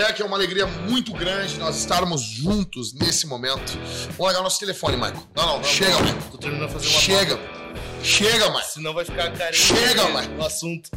Jack, 0.00 0.22
é 0.22 0.24
uma 0.24 0.38
alegria 0.38 0.66
muito 0.66 1.12
grande 1.12 1.58
nós 1.58 1.76
estarmos 1.76 2.22
juntos 2.22 2.94
nesse 2.94 3.26
momento. 3.26 3.76
Vamos 4.12 4.18
largar 4.18 4.42
nosso 4.42 4.58
telefone, 4.58 4.96
Michael. 4.96 5.28
Não, 5.36 5.58
não, 5.58 5.62
chega, 5.62 5.90
não. 5.90 6.00
Michael. 6.00 6.30
Tô 6.30 6.38
terminando 6.38 6.68
de 6.68 6.72
fazer 6.72 6.88
uma 6.88 7.00
Chega. 7.00 7.36
pauta, 7.36 8.02
Chega, 8.02 8.46
Michael. 8.48 8.64
Senão 8.64 8.94
vai 8.94 9.04
ficar 9.04 9.30
carente 9.36 9.58
Chega, 9.58 10.08
mãe. 10.08 10.26
no 10.28 10.42
assunto. 10.42 10.90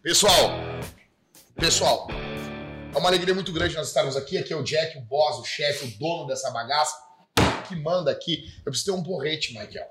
Pessoal, 0.00 0.48
pessoal, 1.56 2.06
é 2.94 2.98
uma 2.98 3.08
alegria 3.08 3.34
muito 3.34 3.52
grande 3.52 3.74
nós 3.74 3.88
estarmos 3.88 4.16
aqui. 4.16 4.38
Aqui 4.38 4.52
é 4.52 4.56
o 4.56 4.62
Jack, 4.62 4.96
o 4.96 5.00
boss, 5.00 5.40
o 5.40 5.44
chefe, 5.44 5.86
o 5.86 5.98
dono 5.98 6.28
dessa 6.28 6.52
bagaça, 6.52 6.94
que 7.66 7.74
manda 7.74 8.12
aqui. 8.12 8.44
Eu 8.58 8.70
preciso 8.70 8.92
ter 8.92 8.96
um 8.96 9.02
porrete, 9.02 9.48
Michael. 9.54 9.88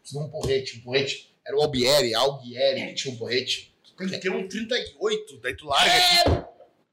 Preciso 0.00 0.20
de 0.20 0.26
um 0.26 0.28
porrete, 0.30 0.78
um 0.78 0.80
porrete. 0.82 1.34
Era 1.44 1.56
o 1.56 1.62
Albieri, 1.62 2.14
Albieri 2.14 2.86
que 2.86 2.94
tinha 2.94 3.14
um 3.14 3.18
porrete. 3.18 3.74
Tem 3.98 4.08
que 4.08 4.18
ter 4.18 4.30
um 4.30 4.46
38, 4.46 5.40
daí 5.40 5.56
tu 5.56 5.66
larga 5.66 5.92
aqui. 5.92 6.44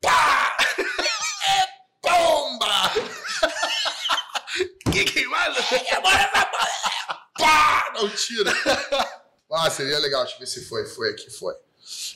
Pá! 0.02 0.58
É 1.48 1.68
bomba! 2.02 2.92
Que 4.92 5.04
queimado! 5.06 5.56
Pá! 7.38 7.91
Não 8.02 8.10
tira. 8.16 8.52
Ah, 9.54 9.70
seria 9.70 10.00
legal. 10.00 10.22
Deixa 10.22 10.36
eu 10.38 10.40
ver 10.40 10.46
se 10.48 10.64
foi. 10.64 10.86
Foi 10.86 11.10
aqui, 11.12 11.30
foi. 11.30 11.54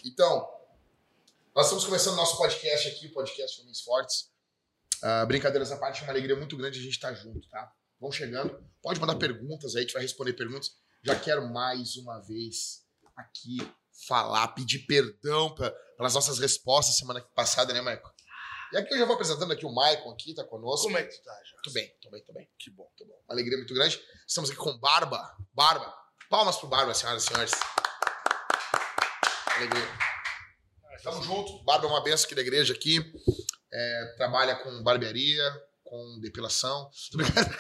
Então, 0.05 0.49
nós 1.53 1.66
estamos 1.66 1.84
começando 1.84 2.16
nosso 2.16 2.38
podcast 2.38 2.88
aqui, 2.88 3.08
o 3.08 3.11
podcast 3.13 3.59
Homens 3.61 3.81
Fortes. 3.81 4.30
Ah, 5.03 5.25
brincadeiras 5.25 5.69
à 5.69 5.75
parte, 5.75 6.00
é 6.00 6.03
uma 6.06 6.13
alegria 6.13 6.38
muito 6.38 6.56
grande 6.56 6.80
a 6.80 6.81
gente 6.81 6.94
estar 6.94 7.13
junto, 7.13 7.45
tá? 7.50 7.69
Vão 8.00 8.09
chegando. 8.09 8.58
Pode 8.81 9.02
mandar 9.02 9.16
perguntas 9.16 9.75
aí, 9.75 9.80
a 9.80 9.81
gente 9.83 9.91
vai 9.91 10.02
responder 10.03 10.31
perguntas. 10.31 10.72
Já 11.03 11.13
quero 11.19 11.45
mais 11.53 11.97
uma 11.97 12.19
vez 12.22 12.86
aqui 13.17 13.58
falar, 14.08 14.47
pedir 14.50 14.80
perdão 14.86 15.53
pe- 15.53 15.69
pelas 15.97 16.13
nossas 16.13 16.39
respostas 16.39 16.95
semana 16.95 17.19
passada, 17.36 17.73
né, 17.73 17.81
Maicon? 17.81 18.09
E 18.76 18.78
aqui 18.78 18.94
eu 18.94 18.98
já 18.98 19.06
vou 19.06 19.14
apresentando 19.14 19.54
aqui 19.54 19.66
o 19.66 19.72
Maicon 19.72 20.12
aqui, 20.12 20.34
tá 20.34 20.44
conosco. 20.44 20.88
Como 20.88 20.98
é 20.98 21.04
que 21.04 21.16
tu 21.16 21.23
tá, 21.23 21.31
já? 21.45 21.56
Tô 21.64 21.72
bem, 21.72 21.95
tô 22.02 22.09
bem, 22.09 22.22
tô 22.26 22.34
bem. 22.34 22.50
Que 22.59 22.70
bom, 22.70 22.92
tô 22.98 23.06
bom. 23.06 23.14
Uma 23.23 23.34
alegria 23.34 23.58
muito 23.58 23.73
grande. 23.73 23.98
Estamos 24.28 24.50
aqui 24.50 24.59
com 24.59 24.78
Barba. 24.78 25.34
Barba. 25.54 25.95
Palmas 26.30 26.58
pro 26.58 26.68
Barba, 26.68 26.94
senhoras 26.94 27.23
e 27.23 27.28
senhores. 27.28 27.53
Alegria. 29.56 29.88
Tamo 31.02 31.23
junto. 31.23 31.64
Barba 31.64 31.88
é 31.88 31.90
uma 31.90 32.03
benção 32.03 32.26
aqui 32.26 32.36
da 32.36 32.42
igreja 32.42 32.73
aqui. 32.73 33.00
É, 33.72 34.14
trabalha 34.18 34.58
com 34.58 34.84
barbearia, 34.84 35.50
com 35.81 36.20
depilação. 36.20 36.92
Brincando. 37.14 37.56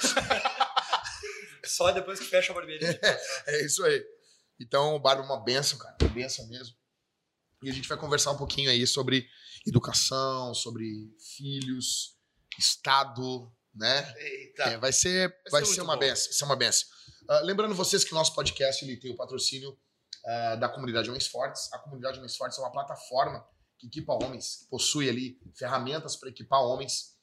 Só 1.65 1.91
depois 1.91 2.19
que 2.19 2.25
fecha 2.25 2.51
a 2.51 2.55
barbearia. 2.55 2.99
É 3.47 3.65
isso 3.65 3.85
aí. 3.85 4.05
Então, 4.59 4.95
o 4.95 4.99
Barba 4.99 5.21
é 5.21 5.25
uma 5.25 5.41
benção, 5.41 5.79
cara. 5.79 5.95
Uma 6.01 6.09
benção 6.09 6.45
mesmo. 6.49 6.75
E 7.65 7.69
a 7.69 7.73
gente 7.73 7.89
vai 7.89 7.97
conversar 7.97 8.29
um 8.31 8.37
pouquinho 8.37 8.69
aí 8.69 8.85
sobre 8.85 9.27
educação, 9.65 10.53
sobre 10.53 11.11
filhos, 11.35 12.15
Estado, 12.59 13.51
né? 13.73 14.13
Eita. 14.19 14.63
É, 14.65 14.77
vai 14.77 14.93
ser, 14.93 15.29
Vai 15.49 15.61
vai 15.61 15.65
ser 15.65 15.73
ser 15.73 15.81
uma 15.81 15.95
bom. 15.95 15.99
benção. 15.99 16.25
Vai 16.25 16.33
ser 16.33 16.45
uma 16.45 16.55
benção. 16.55 16.87
Ah, 17.27 17.39
lembrando 17.39 17.73
vocês 17.73 18.03
que 18.03 18.11
o 18.11 18.15
nosso 18.15 18.35
podcast 18.35 18.85
ele 18.85 18.97
tem 18.97 19.11
o 19.11 19.15
patrocínio 19.15 19.75
ah, 20.27 20.55
da 20.57 20.69
comunidade 20.69 21.09
Homens 21.09 21.25
Fortes. 21.25 21.73
A 21.73 21.79
comunidade 21.79 22.19
Homens 22.19 22.37
Fortes 22.37 22.55
é 22.59 22.61
uma 22.61 22.71
plataforma 22.71 23.43
que 23.79 23.87
equipa 23.87 24.13
homens, 24.13 24.57
que 24.57 24.67
possui 24.67 25.09
ali 25.09 25.39
ferramentas 25.57 26.15
para 26.15 26.29
equipar 26.29 26.61
homens 26.61 27.15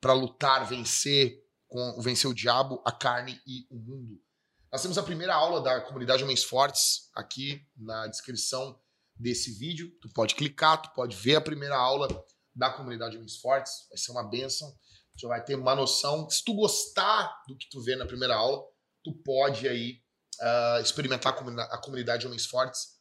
para 0.00 0.12
lutar, 0.12 0.64
vencer, 0.64 1.44
com, 1.66 2.00
vencer 2.00 2.30
o 2.30 2.34
diabo, 2.34 2.80
a 2.86 2.92
carne 2.92 3.40
e 3.44 3.66
o 3.68 3.76
mundo. 3.76 4.22
Nós 4.70 4.80
temos 4.80 4.96
a 4.96 5.02
primeira 5.02 5.34
aula 5.34 5.60
da 5.60 5.80
comunidade 5.80 6.22
Homens 6.22 6.44
Fortes 6.44 7.10
aqui 7.16 7.66
na 7.76 8.06
descrição 8.06 8.78
desse 9.18 9.52
vídeo. 9.58 9.90
Tu 10.00 10.08
pode 10.10 10.34
clicar, 10.34 10.80
tu 10.80 10.90
pode 10.94 11.16
ver 11.16 11.36
a 11.36 11.40
primeira 11.40 11.76
aula 11.76 12.08
da 12.54 12.70
comunidade 12.70 13.16
Homens 13.16 13.36
Fortes. 13.38 13.72
Vai 13.88 13.98
ser 13.98 14.12
uma 14.12 14.28
benção. 14.28 14.72
Tu 15.18 15.26
vai 15.26 15.42
ter 15.42 15.56
uma 15.56 15.74
noção. 15.74 16.28
Se 16.30 16.44
tu 16.44 16.54
gostar 16.54 17.42
do 17.48 17.56
que 17.56 17.68
tu 17.70 17.82
vê 17.82 17.96
na 17.96 18.06
primeira 18.06 18.36
aula, 18.36 18.62
tu 19.04 19.12
pode 19.24 19.66
aí 19.68 20.00
ah, 20.40 20.78
experimentar 20.80 21.32
a, 21.32 21.36
comuni- 21.36 21.60
a 21.60 21.78
comunidade 21.78 22.26
Homens 22.26 22.46
Fortes. 22.46 22.98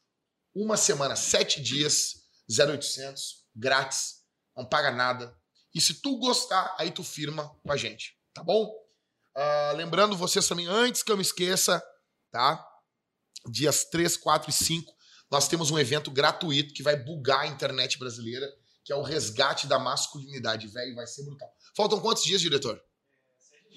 Uma 0.55 0.75
semana, 0.77 1.15
sete 1.15 1.61
dias, 1.61 2.13
0800, 2.49 3.45
grátis, 3.55 4.23
não 4.55 4.65
paga 4.65 4.91
nada. 4.91 5.37
E 5.75 5.79
se 5.79 6.01
tu 6.01 6.17
gostar, 6.17 6.75
aí 6.79 6.89
tu 6.89 7.03
firma 7.03 7.47
com 7.63 7.71
a 7.71 7.77
gente, 7.77 8.17
tá 8.33 8.43
bom? 8.43 8.67
Ah, 9.35 9.73
lembrando 9.75 10.17
vocês 10.17 10.47
também, 10.47 10.65
antes 10.65 11.03
que 11.03 11.11
eu 11.11 11.17
me 11.17 11.21
esqueça, 11.21 11.83
tá? 12.31 12.65
Dias 13.51 13.85
3, 13.85 14.17
4 14.17 14.49
e 14.49 14.53
5, 14.53 14.91
nós 15.29 15.47
temos 15.47 15.71
um 15.71 15.79
evento 15.79 16.09
gratuito 16.09 16.73
que 16.73 16.83
vai 16.83 16.95
bugar 16.95 17.41
a 17.41 17.47
internet 17.47 17.97
brasileira, 17.99 18.47
que 18.83 18.93
é 18.93 18.95
o 18.95 19.01
resgate 19.01 19.67
da 19.67 19.77
masculinidade, 19.77 20.67
velho, 20.67 20.95
vai 20.95 21.05
ser 21.05 21.23
brutal. 21.23 21.53
Faltam 21.75 21.99
quantos 21.99 22.23
dias, 22.23 22.41
diretor? 22.41 22.81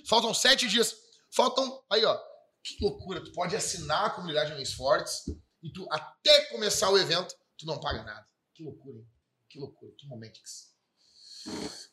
Faltam 0.08 0.32
sete 0.32 0.68
dias. 0.68 0.94
Faltam, 1.32 1.82
aí 1.90 2.04
ó, 2.04 2.18
que 2.62 2.76
loucura, 2.80 3.22
tu 3.22 3.32
pode 3.32 3.56
assinar 3.56 4.06
a 4.06 4.10
comunidade 4.10 4.52
Homens 4.52 4.72
Fortes 4.72 5.24
e 5.62 5.72
tu, 5.72 5.86
até 5.90 6.46
começar 6.46 6.90
o 6.90 6.98
evento, 6.98 7.34
tu 7.58 7.66
não 7.66 7.80
paga 7.80 8.02
nada. 8.02 8.26
Que 8.54 8.62
loucura, 8.62 8.98
hein? 8.98 9.06
Que 9.48 9.58
loucura, 9.58 9.92
que 9.98 10.06
momentix. 10.06 10.70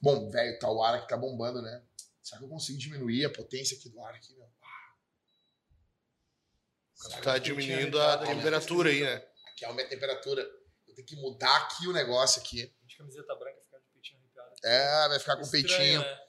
Bom, 0.01 0.29
velho, 0.29 0.59
tá 0.59 0.69
o 0.69 0.83
ar 0.83 0.95
aqui 0.95 1.07
tá 1.07 1.17
bombando, 1.17 1.61
né? 1.61 1.83
Será 2.21 2.39
que 2.39 2.45
eu 2.45 2.49
consigo 2.49 2.77
diminuir 2.77 3.25
a 3.25 3.29
potência 3.29 3.77
aqui 3.77 3.89
do 3.89 4.01
ar 4.01 4.13
aqui, 4.13 4.35
meu? 4.35 4.47
Tá 7.23 7.37
diminuindo 7.37 7.99
a 8.01 8.17
temperatura 8.17 8.89
aí, 8.89 9.03
né? 9.03 9.25
Aqui 9.57 9.65
aumenta 9.65 9.87
a 9.87 9.89
temperatura. 9.89 10.47
Eu 10.87 10.93
tenho 10.93 11.07
que 11.07 11.15
mudar 11.15 11.55
aqui 11.63 11.87
o 11.87 11.91
negócio 11.93 12.39
aqui. 12.39 12.71
De 12.85 12.95
camiseta 12.95 13.33
branca, 13.35 13.59
ficar 13.59 13.79
de 13.79 13.87
peitinho 13.91 14.19
arrepiado. 14.19 14.51
É, 14.63 15.07
vai 15.09 15.19
ficar 15.19 15.35
com 15.35 15.41
Estranho, 15.41 15.65
peitinho. 15.67 15.99
né? 16.01 16.19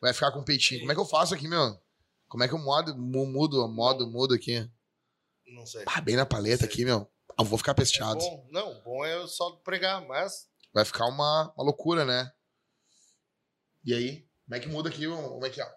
Vai 0.00 0.14
ficar 0.14 0.30
com 0.32 0.44
peitinho. 0.44 0.80
Como 0.80 0.92
é 0.92 0.94
que 0.94 1.00
eu 1.00 1.04
faço 1.06 1.34
aqui, 1.34 1.48
meu? 1.48 1.82
Como 2.28 2.44
é 2.44 2.48
que 2.48 2.54
eu 2.54 2.58
modo, 2.58 2.96
mu- 2.96 3.26
mudo, 3.26 3.66
modo, 3.68 4.06
mudo 4.06 4.34
aqui? 4.34 4.70
Não 5.48 5.66
sei. 5.66 5.82
Ah, 5.86 6.00
bem 6.00 6.14
na 6.14 6.24
paleta 6.24 6.64
aqui, 6.64 6.84
meu. 6.84 7.10
Eu 7.36 7.44
vou 7.44 7.58
ficar 7.58 7.72
É 7.72 7.74
pesteado. 7.74 8.18
bom. 8.20 8.46
Não, 8.52 8.80
bom 8.82 9.04
é 9.04 9.26
só 9.26 9.50
pregar, 9.56 10.06
mas 10.06 10.48
Vai 10.72 10.84
ficar 10.84 11.06
uma, 11.06 11.52
uma 11.56 11.64
loucura, 11.64 12.04
né? 12.04 12.32
E 13.84 13.92
aí? 13.94 14.28
Como 14.44 14.54
é 14.54 14.60
que 14.60 14.68
muda 14.68 14.88
aqui? 14.90 15.06
o- 15.08 15.16
Como 15.30 15.44
é 15.44 15.50
que 15.50 15.60
é? 15.60 15.76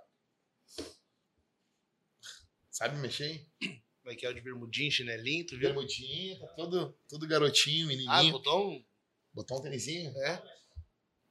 Sabe 2.70 2.98
mexer, 2.98 3.26
hein? 3.62 3.82
Como 4.10 4.14
é 4.14 4.16
que 4.16 4.26
é 4.26 4.30
o 4.30 4.34
de 4.34 4.42
bermudinho, 4.42 4.92
chinelinho, 4.92 5.46
tu 5.46 5.52
viu? 5.52 5.70
Bermudinho, 5.70 6.40
tá 6.40 6.48
todo, 6.56 6.98
todo 7.08 7.28
garotinho, 7.28 7.86
Ah, 7.86 7.90
menininho. 7.90 8.32
botou 8.34 8.72
um... 8.72 8.86
Botou 9.32 9.60
um 9.60 9.62
tênisinho? 9.62 10.12
É. 10.24 10.42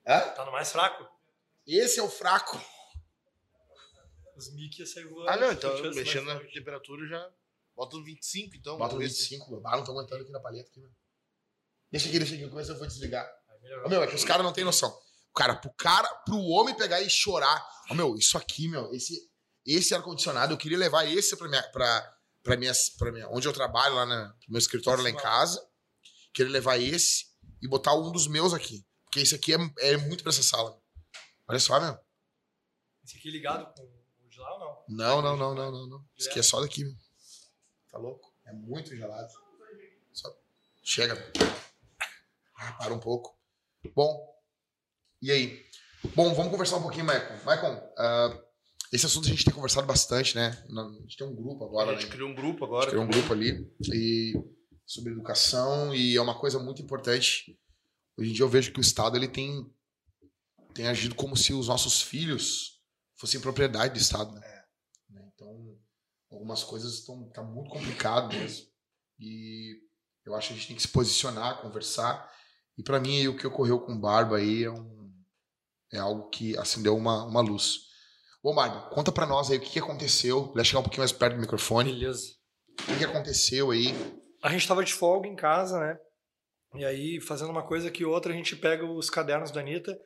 Hã? 0.07 0.21
Tá 0.31 0.45
no 0.45 0.53
mais 0.53 0.71
fraco? 0.71 1.05
Esse 1.67 1.99
é 1.99 2.03
o 2.05 2.09
fraco. 2.09 2.57
Os 4.37 4.55
Mickey 4.55 4.81
ia 4.83 4.87
sair 4.87 5.05
voando. 5.09 5.29
Ah, 5.29 5.37
não, 5.37 5.51
então 5.51 5.75
mexendo 5.93 6.27
na 6.27 6.37
forte. 6.37 6.53
temperatura 6.55 7.05
já... 7.09 7.29
Bota 7.75 7.97
um 7.97 8.03
25, 8.05 8.57
então. 8.57 8.79
Bota 8.79 8.95
um 8.95 8.99
se- 9.01 9.07
25, 9.09 9.51
meu. 9.51 9.63
Ah, 9.67 9.77
não 9.77 9.85
tô 9.85 9.91
aguentando 9.93 10.23
aqui 10.23 10.31
na 10.33 10.41
paleta 10.41 10.69
aqui, 10.71 10.81
meu. 10.81 10.91
Deixa 11.91 12.09
aqui, 12.09 12.19
deixa 12.19 12.35
aqui, 12.35 12.49
coisa 12.49 12.73
eu 12.73 12.79
vou 12.79 12.87
desligar. 12.87 13.29
Melhorou. 13.63 13.87
Ô, 13.87 13.89
meu, 13.89 14.03
é 14.03 14.07
que 14.07 14.15
os 14.15 14.25
caras 14.25 14.45
não 14.45 14.53
têm 14.53 14.65
noção. 14.65 14.97
Cara, 15.35 15.55
pro 15.57 15.73
cara, 15.75 16.09
pro 16.25 16.39
homem 16.41 16.77
pegar 16.77 17.01
e 17.01 17.11
chorar. 17.11 17.65
Ô, 17.91 17.95
meu, 17.95 18.17
isso 18.17 18.37
aqui, 18.39 18.67
meu, 18.69 18.93
esse, 18.95 19.29
esse 19.67 19.95
ar-condicionado, 19.95 20.53
eu 20.53 20.59
queria 20.59 20.79
levar 20.79 21.05
esse 21.07 21.37
pra 21.37 21.49
minha, 21.49 21.63
pra, 21.71 22.18
pra, 22.43 22.57
minha, 22.57 22.73
pra 22.99 23.13
minha. 23.13 23.29
Onde 23.29 23.47
eu 23.47 23.53
trabalho, 23.53 23.95
lá 23.95 24.07
no 24.07 24.35
meu 24.49 24.59
escritório 24.59 25.03
lá 25.03 25.11
em 25.11 25.17
casa. 25.17 25.65
Queria 26.33 26.53
levar 26.53 26.79
esse 26.79 27.27
e 27.61 27.69
botar 27.69 27.95
um 27.95 28.13
dos 28.13 28.27
meus 28.27 28.55
aqui. 28.55 28.87
Porque 29.05 29.21
esse 29.21 29.35
aqui 29.35 29.55
é, 29.55 29.59
é 29.79 29.97
muito 29.97 30.23
pra 30.23 30.31
essa 30.31 30.43
sala. 30.43 30.81
Olha 31.47 31.59
só, 31.59 31.81
meu. 31.81 31.99
Esse 33.05 33.17
aqui 33.17 33.31
ligado 33.31 33.73
com 33.75 33.83
o 33.83 34.29
de 34.29 34.39
lá 34.39 34.55
ou 34.55 34.61
não? 34.61 34.85
Não, 34.89 35.23
não, 35.23 35.37
não, 35.37 35.55
não, 35.55 35.73
não, 35.73 35.87
não. 35.87 36.09
Isso 36.17 36.29
aqui 36.29 36.39
é 36.39 36.43
só 36.43 36.61
daqui, 36.61 36.85
meu. 36.85 36.95
Tá 37.91 37.99
louco? 37.99 38.35
É 38.45 38.53
muito 38.53 38.95
gelado. 38.95 39.33
Só... 40.13 40.35
Chega. 40.83 41.33
Ah, 42.55 42.73
para 42.73 42.93
um 42.93 43.01
pouco. 43.01 43.39
Bom, 43.95 44.29
e 45.23 45.31
aí? 45.31 45.67
Bom, 46.15 46.35
vamos 46.35 46.51
conversar 46.51 46.77
um 46.77 46.83
pouquinho, 46.83 47.05
Michael. 47.05 47.39
Michael, 47.39 47.95
ah, 47.97 48.45
esse 48.93 49.07
assunto 49.07 49.27
a 49.27 49.31
gente 49.31 49.45
tem 49.45 49.53
conversado 49.55 49.87
bastante, 49.87 50.35
né? 50.35 50.51
A 50.71 51.01
gente 51.03 51.17
tem 51.17 51.27
um 51.27 51.35
grupo 51.35 51.65
agora, 51.65 51.91
A 51.91 51.95
gente 51.95 52.07
né? 52.07 52.13
criou 52.13 52.31
um 52.31 52.35
grupo 52.35 52.65
A 52.65 52.69
agora. 52.69 52.89
criou 52.89 53.05
um 53.05 53.09
grupo 53.09 53.33
ali 53.33 53.71
e 53.93 54.33
sobre 54.87 55.13
educação 55.13 55.95
e 55.95 56.17
é 56.17 56.21
uma 56.21 56.39
coisa 56.39 56.59
muito 56.59 56.81
importante. 56.81 57.59
Hoje 58.17 58.31
em 58.31 58.33
dia 58.33 58.45
eu 58.45 58.49
vejo 58.49 58.73
que 58.73 58.81
o 58.81 58.83
Estado 58.83 59.17
ele 59.17 59.29
tem, 59.29 59.71
tem 60.75 60.89
agido 60.89 61.15
como 61.15 61.37
se 61.37 61.53
os 61.53 61.69
nossos 61.69 62.01
filhos 62.01 62.83
fossem 63.17 63.41
propriedade 63.41 63.95
do 63.95 64.01
Estado, 64.01 64.33
né? 64.33 64.65
Né? 65.11 65.31
Então, 65.35 65.79
algumas 66.31 66.65
coisas 66.65 66.95
estão 66.95 67.29
tá 67.31 67.43
muito 67.43 67.71
complicado 67.71 68.35
mesmo. 68.35 68.67
E 69.19 69.77
eu 70.25 70.35
acho 70.35 70.49
que 70.49 70.55
a 70.55 70.57
gente 70.57 70.69
tem 70.69 70.77
que 70.77 70.83
se 70.83 70.89
posicionar, 70.89 71.61
conversar. 71.61 72.31
E 72.77 72.83
para 72.83 73.01
mim 73.01 73.27
o 73.27 73.37
que 73.37 73.47
ocorreu 73.47 73.81
com 73.81 73.93
o 73.93 74.01
Barba 74.01 74.39
aí 74.39 74.65
é 74.65 74.71
um 74.71 74.99
é 75.91 75.99
algo 75.99 76.29
que 76.29 76.57
acendeu 76.59 76.97
uma, 76.97 77.25
uma 77.25 77.41
luz. 77.41 77.88
Bom, 78.43 78.55
Barba, 78.55 78.89
conta 78.91 79.11
pra 79.11 79.27
nós 79.27 79.51
aí 79.51 79.59
o 79.59 79.61
que, 79.61 79.71
que 79.71 79.79
aconteceu. 79.79 80.53
Vai 80.55 80.65
chegar 80.65 80.81
um 80.81 80.83
pouquinho 80.83 81.03
mais 81.03 81.13
perto 81.13 81.35
do 81.35 81.41
microfone. 81.41 81.93
Beleza. 81.93 82.23
O 82.83 82.87
que, 82.87 82.99
que 82.99 83.05
aconteceu 83.05 83.71
aí? 83.71 83.95
A 84.43 84.51
gente 84.51 84.67
tava 84.67 84.85
de 84.85 84.95
folga 84.95 85.29
em 85.29 85.35
casa, 85.35 85.81
né? 85.81 85.99
E 86.75 86.85
aí, 86.85 87.21
fazendo 87.21 87.51
uma 87.51 87.67
coisa 87.67 87.91
que 87.91 88.05
outra, 88.05 88.33
a 88.33 88.37
gente 88.37 88.55
pega 88.55 88.85
os 88.85 89.11
cadernos 89.11 89.51
da 89.51 89.61
Anitta, 89.61 89.99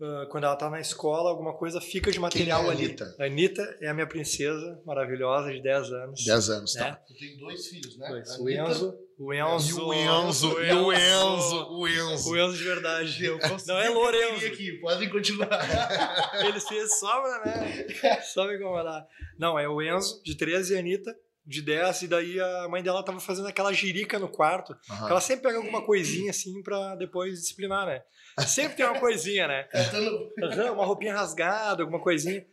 ah, 0.00 0.26
quando 0.30 0.44
ela 0.44 0.56
tá 0.56 0.68
na 0.68 0.80
escola, 0.80 1.30
alguma 1.30 1.56
coisa 1.56 1.80
fica 1.80 2.10
de 2.10 2.20
material 2.20 2.60
Quem 2.60 2.68
é 2.68 2.72
a 2.72 2.76
ali. 2.76 2.84
Anitta? 2.84 3.16
A 3.18 3.24
Anitta 3.24 3.78
é 3.80 3.88
a 3.88 3.94
minha 3.94 4.06
princesa 4.06 4.80
maravilhosa 4.84 5.52
de 5.52 5.62
10 5.62 5.92
anos. 5.92 6.24
10 6.24 6.50
anos, 6.50 6.74
né? 6.74 6.82
tá. 6.82 6.96
Tu 6.96 7.14
tem 7.14 7.36
dois 7.38 7.66
filhos, 7.66 7.96
né? 7.96 8.08
Dois. 8.08 8.38
O 8.38 8.48
Enzo. 8.48 8.94
O 9.18 9.32
E 9.32 9.38
Enzo. 9.40 9.86
o 9.86 9.94
Enzo, 9.94 10.54
o 10.54 10.92
Enzo, 10.92 11.66
o 11.70 11.88
Enzo. 11.88 12.30
O 12.30 12.36
Enzo 12.36 12.56
de 12.58 12.64
verdade. 12.64 13.24
Eu 13.24 13.38
Não 13.66 13.78
é 13.78 13.90
o 13.90 14.10
queria 14.10 14.48
aqui, 14.48 14.72
podem 14.80 15.08
continuar. 15.08 15.48
Ele 16.46 16.60
fez 16.60 16.98
sobra, 16.98 17.42
né? 17.44 17.86
Só 18.22 18.46
me 18.46 18.56
incomodar. 18.56 19.06
Não, 19.38 19.58
é 19.58 19.66
o 19.68 19.80
Enzo, 19.80 20.22
de 20.22 20.36
13, 20.36 20.74
e 20.74 20.76
a 20.76 20.80
Anitta, 20.80 21.16
de 21.46 21.62
10, 21.62 22.02
e 22.02 22.08
daí 22.08 22.38
a 22.40 22.68
mãe 22.68 22.82
dela 22.82 23.02
tava 23.02 23.18
fazendo 23.18 23.48
aquela 23.48 23.72
jirica 23.72 24.18
no 24.18 24.28
quarto. 24.28 24.76
Aham. 24.90 25.08
Ela 25.10 25.20
sempre 25.20 25.44
pega 25.44 25.56
alguma 25.58 25.84
coisinha 25.84 26.30
assim 26.30 26.62
pra 26.62 26.94
depois 26.96 27.40
disciplinar, 27.40 27.86
né? 27.86 28.02
Sempre 28.46 28.76
tem 28.76 28.84
uma 28.84 29.00
coisinha, 29.00 29.48
né? 29.48 29.66
Aham, 30.42 30.72
uma 30.72 30.84
roupinha 30.84 31.14
rasgada, 31.14 31.82
alguma 31.82 32.02
coisinha. 32.02 32.44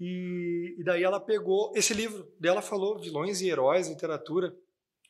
E, 0.00 0.74
e 0.78 0.82
daí 0.84 1.04
ela 1.04 1.20
pegou 1.20 1.72
esse 1.76 1.94
livro. 1.94 2.26
Daí 2.40 2.50
ela 2.50 2.62
falou 2.62 2.98
Vilões 2.98 3.40
e 3.40 3.48
Heróis, 3.48 3.88
Literatura, 3.88 4.52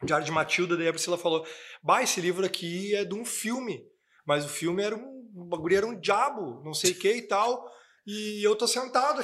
Diário 0.02 0.24
de 0.24 0.32
Matilda. 0.32 0.76
Daí 0.76 0.88
a 0.88 0.92
Priscila 0.92 1.18
falou: 1.18 1.46
Bah, 1.82 2.02
esse 2.02 2.20
livro 2.20 2.44
aqui 2.44 2.94
é 2.94 3.04
de 3.04 3.14
um 3.14 3.24
filme. 3.24 3.84
Mas 4.26 4.44
o 4.44 4.48
filme 4.48 4.82
era 4.82 4.96
um. 4.96 5.14
O 5.36 5.44
bagulho 5.44 5.76
era 5.76 5.86
um 5.86 5.98
diabo, 5.98 6.62
não 6.64 6.72
sei 6.72 6.92
o 6.92 6.94
que 6.98 7.12
e 7.12 7.22
tal. 7.22 7.68
E 8.06 8.46
eu 8.46 8.54
tô 8.54 8.68
sentado, 8.68 9.22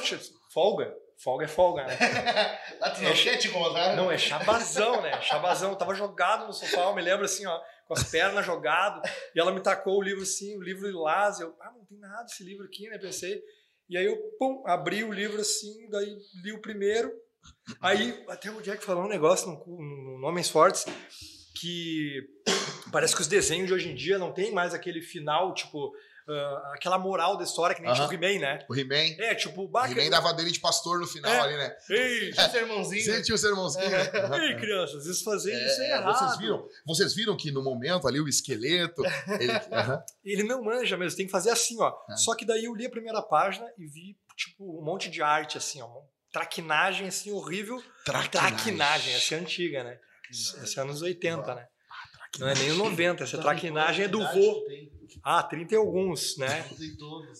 folga. 0.53 0.93
Folga 1.23 1.45
é 1.45 1.47
folga, 1.47 1.85
né? 1.85 1.97
Ah, 2.81 2.89
tu 2.89 3.01
não 3.01 3.09
É, 3.09 3.13
quer 3.13 3.37
te 3.37 3.47
incomodar? 3.47 3.95
Não, 3.95 4.11
é 4.11 4.17
chabazão, 4.17 5.01
né? 5.01 5.21
Chabazão. 5.21 5.69
Eu 5.69 5.75
tava 5.75 5.93
jogado 5.93 6.47
no 6.47 6.53
sofá, 6.53 6.81
eu 6.81 6.95
me 6.95 7.01
lembro 7.01 7.23
assim, 7.23 7.45
ó, 7.45 7.61
com 7.87 7.93
as 7.93 8.03
pernas 8.03 8.43
jogado, 8.43 9.01
e 9.35 9.39
ela 9.39 9.51
me 9.51 9.61
tacou 9.61 9.99
o 9.99 10.01
livro 10.01 10.23
assim, 10.23 10.57
o 10.57 10.61
livro 10.61 10.87
lilás, 10.87 11.39
eu, 11.39 11.55
ah, 11.61 11.71
não 11.77 11.85
tem 11.85 11.99
nada 11.99 12.25
esse 12.25 12.43
livro 12.43 12.65
aqui, 12.65 12.89
né? 12.89 12.97
Pensei. 12.97 13.39
E 13.87 13.97
aí 13.97 14.05
eu, 14.05 14.17
pum, 14.39 14.63
abri 14.65 15.03
o 15.03 15.11
livro 15.11 15.39
assim, 15.39 15.87
daí 15.89 16.17
li 16.43 16.53
o 16.53 16.61
primeiro. 16.61 17.11
Aí 17.79 18.23
até 18.27 18.49
o 18.51 18.61
Jack 18.61 18.83
falou 18.83 19.05
um 19.05 19.09
negócio 19.09 19.47
no, 19.47 20.19
no, 20.19 20.27
Homens 20.27 20.49
Fortes 20.49 20.85
que 21.59 22.21
parece 22.91 23.15
que 23.15 23.21
os 23.21 23.27
desenhos 23.27 23.67
de 23.67 23.73
hoje 23.73 23.89
em 23.89 23.95
dia 23.95 24.17
não 24.17 24.33
tem 24.33 24.51
mais 24.51 24.73
aquele 24.73 25.01
final, 25.01 25.53
tipo, 25.53 25.93
ah, 26.27 26.71
aquela 26.75 26.97
moral 26.97 27.37
da 27.37 27.43
história 27.43 27.75
que 27.75 27.81
nem 27.81 27.93
tinha 27.93 28.07
o. 28.07 28.13
He-Man, 28.13 28.39
né? 28.39 28.65
O 28.69 28.75
He-Man. 28.75 29.15
É, 29.19 29.35
tipo, 29.35 29.63
O 29.63 29.67
baca. 29.67 29.91
He-Man 29.91 30.09
dava 30.09 30.33
dele 30.33 30.51
de 30.51 30.59
pastor 30.59 30.99
no 30.99 31.07
final 31.07 31.31
É. 31.31 31.39
ali, 31.39 31.57
né? 31.57 31.75
Ei, 31.89 32.31
Tinha 32.31 32.49
sermãozinho. 32.49 33.03
Sempre 33.03 33.23
tinha 33.23 33.35
o 33.35 33.37
sermãozinho. 33.37 33.85
Aham. 33.85 34.41
ei, 34.43 34.55
crianças, 34.55 35.05
isso 35.05 35.23
fazer 35.23 35.51
É, 35.51 35.65
isso 35.67 35.81
é 35.81 35.89
errado. 35.91 36.17
vocês 36.17 36.37
viram? 36.37 36.67
Vocês 36.85 37.13
viram 37.13 37.37
que 37.37 37.51
no 37.51 37.63
momento 37.63 38.07
ali 38.07 38.19
o 38.19 38.27
esqueleto, 38.27 39.03
ele, 39.39 39.51
aham. 39.71 40.03
Ele 40.23 40.43
não 40.43 40.63
manja 40.63 40.95
mesmo, 40.97 41.17
tem 41.17 41.25
que 41.25 41.31
fazer 41.31 41.49
assim, 41.51 41.79
ó. 41.79 41.93
É. 42.09 42.15
Só 42.15 42.35
que 42.35 42.45
daí 42.45 42.65
eu 42.65 42.75
li 42.75 42.85
a 42.85 42.89
primeira 42.89 43.21
página 43.21 43.67
e 43.77 43.85
vi, 43.85 44.17
tipo, 44.35 44.79
um 44.79 44.83
monte 44.83 45.09
de 45.09 45.21
arte, 45.21 45.57
assim, 45.57 45.81
ó. 45.81 45.87
Traquinagem, 46.31 47.07
assim, 47.07 47.31
horrível. 47.31 47.83
Traquinagem, 48.05 49.13
essa 49.13 49.35
é 49.35 49.39
antiga, 49.39 49.83
né? 49.83 49.99
Essa 50.29 50.79
é 50.79 50.83
anos 50.83 51.01
80, 51.01 51.55
né? 51.55 51.67
Não 52.39 52.47
é 52.47 52.53
nem 52.55 52.71
o 52.71 52.75
90, 52.75 53.23
essa 53.23 53.37
traquinagem 53.37 54.05
é 54.05 54.07
do 54.07 54.19
vô. 54.19 54.63
Ah, 55.23 55.43
30 55.43 55.73
e 55.73 55.77
alguns, 55.77 56.37
né? 56.37 56.65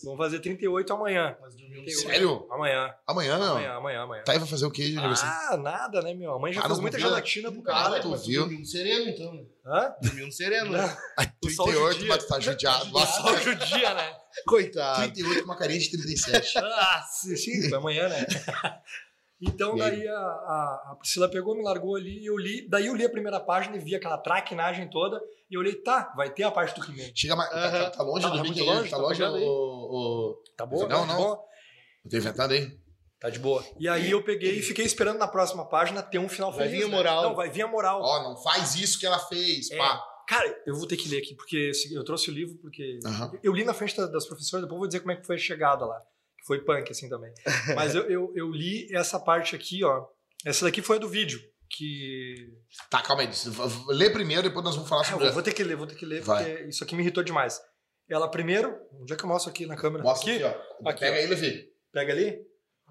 Vamos 0.04 0.18
fazer 0.18 0.40
38 0.42 0.94
amanhã. 0.94 1.36
Mas 1.42 1.56
dormiu 1.56 1.86
Tem 1.86 1.94
Sério? 1.96 2.46
Amanhã, 2.52 2.94
Amanhã, 3.08 3.38
meu? 3.40 3.48
amanhã, 3.48 3.72
amanhã, 3.74 4.02
amanhã. 4.02 4.24
Tá 4.24 4.34
aí 4.34 4.40
vai 4.40 4.48
fazer 4.48 4.66
o 4.66 4.72
quê 4.72 4.90
de 4.90 4.98
aniversário? 4.98 5.54
Ah, 5.54 5.58
nada, 5.58 6.02
né, 6.02 6.14
meu? 6.14 6.34
A 6.34 6.40
mãe 6.40 6.52
já 6.52 6.60
Ah, 6.60 6.64
fez 6.64 6.76
não 6.76 6.82
muita 6.82 7.00
gelatina 7.00 7.50
pro 7.52 7.62
Ah, 7.62 7.64
cara. 7.64 8.00
tu 8.02 8.10
mas 8.10 8.26
viu? 8.28 8.42
dormiu 8.42 8.60
no 8.60 8.66
sereno, 8.66 9.10
então. 9.10 9.34
né? 9.34 9.44
Hã? 9.66 9.96
Dormiu 10.04 10.26
no 10.26 10.32
sereno. 10.34 10.72
né? 10.72 10.98
Ai, 11.18 11.32
o 11.44 11.50
sol 11.50 11.66
38, 11.68 11.94
judia. 11.94 12.08
mas 12.10 12.24
tu 12.24 12.28
tá 12.28 12.40
judiado. 12.42 13.00
Só 13.00 13.38
judia, 13.38 13.94
né? 13.94 14.14
Coitado. 14.46 15.02
38 15.04 15.40
com 15.40 15.46
uma 15.46 15.58
carinha 15.58 15.80
de 15.80 15.92
37. 15.92 16.58
Ah, 16.60 17.04
sim, 17.10 17.74
amanhã, 17.74 18.10
né? 18.10 18.28
Então 19.42 19.74
aí? 19.74 19.80
daí 19.80 20.08
a, 20.08 20.14
a, 20.18 20.90
a 20.92 20.96
Priscila 21.00 21.28
pegou, 21.30 21.56
me 21.56 21.64
largou 21.64 21.96
ali 21.96 22.20
e 22.22 22.26
eu 22.28 22.38
li. 22.38 22.68
Daí 22.70 22.86
eu 22.88 22.96
li 22.96 23.04
a 23.06 23.10
primeira 23.10 23.40
página 23.40 23.76
e 23.76 23.80
vi 23.80 23.96
aquela 23.96 24.18
traquinagem 24.18 24.90
toda. 24.90 25.20
E 25.50 25.56
eu 25.56 25.60
olhei, 25.62 25.74
tá, 25.76 26.14
vai 26.16 26.30
ter 26.30 26.44
a 26.44 26.52
parte 26.52 26.80
do 26.80 26.86
He-Man. 26.86 27.12
Chega 27.16 27.36
mais. 27.36 27.50
Tá, 27.50 27.72
tá- 27.72 27.90
tá 27.90 28.04
longe 28.04 28.22
Tá, 28.24 28.30
do 28.30 28.38
tá 28.38 28.44
muito 28.44 28.64
longe, 28.64 28.90
Tá 28.90 28.98
tá 28.98 29.02
longe 29.02 29.24
o, 29.24 29.28
o. 29.28 30.44
Tá 30.56 30.66
boa? 30.66 30.88
Não, 30.88 31.02
tá 31.02 31.06
não. 31.08 31.16
De 31.18 31.22
boa? 31.24 31.40
Eu 32.06 32.12
tô 32.12 32.18
inventando 32.18 32.52
aí. 32.52 32.80
Tá 33.20 33.30
de 33.30 33.40
boa. 33.40 33.64
E 33.80 33.88
aí 33.88 34.10
eu 34.10 34.24
peguei 34.24 34.58
e 34.58 34.62
fiquei 34.62 34.86
esperando 34.86 35.18
na 35.20 35.28
próxima 35.28 35.68
página 35.68 36.02
ter 36.02 36.18
um 36.18 36.28
final 36.30 36.52
Vai 36.52 36.68
feliz. 36.68 36.80
vir 36.80 36.86
a 36.86 36.88
né? 36.90 36.96
moral. 36.96 37.24
Não, 37.24 37.36
vai 37.36 37.50
vir 37.50 37.62
a 37.62 37.68
moral. 37.68 38.02
Ó, 38.02 38.24
não 38.24 38.38
faz 38.42 38.76
isso 38.76 39.00
que 39.00 39.06
ela 39.06 39.20
fez, 39.20 39.70
É. 39.72 39.78
pá. 39.78 40.02
Cara, 40.28 40.64
eu 40.66 40.76
vou 40.76 40.88
ter 40.88 40.96
que 40.98 41.10
ler 41.10 41.18
aqui, 41.20 41.36
porque 41.36 41.58
esse- 41.72 41.94
eu 41.94 42.04
trouxe 42.06 42.32
o 42.32 42.34
livro 42.34 42.56
porque. 42.62 43.00
Eu 43.44 43.54
li 43.54 43.64
na 43.64 43.74
frente 43.74 43.98
da- 43.98 44.08
das 44.08 44.26
professoras, 44.26 44.64
depois 44.66 44.76
eu 44.76 44.80
vou 44.80 44.88
dizer 44.88 45.00
como 45.02 45.12
é 45.12 45.16
que 45.18 45.26
foi 45.28 45.36
a 45.36 45.40
chegada 45.40 45.86
lá. 45.86 46.00
Que 46.42 46.48
foi 46.48 46.64
punk, 46.66 46.92
assim 46.92 47.08
também. 47.08 47.32
Mas 47.76 47.96
eu, 47.96 48.10
eu, 48.10 48.34
eu 48.36 48.50
li 48.52 48.94
essa 48.96 49.20
parte 49.20 49.56
aqui, 49.56 49.84
ó. 49.84 50.06
Essa 50.46 50.66
daqui 50.66 50.82
foi 50.82 50.98
a 50.98 51.00
do 51.00 51.08
vídeo. 51.08 51.40
Que. 51.70 52.36
Tá, 52.90 53.02
calma 53.02 53.22
aí. 53.24 53.30
Lê 53.90 54.10
primeiro, 54.10 54.44
depois 54.44 54.66
nós 54.66 54.76
vamos 54.76 54.90
falar 54.90 55.02
Ah, 55.04 55.06
sobre. 55.06 55.28
eu 55.28 55.34
vou 55.34 55.42
ter 55.44 55.54
que 55.54 55.64
ler, 55.64 55.76
vou 55.78 55.88
ter 55.88 55.96
que 55.96 56.06
ler, 56.06 56.22
Vai. 56.22 56.44
porque 56.44 56.64
isso 56.68 56.84
aqui 56.84 56.96
me 56.96 57.02
irritou 57.02 57.24
demais. 57.24 57.62
Ela 58.10 58.30
primeiro. 58.30 58.78
Onde 59.00 59.14
é 59.14 59.16
que 59.16 59.24
eu 59.24 59.30
mostro 59.30 59.50
aqui 59.52 59.66
na 59.66 59.78
câmera? 59.78 60.04
Mostra 60.04 60.34
aqui? 60.34 60.44
aqui, 60.44 60.58
ó. 60.84 60.90
Aqui, 60.90 61.00
Pega 61.00 61.16
ó. 61.16 61.20
aí, 61.20 61.28
Levi. 61.28 61.70
Pega 61.94 62.12
ali. 62.12 62.42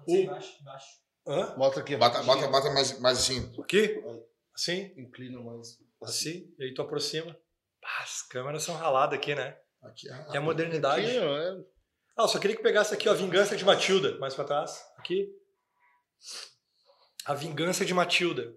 O- 0.07 0.15
Embaixo, 0.15 0.57
embaixo. 0.61 0.87
Hã? 1.27 1.55
Bota 1.55 1.79
aqui. 1.81 1.95
Bota, 1.95 2.23
bota, 2.23 2.47
bota 2.47 2.71
mais, 2.71 2.99
mais 2.99 3.19
assim. 3.19 3.53
Aqui? 3.61 4.01
Assim? 4.55 4.91
Inclina 4.97 5.39
mais. 5.41 5.77
Assim. 6.01 6.51
E 6.57 6.63
aí 6.63 6.73
tu 6.73 6.81
aproxima. 6.81 7.37
As 8.01 8.23
câmeras 8.23 8.63
são 8.63 8.75
raladas 8.75 9.19
aqui, 9.19 9.35
né? 9.35 9.55
Aqui, 9.83 10.09
É 10.33 10.37
a 10.37 10.41
modernidade. 10.41 11.05
Aqui, 11.05 11.19
ó, 11.19 11.37
é. 11.37 11.57
Ah, 12.17 12.23
eu 12.23 12.27
só 12.27 12.39
queria 12.39 12.55
que 12.55 12.63
pegasse 12.63 12.93
aqui, 12.93 13.07
ó, 13.07 13.11
a 13.11 13.15
Vingança 13.15 13.55
de 13.55 13.65
Matilda. 13.65 14.17
Mais 14.19 14.33
pra 14.35 14.43
trás. 14.43 14.83
Aqui. 14.97 15.27
A 17.25 17.33
Vingança 17.33 17.85
de 17.85 17.93
Matilda. 17.93 18.53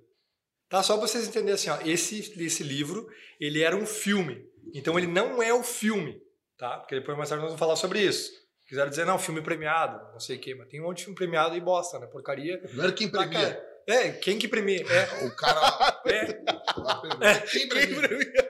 Tá? 0.68 0.82
Só 0.82 0.96
pra 0.96 1.06
vocês 1.06 1.26
entenderem 1.28 1.54
assim, 1.54 1.70
ó. 1.70 1.78
Esse, 1.84 2.34
esse 2.42 2.62
livro, 2.62 3.06
ele 3.40 3.62
era 3.62 3.76
um 3.76 3.86
filme. 3.86 4.44
Então 4.74 4.98
ele 4.98 5.06
não 5.06 5.42
é 5.42 5.52
o 5.52 5.62
filme, 5.62 6.20
tá? 6.56 6.78
Porque 6.78 6.94
depois 6.94 7.16
mais 7.16 7.28
tarde 7.28 7.42
nós 7.42 7.50
vamos 7.50 7.60
falar 7.60 7.76
sobre 7.76 8.00
isso. 8.00 8.32
Quiseram 8.66 8.88
dizer, 8.88 9.04
não, 9.04 9.18
filme 9.18 9.42
premiado, 9.42 10.12
não 10.12 10.18
sei 10.20 10.36
o 10.36 10.40
quê. 10.40 10.54
Mas 10.54 10.68
tem 10.68 10.80
um 10.80 10.84
monte 10.84 10.98
de 10.98 11.04
filme 11.04 11.16
premiado 11.16 11.54
e 11.54 11.60
bosta, 11.60 11.98
né? 11.98 12.06
Porcaria. 12.06 12.58
Primeiro 12.58 12.94
quem 12.94 13.08
Pra 13.10 13.26
premia. 13.28 13.62
É, 13.86 14.12
quem 14.12 14.38
que 14.38 14.48
premia? 14.48 14.84
É, 14.90 15.26
O 15.26 15.36
cara. 15.36 16.00
é. 16.08 16.42
lá 16.78 16.94
premia. 17.00 17.40
Quem 17.42 17.68
premia? 17.68 18.43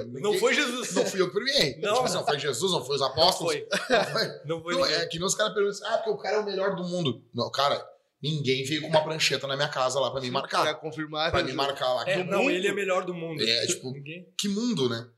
Eu- 0.00 0.06
Não 0.06 0.14
ninguém- 0.20 0.38
foi 0.40 0.54
Jesus. 0.54 0.94
Não 0.94 1.04
fui 1.06 1.20
eu 1.20 1.26
que 1.28 1.34
premiei. 1.34 1.78
Não. 1.80 1.94
Tipo 1.94 2.04
assim, 2.06 2.14
não 2.16 2.24
foi 2.26 2.38
Jesus, 2.38 2.72
não 2.72 2.84
foi 2.84 2.94
os 2.96 3.00
Não 3.00 3.08
apóstolos. 3.08 3.52
foi. 3.54 3.66
Não 3.90 4.04
foi. 4.04 4.28
Não 4.46 4.62
foi 4.62 4.74
Não, 4.74 4.80
ninguém. 4.82 4.96
é 4.96 5.06
que 5.06 5.18
nem 5.18 5.26
os 5.26 5.34
caras 5.34 5.54
perguntam 5.54 5.76
assim, 5.86 5.94
ah, 5.94 5.98
porque 5.98 6.10
o 6.10 6.16
cara 6.18 6.36
é 6.36 6.40
o 6.40 6.44
melhor 6.44 6.74
do 6.76 6.84
mundo. 6.84 7.22
Não, 7.34 7.50
cara, 7.50 7.84
ninguém 8.22 8.64
veio 8.64 8.82
com 8.82 8.88
uma 8.88 9.02
prancheta 9.02 9.46
na 9.46 9.56
minha 9.56 9.68
casa 9.68 9.98
lá 10.00 10.10
pra 10.10 10.20
me 10.20 10.30
Pra 10.30 10.40
marcar. 10.40 10.74
confirmar. 10.76 11.30
Pra 11.30 11.42
me 11.42 11.52
marcar 11.52 11.92
lá. 11.94 12.08
É, 12.08 12.22
não, 12.24 12.40
mundo? 12.40 12.50
ele 12.50 12.68
é 12.68 12.72
melhor 12.72 13.04
do 13.04 13.14
mundo. 13.14 13.42
É, 13.42 13.66
tipo- 13.66 13.90
Ninguém. 13.92 14.26
Que 14.38 14.48
mundo, 14.48 14.88
né? 14.88 15.08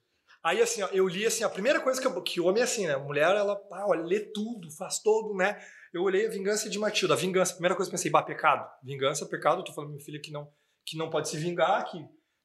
Aí, 0.42 0.62
assim, 0.62 0.80
ó, 0.82 0.88
eu 0.90 1.06
li, 1.06 1.26
assim, 1.26 1.44
a 1.44 1.50
primeira 1.50 1.80
coisa 1.80 2.00
que, 2.00 2.06
eu, 2.06 2.22
que 2.22 2.40
o 2.40 2.46
homem 2.46 2.62
é 2.62 2.64
assim, 2.64 2.86
né? 2.86 2.94
A 2.94 2.98
mulher, 2.98 3.36
ela, 3.36 3.60
ah, 3.72 3.86
olha, 3.88 4.00
lê 4.02 4.20
tudo, 4.20 4.70
faz 4.78 4.98
todo, 5.00 5.34
né? 5.36 5.60
Eu 5.92 6.02
olhei 6.02 6.26
a 6.26 6.30
Vingança 6.30 6.70
de 6.70 6.78
Matilda. 6.78 7.12
A 7.12 7.16
Vingança, 7.16 7.52
a 7.52 7.54
primeira 7.56 7.74
coisa 7.74 7.90
que 7.90 7.94
eu 7.94 7.98
pensei, 7.98 8.10
bah, 8.10 8.22
pecado. 8.22 8.66
Vingança, 8.82 9.26
pecado. 9.26 9.60
Eu 9.60 9.64
tô 9.64 9.72
falando 9.74 9.88
pra 9.90 9.96
minha 9.96 10.04
filha 10.04 10.18
que 10.18 10.30
não, 10.32 10.48
que 10.86 10.96
não 10.96 11.10
pode 11.10 11.28
se 11.28 11.36
vingar, 11.36 11.84
que... 11.90 11.98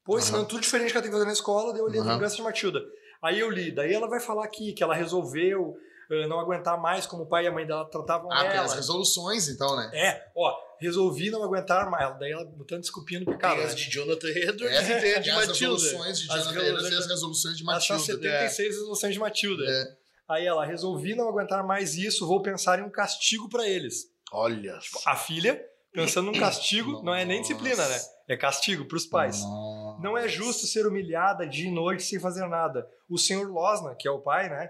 Pô, 0.05 0.17
ensinando 0.19 0.43
Aham. 0.43 0.49
tudo 0.49 0.61
diferente 0.61 0.91
que 0.91 0.97
ela 0.97 1.01
tem 1.01 1.09
que 1.11 1.15
fazer 1.17 1.25
na 1.27 1.33
escola, 1.33 1.73
daí 1.73 1.81
eu 1.81 1.87
li 1.87 1.97
a 1.97 2.01
Aham. 2.01 2.13
Vingança 2.15 2.35
de 2.35 2.41
Matilda. 2.43 2.79
Aí 3.23 3.39
eu 3.39 3.49
li, 3.49 3.71
daí 3.71 3.91
ela 3.93 4.07
vai 4.07 4.19
falar 4.19 4.45
aqui 4.45 4.71
que 4.73 4.83
ela 4.83 4.93
resolveu 4.93 5.75
eh, 6.11 6.27
não 6.27 6.39
aguentar 6.39 6.79
mais 6.79 7.07
como 7.07 7.23
o 7.23 7.25
pai 7.25 7.45
e 7.45 7.47
a 7.47 7.51
mãe 7.51 7.65
dela 7.65 7.85
tratavam 7.89 8.31
Ah, 8.31 8.43
ela. 8.45 8.65
as 8.65 8.73
resoluções, 8.75 9.47
então, 9.49 9.75
né? 9.75 9.89
É, 9.93 10.27
ó, 10.37 10.53
resolvi 10.79 11.31
não 11.31 11.43
aguentar 11.43 11.89
mais. 11.89 12.19
Daí 12.19 12.31
ela 12.31 12.45
botando 12.45 12.81
desculpinha 12.81 13.21
no 13.21 13.25
pecado. 13.25 13.53
Tem 13.55 13.61
né? 13.61 13.65
as 13.65 13.75
de 13.75 13.89
Jonathan 13.89 14.27
Edwards 14.29 14.89
É, 14.89 14.97
e 14.97 15.01
tem 15.01 15.13
a 15.15 15.19
de 15.19 15.23
tem 15.23 15.33
as 15.39 15.47
Matilda. 15.47 15.73
resoluções 15.73 16.19
de 16.19 16.31
As 16.31 16.43
Jonathan 16.43 16.65
Edwards 16.67 16.91
e 16.91 16.95
as 16.97 17.07
resoluções 17.07 17.57
de 17.57 17.63
Matilda. 17.63 18.03
76 18.03 18.67
resoluções 18.75 19.13
de 19.13 19.19
Matilda. 19.19 19.63
É. 19.67 19.85
Aí 20.29 20.45
ela, 20.45 20.63
resolvi 20.65 21.15
não 21.15 21.27
aguentar 21.29 21.65
mais 21.65 21.95
isso, 21.95 22.27
vou 22.27 22.41
pensar 22.43 22.77
em 22.77 22.83
um 22.83 22.89
castigo 22.91 23.49
pra 23.49 23.67
eles. 23.67 24.03
Olha. 24.31 24.77
A 25.05 25.15
filha, 25.15 25.59
pensando 25.91 26.31
num 26.31 26.39
castigo, 26.39 27.01
não 27.05 27.13
é 27.15 27.25
nem 27.25 27.41
disciplina, 27.41 27.87
né? 27.87 27.99
É 28.27 28.35
castigo 28.37 28.85
pros 28.85 29.05
pais. 29.07 29.41
Nossa. 29.43 29.64
Não 30.05 30.15
é 30.15 30.27
justo 30.27 30.67
ser 30.67 30.85
humilhada 30.85 31.47
dia 31.47 31.67
e 31.67 31.73
noite 31.73 32.03
sem 32.03 32.19
fazer 32.19 32.47
nada. 32.47 32.87
O 33.09 33.17
senhor 33.17 33.49
Losna, 33.49 33.95
que 33.95 34.07
é 34.07 34.11
o 34.11 34.21
pai, 34.21 34.47
né, 34.47 34.69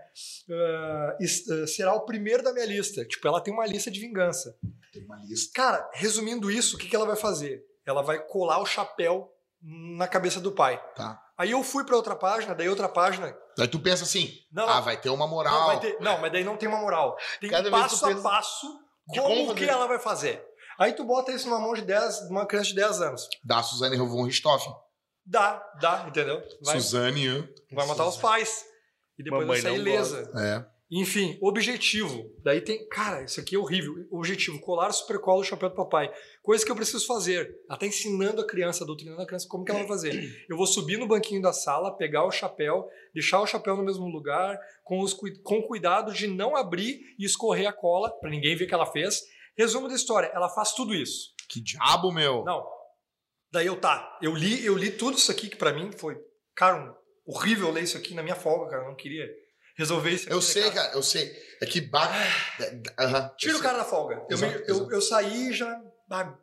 ah, 0.50 1.18
será 1.68 1.94
o 1.94 2.06
primeiro 2.06 2.42
da 2.42 2.54
minha 2.54 2.66
lista. 2.66 3.04
Tipo, 3.06 3.28
ela 3.28 3.42
tem 3.42 3.54
uma 3.54 3.68
lista 3.68 3.92
de 3.92 4.00
vingança. 4.00 4.58
Tem 4.94 5.04
uma 5.04 5.18
lista. 5.18 5.52
Cara, 5.54 5.90
resumindo 5.94 6.50
isso, 6.50 6.78
o 6.78 6.80
que, 6.80 6.88
que 6.88 6.96
ela 6.96 7.06
vai 7.06 7.18
fazer? 7.18 7.62
Ela 7.86 8.02
vai 8.02 8.18
colar 8.18 8.60
o 8.60 8.66
chapéu 8.66 9.30
na 9.62 10.08
cabeça 10.08 10.40
do 10.40 10.54
pai. 10.54 10.82
Tá. 10.96 11.22
Aí 11.38 11.52
eu 11.52 11.62
fui 11.64 11.84
pra 11.84 11.98
outra 11.98 12.16
página, 12.16 12.56
daí 12.56 12.70
outra 12.70 12.88
página. 12.88 13.36
Aí 13.60 13.68
tu 13.68 13.80
pensa 13.82 14.06
assim, 14.06 14.32
Não, 14.50 14.70
ah, 14.70 14.80
vai 14.80 14.96
ter 14.96 15.10
uma 15.10 15.28
moral. 15.28 15.74
Não, 15.74 15.80
ter- 15.82 15.98
não, 16.00 16.22
mas 16.22 16.32
daí 16.32 16.46
não 16.46 16.56
tem 16.56 16.70
uma 16.70 16.80
moral. 16.80 17.18
Tem 17.42 17.50
Cada 17.50 17.70
passo 17.70 18.06
a 18.06 18.22
passo 18.22 18.68
de 19.10 19.20
como, 19.20 19.36
como 19.36 19.56
que 19.56 19.66
ela 19.66 19.86
vai 19.86 20.00
fazer. 20.00 20.42
Aí 20.80 20.94
tu 20.94 21.04
bota 21.04 21.34
isso 21.34 21.50
numa 21.50 21.60
mão 21.60 21.74
de 21.74 21.82
10, 21.82 22.20
de 22.22 22.32
uma 22.32 22.46
criança 22.46 22.70
de 22.70 22.76
10 22.76 23.02
anos. 23.02 23.28
Da 23.44 23.62
Suzane 23.62 23.98
von 23.98 24.24
Richthofen. 24.24 24.74
Dá, 25.26 25.64
dá, 25.82 26.06
entendeu? 26.08 26.42
Vai, 26.62 26.80
Suzane. 26.80 27.50
vai 27.72 27.88
matar 27.88 28.08
os 28.08 28.18
pais. 28.18 28.66
E 29.18 29.24
depois 29.24 29.48
vai 29.48 29.58
Mamãe 29.58 29.62
sair 29.62 29.80
não 29.80 29.88
ilesa. 29.88 30.32
É. 30.36 30.76
Enfim, 30.92 31.38
objetivo. 31.42 32.32
Daí 32.44 32.62
tem. 32.62 32.88
Cara, 32.88 33.24
isso 33.24 33.40
aqui 33.40 33.56
é 33.56 33.60
horrível. 33.60 34.06
Objetivo: 34.12 34.60
colar 34.60 34.92
super 34.92 35.20
colo 35.20 35.42
o 35.42 35.44
chapéu 35.44 35.70
do 35.70 35.76
papai. 35.76 36.12
Coisa 36.44 36.64
que 36.64 36.72
eu 36.72 36.76
preciso 36.76 37.08
fazer. 37.08 37.56
Ela 37.68 37.80
tá 37.80 37.88
ensinando 37.88 38.42
a 38.42 38.48
criança, 38.48 38.86
doutrinando 38.86 39.22
a 39.22 39.26
criança 39.26 39.48
como 39.50 39.66
que 39.66 39.72
ela 39.72 39.80
vai 39.80 39.88
fazer. 39.88 40.14
Eu 40.48 40.56
vou 40.56 40.68
subir 40.68 40.98
no 40.98 41.08
banquinho 41.08 41.42
da 41.42 41.52
sala, 41.52 41.98
pegar 41.98 42.24
o 42.24 42.32
chapéu, 42.32 42.88
deixar 43.14 43.42
o 43.42 43.48
chapéu 43.48 43.76
no 43.76 43.84
mesmo 43.84 44.06
lugar, 44.08 44.60
com, 44.84 45.02
os, 45.02 45.14
com 45.44 45.64
cuidado 45.64 46.14
de 46.14 46.28
não 46.28 46.56
abrir 46.56 47.00
e 47.18 47.26
escorrer 47.26 47.68
a 47.68 47.74
cola, 47.74 48.12
pra 48.20 48.30
ninguém 48.30 48.56
ver 48.56 48.68
que 48.68 48.74
ela 48.74 48.86
fez. 48.86 49.24
Resumo 49.58 49.88
da 49.88 49.96
história: 49.96 50.28
ela 50.36 50.50
faz 50.50 50.74
tudo 50.74 50.94
isso. 50.94 51.34
Que 51.50 51.60
diabo, 51.60 52.12
meu. 52.12 52.44
Não. 52.44 52.75
Daí 53.52 53.68
eu 53.68 53.80
tá. 53.80 54.18
Eu 54.22 54.34
li, 54.36 54.66
eu 54.66 54.76
li 54.78 54.92
tudo 54.92 55.18
isso 55.18 55.32
aqui 55.32 55.50
que 55.50 55.56
pra 55.56 55.72
mim 55.74 55.92
foi, 55.98 56.18
cara, 56.56 56.78
um- 56.78 56.94
horrível 57.34 57.72
ler 57.72 57.84
isso 57.84 57.98
aqui 57.98 58.14
na 58.14 58.22
minha 58.24 58.36
folga, 58.36 58.70
cara. 58.72 58.84
Eu 58.84 58.90
não 58.90 58.96
queria 58.96 59.28
resolver 59.78 60.12
isso. 60.12 60.30
Eu 60.30 60.36
né, 60.38 60.42
sei, 60.42 60.72
cara, 60.72 60.94
eu 60.94 61.02
sei. 61.04 61.32
É 61.62 61.66
que 61.66 61.82
bate. 61.82 62.14
Aham. 63.00 63.32
Tira 63.38 63.54
eu 63.54 63.60
o 63.60 63.62
cara 63.64 63.78
da 63.80 63.86
folga. 63.86 64.16
Eu, 64.30 64.36
Exato, 64.38 64.54
eu, 64.68 64.76
exato. 64.76 64.92
eu 64.94 65.02
saí 65.02 65.54
já 65.54 65.82
ah, 66.12 66.38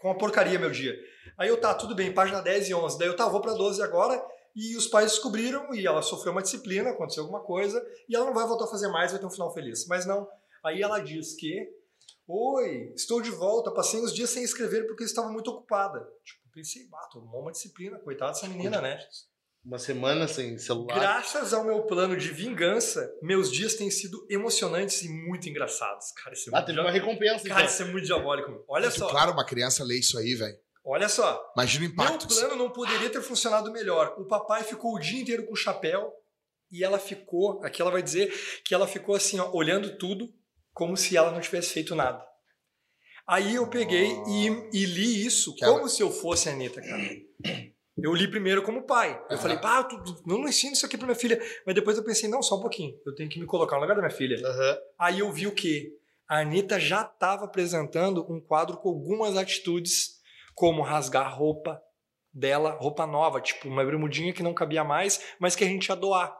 com 0.00 0.08
uma 0.08 0.18
porcaria 0.18 0.58
meu 0.58 0.70
dia. 0.70 0.94
Aí 1.38 1.48
eu 1.48 1.56
tá, 1.60 1.74
tudo 1.74 1.94
bem, 1.94 2.12
página 2.12 2.40
10 2.40 2.68
e 2.68 2.74
11. 2.74 2.98
Daí 2.98 3.08
eu 3.08 3.16
tá, 3.16 3.28
vou 3.28 3.40
pra 3.40 3.52
12 3.54 3.82
agora. 3.82 4.20
E 4.56 4.76
os 4.76 4.88
pais 4.88 5.12
descobriram 5.12 5.72
e 5.72 5.86
ela 5.86 6.02
sofreu 6.02 6.32
uma 6.32 6.42
disciplina, 6.42 6.90
aconteceu 6.90 7.22
alguma 7.22 7.40
coisa, 7.44 7.80
e 8.08 8.16
ela 8.16 8.24
não 8.24 8.34
vai 8.34 8.44
voltar 8.44 8.64
a 8.64 8.68
fazer 8.68 8.88
mais, 8.88 9.12
vai 9.12 9.20
ter 9.20 9.26
um 9.26 9.30
final 9.30 9.52
feliz. 9.54 9.86
Mas 9.86 10.04
não. 10.04 10.26
Aí 10.64 10.82
ela 10.82 10.98
diz 10.98 11.36
que, 11.36 11.64
oi, 12.28 12.92
estou 12.94 13.22
de 13.22 13.30
volta, 13.30 13.72
passei 13.72 14.00
uns 14.00 14.12
dias 14.14 14.30
sem 14.30 14.42
escrever 14.42 14.86
porque 14.86 15.04
estava 15.04 15.28
muito 15.30 15.50
ocupada. 15.50 16.00
Tipo, 16.24 16.42
pensei, 16.52 16.82
ah, 16.92 17.08
tomou 17.10 17.40
uma 17.42 17.52
disciplina, 17.52 17.98
coitada 18.00 18.32
dessa 18.32 18.48
menina, 18.48 18.80
né? 18.80 18.98
Uma 19.64 19.78
semana 19.78 20.28
sem 20.28 20.56
celular. 20.58 20.94
Graças 20.98 21.52
ao 21.52 21.64
meu 21.64 21.82
plano 21.82 22.16
de 22.16 22.28
vingança, 22.28 23.12
meus 23.22 23.50
dias 23.50 23.74
têm 23.74 23.90
sido 23.90 24.24
emocionantes 24.30 25.02
e 25.02 25.08
muito 25.08 25.48
engraçados. 25.48 26.12
Cara, 26.12 26.32
isso 26.34 26.48
é 26.48 26.52
Ah, 26.52 26.56
muito, 26.58 26.66
teve 26.66 26.80
uma 26.80 26.90
recompensa, 26.90 27.48
Cara, 27.48 27.62
então. 27.62 27.72
isso 27.74 27.82
é 27.82 27.86
muito 27.86 28.04
diabólico. 28.06 28.64
Olha 28.68 28.86
Muito 28.86 28.98
só, 28.98 29.08
Claro, 29.08 29.32
uma 29.32 29.44
criança 29.44 29.82
lê 29.84 29.96
isso 29.98 30.16
aí, 30.18 30.34
velho. 30.34 30.56
olha 30.84 31.08
só. 31.08 31.52
Imagina 31.56 31.86
o 31.86 31.88
Meu 31.88 32.04
impacto. 32.06 32.28
plano 32.28 32.56
não 32.56 32.70
poderia 32.70 33.10
ter 33.10 33.20
funcionado 33.20 33.72
melhor. 33.72 34.14
O 34.18 34.26
papai 34.26 34.62
ficou 34.64 34.94
o 34.94 34.98
dia 34.98 35.20
inteiro 35.20 35.44
com 35.46 35.52
o 35.52 35.56
chapéu 35.56 36.12
e 36.70 36.84
ela 36.84 36.98
ficou, 36.98 37.60
aqui 37.64 37.82
ela 37.82 37.90
vai 37.90 38.02
dizer 38.02 38.32
que 38.64 38.74
ela 38.74 38.86
ficou 38.86 39.14
assim, 39.16 39.38
ó, 39.40 39.50
olhando 39.52 39.98
tudo 39.98 40.28
como 40.78 40.96
se 40.96 41.16
ela 41.16 41.32
não 41.32 41.40
tivesse 41.40 41.72
feito 41.74 41.94
nada. 41.94 42.24
Aí 43.26 43.56
eu 43.56 43.66
peguei 43.68 44.08
e, 44.26 44.46
e 44.72 44.86
li 44.86 45.26
isso 45.26 45.54
Que 45.54 45.64
como 45.66 45.80
ela- 45.80 45.88
se 45.88 46.02
eu 46.02 46.10
fosse 46.10 46.48
a 46.48 46.52
Anitta, 46.52 46.80
cara. 46.80 47.02
Eu 48.00 48.14
li 48.14 48.30
primeiro 48.30 48.62
como 48.62 48.86
pai. 48.86 49.10
Eu 49.28 49.34
Aham. 49.34 49.38
falei, 49.42 49.58
pá, 49.58 49.82
tu, 49.82 49.96
não, 50.24 50.38
não 50.38 50.48
ensina 50.48 50.72
isso 50.72 50.86
aqui 50.86 50.96
pra 50.96 51.04
minha 51.06 51.18
filha. 51.18 51.38
Mas 51.66 51.74
depois 51.74 51.98
eu 51.98 52.04
pensei, 52.04 52.28
não, 52.30 52.40
só 52.40 52.56
um 52.56 52.60
pouquinho. 52.60 52.94
Eu 53.04 53.14
tenho 53.14 53.28
que 53.28 53.40
me 53.40 53.44
colocar 53.46 53.74
no 53.76 53.82
lugar 53.82 53.94
da 53.96 54.00
minha 54.02 54.14
filha. 54.16 54.36
Aham. 54.46 54.78
Aí 54.98 55.18
eu 55.18 55.30
vi 55.32 55.46
o 55.48 55.54
quê? 55.54 55.90
A 56.28 56.38
Anitta 56.40 56.78
já 56.78 57.02
estava 57.02 57.44
apresentando 57.44 58.24
um 58.32 58.40
quadro 58.40 58.76
com 58.76 58.88
algumas 58.88 59.36
atitudes, 59.36 60.20
como 60.54 60.82
rasgar 60.82 61.26
a 61.26 61.28
roupa 61.30 61.82
dela, 62.32 62.70
roupa 62.70 63.04
nova, 63.06 63.40
tipo 63.40 63.66
uma 63.68 63.84
bermudinha 63.84 64.32
que 64.32 64.42
não 64.44 64.54
cabia 64.54 64.84
mais, 64.84 65.20
mas 65.40 65.56
que 65.56 65.64
a 65.64 65.66
gente 65.66 65.88
ia 65.88 65.96
doar. 65.96 66.34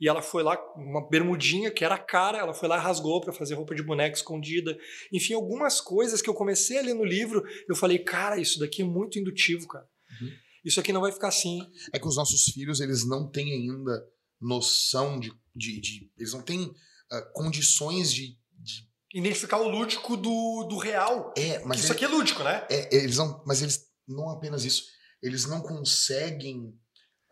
E 0.00 0.08
ela 0.08 0.22
foi 0.22 0.42
lá, 0.44 0.56
uma 0.76 1.08
bermudinha 1.08 1.70
que 1.72 1.84
era 1.84 1.98
cara, 1.98 2.38
ela 2.38 2.54
foi 2.54 2.68
lá 2.68 2.76
e 2.76 2.80
rasgou 2.80 3.20
para 3.20 3.32
fazer 3.32 3.54
roupa 3.54 3.74
de 3.74 3.82
boneca 3.82 4.16
escondida. 4.16 4.78
Enfim, 5.12 5.34
algumas 5.34 5.80
coisas 5.80 6.22
que 6.22 6.30
eu 6.30 6.34
comecei 6.34 6.78
a 6.78 6.82
ler 6.82 6.94
no 6.94 7.04
livro, 7.04 7.42
eu 7.68 7.74
falei, 7.74 7.98
cara, 7.98 8.38
isso 8.40 8.58
daqui 8.60 8.82
é 8.82 8.84
muito 8.84 9.18
indutivo, 9.18 9.66
cara. 9.66 9.86
Uhum. 10.20 10.30
Isso 10.64 10.78
aqui 10.78 10.92
não 10.92 11.00
vai 11.00 11.10
ficar 11.10 11.28
assim. 11.28 11.58
É 11.92 11.98
que 11.98 12.06
os 12.06 12.16
nossos 12.16 12.44
filhos, 12.52 12.80
eles 12.80 13.04
não 13.08 13.28
têm 13.30 13.52
ainda 13.52 14.06
noção 14.40 15.18
de. 15.18 15.32
de, 15.54 15.80
de- 15.80 16.12
eles 16.16 16.32
não 16.32 16.42
têm 16.42 16.72
ah, 17.10 17.22
condições 17.34 18.12
de, 18.12 18.36
de- 18.58 18.88
Identificar 19.14 19.58
o 19.58 19.68
lúdico 19.68 20.16
do, 20.16 20.64
do 20.68 20.76
real. 20.76 21.32
É, 21.36 21.58
mas 21.64 21.80
isso 21.82 21.92
aqui 21.92 22.04
é 22.04 22.08
lúdico, 22.08 22.44
né? 22.44 22.66
É, 22.70 22.94
eles 22.94 23.16
não, 23.16 23.42
mas 23.46 23.62
eles 23.62 23.86
não 24.06 24.28
apenas 24.30 24.64
isso, 24.64 24.84
eles 25.22 25.46
não 25.46 25.60
conseguem. 25.60 26.72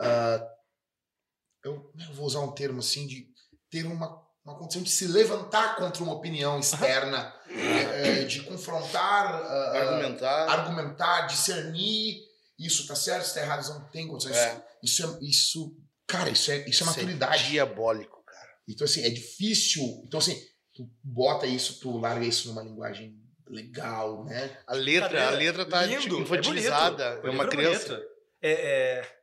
ah, 0.00 0.42
eu, 1.66 1.92
eu 2.08 2.14
vou 2.14 2.26
usar 2.26 2.40
um 2.40 2.52
termo 2.52 2.80
assim 2.80 3.06
de 3.06 3.26
ter 3.70 3.84
uma, 3.86 4.22
uma 4.44 4.56
condição 4.58 4.82
de 4.82 4.90
se 4.90 5.06
levantar 5.06 5.76
contra 5.76 6.02
uma 6.02 6.14
opinião 6.14 6.58
externa, 6.58 7.34
é, 7.48 8.20
é, 8.20 8.24
de 8.24 8.42
confrontar, 8.42 9.34
ah, 9.34 9.72
Argumentar. 9.78 10.48
argumentar, 10.50 11.20
discernir 11.26 12.24
isso 12.58 12.86
tá 12.86 12.94
certo, 12.94 13.24
isso 13.24 13.34
tá 13.34 13.42
errado, 13.42 13.58
eles 13.58 13.68
não 13.68 13.84
têm 13.90 14.08
condições. 14.08 14.36
É. 14.36 14.64
Isso 14.82 15.04
é 15.04 15.18
isso, 15.26 15.76
cara, 16.06 16.30
isso 16.30 16.50
é 16.50 16.58
isso 16.60 16.66
é 16.66 16.70
Isso 16.70 16.84
maturidade. 16.86 17.50
diabólico, 17.50 18.22
cara. 18.24 18.48
Então 18.68 18.84
assim 18.84 19.02
é 19.04 19.10
difícil. 19.10 19.82
Então 20.06 20.18
assim, 20.18 20.40
tu 20.74 20.88
bota 21.02 21.46
isso, 21.46 21.80
tu 21.80 21.98
larga 21.98 22.24
isso 22.24 22.48
numa 22.48 22.62
linguagem 22.62 23.14
legal, 23.46 24.24
né? 24.24 24.56
A 24.66 24.74
letra, 24.74 25.28
a 25.28 25.30
letra 25.30 25.64
tá 25.66 25.84
Lindo, 25.84 26.00
tipo, 26.00 26.16
é 26.16 26.20
infantilizada. 26.20 27.10
bonito. 27.10 27.26
É, 27.26 27.30
O 27.30 27.32
uma 27.32 27.46
criança. 27.48 28.02
É, 28.42 28.52
é, 28.52 29.15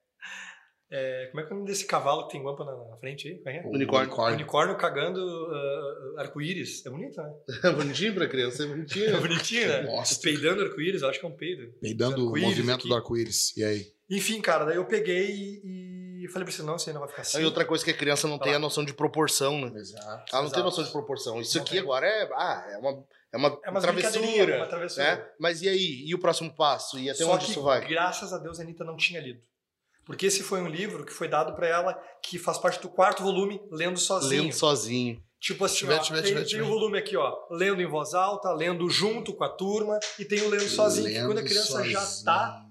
é, 0.96 1.28
como 1.32 1.42
é 1.42 1.44
que 1.46 1.52
é 1.52 1.54
o 1.54 1.58
nome 1.58 1.68
desse 1.68 1.86
cavalo 1.86 2.28
que 2.28 2.34
tem 2.34 2.44
guampa 2.44 2.64
na, 2.64 2.76
na 2.76 2.98
frente 2.98 3.28
aí? 3.28 3.42
É 3.46 3.58
é? 3.58 3.62
O 3.66 3.70
Unicórnio. 3.72 4.14
Unicórnio 4.36 4.78
cagando 4.78 5.20
ah, 5.52 6.22
arco-íris. 6.22 6.86
É 6.86 6.90
bonito, 6.92 7.20
né? 7.20 7.34
É 7.64 7.72
bonitinho 7.74 8.14
pra 8.14 8.28
criança, 8.28 8.62
é 8.62 8.66
É 8.66 8.70
bonitinho. 8.70 9.18
bonitinho, 9.22 9.68
né? 9.68 9.82
Nossa. 9.82 10.20
Peidando 10.22 10.62
arco-íris, 10.62 11.02
eu 11.02 11.10
acho 11.10 11.20
que 11.20 11.26
é 11.26 11.30
um 11.30 11.36
peido. 11.36 11.74
Peidando 11.82 12.32
o 12.32 12.38
movimento 12.40 12.80
aqui. 12.82 12.88
do 12.88 12.96
arco-íris. 12.96 13.58
E 13.58 13.64
aí? 13.64 13.88
Enfim, 14.10 14.40
cara, 14.40 14.66
daí 14.66 14.76
eu 14.76 14.86
peguei 14.86 15.32
e, 15.64 16.24
e 16.26 16.28
falei 16.28 16.46
pra 16.46 16.54
você, 16.54 16.62
não, 16.62 16.76
isso 16.76 16.88
aí 16.90 16.94
não 16.94 17.00
vai 17.02 17.10
ficar 17.10 17.24
assim. 17.24 17.38
Aí 17.40 17.46
outra 17.46 17.66
coisa 17.66 17.84
que 17.84 17.90
a 17.90 17.96
criança 17.96 18.28
não 18.28 18.36
Olha 18.36 18.44
tem 18.44 18.52
lá. 18.52 18.58
a 18.58 18.62
noção 18.62 18.86
de 18.86 18.94
proporção, 18.94 19.60
né? 19.60 19.72
Exato. 19.80 20.06
Ela 20.06 20.16
não 20.34 20.42
Exato. 20.42 20.54
tem 20.54 20.64
noção 20.64 20.84
de 20.84 20.92
proporção. 20.92 21.42
Isso 21.42 21.58
Não 21.58 21.64
aqui 21.64 21.72
tem. 21.72 21.80
agora 21.82 22.06
é, 22.06 22.30
ah, 22.34 22.68
é 22.72 22.78
uma, 22.78 23.04
é 23.32 23.38
uma, 23.38 23.60
É 23.64 23.70
uma 23.72 23.82
travessura. 23.82 24.22
brincadeirinha, 24.22 24.58
uma 24.58 24.68
travessura. 24.68 25.16
né? 25.16 25.26
Mas 25.40 25.62
e 25.64 25.70
aí? 25.70 26.04
E 26.06 26.14
o 26.14 26.20
próximo 26.20 26.54
passo? 26.54 27.00
E 27.00 27.10
até 27.10 27.24
Só 27.24 27.34
onde 27.34 27.46
que, 27.46 27.52
isso 27.52 27.64
vai? 27.64 27.88
graças 27.88 28.32
a 28.32 28.38
Deus, 28.38 28.60
a 28.60 28.64
Anitta 28.64 28.84
não 28.84 28.96
tinha 28.96 29.20
lido. 29.20 29.42
Porque 30.06 30.26
esse 30.26 30.44
foi 30.44 30.62
um 30.62 30.68
livro 30.68 31.06
que 31.06 31.14
foi 31.14 31.28
dado 31.28 31.54
pra 31.56 31.68
ela, 31.68 31.94
que 32.22 32.38
faz 32.38 32.58
parte 32.58 32.82
do 32.82 32.90
quarto 32.90 33.24
volume, 33.24 33.62
lendo 33.72 33.98
sozinho. 33.98 34.44
Lendo 34.44 34.54
sozinho. 34.54 35.24
Tipo 35.40 35.66
assim, 35.66 35.86
Deixa 35.86 35.86
eu 35.86 35.88
ver, 35.90 35.94
ó, 35.94 35.98
deixa 35.98 36.14
eu 36.14 36.16
ver, 36.18 36.24
tem, 36.24 36.34
deixa 36.36 36.56
eu 36.56 36.60
ver, 36.60 36.64
tem 36.66 36.74
o 36.74 36.80
volume 36.80 36.98
aqui, 36.98 37.18
ó, 37.18 37.36
lendo 37.52 37.82
em 37.82 37.86
voz 37.86 38.14
alta, 38.14 38.52
lendo 38.54 38.90
junto 38.90 39.34
com 39.34 39.44
a 39.44 39.50
turma, 39.50 40.00
e 40.18 40.24
tem 40.24 40.42
o 40.42 40.50
lendo 40.50 40.70
sozinho, 40.70 41.08
que 41.08 41.16
quando 41.16 41.32
a 41.32 41.36
Lendo 41.36 41.48
criança 41.48 41.84
já 41.84 42.00
sozinho. 42.00 42.26
tá 42.26 42.66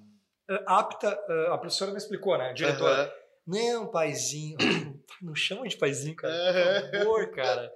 eh, 0.48 0.64
apta, 0.66 1.18
eh, 1.28 1.46
a 1.50 1.58
professora 1.58 1.90
me 1.90 1.98
explicou, 1.98 2.36
né, 2.38 2.48
a 2.48 2.52
diretora, 2.54 3.02
Aham. 3.02 3.10
não, 3.46 3.86
paizinho, 3.88 4.56
não 5.20 5.34
chama 5.34 5.68
de 5.68 5.76
paizinho, 5.76 6.16
cara, 6.16 6.88
por 6.90 6.98
favor, 6.98 7.30
cara, 7.32 7.72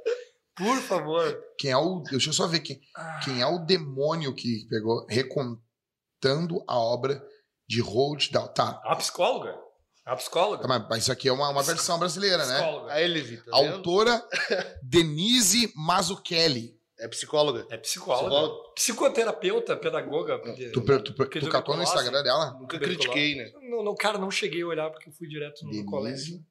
por 0.57 0.77
favor. 0.79 1.45
Quem 1.59 1.71
é 1.71 1.77
o. 1.77 2.01
Deixa 2.01 2.31
eu 2.31 2.33
só 2.33 2.47
ver 2.47 2.61
quem, 2.61 2.81
Ah, 2.97 3.21
quem 3.23 3.43
é 3.43 3.47
o 3.47 3.59
demônio 3.59 4.35
que 4.35 4.67
pegou 4.71 5.05
recontando 5.11 6.65
a 6.67 6.79
obra 6.79 7.23
de 7.67 7.81
Roald 7.81 8.31
Dahl. 8.31 8.49
Tá, 8.49 8.81
A 8.85 8.95
psicóloga, 8.97 9.59
a 10.05 10.15
psicóloga, 10.17 10.63
tá, 10.63 10.69
mas, 10.69 10.89
mas 10.89 11.03
isso 11.03 11.13
aqui 11.13 11.29
é 11.29 11.33
uma, 11.33 11.49
uma 11.49 11.63
versão 11.63 11.99
brasileira, 11.99 12.47
né? 12.47 12.55
psicóloga. 12.55 12.93
A 12.93 13.03
Elevie, 13.03 13.37
tá? 13.39 13.51
Autora 13.57 14.23
Denise 14.83 15.73
Mazzucchelli. 15.77 16.77
É 16.99 17.07
psicóloga. 17.09 17.67
É 17.69 17.77
psicóloga, 17.77 18.31
Psicóloga. 18.31 18.73
psicoterapeuta, 18.75 19.77
pedagoga. 19.77 20.39
Tu, 20.73 20.81
tu, 20.83 21.03
tu, 21.13 21.27
tu 21.29 21.49
catou 21.51 21.77
no 21.77 21.83
Instagram 21.83 22.23
dela? 22.23 22.53
Nunca 22.59 22.79
critiquei, 22.79 23.35
né? 23.35 23.53
Não, 23.69 23.83
não, 23.85 23.95
cara, 23.95 24.17
não 24.17 24.31
cheguei 24.31 24.63
a 24.63 24.67
olhar 24.67 24.91
porque 24.91 25.11
eu 25.11 25.13
fui 25.13 25.29
direto 25.29 25.63
no 25.65 25.71
Denise. 25.73 25.91
colégio. 25.91 26.47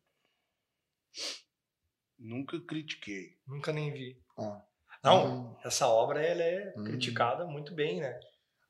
Nunca 2.20 2.60
critiquei. 2.62 3.38
Nunca 3.48 3.72
nem 3.74 3.92
vi. 3.92 4.18
Ó. 4.38 4.58
Não, 5.04 5.26
Hum. 5.28 5.56
essa 5.64 5.88
obra 5.88 6.22
ela 6.24 6.42
é 6.44 6.74
Hum. 6.78 6.84
criticada 6.84 7.46
muito 7.46 7.74
bem, 7.74 8.00
né? 8.02 8.20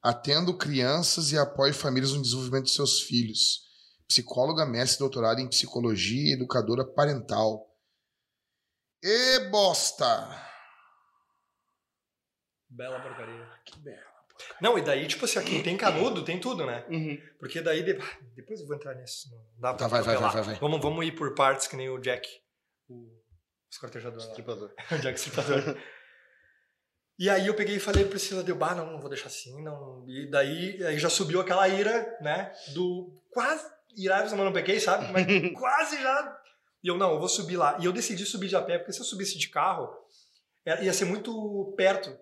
Atendo 0.05 0.55
crianças 0.55 1.31
e 1.31 1.37
apoio 1.37 1.73
famílias 1.73 2.13
no 2.13 2.21
desenvolvimento 2.21 2.65
de 2.65 2.71
seus 2.71 3.01
filhos. 3.01 3.61
Psicóloga, 4.07 4.63
mestre, 4.63 4.99
doutorado 4.99 5.39
em 5.39 5.49
psicologia 5.49 6.29
e 6.29 6.33
educadora 6.33 6.85
parental. 6.85 7.65
E 9.01 9.39
bosta! 9.49 10.05
Bela 12.69 12.99
porcaria. 13.01 13.49
Que 13.65 13.79
bela. 13.79 14.05
Não, 14.61 14.77
e 14.77 14.83
daí, 14.83 15.07
tipo 15.07 15.25
assim, 15.25 15.39
ó, 15.39 15.41
quem 15.41 15.63
tem 15.63 15.75
canudo 15.75 16.23
tem 16.23 16.39
tudo, 16.39 16.67
né? 16.67 16.85
Uhum. 16.87 17.17
Porque 17.39 17.61
daí, 17.61 17.81
de- 17.83 17.99
ah, 17.99 18.19
depois 18.35 18.59
eu 18.59 18.67
vou 18.67 18.75
entrar 18.75 18.93
nisso. 18.93 19.27
Não 19.31 19.39
dá 19.59 19.73
pra 19.73 19.77
Tá, 19.77 19.87
vai, 19.87 20.03
vai, 20.03 20.17
vai, 20.17 20.31
vai, 20.31 20.41
vai. 20.43 20.55
Vamos, 20.59 20.81
vamos 20.81 21.03
ir 21.03 21.13
por 21.13 21.33
partes, 21.33 21.65
que 21.67 21.75
nem 21.75 21.89
o 21.89 21.97
Jack, 21.99 22.27
o 22.89 23.09
escortejador 23.71 24.19
lá. 24.19 24.27
Estripador. 24.27 24.71
o 24.91 24.97
Jack 24.99 25.17
Stripador. 25.19 25.77
E 27.17 27.29
aí 27.29 27.47
eu 27.47 27.53
peguei 27.53 27.77
e 27.77 27.79
falei 27.79 28.03
pra 28.03 28.11
Priscila, 28.11 28.43
deu, 28.43 28.55
bah, 28.55 28.75
não, 28.75 28.91
não 28.91 28.99
vou 28.99 29.09
deixar 29.09 29.27
assim, 29.27 29.61
não. 29.63 30.03
E 30.07 30.29
daí 30.29 30.83
aí 30.85 30.99
já 30.99 31.09
subiu 31.09 31.39
aquela 31.39 31.67
ira, 31.67 32.17
né? 32.21 32.51
Do 32.73 33.13
quase 33.31 33.65
irados, 33.97 34.33
mas 34.33 34.41
não 34.43 34.51
peguei, 34.51 34.79
sabe? 34.79 35.11
Mas 35.13 35.25
quase 35.57 36.01
já. 36.01 36.41
E 36.83 36.87
eu, 36.89 36.97
não, 36.97 37.13
eu 37.13 37.19
vou 37.19 37.29
subir 37.29 37.55
lá. 37.57 37.77
E 37.79 37.85
eu 37.85 37.93
decidi 37.93 38.25
subir 38.25 38.49
de 38.49 38.55
a 38.55 38.61
pé, 38.61 38.77
porque 38.77 38.91
se 38.91 38.99
eu 38.99 39.05
subisse 39.05 39.37
de 39.37 39.47
carro, 39.47 39.89
é, 40.65 40.83
ia 40.83 40.91
ser 40.93 41.05
muito 41.05 41.73
perto. 41.77 42.15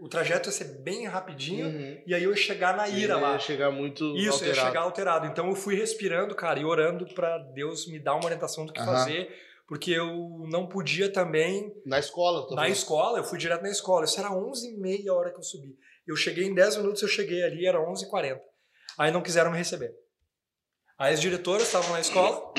O 0.00 0.08
trajeto 0.08 0.48
ia 0.48 0.52
ser 0.52 0.78
bem 0.82 1.06
rapidinho, 1.06 1.66
Uhum. 1.68 2.02
e 2.06 2.12
aí 2.14 2.22
eu 2.24 2.30
ia 2.30 2.36
chegar 2.36 2.76
na 2.76 2.88
ira 2.88 3.16
lá. 3.16 3.34
Ia 3.34 3.38
chegar 3.38 3.70
muito 3.70 4.16
Isso, 4.16 4.32
alterado. 4.34 4.56
ia 4.58 4.64
chegar 4.64 4.80
alterado. 4.80 5.26
Então 5.26 5.48
eu 5.48 5.54
fui 5.54 5.76
respirando, 5.76 6.34
cara, 6.34 6.58
e 6.58 6.64
orando 6.64 7.06
pra 7.14 7.38
Deus 7.38 7.86
me 7.86 7.98
dar 8.00 8.14
uma 8.14 8.24
orientação 8.24 8.66
do 8.66 8.72
que 8.72 8.80
Aham. 8.80 8.92
fazer, 8.94 9.28
porque 9.66 9.90
eu 9.90 10.44
não 10.48 10.68
podia 10.68 11.12
também 11.12 11.74
Na 11.84 11.98
escola, 11.98 12.46
na 12.54 12.68
escola, 12.68 13.18
eu 13.18 13.24
fui 13.24 13.38
direto 13.38 13.62
na 13.62 13.70
escola. 13.70 14.04
Isso 14.04 14.18
era 14.20 14.30
11h30 14.30 15.08
a 15.08 15.14
hora 15.14 15.30
que 15.32 15.38
eu 15.38 15.42
subi. 15.42 15.76
Eu 16.06 16.14
cheguei 16.16 16.44
em 16.44 16.54
10 16.54 16.76
minutos, 16.78 17.02
eu 17.02 17.08
cheguei 17.08 17.42
ali, 17.42 17.66
era 17.66 17.78
11h40. 17.80 18.40
Aí 18.98 19.10
não 19.10 19.22
quiseram 19.22 19.50
me 19.50 19.58
receber. 19.58 19.92
Aí 20.98 21.12
as 21.12 21.20
diretoras 21.20 21.64
estavam 21.66 21.90
na 21.92 22.00
escola, 22.00 22.52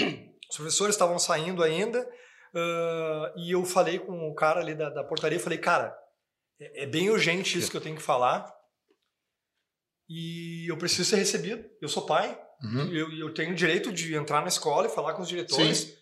os 0.49 0.57
professores 0.57 0.95
estavam 0.95 1.17
saindo 1.17 1.63
ainda, 1.63 2.07
ah, 2.53 3.33
e 3.37 3.51
eu 3.51 3.63
falei 3.65 3.97
com 3.99 4.29
o 4.29 4.35
cara 4.35 4.59
ali 4.59 4.75
da, 4.75 4.89
da 4.89 5.03
portaria, 5.03 5.39
falei, 5.39 5.57
cara, 5.57 5.97
é, 6.59 6.83
é 6.83 6.85
bem 6.85 7.09
urgente 7.09 7.57
isso 7.57 7.71
que 7.71 7.77
eu 7.77 7.81
tenho 7.81 7.95
que 7.95 8.01
falar, 8.03 8.53
e 10.09 10.69
eu 10.69 10.77
preciso 10.77 11.09
ser 11.09 11.15
recebido, 11.17 11.67
eu 11.81 11.87
sou 11.89 12.05
pai, 12.05 12.39
Uhum. 12.63 12.91
eu, 12.91 13.11
eu 13.19 13.33
tenho 13.35 13.53
direito 13.53 13.91
de 13.93 14.15
entrar 14.15 14.41
na 14.41 14.47
escola 14.47 14.87
e 14.87 14.89
falar 14.89 15.13
com 15.13 15.21
os 15.21 15.27
diretores. 15.29 15.95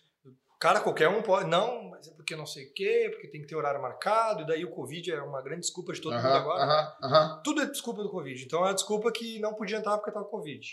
Cara, 0.58 0.80
qualquer 0.80 1.08
um 1.08 1.22
pode. 1.22 1.48
Não, 1.48 1.90
mas 1.90 2.08
é 2.08 2.14
porque 2.14 2.34
não 2.34 2.46
sei 2.46 2.66
o 2.66 2.72
quê, 2.72 3.08
porque 3.12 3.28
tem 3.28 3.42
que 3.42 3.46
ter 3.46 3.56
horário 3.56 3.80
marcado, 3.80 4.42
e 4.42 4.46
daí 4.46 4.64
o 4.64 4.70
Covid 4.70 5.12
é 5.12 5.22
uma 5.22 5.42
grande 5.42 5.60
desculpa 5.62 5.92
de 5.92 6.00
todo 6.00 6.14
mundo 6.14 6.26
Aham, 6.26 6.36
agora. 6.38 6.62
aham, 6.62 6.96
aham. 7.02 7.42
Tudo 7.42 7.62
é 7.62 7.66
desculpa 7.66 8.02
do 8.02 8.10
Covid. 8.10 8.42
Então 8.44 8.66
é 8.66 8.70
a 8.70 8.74
desculpa 8.74 9.12
que 9.12 9.38
não 9.38 9.54
podia 9.54 9.76
entrar 9.76 9.96
porque 9.96 10.10
estava 10.10 10.26
Covid. 10.26 10.66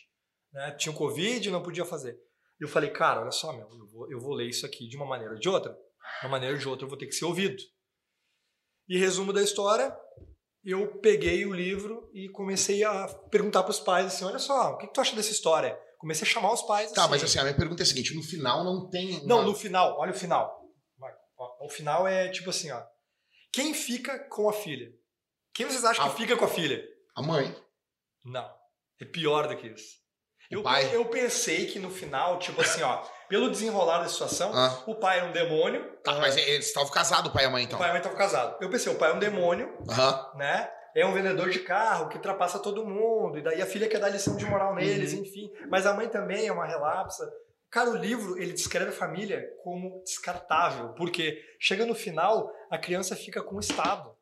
Né? 0.54 0.72
Tinha 0.72 0.94
o 0.94 0.98
Covid, 0.98 1.50
não 1.50 1.62
podia 1.62 1.84
fazer. 1.84 2.18
E 2.60 2.64
eu 2.64 2.70
falei, 2.70 2.92
cara, 2.92 3.22
olha 3.22 3.32
só, 3.32 3.52
meu, 3.52 3.68
eu 3.70 3.88
vou, 3.88 4.12
eu 4.12 4.20
vou 4.20 4.34
ler 4.34 4.48
isso 4.48 4.66
aqui 4.66 4.88
de 4.88 4.96
uma 4.96 5.06
maneira 5.06 5.34
ou 5.34 5.40
de 5.40 5.50
outra. 5.50 5.74
De 5.74 6.26
uma 6.26 6.32
maneira 6.32 6.56
ou 6.56 6.60
de 6.60 6.68
outra 6.68 6.86
eu 6.86 6.90
vou 6.90 6.98
ter 6.98 7.08
que 7.08 7.14
ser 7.14 7.26
ouvido. 7.26 7.62
E 8.88 8.98
resumo 8.98 9.34
da 9.34 9.42
história, 9.42 9.96
eu 10.64 11.00
peguei 11.00 11.46
o 11.46 11.54
livro 11.54 12.10
e 12.14 12.30
comecei 12.30 12.84
a 12.84 13.08
perguntar 13.30 13.64
para 13.64 13.72
os 13.72 13.80
pais 13.80 14.08
assim, 14.08 14.26
olha 14.26 14.40
só, 14.40 14.74
o 14.74 14.78
que, 14.78 14.88
que 14.88 14.94
tu 14.94 15.02
acha 15.02 15.16
dessa 15.16 15.32
história? 15.32 15.78
Comecei 16.04 16.28
a 16.28 16.30
chamar 16.32 16.52
os 16.52 16.62
pais 16.64 16.92
Tá, 16.92 17.08
mas 17.08 17.24
assim, 17.24 17.40
a 17.40 17.44
minha 17.44 17.56
pergunta 17.56 17.82
é 17.82 17.86
a 17.86 17.88
seguinte: 17.88 18.14
no 18.14 18.22
final 18.22 18.62
não 18.66 18.90
tem. 18.90 19.20
uma- 19.22 19.26
Não, 19.26 19.42
no 19.44 19.56
final, 19.56 19.98
olha 19.98 20.12
o 20.12 20.14
final. 20.14 20.54
Vai, 21.00 21.14
ó, 21.38 21.66
O 21.66 21.70
final 21.70 22.06
é 22.06 22.28
tipo 22.28 22.50
assim, 22.50 22.70
ó. 22.72 22.84
Quem 23.54 23.74
fica 23.74 24.20
com 24.28 24.50
a 24.50 24.54
filha? 24.54 24.88
Quem 25.54 25.66
vocês 25.66 25.86
acham 25.86 26.06
Ah. 26.06 26.10
que 26.10 26.18
fica 26.18 26.36
com 26.36 26.44
a 26.44 26.50
filha? 26.50 26.84
A 27.16 27.22
mãe. 27.22 27.56
Não. 28.26 28.54
É 29.02 29.06
pior 29.06 29.48
do 29.48 29.56
que 29.56 29.68
isso. 29.68 30.04
O 30.52 30.56
Eu, 30.56 30.64
pai? 30.64 30.94
eu 30.94 31.06
pensei 31.06 31.68
que 31.68 31.80
no 31.80 31.90
final, 31.90 32.38
tipo 32.38 32.60
assim, 32.60 32.82
ó, 32.82 33.02
pelo 33.30 33.50
desenrolar 33.50 34.00
da 34.00 34.10
situação, 34.10 34.52
Ah. 34.54 34.84
o 34.86 34.96
pai 34.96 35.20
é 35.22 35.24
um 35.24 35.32
demônio. 35.32 35.90
Tá, 36.04 36.20
mas 36.20 36.36
eles 36.36 36.68
estavam 36.68 36.90
casados, 36.92 37.32
o 37.32 37.34
pai 37.34 37.46
e 37.46 37.48
a 37.48 37.50
mãe, 37.50 37.64
O 37.64 37.66
então. 37.66 37.80
pai 37.80 37.88
e 37.88 37.92
a 37.92 37.94
mãe 37.94 38.02
estavam 38.02 38.18
casados. 38.18 38.58
Eu 38.62 38.70
pensei, 38.70 38.92
o 38.92 38.98
pai 38.98 39.12
é 39.12 39.14
um 39.14 39.20
demônio, 39.20 39.74
né? 40.36 40.70
É 40.96 41.06
um 41.06 41.14
vendedor 41.14 41.50
de 41.50 41.60
carro 41.60 42.08
que 42.10 42.16
ultrapassa 42.18 42.60
todo 42.60 42.86
mundo. 42.86 43.38
E 43.38 43.42
daí 43.42 43.62
a 43.62 43.66
filha 43.66 43.88
quer 43.88 44.00
dar 44.00 44.10
lição 44.10 44.36
de 44.36 44.46
moral 44.46 44.76
neles, 44.76 45.14
Uhum. 45.14 45.22
enfim. 45.22 45.52
Mas 45.70 45.86
a 45.86 45.94
mãe 45.94 46.08
também 46.08 46.48
é 46.48 46.52
uma 46.52 46.66
relapsa. 46.68 47.32
Cara, 47.72 47.90
o 47.90 47.96
livro, 47.98 48.38
ele 48.40 48.54
descreve 48.54 48.90
a 48.92 48.94
família 48.94 49.44
como 49.64 50.04
descartável. 50.04 50.90
Porque 50.94 51.44
chega 51.60 51.86
no 51.86 51.96
final, 51.96 52.52
a 52.70 52.78
criança 52.78 53.16
fica 53.16 53.42
com 53.42 53.56
o 53.56 53.60
Estado. 53.60 54.16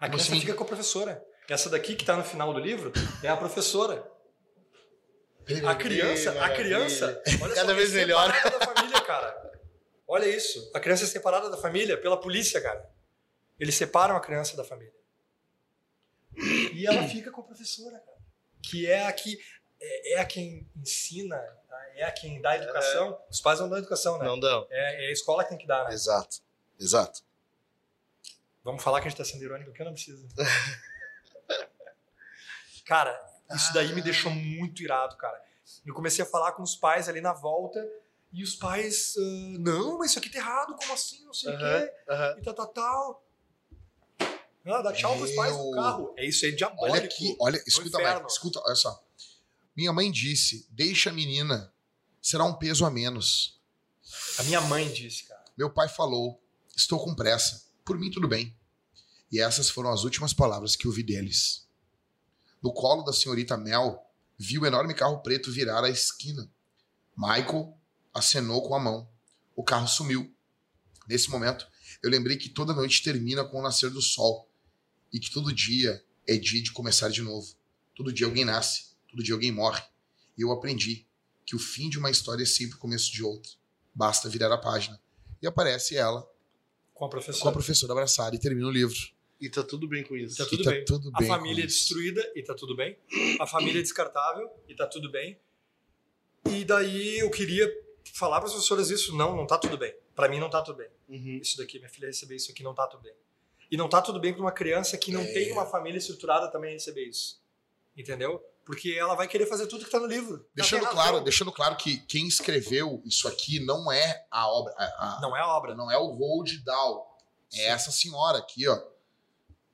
A 0.00 0.08
criança 0.08 0.32
assim? 0.32 0.40
fica 0.40 0.54
com 0.54 0.64
a 0.64 0.66
professora. 0.66 1.24
Essa 1.48 1.70
daqui 1.70 1.94
que 1.94 2.04
tá 2.04 2.16
no 2.16 2.24
final 2.24 2.52
do 2.52 2.58
livro 2.58 2.92
é 3.22 3.28
a 3.28 3.36
professora. 3.36 4.04
A 5.68 5.74
criança, 5.74 6.32
a 6.42 6.48
criança, 6.50 7.22
olha 7.42 7.54
Cada 7.54 7.68
só, 7.68 7.74
vez 7.74 7.94
é 7.94 7.98
melhor. 7.98 8.28
da 8.28 8.66
família, 8.66 9.00
cara. 9.02 9.52
Olha 10.08 10.26
isso. 10.26 10.70
A 10.74 10.80
criança 10.80 11.04
é 11.04 11.06
separada 11.06 11.50
da 11.50 11.56
família 11.58 11.96
pela 11.98 12.16
polícia, 12.18 12.60
cara. 12.60 12.82
Eles 13.60 13.74
separam 13.74 14.16
a 14.16 14.20
criança 14.20 14.56
da 14.56 14.64
família. 14.64 14.92
E 16.36 16.86
ela 16.86 17.06
fica 17.08 17.30
com 17.30 17.40
a 17.40 17.44
professora, 17.44 17.98
cara. 17.98 18.18
Que 18.62 18.90
é 18.90 19.06
a 19.06 19.12
que 19.12 19.38
é, 19.80 20.14
é 20.14 20.20
a 20.20 20.24
quem 20.24 20.68
ensina, 20.76 21.36
é 21.94 22.04
a 22.04 22.12
quem 22.12 22.40
dá 22.40 22.50
a 22.50 22.56
educação. 22.56 23.20
Os 23.30 23.40
pais 23.40 23.60
não 23.60 23.68
dão 23.68 23.78
educação, 23.78 24.18
né? 24.18 24.24
Não 24.24 24.38
dão. 24.38 24.66
É, 24.70 25.06
é 25.06 25.08
a 25.08 25.12
escola 25.12 25.44
que 25.44 25.50
tem 25.50 25.58
que 25.58 25.66
dar, 25.66 25.84
né? 25.84 25.92
Exato. 25.92 26.38
Exato. 26.78 27.22
Vamos 28.62 28.82
falar 28.82 29.00
que 29.00 29.06
a 29.06 29.10
gente 29.10 29.18
tá 29.18 29.24
sendo 29.24 29.44
irônico, 29.44 29.70
porque 29.70 29.82
eu 29.82 29.86
não 29.86 29.92
preciso. 29.92 30.26
cara, 32.86 33.22
isso 33.54 33.72
daí 33.74 33.92
me 33.92 34.00
deixou 34.00 34.32
muito 34.32 34.82
irado, 34.82 35.16
cara. 35.16 35.42
Eu 35.84 35.94
comecei 35.94 36.24
a 36.24 36.28
falar 36.28 36.52
com 36.52 36.62
os 36.62 36.74
pais 36.74 37.08
ali 37.08 37.20
na 37.20 37.32
volta 37.32 37.86
e 38.32 38.42
os 38.42 38.56
pais, 38.56 39.14
ah, 39.16 39.58
não, 39.60 39.98
mas 39.98 40.10
isso 40.10 40.18
aqui 40.18 40.30
tá 40.30 40.38
errado, 40.38 40.74
como 40.74 40.92
assim, 40.92 41.24
não 41.24 41.32
sei 41.32 41.54
o 41.54 41.58
quê, 41.58 41.92
aham. 42.08 42.36
e 42.38 42.42
tal, 42.42 42.54
tal, 42.54 42.66
tal. 42.66 43.23
Ah, 44.66 44.80
dá 44.80 44.92
tchau 44.92 45.16
pros 45.18 45.32
pais 45.32 45.54
Meu- 45.54 45.70
carro. 45.72 46.14
É 46.16 46.26
isso 46.26 46.44
aí, 46.46 46.56
diabólico. 46.56 46.96
Olha 46.96 47.04
aqui, 47.04 47.36
olha, 47.38 47.62
escuta. 47.66 47.98
Mike, 47.98 48.26
escuta, 48.32 48.60
olha 48.64 48.74
só. 48.74 49.04
Minha 49.76 49.92
mãe 49.92 50.10
disse: 50.10 50.66
deixa 50.70 51.10
a 51.10 51.12
menina, 51.12 51.72
será 52.20 52.44
um 52.44 52.54
peso 52.54 52.84
a 52.86 52.90
menos. 52.90 53.60
A 54.38 54.42
minha 54.44 54.60
mãe 54.62 54.90
disse, 54.90 55.24
cara. 55.24 55.44
Meu 55.56 55.70
pai 55.70 55.88
falou: 55.88 56.42
estou 56.74 57.02
com 57.02 57.14
pressa, 57.14 57.66
por 57.84 57.98
mim 57.98 58.10
tudo 58.10 58.26
bem. 58.26 58.56
E 59.30 59.40
essas 59.40 59.68
foram 59.68 59.90
as 59.90 60.04
últimas 60.04 60.32
palavras 60.32 60.76
que 60.76 60.86
ouvi 60.86 61.02
deles. 61.02 61.68
No 62.62 62.72
colo 62.72 63.02
da 63.02 63.12
senhorita 63.12 63.56
Mel, 63.56 64.00
vi 64.38 64.58
o 64.58 64.64
enorme 64.64 64.94
carro 64.94 65.20
preto 65.20 65.52
virar 65.52 65.84
a 65.84 65.90
esquina. 65.90 66.50
Michael 67.16 67.76
acenou 68.14 68.66
com 68.66 68.74
a 68.74 68.80
mão. 68.80 69.08
O 69.54 69.62
carro 69.62 69.86
sumiu. 69.86 70.34
Nesse 71.06 71.28
momento, 71.30 71.66
eu 72.02 72.08
lembrei 72.08 72.36
que 72.36 72.48
toda 72.48 72.72
noite 72.72 73.02
termina 73.02 73.44
com 73.44 73.58
o 73.58 73.62
nascer 73.62 73.90
do 73.90 74.00
sol 74.00 74.48
e 75.14 75.20
que 75.20 75.30
todo 75.30 75.52
dia 75.52 76.04
é 76.26 76.36
dia 76.36 76.60
de 76.60 76.72
começar 76.72 77.08
de 77.08 77.22
novo. 77.22 77.54
Todo 77.94 78.12
dia 78.12 78.26
alguém 78.26 78.44
nasce, 78.44 78.96
todo 79.08 79.22
dia 79.22 79.32
alguém 79.34 79.52
morre. 79.52 79.80
E 80.36 80.42
eu 80.42 80.50
aprendi 80.50 81.06
que 81.46 81.54
o 81.54 81.58
fim 81.58 81.88
de 81.88 81.98
uma 81.98 82.10
história 82.10 82.42
é 82.42 82.46
sempre 82.46 82.74
o 82.76 82.78
começo 82.80 83.12
de 83.12 83.22
outra. 83.22 83.52
Basta 83.94 84.28
virar 84.28 84.52
a 84.52 84.58
página. 84.58 85.00
E 85.40 85.46
aparece 85.46 85.96
ela 85.96 86.28
Com 86.92 87.04
a 87.04 87.08
professora. 87.08 87.42
com 87.44 87.48
a 87.48 87.52
professora 87.52 87.92
abraçada 87.92 88.34
e 88.34 88.38
termina 88.40 88.66
o 88.66 88.70
livro. 88.72 88.96
E 89.40 89.48
tá 89.48 89.62
tudo 89.62 89.86
bem 89.86 90.02
com 90.02 90.16
isso. 90.16 90.36
Tá 90.38 90.46
tudo 90.46 90.62
e 90.62 90.64
tá 90.64 90.70
bem. 90.72 90.84
tudo 90.84 91.10
A 91.14 91.18
bem. 91.20 91.28
família 91.28 91.62
é 91.62 91.66
destruída 91.66 92.32
e 92.34 92.42
tá 92.42 92.54
tudo 92.54 92.74
bem. 92.74 92.98
A 93.38 93.46
família 93.46 93.78
é 93.78 93.82
descartável 93.82 94.50
e 94.68 94.74
tá 94.74 94.86
tudo 94.88 95.10
bem. 95.10 95.38
E 96.50 96.64
daí 96.64 97.18
eu 97.20 97.30
queria 97.30 97.70
falar 98.14 98.38
para 98.38 98.46
as 98.46 98.52
professoras 98.52 98.90
isso. 98.90 99.14
Não, 99.16 99.36
não 99.36 99.46
tá 99.46 99.58
tudo 99.58 99.78
bem. 99.78 99.94
Para 100.14 100.28
mim 100.28 100.40
não 100.40 100.50
tá 100.50 100.62
tudo 100.62 100.78
bem. 100.78 100.88
Uhum. 101.08 101.38
Isso 101.42 101.56
daqui, 101.58 101.78
minha 101.78 101.90
filha 101.90 102.06
receber 102.06 102.36
isso 102.36 102.50
aqui 102.50 102.62
não 102.62 102.74
tá 102.74 102.86
tudo 102.86 103.02
bem. 103.02 103.12
E 103.74 103.76
não 103.76 103.88
tá 103.88 104.00
tudo 104.00 104.20
bem 104.20 104.32
para 104.32 104.40
uma 104.40 104.52
criança 104.52 104.96
que 104.96 105.10
não 105.10 105.22
É. 105.22 105.32
tem 105.32 105.50
uma 105.50 105.66
família 105.66 105.98
estruturada 105.98 106.46
também 106.48 106.74
receber 106.74 107.06
isso. 107.08 107.40
Entendeu? 107.96 108.40
Porque 108.64 108.92
ela 108.96 109.16
vai 109.16 109.26
querer 109.26 109.46
fazer 109.46 109.66
tudo 109.66 109.84
que 109.84 109.90
tá 109.90 109.98
no 109.98 110.06
livro. 110.06 110.34
Ela 110.36 110.46
Deixando 110.54 110.86
claro, 110.86 111.20
deixando 111.20 111.50
claro 111.50 111.74
que 111.76 111.96
quem 112.06 112.28
escreveu 112.28 113.02
isso 113.04 113.26
aqui 113.26 113.58
não 113.58 113.90
é 113.90 114.24
a 114.30 114.46
obra, 114.48 114.72
a- 114.78 115.16
a- 115.16 115.20
Não 115.20 115.36
é 115.36 115.40
a 115.40 115.48
obra. 115.48 115.74
não 115.74 115.90
é 115.90 115.98
o 115.98 116.06
Roald 116.06 116.56
Dahl. 116.64 117.18
Sim. 117.50 117.62
É 117.62 117.64
essa 117.66 117.90
senhora 117.90 118.38
aqui, 118.38 118.68
ó. 118.68 118.80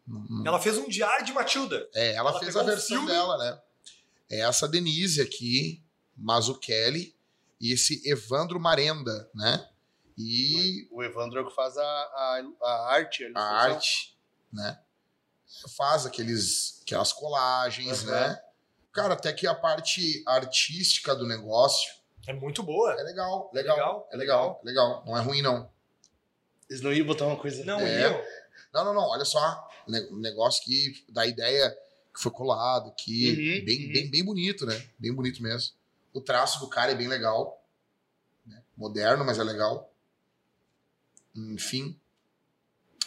Hum, 0.08 0.44
Ela 0.46 0.58
fez 0.58 0.78
um 0.78 0.88
diário 0.88 1.26
de 1.26 1.34
Matilda. 1.34 1.86
É, 1.94 2.14
ela, 2.14 2.30
ela 2.30 2.40
fez 2.40 2.56
a 2.56 2.62
versão 2.62 2.96
filme- 2.96 3.12
dela, 3.12 3.36
né? 3.36 3.60
É 4.30 4.40
essa 4.40 4.66
Denise 4.66 5.20
aqui, 5.20 5.82
Mazzucchelli, 6.16 7.14
e 7.60 7.72
esse 7.74 8.00
Evandro 8.10 8.58
Marenda, 8.58 9.28
né? 9.34 9.68
E 10.20 10.88
O 10.90 11.02
Evandro 11.02 11.38
é 11.38 11.42
o 11.42 11.48
que 11.48 11.54
faz 11.54 11.76
a, 11.76 11.82
a, 11.82 12.42
a 12.62 12.92
arte. 12.94 13.24
a 13.24 13.26
ilustração. 13.28 13.72
arte, 13.74 14.18
né? 14.52 14.78
Faz 15.76 16.06
aqueles, 16.06 16.80
aquelas 16.82 17.12
colagens, 17.12 18.04
Uhum. 18.04 18.10
né? 18.10 18.40
Cara, 18.92 19.14
até 19.14 19.32
que 19.32 19.46
a 19.46 19.54
parte 19.54 20.22
artística 20.26 21.14
do 21.14 21.26
negócio 21.26 21.92
É 22.26 22.32
muito 22.32 22.62
boa. 22.62 22.92
é 22.92 23.02
legal, 23.02 23.50
legal, 23.52 23.76
Legal, 23.76 24.08
é 24.12 24.16
legal, 24.16 24.60
legal. 24.64 25.04
Não 25.06 25.16
é 25.16 25.20
ruim, 25.20 25.42
não. 25.42 25.70
Eles 26.68 26.82
não 26.82 26.92
iam 26.92 27.06
botar 27.06 27.26
uma 27.26 27.36
coisa. 27.36 27.64
Não, 27.64 27.80
É. 27.80 28.00
iam. 28.02 28.24
Não, 28.72 28.84
não, 28.84 28.94
não. 28.94 29.02
Olha 29.08 29.24
só. 29.24 29.68
Um 29.88 30.18
negócio 30.20 30.62
que 30.64 31.04
dá 31.08 31.26
ideia 31.26 31.70
que 32.14 32.20
foi 32.20 32.30
colado, 32.30 32.92
que 32.96 33.30
Uhum, 33.30 33.64
bem, 33.64 33.86
uhum. 33.86 33.92
bem, 33.92 34.10
bem 34.10 34.24
bonito, 34.24 34.66
né? 34.66 34.88
Bem 34.98 35.12
bonito 35.12 35.42
mesmo. 35.42 35.72
O 36.12 36.20
traço 36.20 36.60
do 36.60 36.68
cara 36.68 36.92
é 36.92 36.94
bem 36.94 37.08
legal. 37.08 37.64
né? 38.46 38.62
Moderno, 38.76 39.24
mas 39.24 39.38
é 39.38 39.44
legal. 39.44 39.89
Enfim. 41.34 41.98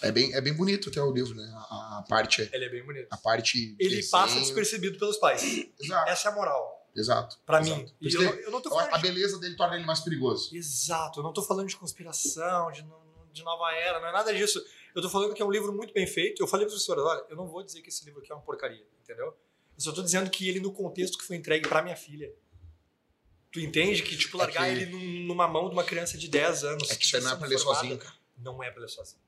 É 0.01 0.11
bem, 0.11 0.33
é 0.33 0.41
bem 0.41 0.53
bonito 0.53 0.89
até 0.89 1.01
o 1.01 1.11
livro, 1.11 1.33
né? 1.33 1.49
A, 1.55 1.99
a 1.99 2.05
parte. 2.09 2.49
Ele 2.51 2.65
é 2.65 2.69
bem 2.69 2.83
bonito. 2.83 3.07
A 3.09 3.17
parte. 3.17 3.75
Ele 3.79 3.95
desenho. 3.95 4.11
passa 4.11 4.39
despercebido 4.39 4.97
pelos 4.99 5.17
pais. 5.17 5.41
Exato, 5.79 6.09
Essa 6.09 6.27
é 6.27 6.31
a 6.31 6.35
moral. 6.35 6.89
exato. 6.95 7.39
Pra 7.45 7.61
exato. 7.61 7.79
mim. 7.79 7.93
Eu, 8.01 8.21
não- 8.21 8.33
eu 8.33 8.51
não 8.51 8.61
tô 8.61 8.69
a, 8.69 8.71
falando 8.73 8.93
a 8.93 8.97
de... 8.97 9.03
beleza 9.03 9.39
dele 9.39 9.55
torna 9.55 9.75
ele 9.77 9.85
mais 9.85 10.01
perigoso. 10.01 10.53
Exato, 10.55 11.19
eu 11.19 11.23
não 11.23 11.31
tô 11.31 11.41
falando 11.41 11.69
de 11.69 11.77
conspiração, 11.77 12.69
de, 12.71 12.85
de 13.31 13.43
nova 13.43 13.71
era, 13.75 14.01
não 14.01 14.07
é 14.09 14.11
nada 14.11 14.33
disso. 14.33 14.61
Eu 14.93 15.01
tô 15.01 15.09
falando 15.09 15.33
que 15.33 15.41
é 15.41 15.45
um 15.45 15.51
livro 15.51 15.71
muito 15.73 15.93
bem 15.93 16.05
feito. 16.05 16.43
Eu 16.43 16.47
falei 16.47 16.65
para 16.65 16.73
professora, 16.73 17.01
olha, 17.01 17.25
eu 17.29 17.35
não 17.37 17.47
vou 17.47 17.63
dizer 17.63 17.81
que 17.81 17.87
esse 17.89 18.03
livro 18.03 18.19
aqui 18.19 18.31
é 18.31 18.35
uma 18.35 18.43
porcaria, 18.43 18.85
entendeu? 19.01 19.27
Eu 19.27 19.81
só 19.81 19.91
tô 19.93 20.03
dizendo 20.03 20.29
que 20.29 20.47
ele, 20.49 20.59
no 20.59 20.71
contexto 20.73 21.17
que 21.17 21.23
foi 21.23 21.35
entregue 21.37 21.67
pra 21.67 21.81
minha 21.81 21.95
filha. 21.95 22.29
Tu 23.53 23.59
entende 23.59 24.01
que, 24.01 24.17
tipo, 24.17 24.35
É 24.37 24.39
largar 24.41 24.65
que- 24.65 24.71
ele 24.71 24.85
num- 24.87 25.27
numa 25.27 25.47
mão 25.47 25.67
de 25.69 25.73
uma 25.73 25.83
criança 25.83 26.17
de 26.17 26.27
10 26.27 26.63
anos. 26.63 26.89
É 26.89 26.95
que 26.95 27.05
isso 27.05 27.15
aí 27.15 27.23
não 27.23 27.31
é 27.31 27.35
pra 27.35 27.47
ler 27.47 27.59
sozinho, 27.59 27.97
cara. 27.99 28.13
Não 28.39 28.63
é 28.63 28.71
pra 28.71 28.81
ler 28.81 28.89
sozinho. 28.89 29.21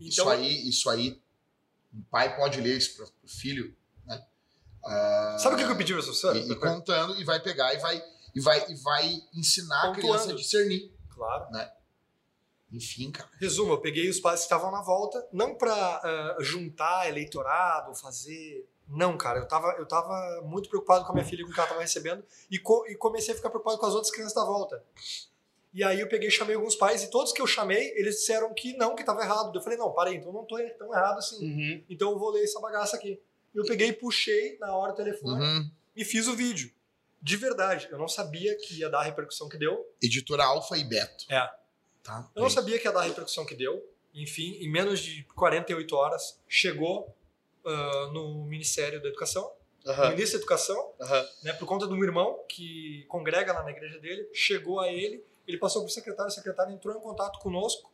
Isso 0.00 0.20
Então, 0.22 0.28
aí, 0.30 0.68
isso 0.68 0.88
aí, 0.90 1.20
um 1.94 2.00
pai 2.10 2.34
pode 2.34 2.60
ler 2.60 2.76
isso 2.78 2.96
pro, 2.96 3.06
filho, 3.28 3.76
né? 4.06 4.24
Ah, 4.84 5.36
sabe 5.38 5.54
o 5.54 5.58
que 5.58 5.64
eu 5.70 5.76
pedi 5.76 5.92
pra 5.92 6.02
professora? 6.02 6.38
e, 6.38 6.50
e 6.50 6.56
contando 6.56 7.20
e 7.20 7.24
vai 7.24 7.38
pegar 7.40 7.74
e 7.74 7.78
vai 7.78 8.02
e 8.34 8.40
vai 8.40 8.70
e 8.70 8.74
vai 8.76 9.22
ensinar 9.34 9.76
a 9.80 9.86
Pontuando. 9.88 10.00
criança 10.00 10.32
a 10.32 10.34
discernir. 10.36 10.92
Claro. 11.10 11.46
Enfim, 12.72 13.10
cara. 13.12 13.28
Resumo, 13.40 13.72
eu 13.74 13.80
peguei 13.80 14.08
os 14.08 14.18
pais 14.20 14.40
que 14.40 14.44
estavam 14.46 14.70
na 14.70 14.82
volta, 14.82 15.26
não 15.32 15.54
pra 15.56 15.72
ah, 15.74 16.36
juntar 16.40 17.08
eleitorado, 17.08 17.94
fazer. 17.94 18.68
Não, 18.88 19.16
cara, 19.18 19.40
eu 19.40 19.48
tava, 19.48 19.74
eu 19.78 19.86
tava 19.86 20.42
muito 20.44 20.68
preocupado 20.68 21.04
com 21.04 21.10
a 21.10 21.14
minha 21.14 21.24
filha, 21.26 21.44
com 21.44 21.50
o 21.50 21.54
que 21.54 21.58
ela 21.58 21.68
tava 21.68 21.80
recebendo, 21.80 22.24
e, 22.50 22.58
co- 22.58 22.86
e 22.88 22.94
comecei 22.94 23.34
a 23.34 23.36
ficar 23.36 23.50
preocupado 23.50 23.78
com 23.78 23.86
as 23.86 23.94
outras 23.94 24.12
crianças 24.12 24.34
da 24.34 24.44
volta. 24.44 24.82
E 25.74 25.82
aí 25.84 26.00
eu 26.00 26.08
peguei 26.08 26.30
chamei 26.30 26.54
alguns 26.54 26.74
pais, 26.76 27.02
e 27.02 27.10
todos 27.10 27.32
que 27.32 27.42
eu 27.42 27.46
chamei, 27.46 27.90
eles 27.96 28.16
disseram 28.16 28.54
que 28.54 28.74
não, 28.76 28.94
que 28.94 29.04
tava 29.04 29.22
errado. 29.22 29.54
Eu 29.54 29.60
falei, 29.62 29.76
não, 29.78 29.92
para 29.92 30.10
aí, 30.10 30.16
então 30.16 30.28
eu 30.28 30.34
não 30.34 30.44
tô 30.44 30.56
tão 30.78 30.92
errado 30.94 31.18
assim. 31.18 31.44
Uhum. 31.44 31.84
Então 31.90 32.12
eu 32.12 32.18
vou 32.18 32.30
ler 32.30 32.44
essa 32.44 32.60
bagaça 32.60 32.96
aqui. 32.96 33.20
Eu 33.54 33.64
peguei 33.64 33.88
e 33.88 33.92
puxei 33.92 34.56
na 34.58 34.74
hora 34.76 34.92
o 34.92 34.94
telefone 34.94 35.42
Uhum. 35.44 35.70
e 35.96 36.04
fiz 36.04 36.26
o 36.28 36.34
vídeo. 36.36 36.70
De 37.20 37.36
verdade, 37.36 37.88
eu 37.90 37.98
não 37.98 38.06
sabia 38.08 38.56
que 38.56 38.78
ia 38.78 38.88
dar 38.88 39.00
a 39.00 39.02
repercussão 39.02 39.48
que 39.48 39.58
deu. 39.58 39.84
Editora 40.00 40.44
Alfa 40.44 40.76
e 40.78 40.84
Beto. 40.84 41.24
É. 41.28 41.50
Tá? 42.02 42.30
Eu 42.36 42.42
não 42.42 42.50
sabia 42.50 42.78
que 42.78 42.86
ia 42.86 42.92
dar 42.92 43.00
a 43.00 43.04
repercussão 43.04 43.44
que 43.44 43.54
deu. 43.54 43.82
Enfim, 44.14 44.52
em 44.60 44.70
menos 44.70 45.00
de 45.00 45.24
48 45.34 45.94
horas, 45.96 46.40
chegou 46.48 47.14
ah, 47.66 48.10
no 48.12 48.44
Ministério 48.44 49.02
da 49.02 49.08
Educação, 49.08 49.50
Aham. 49.86 50.10
Ministro 50.10 50.38
da 50.38 50.42
Educação, 50.42 50.92
né, 51.42 51.52
por 51.52 51.66
conta 51.66 51.86
de 51.86 51.92
um 51.92 52.02
irmão 52.02 52.44
que 52.48 53.04
congrega 53.08 53.52
lá 53.52 53.62
na 53.62 53.70
igreja 53.70 53.98
dele, 54.00 54.28
chegou 54.32 54.80
a 54.80 54.88
ele, 54.90 55.22
ele 55.46 55.58
passou 55.58 55.82
para 55.82 55.88
o 55.88 55.92
secretário, 55.92 56.30
o 56.30 56.34
secretário 56.34 56.72
entrou 56.74 56.96
em 56.96 57.00
contato 57.00 57.38
conosco, 57.38 57.92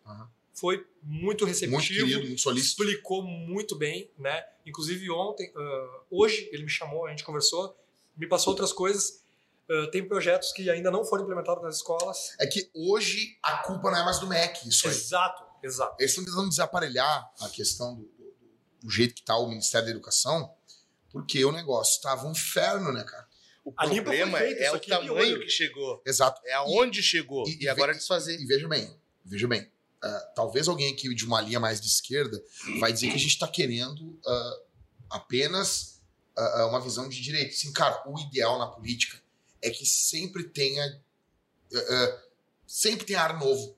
foi 0.54 0.87
muito 1.02 1.44
receptivo, 1.44 1.76
Muito 1.76 1.88
querido, 1.88 2.26
muito 2.26 2.40
solícito. 2.40 2.82
explicou 2.82 3.22
muito 3.22 3.76
bem, 3.76 4.11
né? 4.18 4.44
Inclusive 4.66 5.11
ontem, 5.11 5.52
ah, 5.56 6.00
hoje 6.11 6.48
ele 6.52 6.62
me 6.64 6.70
chamou, 6.70 7.06
a 7.06 7.11
gente 7.11 7.24
conversou, 7.24 7.76
me 8.16 8.26
passou 8.26 8.52
outras 8.52 8.72
coisas. 8.72 9.22
Ah, 9.70 9.88
tem 9.90 10.06
projetos 10.06 10.52
que 10.52 10.68
ainda 10.70 10.90
não 10.90 11.04
foram 11.04 11.24
implementados 11.24 11.62
nas 11.62 11.76
escolas. 11.76 12.35
É 12.38 12.46
que 12.46 12.70
hoje 12.74 13.38
a 13.42 13.58
culpa 13.58 13.90
não 13.90 13.98
é 13.98 14.04
mais 14.04 14.18
do 14.18 14.26
MEC, 14.26 14.68
isso 14.68 14.87
aí. 14.88 14.94
Exato, 14.94 15.42
exato. 15.62 15.96
Eles 15.98 16.11
estão 16.12 16.24
tentando 16.24 16.48
desaparelhar 16.50 17.30
a 17.40 17.48
questão 17.48 17.94
do, 17.96 18.11
do 18.83 18.90
jeito 18.90 19.14
que 19.14 19.21
está 19.21 19.37
o 19.37 19.49
Ministério 19.49 19.87
da 19.87 19.92
Educação, 19.92 20.53
porque 21.11 21.45
o 21.45 21.53
negócio 21.53 21.97
estava 21.97 22.27
um 22.27 22.33
inferno, 22.33 22.92
né, 22.92 23.05
cara? 23.05 23.27
O 23.64 23.73
A 23.77 23.87
problema 23.87 24.38
feita, 24.38 24.61
é 24.64 24.73
o 24.73 24.77
é 24.77 24.79
tamanho 24.81 25.40
que 25.40 25.49
chegou. 25.49 26.03
Exato. 26.05 26.40
É 26.45 26.55
aonde 26.55 27.01
chegou. 27.03 27.47
e- 27.49 27.62
E, 27.62 27.68
agora 27.68 27.92
é 27.92 27.95
desfazer. 27.95 28.40
E 28.40 28.45
veja 28.47 28.66
bem, 28.66 28.92
veja 29.25 29.47
bem. 29.47 29.71
ah, 30.03 30.33
talvez 30.35 30.66
alguém 30.66 30.92
aqui 30.92 31.14
de 31.14 31.25
uma 31.25 31.40
linha 31.40 31.61
mais 31.61 31.81
de 31.81 31.87
esquerda 31.87 32.42
vai 32.81 32.92
dizer 32.92 33.09
que 33.09 33.14
a 33.14 33.18
gente 33.18 33.31
está 33.31 33.47
querendo 33.47 34.18
ah, 34.27 34.59
apenas 35.11 36.01
ah, 36.37 36.66
uma 36.66 36.81
visão 36.81 37.09
de 37.09 37.21
direito. 37.21 37.55
Sim, 37.55 37.73
cara, 37.73 38.03
o 38.05 38.18
ideal 38.18 38.59
na 38.59 38.66
política 38.66 39.23
é 39.61 39.71
que 39.71 39.87
sempre 39.87 40.42
tenha 40.45 41.01
sempre 42.66 43.07
tenha 43.07 43.21
ar 43.23 43.38
novo. 43.38 43.77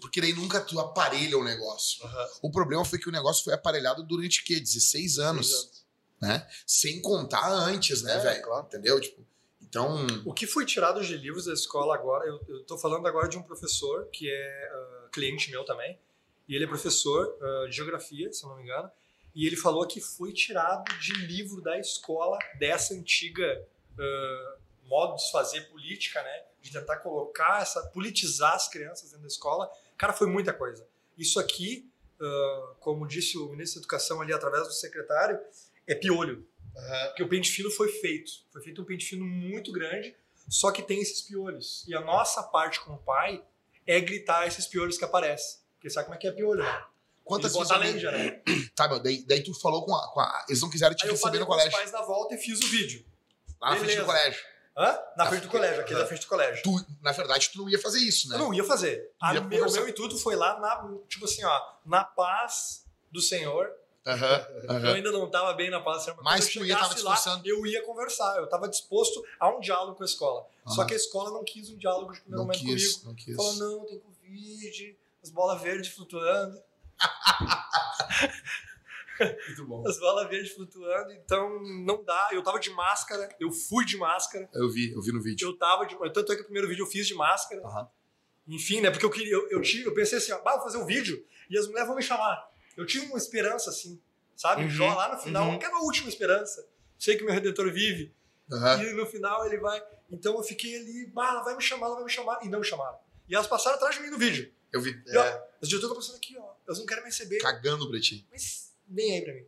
Porque 0.00 0.20
daí 0.20 0.32
nunca 0.32 0.60
tu 0.60 0.78
aparelha 0.78 1.36
o 1.38 1.44
negócio. 1.44 2.04
Aham. 2.04 2.28
O 2.42 2.50
problema 2.50 2.84
foi 2.84 2.98
que 2.98 3.08
o 3.08 3.12
negócio 3.12 3.42
foi 3.44 3.52
aparelhado 3.54 4.02
durante 4.04 4.40
o 4.40 4.44
quê? 4.44 4.60
16 4.60 5.18
anos. 5.18 5.48
Seis 5.48 5.62
anos. 5.62 5.84
né? 6.20 6.48
Sem 6.66 7.00
contar 7.02 7.48
antes, 7.50 8.02
né, 8.02 8.14
É, 8.16 8.18
velho? 8.20 8.42
claro. 8.44 8.66
Entendeu? 8.66 9.00
Tipo, 9.00 9.26
então. 9.60 10.06
O 10.24 10.32
que 10.32 10.46
foi 10.46 10.64
tirado 10.66 11.02
de 11.02 11.16
livros 11.16 11.46
da 11.46 11.52
escola 11.54 11.94
agora, 11.94 12.26
eu, 12.26 12.40
eu 12.48 12.62
tô 12.64 12.76
falando 12.78 13.06
agora 13.08 13.28
de 13.28 13.36
um 13.38 13.42
professor 13.42 14.06
que 14.12 14.30
é 14.30 14.70
ah, 14.72 15.08
cliente 15.10 15.50
meu 15.50 15.64
também, 15.64 15.98
e 16.48 16.54
ele 16.54 16.64
é 16.64 16.68
professor 16.68 17.36
ah, 17.40 17.66
de 17.68 17.74
geografia, 17.76 18.32
se 18.32 18.44
eu 18.44 18.50
não 18.50 18.56
me 18.56 18.62
engano, 18.64 18.90
e 19.34 19.46
ele 19.46 19.56
falou 19.56 19.86
que 19.86 20.00
foi 20.00 20.32
tirado 20.32 20.84
de 21.00 21.12
livro 21.26 21.62
da 21.62 21.78
escola 21.78 22.38
dessa 22.58 22.92
antiga 22.94 23.66
ah, 23.98 24.56
modo 24.84 25.16
de 25.16 25.24
se 25.24 25.32
fazer 25.32 25.62
política, 25.62 26.22
né? 26.22 26.42
De 26.62 26.70
tentar 26.72 26.96
colocar 26.98 27.60
essa, 27.60 27.82
politizar 27.88 28.54
as 28.54 28.68
crianças 28.68 29.10
dentro 29.10 29.22
da 29.22 29.26
escola. 29.28 29.68
Cara, 29.98 30.12
foi 30.12 30.26
muita 30.28 30.52
coisa. 30.52 30.86
Isso 31.18 31.38
aqui, 31.40 31.90
ah, 32.20 32.74
como 32.80 33.06
disse 33.06 33.36
o 33.36 33.48
ministro 33.50 33.80
da 33.80 33.82
Educação 33.84 34.20
ali 34.22 34.32
através 34.32 34.66
do 34.66 34.72
secretário, 34.72 35.38
é 35.86 35.94
piolho. 35.94 36.46
Aham. 36.76 37.06
Porque 37.08 37.22
o 37.24 37.28
pente 37.28 37.50
fino 37.50 37.70
foi 37.70 37.88
feito. 37.88 38.30
Foi 38.52 38.62
feito 38.62 38.80
um 38.80 38.84
pente 38.84 39.04
fino 39.04 39.24
muito 39.26 39.70
grande, 39.72 40.16
só 40.48 40.70
que 40.70 40.82
tem 40.82 41.00
esses 41.02 41.20
piolhos. 41.22 41.84
E 41.86 41.94
a 41.94 42.00
nossa 42.00 42.42
parte 42.44 42.80
como 42.80 42.96
pai 42.98 43.44
é 43.86 44.00
gritar 44.00 44.46
esses 44.46 44.66
piolhos 44.66 44.96
que 44.96 45.04
aparecem. 45.04 45.58
Porque 45.74 45.90
sabe 45.90 46.06
como 46.06 46.14
é 46.14 46.18
que 46.18 46.28
é 46.28 46.32
piolho, 46.32 46.62
né? 46.62 46.84
Quantas 47.24 47.54
Eles 47.54 47.68
botam 47.68 47.82
a 47.82 47.84
visualiza- 47.86 48.10
lenja, 48.12 48.30
né? 48.32 48.42
Tá, 48.74 48.88
meu, 48.88 49.00
daí, 49.00 49.24
daí 49.26 49.42
tu 49.42 49.52
falou 49.60 49.84
com 49.84 49.94
a, 49.94 50.12
com 50.12 50.20
a- 50.20 50.46
Eles 50.48 50.62
não 50.62 50.70
quiseram 50.70 50.94
te 50.94 51.02
Aí 51.02 51.08
eu 51.08 51.12
receber 51.12 51.26
falei 51.28 51.40
no 51.40 51.46
com 51.46 51.52
os 51.52 51.58
colégio. 51.58 51.78
pais 51.78 51.92
na 51.92 52.02
volta 52.02 52.34
e 52.34 52.38
fiz 52.38 52.60
o 52.62 52.66
vídeo. 52.68 53.04
Lá 53.60 53.70
na 53.70 53.76
frente 53.76 53.96
do 53.98 54.04
colégio. 54.06 54.40
Hã? 54.76 54.98
Na 55.16 55.26
frente 55.26 55.42
do 55.42 55.48
frente- 55.48 55.50
colégio, 55.50 55.80
aqui 55.82 55.92
na 55.94 56.06
frente 56.06 56.20
do 56.22 56.26
colégio. 56.28 56.62
Tu, 56.62 56.86
na 57.02 57.12
verdade, 57.12 57.50
tu 57.50 57.58
não 57.58 57.68
ia 57.68 57.78
fazer 57.78 57.98
isso, 57.98 58.28
né? 58.28 58.36
Eu 58.36 58.40
não 58.40 58.54
ia 58.54 58.64
fazer. 58.64 59.10
Ia 59.32 59.40
meu, 59.42 59.66
o 59.68 59.72
meu 59.72 59.88
intuito 59.88 60.16
foi 60.18 60.34
lá, 60.34 60.58
na, 60.58 60.88
tipo 61.08 61.24
assim, 61.26 61.44
ó, 61.44 61.60
na 61.84 62.02
paz 62.04 62.84
do 63.10 63.20
Senhor. 63.20 63.70
Aham, 64.04 64.46
Eu 64.64 64.70
aham. 64.70 64.94
ainda 64.94 65.12
não 65.12 65.26
estava 65.26 65.52
bem 65.52 65.70
na 65.70 65.80
paz 65.80 65.98
do 65.98 66.04
Senhor. 66.06 66.22
Mas 66.24 66.46
quando 66.46 66.56
eu 66.64 66.66
ia 66.66 66.76
chegasse 66.76 67.28
lá. 67.28 67.40
Eu 67.44 67.64
ia 67.66 67.82
conversar. 67.84 68.36
Eu 68.38 68.44
estava 68.46 68.66
disposto 68.68 69.22
a 69.38 69.48
um 69.48 69.60
diálogo 69.60 69.94
com 69.96 70.02
a 70.02 70.06
escola. 70.06 70.44
Só 70.66 70.80
Aham. 70.80 70.86
que 70.88 70.94
a 70.94 70.96
escola 70.96 71.30
não 71.30 71.44
quis 71.44 71.68
um 71.70 71.76
diálogo 71.76 72.12
de 72.12 72.20
primeiro 72.20 72.38
Não 72.38 72.44
momento 72.46 72.58
comigo. 72.60 72.76
quis, 72.78 73.04
não 73.04 73.14
quis. 73.14 73.36
Falou, 73.36 73.54
não, 73.56 73.84
tem 73.86 74.00
Covid, 74.00 74.98
as 75.22 75.30
bolas 75.30 75.60
verdes 75.62 75.92
flutuando, 75.94 76.60
Muito 79.46 79.66
bom. 79.66 79.86
as 79.86 79.98
bolas 79.98 80.28
verdes 80.28 80.52
flutuando, 80.52 81.12
então 81.12 81.60
não 81.84 82.02
dá. 82.04 82.28
Eu 82.32 82.42
tava 82.42 82.58
de 82.58 82.70
máscara, 82.70 83.28
eu 83.38 83.50
fui 83.52 83.84
de 83.84 83.96
máscara, 83.96 84.48
Eu 84.54 84.70
vi, 84.70 84.92
eu 84.92 85.02
vi 85.02 85.12
no 85.12 85.22
vídeo. 85.22 85.48
eu 85.48 85.56
tava 85.56 85.84
de. 85.86 85.96
Tanto 86.12 86.32
é 86.32 86.36
que 86.36 86.42
o 86.42 86.44
primeiro 86.44 86.68
vídeo 86.68 86.82
eu 86.82 86.86
fiz 86.86 87.06
de 87.06 87.14
máscara. 87.14 87.60
Aham. 87.64 87.88
Enfim, 88.48 88.80
né? 88.80 88.90
Porque 88.90 89.04
eu 89.04 89.10
queria. 89.10 89.32
Eu, 89.32 89.48
eu, 89.50 89.60
tive, 89.62 89.84
eu 89.86 89.94
pensei 89.94 90.18
assim, 90.18 90.32
ó, 90.32 90.40
bah, 90.42 90.54
vou 90.54 90.62
fazer 90.64 90.78
um 90.78 90.86
vídeo 90.86 91.24
e 91.48 91.56
as 91.58 91.66
mulheres 91.66 91.86
vão 91.86 91.96
me 91.96 92.02
chamar. 92.02 92.50
Eu 92.76 92.84
tive 92.86 93.06
uma 93.06 93.18
esperança, 93.18 93.70
assim, 93.70 94.00
sabe? 94.34 94.62
Uhum, 94.62 94.70
Jó 94.70 94.94
lá 94.94 95.14
no 95.14 95.20
final, 95.20 95.46
uhum. 95.48 95.54
aquela 95.54 95.80
última 95.82 96.08
esperança. 96.08 96.66
Sei 96.98 97.16
que 97.16 97.22
meu 97.24 97.32
redentor 97.34 97.70
vive. 97.70 98.12
Aham. 98.50 98.82
E 98.82 98.92
no 98.94 99.06
final 99.06 99.46
ele 99.46 99.58
vai. 99.58 99.82
Então 100.10 100.36
eu 100.36 100.42
fiquei 100.42 100.76
ali, 100.76 101.06
bah, 101.06 101.28
ela 101.28 101.42
vai 101.42 101.54
me 101.56 101.62
chamar, 101.62 101.86
ela 101.86 101.94
vai 101.96 102.04
me 102.04 102.10
chamar. 102.10 102.38
E 102.44 102.48
não 102.48 102.58
me 102.60 102.64
chamaram. 102.64 102.98
E 103.28 103.34
elas 103.34 103.46
passaram 103.46 103.76
atrás 103.76 103.94
de 103.94 104.02
mim 104.02 104.08
no 104.10 104.18
vídeo. 104.18 104.52
Eu 104.72 104.80
vi. 104.80 104.90
E, 105.06 105.16
ó, 105.16 105.22
É. 105.22 105.48
As 105.62 105.68
diretoras 105.68 105.82
estão 105.82 105.94
passando 105.96 106.16
aqui, 106.16 106.36
ó. 106.38 106.54
Elas 106.66 106.78
não 106.78 106.86
querem 106.86 107.04
me 107.04 107.10
receber. 107.10 107.38
Cagando 107.38 107.88
pra 107.88 108.00
ti. 108.00 108.26
Mas 108.30 108.71
nem 108.92 109.12
aí 109.14 109.22
pra 109.22 109.34
mim. 109.34 109.44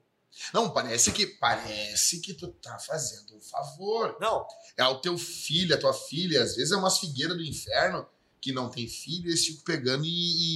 Não, 0.52 0.70
parece 0.70 1.12
que 1.12 1.26
parece 1.26 2.20
que 2.20 2.34
tu 2.34 2.48
tá 2.48 2.76
fazendo 2.80 3.36
um 3.36 3.40
favor. 3.40 4.16
Não, 4.20 4.44
É 4.76 4.84
o 4.84 4.98
teu 5.00 5.16
filho, 5.16 5.74
a 5.74 5.78
tua 5.78 5.94
filha, 5.94 6.42
às 6.42 6.56
vezes 6.56 6.72
é 6.72 6.76
umas 6.76 6.98
figueiras 6.98 7.36
do 7.36 7.44
inferno 7.44 8.04
que 8.40 8.50
não 8.52 8.68
tem 8.68 8.86
filho, 8.88 9.26
e 9.26 9.30
eles 9.30 9.46
ficam 9.46 9.62
pegando 9.64 10.04
e, 10.04 10.08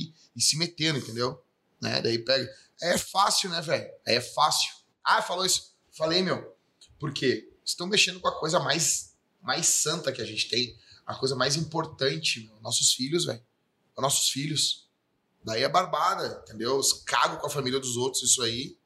e- 0.09 0.15
e 0.37 0.41
se 0.43 0.57
metendo, 0.59 0.99
entendeu? 0.99 1.43
Né? 1.81 2.03
Daí 2.03 2.19
pega. 2.19 2.53
É 2.83 2.99
fácil, 2.99 3.51
né, 3.51 3.61
velho? 3.63 3.89
É 4.05 4.21
fácil. 4.21 4.71
Ah, 5.03 5.23
falou 5.23 5.47
isso. 5.47 5.75
Falei, 5.93 6.23
meu. 6.23 6.55
Por 6.99 7.13
quê? 7.15 7.49
Estão 7.65 7.87
mexendo 7.87 8.21
com 8.21 8.29
a 8.29 8.39
coisa 8.39 8.59
mais, 8.61 9.15
mais 9.41 9.67
santa 9.67 10.13
que 10.13 10.21
a 10.21 10.25
gente 10.25 10.49
tem. 10.49 10.77
A 11.07 11.15
coisa 11.15 11.35
mais 11.37 11.57
importante, 11.57 12.41
meu. 12.41 12.61
Nossos 12.61 12.93
filhos, 12.93 13.25
velho. 13.25 13.43
Nossos 13.97 14.29
filhos. 14.31 14.88
Daí 15.49 15.63
é 15.63 15.69
barbada, 15.69 16.43
entendeu? 16.45 16.77
Os 16.77 16.93
cago 16.93 17.39
com 17.39 17.47
a 17.47 17.51
família 17.51 17.81
dos 17.81 17.97
outros, 17.97 18.23
isso 18.23 18.43
aí. 18.43 18.77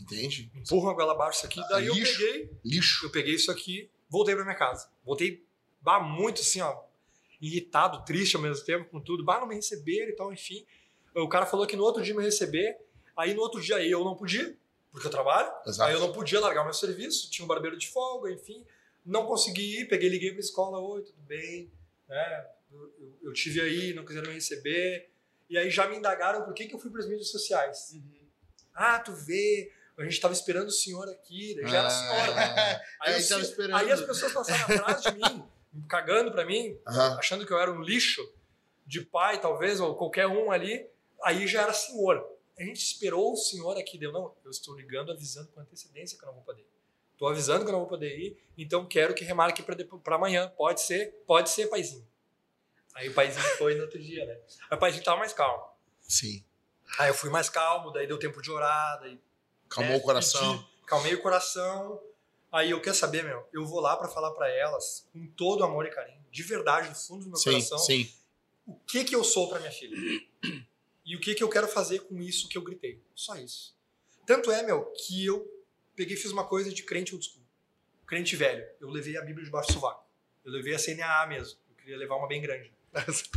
Entende? 0.00 0.50
empurram 0.54 0.90
a 0.90 0.94
goela 0.94 1.12
abaixo 1.12 1.38
isso 1.38 1.46
aqui. 1.46 1.60
Daí 1.70 1.86
eu 1.86 1.94
lixo. 1.94 2.18
peguei, 2.18 2.50
Lixo. 2.64 3.06
eu 3.06 3.10
peguei 3.10 3.34
isso 3.34 3.50
aqui, 3.50 3.90
voltei 4.08 4.34
pra 4.34 4.44
minha 4.44 4.56
casa. 4.56 4.88
Voltei, 5.04 5.44
bah, 5.80 5.98
muito 6.00 6.40
assim, 6.40 6.60
ó, 6.60 6.82
irritado, 7.40 8.04
triste 8.04 8.36
ao 8.36 8.42
mesmo 8.42 8.64
tempo 8.64 8.88
com 8.90 9.00
tudo. 9.00 9.24
Bah, 9.24 9.40
não 9.40 9.46
me 9.48 9.54
receberam 9.56 10.10
e 10.10 10.16
tal, 10.16 10.32
enfim. 10.32 10.64
O 11.14 11.28
cara 11.28 11.46
falou 11.46 11.66
que 11.66 11.74
no 11.76 11.82
outro 11.82 12.02
dia 12.02 12.14
me 12.14 12.22
receber, 12.22 12.76
aí 13.16 13.34
no 13.34 13.40
outro 13.40 13.60
dia 13.60 13.80
eu 13.84 14.04
não 14.04 14.14
podia, 14.14 14.56
porque 14.92 15.06
eu 15.06 15.10
trabalho. 15.10 15.50
Exato. 15.66 15.88
Aí 15.88 15.94
eu 15.94 16.00
não 16.00 16.12
podia 16.12 16.38
largar 16.40 16.62
o 16.62 16.64
meu 16.64 16.74
serviço, 16.74 17.28
tinha 17.30 17.44
um 17.44 17.48
barbeiro 17.48 17.76
de 17.76 17.88
folga, 17.88 18.30
enfim. 18.30 18.64
Não 19.04 19.26
consegui 19.26 19.80
ir, 19.80 19.88
peguei, 19.88 20.08
liguei 20.08 20.30
pra 20.30 20.40
escola, 20.40 20.78
oi, 20.78 21.02
tudo 21.02 21.20
bem? 21.22 21.70
né? 22.08 22.46
eu, 22.72 22.80
eu- 23.00 23.18
eu 23.22 23.32
tive 23.32 23.60
aí, 23.60 23.92
não 23.94 24.04
quiseram 24.04 24.28
me 24.28 24.34
receber. 24.34 25.07
E 25.48 25.56
aí 25.58 25.70
já 25.70 25.88
me 25.88 25.96
indagaram 25.96 26.42
por 26.44 26.52
que, 26.54 26.66
que 26.66 26.74
eu 26.74 26.78
fui 26.78 26.90
para 26.90 27.00
as 27.00 27.06
mídias 27.08 27.28
sociais. 27.30 27.96
Ah, 28.74 28.98
tu 28.98 29.12
vê, 29.12 29.72
a 29.96 30.04
gente 30.04 30.20
tava 30.20 30.34
esperando 30.34 30.68
o 30.68 30.72
senhor 30.72 31.08
aqui, 31.08 31.56
já 31.62 31.78
era 31.78 31.90
senhora. 31.90 32.34
né? 32.34 32.42
Ah, 32.44 32.82
Aí, 33.08 33.14
Aí 33.14 33.20
esperando. 33.20 33.76
aí 33.76 33.90
as 33.90 34.00
pessoas 34.02 34.32
passaram 34.32 34.62
atrás 34.76 35.02
de 35.02 35.12
mim, 35.12 35.44
cagando 35.88 36.30
pra 36.30 36.44
mim, 36.44 36.78
Aham. 36.86 37.18
achando 37.18 37.46
que 37.46 37.52
eu 37.52 37.58
era 37.58 37.72
um 37.72 37.80
lixo 37.82 38.22
de 38.86 39.00
pai, 39.00 39.40
talvez, 39.40 39.80
ou 39.80 39.94
qualquer 39.96 40.26
um 40.26 40.50
ali. 40.50 40.86
Aí 41.24 41.46
já 41.46 41.62
era 41.62 41.72
senhor. 41.72 42.24
A 42.58 42.62
gente 42.62 42.82
esperou 42.82 43.32
o 43.32 43.36
senhor 43.36 43.76
aqui, 43.78 43.98
deu, 43.98 44.12
não, 44.12 44.34
eu 44.44 44.50
estou 44.50 44.76
ligando, 44.76 45.12
avisando 45.12 45.48
com 45.48 45.60
antecedência 45.60 46.16
que 46.18 46.24
eu 46.24 46.26
não 46.26 46.34
vou 46.34 46.42
poder. 46.42 46.64
Estou 47.12 47.28
avisando 47.28 47.64
que 47.64 47.68
eu 47.68 47.72
não 47.72 47.80
vou 47.80 47.88
poder 47.88 48.16
ir, 48.16 48.36
então 48.56 48.86
quero 48.86 49.12
que 49.14 49.24
remarque 49.24 49.62
para 49.62 50.14
amanhã. 50.14 50.52
Pode 50.56 50.80
ser? 50.82 51.12
Pode 51.26 51.50
ser, 51.50 51.66
paizinho. 51.66 52.06
Aí 52.98 53.08
o 53.08 53.14
paizinho 53.14 53.44
foi 53.56 53.76
no 53.76 53.82
outro 53.82 53.98
dia, 53.98 54.26
né? 54.26 54.34
Aí 54.70 54.76
o 54.76 54.80
paizinho 54.80 55.04
tava 55.04 55.18
mais 55.18 55.32
calmo. 55.32 55.64
Sim. 56.02 56.44
Aí 56.98 57.08
eu 57.08 57.14
fui 57.14 57.30
mais 57.30 57.48
calmo, 57.48 57.92
daí 57.92 58.06
deu 58.08 58.18
tempo 58.18 58.42
de 58.42 58.50
orar, 58.50 58.98
daí 59.00 59.20
Calmou 59.68 59.92
né, 59.92 59.98
o 59.98 60.02
coração. 60.02 60.58
pedi, 60.58 60.70
calmei 60.86 61.14
o 61.14 61.22
coração. 61.22 62.02
Aí 62.50 62.70
eu 62.70 62.80
quero 62.80 62.96
saber, 62.96 63.22
meu, 63.22 63.46
eu 63.52 63.64
vou 63.64 63.78
lá 63.78 63.96
pra 63.96 64.08
falar 64.08 64.32
pra 64.32 64.48
elas 64.48 65.06
com 65.12 65.26
todo 65.28 65.62
amor 65.62 65.86
e 65.86 65.90
carinho, 65.90 66.24
de 66.30 66.42
verdade, 66.42 66.88
do 66.88 66.94
fundo 66.96 67.24
do 67.24 67.28
meu 67.28 67.36
Sim, 67.36 67.50
coração, 67.52 67.78
sim. 67.78 68.10
o 68.66 68.74
que 68.74 69.04
que 69.04 69.14
eu 69.14 69.22
sou 69.22 69.48
pra 69.48 69.60
minha 69.60 69.70
filha. 69.70 69.96
que, 71.04 71.34
que 71.34 71.42
eu 71.44 71.48
quero 71.48 71.68
fazer 71.68 72.00
com 72.00 72.20
isso 72.20 72.48
que 72.48 72.58
eu 72.58 72.62
gritei. 72.62 73.00
Só 73.14 73.36
isso. 73.36 73.76
Tanto 74.26 74.50
é, 74.50 74.62
meu, 74.62 74.86
que 74.92 75.24
eu 75.24 75.46
peguei 75.94 76.16
e 76.16 76.18
fiz 76.18 76.32
uma 76.32 76.44
coisa 76.46 76.72
de 76.72 76.82
crente 76.82 77.14
old 77.14 77.24
school. 77.24 77.44
Crente 78.06 78.34
velho. 78.34 78.66
Eu 78.80 78.88
levei 78.88 79.16
a 79.18 79.22
Bíblia 79.22 79.44
debaixo 79.44 79.68
do 79.68 79.74
sovaco. 79.74 80.06
Eu 80.44 80.50
levei 80.52 80.74
a 80.74 80.78
CNAA 80.78 81.26
mesmo. 81.26 81.58
Eu 81.68 81.76
queria 81.76 81.96
levar 81.98 82.16
uma 82.16 82.26
bem 82.26 82.40
grande. 82.40 82.72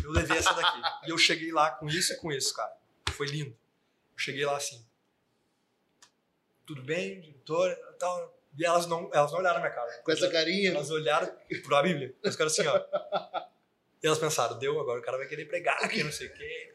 Eu 0.03 0.11
levei 0.11 0.37
essa 0.37 0.53
daqui. 0.53 0.81
E 1.05 1.09
eu 1.09 1.17
cheguei 1.17 1.51
lá 1.51 1.71
com 1.71 1.87
isso 1.87 2.13
e 2.13 2.17
com 2.17 2.31
isso, 2.31 2.53
cara. 2.53 2.73
Foi 3.11 3.27
lindo. 3.27 3.51
Eu 3.51 4.17
cheguei 4.17 4.45
lá 4.45 4.57
assim. 4.57 4.85
Tudo 6.65 6.81
bem, 6.83 7.19
diretora? 7.21 7.75
Tal. 7.99 8.37
E 8.57 8.65
elas 8.65 8.85
não, 8.85 9.09
elas 9.13 9.31
não 9.31 9.39
olharam 9.39 9.59
na 9.59 9.65
minha 9.65 9.75
cara. 9.75 9.91
Com 10.03 10.11
essa 10.11 10.29
carinha. 10.29 10.71
Elas 10.71 10.89
olharam 10.89 11.31
pra 11.67 11.83
Bíblia. 11.83 12.15
Elas 12.23 12.35
ficaram 12.35 12.51
assim, 12.51 12.67
ó. 12.67 13.49
E 14.03 14.07
elas 14.07 14.17
pensaram, 14.17 14.57
deu, 14.57 14.79
agora 14.79 14.99
o 14.99 15.03
cara 15.03 15.17
vai 15.17 15.27
querer 15.27 15.45
pregar 15.45 15.83
aqui, 15.83 16.03
não 16.03 16.11
sei 16.11 16.27
o 16.27 16.33
quê. 16.33 16.73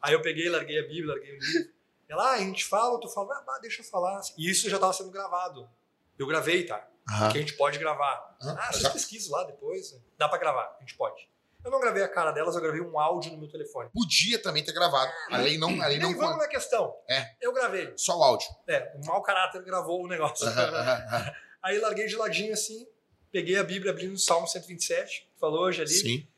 Aí 0.00 0.12
eu 0.12 0.22
peguei, 0.22 0.48
larguei 0.48 0.78
a 0.78 0.82
Bíblia, 0.82 1.14
larguei 1.14 1.36
o 1.36 1.38
livro. 1.40 1.74
Ela, 2.08 2.30
ah, 2.30 2.34
a 2.34 2.38
gente 2.38 2.64
fala, 2.64 3.00
tu 3.00 3.08
fala, 3.08 3.34
ah, 3.34 3.58
deixa 3.60 3.82
eu 3.82 3.86
falar. 3.86 4.20
E 4.38 4.48
isso 4.48 4.70
já 4.70 4.76
estava 4.76 4.92
sendo 4.92 5.10
gravado. 5.10 5.68
Eu 6.16 6.26
gravei, 6.28 6.64
tá? 6.64 6.86
Aham. 7.10 7.32
Que 7.32 7.38
a 7.38 7.40
gente 7.40 7.54
pode 7.54 7.78
gravar. 7.78 8.36
Ah, 8.40 8.72
vocês 8.72 8.88
pesquisam 8.92 9.32
lá 9.32 9.44
depois. 9.44 10.00
Dá 10.16 10.28
pra 10.28 10.38
gravar, 10.38 10.76
a 10.76 10.80
gente 10.80 10.94
pode. 10.96 11.28
Eu 11.64 11.70
não 11.70 11.80
gravei 11.80 12.02
a 12.02 12.08
cara 12.08 12.30
delas, 12.30 12.54
eu 12.54 12.60
gravei 12.60 12.80
um 12.82 12.98
áudio 12.98 13.32
no 13.32 13.38
meu 13.38 13.48
telefone. 13.48 13.88
Podia 13.90 14.38
também 14.40 14.62
ter 14.62 14.72
gravado. 14.72 15.10
A 15.30 15.38
lei 15.38 15.56
não, 15.56 15.80
a 15.80 15.86
lei 15.86 15.98
não 15.98 16.10
Nem 16.10 16.18
vamos 16.18 16.36
na 16.36 16.46
questão. 16.46 16.94
É. 17.08 17.34
Eu 17.40 17.52
gravei. 17.54 17.92
Só 17.96 18.18
o 18.18 18.22
áudio. 18.22 18.46
É, 18.68 18.92
o 18.96 19.06
mau 19.06 19.22
caráter 19.22 19.62
gravou 19.62 20.04
o 20.04 20.06
negócio. 20.06 20.46
Aí 21.62 21.78
larguei 21.78 22.06
de 22.06 22.16
ladinho 22.16 22.52
assim, 22.52 22.86
peguei 23.32 23.56
a 23.56 23.64
Bíblia, 23.64 23.92
abri 23.92 24.06
no 24.06 24.18
Salmo 24.18 24.46
127, 24.46 25.22
que 25.32 25.40
falou 25.40 25.62
hoje 25.62 25.80
ali. 25.80 25.90
Sim. 25.90 26.28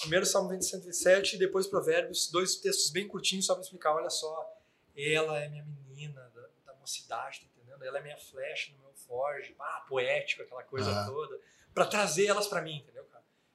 Primeiro 0.00 0.26
Salmo 0.26 0.50
127 0.50 1.36
e 1.36 1.38
depois 1.38 1.66
Provérbios, 1.66 2.30
dois 2.30 2.56
textos 2.56 2.90
bem 2.90 3.08
curtinhos 3.08 3.46
só 3.46 3.54
para 3.54 3.62
explicar. 3.62 3.94
Olha 3.94 4.10
só, 4.10 4.54
ela 4.94 5.38
é 5.42 5.48
minha 5.48 5.64
menina 5.64 6.30
da, 6.34 6.72
da 6.72 6.78
mocidade, 6.78 7.40
tá 7.40 7.46
entendendo? 7.56 7.82
Ela 7.84 7.98
é 7.98 8.02
minha 8.02 8.18
flecha 8.18 8.72
no 8.72 8.78
meu 8.78 8.92
forge, 8.94 9.54
ah, 9.58 9.84
poético, 9.88 10.42
aquela 10.42 10.62
coisa 10.62 10.90
Aham. 10.90 11.06
toda, 11.06 11.40
para 11.72 11.86
trazer 11.86 12.26
elas 12.26 12.46
para 12.46 12.62
mim, 12.62 12.76
entendeu, 12.76 12.93
cara? 12.93 12.93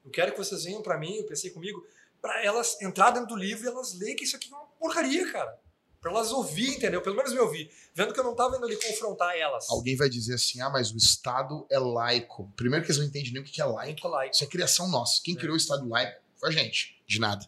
Eu 0.09 0.11
quero 0.11 0.31
que 0.31 0.39
vocês 0.39 0.63
venham 0.63 0.81
para 0.81 0.97
mim, 0.97 1.17
eu 1.17 1.23
pensei 1.23 1.51
comigo, 1.51 1.85
para 2.19 2.43
elas 2.43 2.81
entrar 2.81 3.11
dentro 3.11 3.29
do 3.29 3.35
livro 3.35 3.63
e 3.63 3.67
elas 3.67 3.93
lerem 3.93 4.15
que 4.15 4.23
isso 4.23 4.35
aqui 4.35 4.51
é 4.51 4.55
uma 4.55 4.65
porcaria, 4.65 5.31
cara. 5.31 5.55
Para 6.01 6.11
elas 6.11 6.31
ouvir, 6.31 6.77
entendeu? 6.77 7.01
Pelo 7.01 7.15
menos 7.15 7.31
me 7.31 7.39
ouvir. 7.39 7.69
Vendo 7.93 8.11
que 8.11 8.19
eu 8.19 8.23
não 8.23 8.33
tava 8.33 8.55
indo 8.57 8.65
ali 8.65 8.75
confrontar 8.77 9.37
elas. 9.37 9.69
Alguém 9.69 9.95
vai 9.95 10.09
dizer 10.09 10.33
assim: 10.33 10.61
ah, 10.61 10.69
mas 10.69 10.91
o 10.91 10.97
Estado 10.97 11.67
é 11.69 11.77
laico. 11.77 12.51
Primeiro 12.55 12.83
que 12.83 12.91
eles 12.91 12.99
não 12.99 13.05
entendem 13.05 13.33
nem 13.33 13.41
o 13.41 13.45
que 13.45 13.61
é 13.61 13.65
laico. 13.65 13.85
Muito 14.01 14.07
like. 14.07 14.33
Isso 14.33 14.43
é 14.43 14.47
criação 14.47 14.87
nossa. 14.87 15.21
Quem 15.23 15.35
É. 15.35 15.37
criou 15.37 15.53
o 15.53 15.57
Estado 15.57 15.87
laico 15.87 16.19
foi 16.37 16.49
a 16.49 16.51
gente, 16.53 17.03
de 17.05 17.19
nada. 17.19 17.45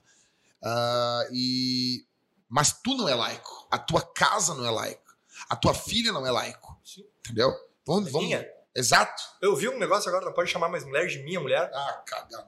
Ah, 0.61 1.27
e... 1.31 2.05
Mas 2.47 2.73
tu 2.73 2.93
não 2.93 3.07
é 3.09 3.15
laico. 3.15 3.67
A 3.71 3.79
tua 3.79 4.01
casa 4.01 4.53
não 4.53 4.65
é 4.65 4.69
laico. 4.69 5.15
A 5.49 5.55
tua 5.55 5.73
filha 5.73 6.11
não 6.11 6.27
é 6.27 6.31
laico. 6.31 6.77
Sim. 6.83 7.05
Entendeu? 7.25 7.51
Vamos, 7.85 8.09
É 8.09 8.11
vamos... 8.11 8.29
Exato. 8.75 9.21
Eu 9.41 9.55
vi 9.55 9.67
um 9.69 9.77
negócio 9.77 10.07
agora, 10.09 10.25
não 10.25 10.33
pode 10.33 10.49
chamar 10.49 10.69
mais 10.69 10.83
mulher 10.85 11.05
de 11.07 11.19
minha 11.23 11.39
mulher. 11.39 11.69
Ah, 11.73 12.03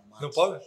mato. 0.09 0.21
Não 0.21 0.29
pode? 0.29 0.63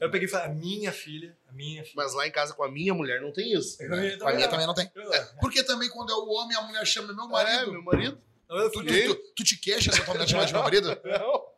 Eu 0.00 0.10
peguei 0.10 0.26
e 0.26 0.30
falei, 0.30 0.46
a 0.46 0.48
minha 0.50 0.90
filha, 0.92 1.36
a 1.48 1.52
minha 1.52 1.82
filha. 1.82 1.94
Mas 1.96 2.14
lá 2.14 2.26
em 2.26 2.30
casa 2.30 2.54
com 2.54 2.64
a 2.64 2.70
minha 2.70 2.94
mulher 2.94 3.20
não 3.20 3.32
tem 3.32 3.52
isso. 3.52 3.76
Também- 3.78 4.18
A 4.22 4.32
minha 4.32 4.48
também 4.48 4.66
não 4.66 4.74
tem. 4.74 4.90
Eu- 4.94 5.10
Porque 5.40 5.62
também 5.62 5.88
quando 5.90 6.10
é 6.10 6.14
o 6.16 6.26
homem, 6.30 6.56
a 6.56 6.62
mulher 6.62 6.84
chama 6.86 7.12
meu 7.12 7.24
É, 7.24 7.28
marido. 7.28 7.72
meu 7.72 7.82
marido? 7.82 8.18
Não, 8.48 8.56
eu 8.58 8.70
Tu, 8.70 8.84
tu, 8.84 8.92
tu, 9.14 9.14
tu 9.36 9.44
te 9.44 9.56
queixa 9.56 9.92
se 9.92 10.00
a 10.00 10.04
tua 10.04 10.14
mulher 10.14 10.26
te 10.26 10.30
chama 10.32 10.46
de 10.46 10.52
meu 10.52 10.62
marido? 10.64 10.88
Não. 11.04 11.53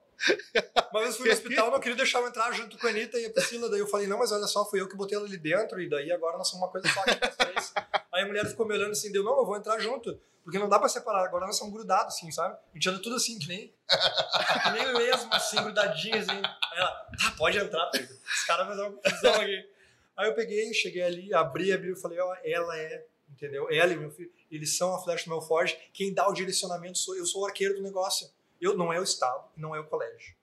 Uma 0.90 1.02
vez 1.02 1.16
fui 1.16 1.26
no 1.26 1.32
hospital, 1.32 1.70
não 1.70 1.80
queria 1.80 1.96
deixar 1.96 2.20
eu 2.20 2.28
entrar 2.28 2.52
junto 2.52 2.78
com 2.78 2.86
a 2.86 2.90
Anitta 2.90 3.18
e 3.18 3.26
a 3.26 3.30
Priscila. 3.30 3.68
Daí 3.70 3.80
eu 3.80 3.86
falei, 3.86 4.06
não, 4.06 4.18
mas 4.18 4.32
olha 4.32 4.46
só, 4.46 4.64
fui 4.68 4.80
eu 4.80 4.88
que 4.88 4.96
botei 4.96 5.16
ela 5.16 5.26
ali 5.26 5.36
dentro 5.36 5.80
e 5.80 5.88
daí 5.88 6.10
agora 6.10 6.38
nós 6.38 6.48
somos 6.48 6.64
uma 6.64 6.72
coisa 6.72 6.88
só 6.88 7.00
aqui, 7.00 7.36
três. 7.36 7.72
Aí 8.12 8.22
a 8.22 8.26
mulher 8.26 8.46
ficou 8.46 8.66
me 8.66 8.74
olhando 8.74 8.92
assim, 8.92 9.12
deu, 9.12 9.22
não, 9.22 9.36
eu 9.36 9.44
vou 9.44 9.56
entrar 9.58 9.78
junto. 9.78 10.18
Porque 10.42 10.58
não 10.58 10.68
dá 10.68 10.78
pra 10.78 10.88
separar, 10.88 11.24
agora 11.24 11.44
nós 11.44 11.58
somos 11.58 11.74
grudados, 11.74 12.14
assim, 12.14 12.30
sabe? 12.30 12.54
A 12.54 12.74
gente 12.74 12.88
anda 12.88 13.02
tudo 13.02 13.16
assim, 13.16 13.38
que 13.38 13.48
nem, 13.48 13.66
que 13.68 14.70
nem 14.70 14.92
mesmo, 14.94 15.34
assim, 15.34 15.56
grudadinhos, 15.56 16.26
assim. 16.26 16.38
Aí 16.38 16.78
ela, 16.78 17.08
ah, 17.26 17.34
pode 17.36 17.58
entrar, 17.58 17.84
Pedro. 17.90 18.14
Os 18.14 18.44
caras 18.44 18.66
vão 18.66 18.76
dar 18.76 18.88
uma 18.88 18.92
confusão 18.92 19.34
aqui. 19.34 19.68
Aí 20.16 20.28
eu 20.28 20.34
peguei, 20.34 20.72
cheguei 20.72 21.02
ali, 21.02 21.34
abri 21.34 21.72
a 21.72 21.76
Bíblia 21.76 21.94
e 21.94 22.00
falei, 22.00 22.18
ó, 22.20 22.34
ela 22.42 22.78
é, 22.78 23.04
entendeu? 23.28 23.68
Ela 23.70 23.92
e 23.92 23.96
meu 23.96 24.10
filho, 24.10 24.30
eles 24.50 24.76
são 24.78 24.94
a 24.94 25.02
flecha 25.02 25.24
do 25.24 25.30
meu 25.30 25.42
forge. 25.42 25.76
Quem 25.92 26.14
dá 26.14 26.26
o 26.26 26.32
direcionamento 26.32 26.96
sou 26.96 27.14
eu, 27.14 27.20
eu 27.20 27.26
sou 27.26 27.42
o 27.42 27.46
arqueiro 27.46 27.74
do 27.74 27.82
negócio. 27.82 28.26
Eu, 28.60 28.76
não 28.76 28.92
é 28.92 29.00
o 29.00 29.02
Estado, 29.02 29.48
não 29.56 29.74
é 29.74 29.80
o 29.80 29.86
colégio. 29.86 30.34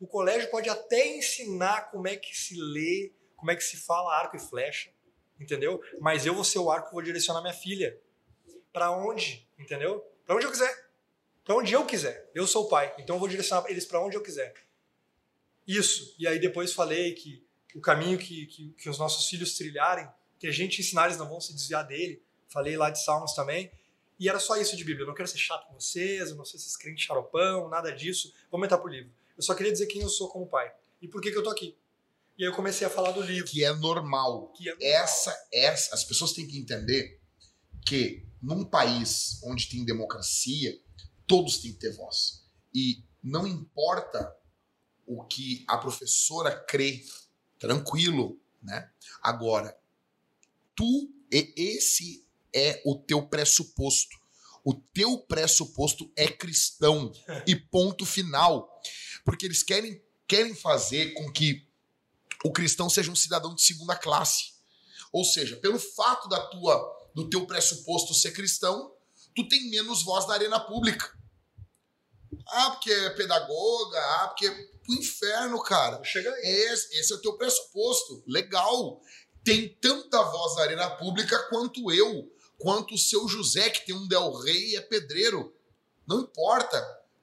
O 0.00 0.06
colégio 0.06 0.50
pode 0.50 0.68
até 0.68 1.16
ensinar 1.16 1.90
como 1.90 2.08
é 2.08 2.16
que 2.16 2.36
se 2.36 2.60
lê, 2.60 3.12
como 3.36 3.50
é 3.50 3.56
que 3.56 3.62
se 3.62 3.76
fala 3.76 4.16
arco 4.16 4.36
e 4.36 4.40
flecha, 4.40 4.90
entendeu? 5.38 5.80
Mas 6.00 6.26
eu 6.26 6.34
vou 6.34 6.44
ser 6.44 6.58
o 6.58 6.70
arco 6.70 6.88
que 6.88 6.94
vou 6.94 7.02
direcionar 7.02 7.40
minha 7.40 7.54
filha. 7.54 7.98
Pra 8.72 8.90
onde, 8.90 9.46
entendeu? 9.58 10.00
Pra 10.24 10.34
onde 10.34 10.46
eu 10.46 10.50
quiser. 10.50 10.90
Pra 11.44 11.56
onde 11.56 11.72
eu 11.72 11.84
quiser. 11.84 12.30
Eu 12.34 12.46
sou 12.46 12.64
o 12.64 12.68
pai, 12.68 12.94
então 12.98 13.16
eu 13.16 13.20
vou 13.20 13.28
direcionar 13.28 13.68
eles 13.70 13.84
pra 13.84 14.00
onde 14.00 14.16
eu 14.16 14.22
quiser. 14.22 14.54
Isso. 15.66 16.14
E 16.18 16.26
aí 16.26 16.38
depois 16.38 16.72
falei 16.72 17.14
que 17.14 17.46
o 17.74 17.80
caminho 17.80 18.18
que, 18.18 18.46
que, 18.46 18.70
que 18.70 18.88
os 18.88 18.98
nossos 18.98 19.28
filhos 19.28 19.56
trilharem, 19.56 20.08
que 20.38 20.46
a 20.46 20.52
gente 20.52 20.80
ensinar, 20.80 21.06
eles 21.06 21.18
não 21.18 21.28
vão 21.28 21.40
se 21.40 21.52
desviar 21.54 21.86
dele. 21.86 22.22
Falei 22.48 22.76
lá 22.76 22.90
de 22.90 23.02
Salmos 23.02 23.34
também. 23.34 23.70
E 24.22 24.28
era 24.28 24.38
só 24.38 24.56
isso 24.56 24.76
de 24.76 24.84
Bíblia. 24.84 25.02
Eu 25.02 25.08
não 25.08 25.16
quero 25.16 25.26
ser 25.26 25.38
chato 25.38 25.66
com 25.66 25.74
vocês, 25.74 26.30
eu 26.30 26.36
não 26.36 26.44
sei 26.44 26.60
se 26.60 26.66
esses 26.66 26.76
crentes 26.76 27.04
xaropão, 27.04 27.68
nada 27.68 27.90
disso. 27.90 28.32
Vamos 28.52 28.66
entrar 28.66 28.78
pro 28.78 28.88
livro. 28.88 29.10
Eu 29.36 29.42
só 29.42 29.52
queria 29.52 29.72
dizer 29.72 29.86
quem 29.86 30.00
eu 30.00 30.08
sou 30.08 30.28
como 30.28 30.46
pai. 30.46 30.72
E 31.00 31.08
por 31.08 31.20
que, 31.20 31.32
que 31.32 31.36
eu 31.36 31.42
tô 31.42 31.50
aqui. 31.50 31.76
E 32.38 32.44
aí 32.44 32.48
eu 32.48 32.54
comecei 32.54 32.86
a 32.86 32.90
falar 32.90 33.10
do 33.10 33.20
livro. 33.20 33.50
Que 33.50 33.64
é 33.64 33.74
normal. 33.74 34.52
Que 34.52 34.68
é 34.68 34.76
Essa, 34.92 35.36
essa, 35.52 35.92
as 35.92 36.04
pessoas 36.04 36.32
têm 36.32 36.46
que 36.46 36.56
entender 36.56 37.20
que 37.84 38.24
num 38.40 38.64
país 38.64 39.40
onde 39.42 39.68
tem 39.68 39.84
democracia, 39.84 40.80
todos 41.26 41.58
têm 41.58 41.72
que 41.72 41.80
ter 41.80 41.96
voz. 41.96 42.44
E 42.72 43.02
não 43.20 43.44
importa 43.44 44.32
o 45.04 45.24
que 45.24 45.64
a 45.66 45.76
professora 45.78 46.64
crê, 46.64 47.04
tranquilo, 47.58 48.40
né? 48.62 48.88
Agora, 49.20 49.76
tu, 50.76 51.12
e 51.28 51.52
esse 51.56 52.24
é 52.54 52.82
o 52.84 52.96
teu 52.96 53.26
pressuposto. 53.26 54.16
O 54.64 54.74
teu 54.74 55.18
pressuposto 55.18 56.10
é 56.16 56.28
cristão 56.28 57.12
e 57.46 57.56
ponto 57.56 58.06
final. 58.06 58.68
Porque 59.24 59.46
eles 59.46 59.62
querem, 59.62 60.02
querem 60.26 60.54
fazer 60.54 61.14
com 61.14 61.30
que 61.32 61.66
o 62.44 62.52
cristão 62.52 62.90
seja 62.90 63.10
um 63.10 63.16
cidadão 63.16 63.54
de 63.54 63.62
segunda 63.62 63.96
classe. 63.96 64.52
Ou 65.12 65.24
seja, 65.24 65.56
pelo 65.56 65.78
fato 65.78 66.28
da 66.28 66.40
tua 66.48 67.00
do 67.14 67.28
teu 67.28 67.46
pressuposto 67.46 68.14
ser 68.14 68.32
cristão, 68.32 68.92
tu 69.34 69.46
tem 69.46 69.68
menos 69.68 70.02
voz 70.02 70.26
na 70.26 70.34
arena 70.34 70.58
pública. 70.58 71.12
Ah, 72.48 72.70
porque 72.70 72.90
é 72.90 73.10
pedagoga, 73.10 73.98
ah, 73.98 74.28
porque 74.28 74.48
o 74.88 74.94
inferno, 74.94 75.62
cara. 75.62 76.02
Chega 76.02 76.30
aí. 76.30 76.42
Esse, 76.44 76.98
esse 76.98 77.12
é 77.12 77.16
o 77.16 77.20
teu 77.20 77.36
pressuposto. 77.36 78.22
Legal. 78.26 79.00
Tem 79.44 79.68
tanta 79.80 80.22
voz 80.22 80.56
na 80.56 80.62
arena 80.62 80.90
pública 80.90 81.38
quanto 81.48 81.92
eu, 81.92 82.32
quanto 82.62 82.94
o 82.94 82.98
seu 82.98 83.26
José, 83.28 83.70
que 83.70 83.84
tem 83.86 83.94
um 83.94 84.06
Del 84.06 84.32
Rey 84.34 84.70
e 84.70 84.76
é 84.76 84.80
pedreiro. 84.80 85.54
Não 86.06 86.20
importa. 86.20 86.76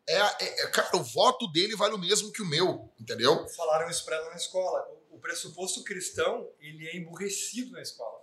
É, 0.07 0.15
é- 0.17 0.63
é- 0.63 0.67
cara, 0.67 0.97
o 0.97 1.03
voto 1.03 1.47
dele 1.51 1.75
vale 1.75 1.93
o 1.93 1.97
mesmo 1.99 2.31
que 2.31 2.41
o 2.41 2.45
meu, 2.45 2.89
entendeu? 2.99 3.47
Falaram 3.49 3.89
isso 3.89 4.03
pra 4.05 4.15
ela 4.15 4.29
na 4.29 4.35
escola. 4.35 4.87
O- 4.91 4.99
O 5.15 5.21
pressuposto 5.21 5.83
cristão, 5.83 6.47
ele 6.61 6.87
é 6.87 6.95
emburrecido 6.95 7.71
na 7.73 7.81
escola. 7.81 8.21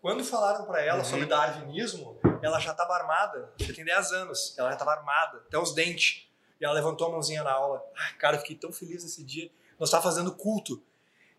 Quando 0.00 0.24
falaram 0.24 0.64
pra 0.66 0.82
ela 0.82 0.98
Uhum. 0.98 1.04
sobre 1.04 1.24
darwinismo, 1.26 2.18
ela 2.42 2.58
já 2.58 2.72
estava 2.72 2.94
armada. 2.94 3.52
Já 3.58 3.72
tem 3.72 3.84
10 3.84 4.10
anos. 4.10 4.52
Ela 4.58 4.70
já 4.70 4.74
estava 4.74 4.90
armada, 4.90 5.38
até 5.46 5.56
os 5.56 5.72
dentes. 5.72 6.26
E 6.60 6.64
ela 6.64 6.74
levantou 6.74 7.06
a 7.06 7.10
mãozinha 7.12 7.44
na 7.44 7.52
aula. 7.52 7.80
Ah, 7.96 8.12
cara, 8.14 8.36
eu 8.36 8.40
fiquei 8.40 8.56
tão 8.56 8.72
feliz 8.72 9.04
nesse 9.04 9.22
dia. 9.22 9.52
Nós 9.78 9.88
estávamos 9.88 10.12
fazendo 10.12 10.34
culto. 10.34 10.82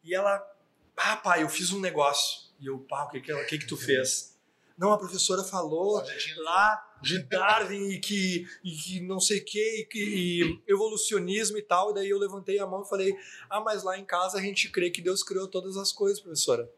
E 0.05 0.15
ela, 0.15 0.41
ah, 0.95 1.17
pai, 1.17 1.43
eu 1.43 1.49
fiz 1.49 1.73
um 1.73 1.81
negócio. 1.81 2.43
E 2.57 2.67
eu, 2.67 2.79
pá, 2.79 3.03
o 3.03 3.09
que 3.09 3.19
que, 3.19 3.29
ela- 3.31 3.41
o 3.41 3.45
que 3.45 3.57
que 3.59 3.67
tu 3.67 3.75
fez? 3.75 4.32
Não, 4.77 4.91
a 4.91 4.97
professora 4.97 5.43
falou 5.43 6.03
lá 6.37 6.97
de 7.01 7.19
Darwin 7.19 7.91
e 7.91 7.99
que, 7.99 8.47
e 8.63 8.71
que 8.71 9.01
não 9.01 9.19
sei 9.19 9.39
o 9.39 9.45
que, 9.45 9.81
e, 9.81 9.85
que 9.85 9.99
e 9.99 10.63
evolucionismo 10.67 11.57
e 11.57 11.61
tal. 11.61 11.91
E 11.91 11.93
daí 11.93 12.09
eu 12.09 12.17
levantei 12.17 12.59
a 12.59 12.65
mão 12.65 12.83
e 12.83 12.89
falei: 12.89 13.15
Ah, 13.49 13.61
mas 13.61 13.83
lá 13.83 13.97
em 13.97 14.05
casa 14.05 14.37
a 14.37 14.41
gente 14.41 14.69
crê 14.69 14.89
que 14.89 15.01
Deus 15.01 15.23
criou 15.23 15.47
todas 15.47 15.77
as 15.77 15.91
coisas, 15.91 16.19
professora. 16.19 16.69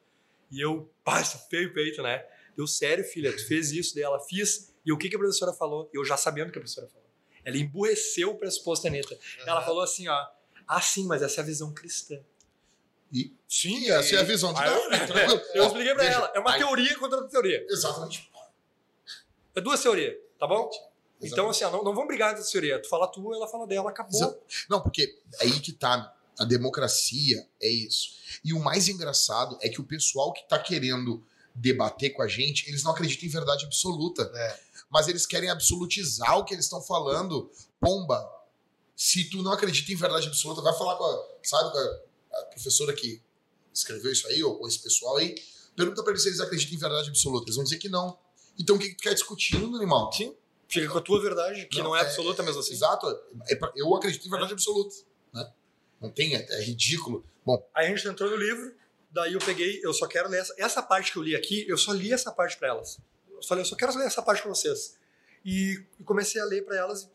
E 0.52 0.60
eu, 0.60 0.90
pá, 1.04 1.24
feio 1.24 1.74
peito, 1.74 2.02
né? 2.02 2.26
Deu 2.56 2.68
sério, 2.68 3.04
filha, 3.04 3.36
tu 3.36 3.46
fez 3.48 3.72
isso. 3.72 3.96
Daí 3.96 4.04
ela 4.04 4.20
fiz. 4.20 4.74
E 4.86 4.92
o 4.92 4.98
que, 4.98 5.10
que 5.10 5.16
a 5.16 5.20
professora 5.20 5.54
falou? 5.54 5.90
Eu 5.94 6.06
já 6.06 6.18
sabendo 6.18 6.50
o 6.50 6.52
que 6.52 6.58
a 6.58 6.62
professora 6.62 6.88
falou. 6.88 7.06
Ela 7.44 7.58
emburreceu 7.58 8.32
o 8.32 8.38
pressuposto 8.38 8.84
da 8.84 8.90
Anitta. 8.90 9.18
Ela 9.46 9.62
falou 9.62 9.82
assim: 9.82 10.08
ó, 10.08 10.26
ah, 10.68 10.82
sim, 10.82 11.06
mas 11.06 11.22
essa 11.22 11.42
é 11.42 11.44
a 11.44 11.46
visão 11.46 11.74
cristã. 11.74 12.20
E 13.16 13.34
Sim, 13.48 13.90
essa 13.90 14.16
é 14.16 14.20
a 14.20 14.24
visão 14.24 14.54
de 14.54 14.60
eu- 14.62 14.90
Darwin. 14.90 15.40
Eu 15.56 15.64
Ó, 15.64 15.68
expliquei 15.68 15.94
pra 15.96 16.04
veja, 16.04 16.16
ela. 16.18 16.32
É 16.36 16.40
uma 16.40 16.52
aí- 16.52 16.60
teoria 16.60 17.00
contra 17.00 17.16
outra 17.18 17.32
teoria. 17.32 17.66
Exatamente. 17.70 18.30
É 19.56 19.62
duas 19.62 19.82
teorias, 19.82 20.16
tá 20.38 20.46
bom? 20.46 20.70
Então, 21.22 21.50
Exatamente. 21.50 21.50
assim, 21.52 21.64
ó, 21.64 21.72
não, 21.72 21.84
não 21.84 21.94
vamos 21.94 22.08
brigar 22.08 22.32
entre 22.32 22.42
as 22.44 22.50
teorias. 22.52 22.82
Tu 22.82 22.90
fala 22.90 23.08
tu, 23.08 23.34
ela 23.34 23.48
fala 23.48 23.66
dela, 23.66 23.90
acabou. 23.90 24.14
Exa- 24.14 24.38
Não, 24.70 24.82
porque 24.82 25.18
aí 25.40 25.60
que 25.62 25.72
tá. 25.72 26.12
A 26.38 26.44
democracia 26.44 27.48
é 27.62 27.70
isso. 27.70 28.10
E 28.44 28.52
o 28.52 28.60
mais 28.60 28.90
engraçado 28.90 29.58
é 29.62 29.70
que 29.70 29.80
o 29.80 29.86
pessoal 29.86 30.34
que 30.34 30.46
tá 30.50 30.60
querendo 30.60 31.26
debater 31.56 32.10
com 32.14 32.22
a 32.22 32.28
gente, 32.28 32.68
eles 32.68 32.84
não 32.84 32.92
acreditam 32.92 33.26
em 33.26 33.32
verdade 33.32 33.64
absoluta. 33.66 34.30
É. 34.36 34.60
Mas 34.90 35.08
eles 35.08 35.26
querem 35.26 35.50
absolutizar 35.50 36.38
o 36.38 36.44
que 36.44 36.54
eles 36.54 36.66
estão 36.66 36.82
falando. 36.82 37.50
Pomba, 37.80 38.30
se 38.94 39.30
tu 39.30 39.42
não 39.42 39.54
acredita 39.54 39.94
em 39.94 39.96
verdade 39.96 40.28
absoluta, 40.28 40.62
vai 40.62 40.78
falar 40.78 40.98
com 40.98 41.06
a, 41.06 41.26
sabe, 41.42 41.72
com 41.72 41.78
a, 41.78 42.00
a 42.42 42.46
professora 42.46 42.94
que 42.94 43.22
escreveu 43.74 44.12
isso 44.12 44.28
aí, 44.28 44.44
ou 44.44 44.58
com 44.58 44.68
esse 44.68 44.80
pessoal 44.80 45.18
aí, 45.18 45.36
pergunta 45.76 46.02
pra 46.04 46.12
eles 46.12 46.24
se 46.24 46.30
eles 46.30 46.40
acreditam 46.40 46.76
em 46.76 46.80
verdade 46.80 47.10
absoluta. 47.10 47.46
Eles 47.46 47.56
vão 47.56 47.64
dizer 47.64 47.78
que 47.78 47.90
não. 47.90 48.18
Então 48.58 48.76
o 48.76 48.80
que, 48.80 48.90
que 48.90 48.96
tu 48.96 49.04
quer 49.04 49.14
discutir 49.14 49.58
no 49.60 49.76
animal? 49.76 50.12
Sim. 50.14 50.36
Fica 50.68 50.88
com 50.90 50.98
a 50.98 51.02
tua 51.02 51.22
verdade, 51.22 51.68
que 51.68 51.82
não, 51.82 51.96
é 51.96 52.02
absoluta 52.02 52.42
mesmo 52.42 52.60
assim. 52.60 52.74
Exato. 52.74 53.06
É 53.48 53.56
pra- 53.56 53.72
eu 53.76 53.94
acredito 53.96 54.26
em 54.26 54.30
verdade 54.30 54.54
absoluta. 54.54 54.96
Né? 55.34 55.52
Não 56.02 56.10
tem, 56.10 56.36
é, 56.36 56.46
é 56.50 56.62
ridículo. 56.64 57.24
Bom, 57.46 57.64
Aí 57.76 57.86
a 57.88 57.96
gente 57.96 58.08
entrou 58.08 58.30
no 58.32 58.36
livro, 58.36 58.74
daí 59.12 59.34
eu 59.34 59.40
peguei, 59.40 59.80
eu 59.84 59.94
só 59.94 60.08
quero 60.08 60.28
ler 60.30 60.40
essa, 60.40 60.56
essa 60.58 60.82
parte 60.82 61.12
que 61.12 61.18
eu 61.20 61.24
li 61.24 61.36
aqui, 61.36 61.66
eu 61.68 61.78
só 61.78 61.92
li 61.92 62.12
essa 62.12 62.32
parte 62.32 62.58
pra 62.58 62.70
elas. 62.70 62.98
Eu 63.30 63.44
falei, 63.44 63.62
eu 63.62 63.68
só 63.68 63.76
quero 63.76 63.96
ler 63.96 64.06
essa 64.08 64.22
parte 64.24 64.42
pra 64.42 64.50
vocês. 64.50 64.98
E 65.46 65.80
e 66.00 66.04
comecei 66.04 66.42
a 66.42 66.46
ler 66.46 66.66
pra 66.66 66.76
elas, 66.76 67.08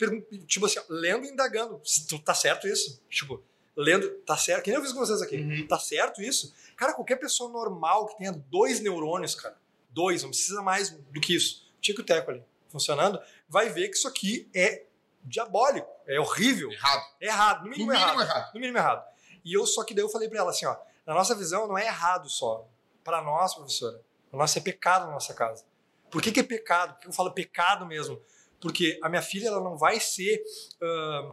tipo 0.47 0.67
assim, 0.67 0.79
lendo 0.89 1.25
e 1.27 1.31
indagando. 1.31 1.81
Tá 2.25 2.35
certo 2.35 2.69
isso? 2.69 3.03
Tipo, 3.11 3.43
lendo, 3.77 4.09
tá 4.27 4.37
certo? 4.37 4.65
Que 4.65 4.71
nem 4.71 4.79
eu 4.79 4.83
fiz 4.85 4.93
com 4.93 4.99
vocês 5.01 5.23
aqui. 5.23 5.37
Uhum. 5.37 5.67
Tá 5.67 5.79
certo 5.79 6.21
isso? 6.23 6.55
Cara, 6.77 6.93
qualquer 6.93 7.17
pessoa 7.17 7.51
normal 7.51 8.07
que 8.07 8.19
tenha 8.19 8.33
dois 8.33 8.81
neurônios, 8.81 9.35
cara, 9.35 9.57
dois, 9.91 10.23
não 10.23 10.31
precisa 10.31 10.63
mais 10.63 10.91
do 10.91 11.21
que 11.21 11.35
isso. 11.35 11.69
Tico 11.81 12.03
teco 12.03 12.31
ali, 12.31 12.45
funcionando, 12.69 13.21
vai 13.49 13.69
ver 13.71 13.89
que 13.89 13.97
isso 13.97 14.07
aqui 14.09 14.49
é 14.55 14.85
diabólico, 15.23 15.89
é 16.07 16.19
horrível, 16.19 16.71
errado. 16.73 17.03
é 17.21 17.27
errado, 17.27 17.59
no 17.61 17.65
No 17.65 17.71
mínimo, 17.71 17.91
mínimo 17.93 18.03
errado 18.03 18.21
errado. 18.23 18.55
no 18.55 18.61
mínimo 18.61 18.79
errado. 18.79 19.05
E 19.45 19.55
eu 19.57 19.67
só 19.67 19.85
que 19.85 19.95
daí 19.95 20.05
eu 20.05 20.09
falei 20.09 20.29
pra 20.29 20.39
ela 20.39 20.51
assim, 20.51 20.67
ó, 20.67 20.77
na 21.07 21.15
nossa 21.15 21.35
visão 21.35 21.67
não 21.67 21.77
é 21.79 21.87
errado 21.87 22.29
só. 22.29 22.67
Para 23.03 23.23
nós, 23.23 23.55
professora, 23.55 24.01
o 24.31 24.37
nosso 24.37 24.59
é 24.59 24.61
pecado 24.61 25.07
na 25.07 25.13
nossa 25.13 25.33
casa. 25.35 25.65
Por 26.11 26.21
que, 26.21 26.31
que 26.33 26.41
é 26.41 26.43
pecado? 26.43 26.95
Por 26.95 27.01
que 27.01 27.09
eu 27.09 27.13
falo 27.13 27.33
pecado 27.33 27.87
mesmo? 27.87 28.21
Porque 28.61 28.99
a 29.03 29.09
minha 29.09 29.23
filha 29.23 29.49
ela 29.49 29.61
não 29.61 29.77
vai 29.77 29.99
ser, 29.99 30.43
ah, 30.83 31.33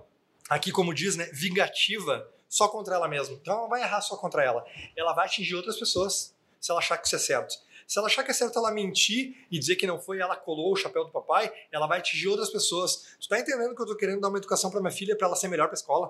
aqui 0.50 0.72
como 0.72 0.94
diz, 0.94 1.16
né, 1.16 1.30
vingativa 1.34 2.30
só 2.50 2.68
contra 2.68 2.96
ela 2.96 3.08
mesma. 3.08 3.36
Então 3.36 3.54
ela 3.54 3.64
não 3.64 3.70
vai 3.70 3.82
errar 3.82 4.02
só 4.02 4.16
contra 4.16 4.44
ela. 4.44 4.66
Ela 4.96 5.14
vai 5.14 5.26
atingir 5.26 5.56
outras 5.56 5.78
pessoas 5.78 6.34
se 6.60 6.72
ela 6.72 6.80
achar 6.80 6.98
que 6.98 7.08
isso 7.08 7.16
é 7.16 7.20
certo. 7.20 7.56
Se 7.88 7.98
ela 7.98 8.08
achar 8.08 8.24
que 8.24 8.32
é 8.32 8.34
certo 8.34 8.60
ela 8.60 8.70
mentir 8.72 9.48
e 9.50 9.58
dizer 9.58 9.78
que 9.78 9.88
não 9.88 10.00
foi 10.00 10.20
ela 10.20 10.36
colou 10.36 10.74
o 10.74 10.76
chapéu 10.76 11.06
do 11.06 11.12
papai, 11.12 11.52
ela 11.72 11.88
vai 11.88 12.00
atingir 12.00 12.28
outras 12.28 12.50
pessoas. 12.50 13.16
Tu 13.20 13.30
tá 13.30 13.40
entendendo 13.40 13.74
que 13.74 13.82
eu 13.82 13.86
tô 13.86 13.96
querendo 13.96 14.20
dar 14.20 14.28
uma 14.28 14.38
educação 14.38 14.70
pra 14.70 14.82
minha 14.82 14.92
filha 14.92 15.16
pra 15.16 15.28
ela 15.28 15.36
ser 15.38 15.48
melhor 15.48 15.68
pra 15.68 15.76
escola? 15.76 16.10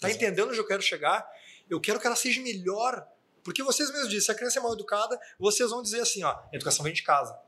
Tá 0.00 0.08
Exato. 0.08 0.14
entendendo 0.24 0.48
onde 0.48 0.58
eu 0.58 0.66
quero 0.66 0.80
chegar? 0.80 1.28
Eu 1.68 1.80
quero 1.80 2.00
que 2.00 2.06
ela 2.06 2.16
seja 2.16 2.40
melhor. 2.40 3.06
Porque 3.42 3.62
vocês 3.62 3.90
mesmos 3.90 4.08
dizem, 4.08 4.24
se 4.24 4.32
a 4.32 4.34
criança 4.34 4.58
é 4.58 4.62
mal 4.62 4.72
educada, 4.72 5.20
vocês 5.38 5.68
vão 5.68 5.82
dizer 5.82 6.00
assim, 6.00 6.24
ó, 6.24 6.30
a 6.30 6.48
educação 6.54 6.82
vem 6.82 6.94
de 6.94 7.02
casa. 7.02 7.38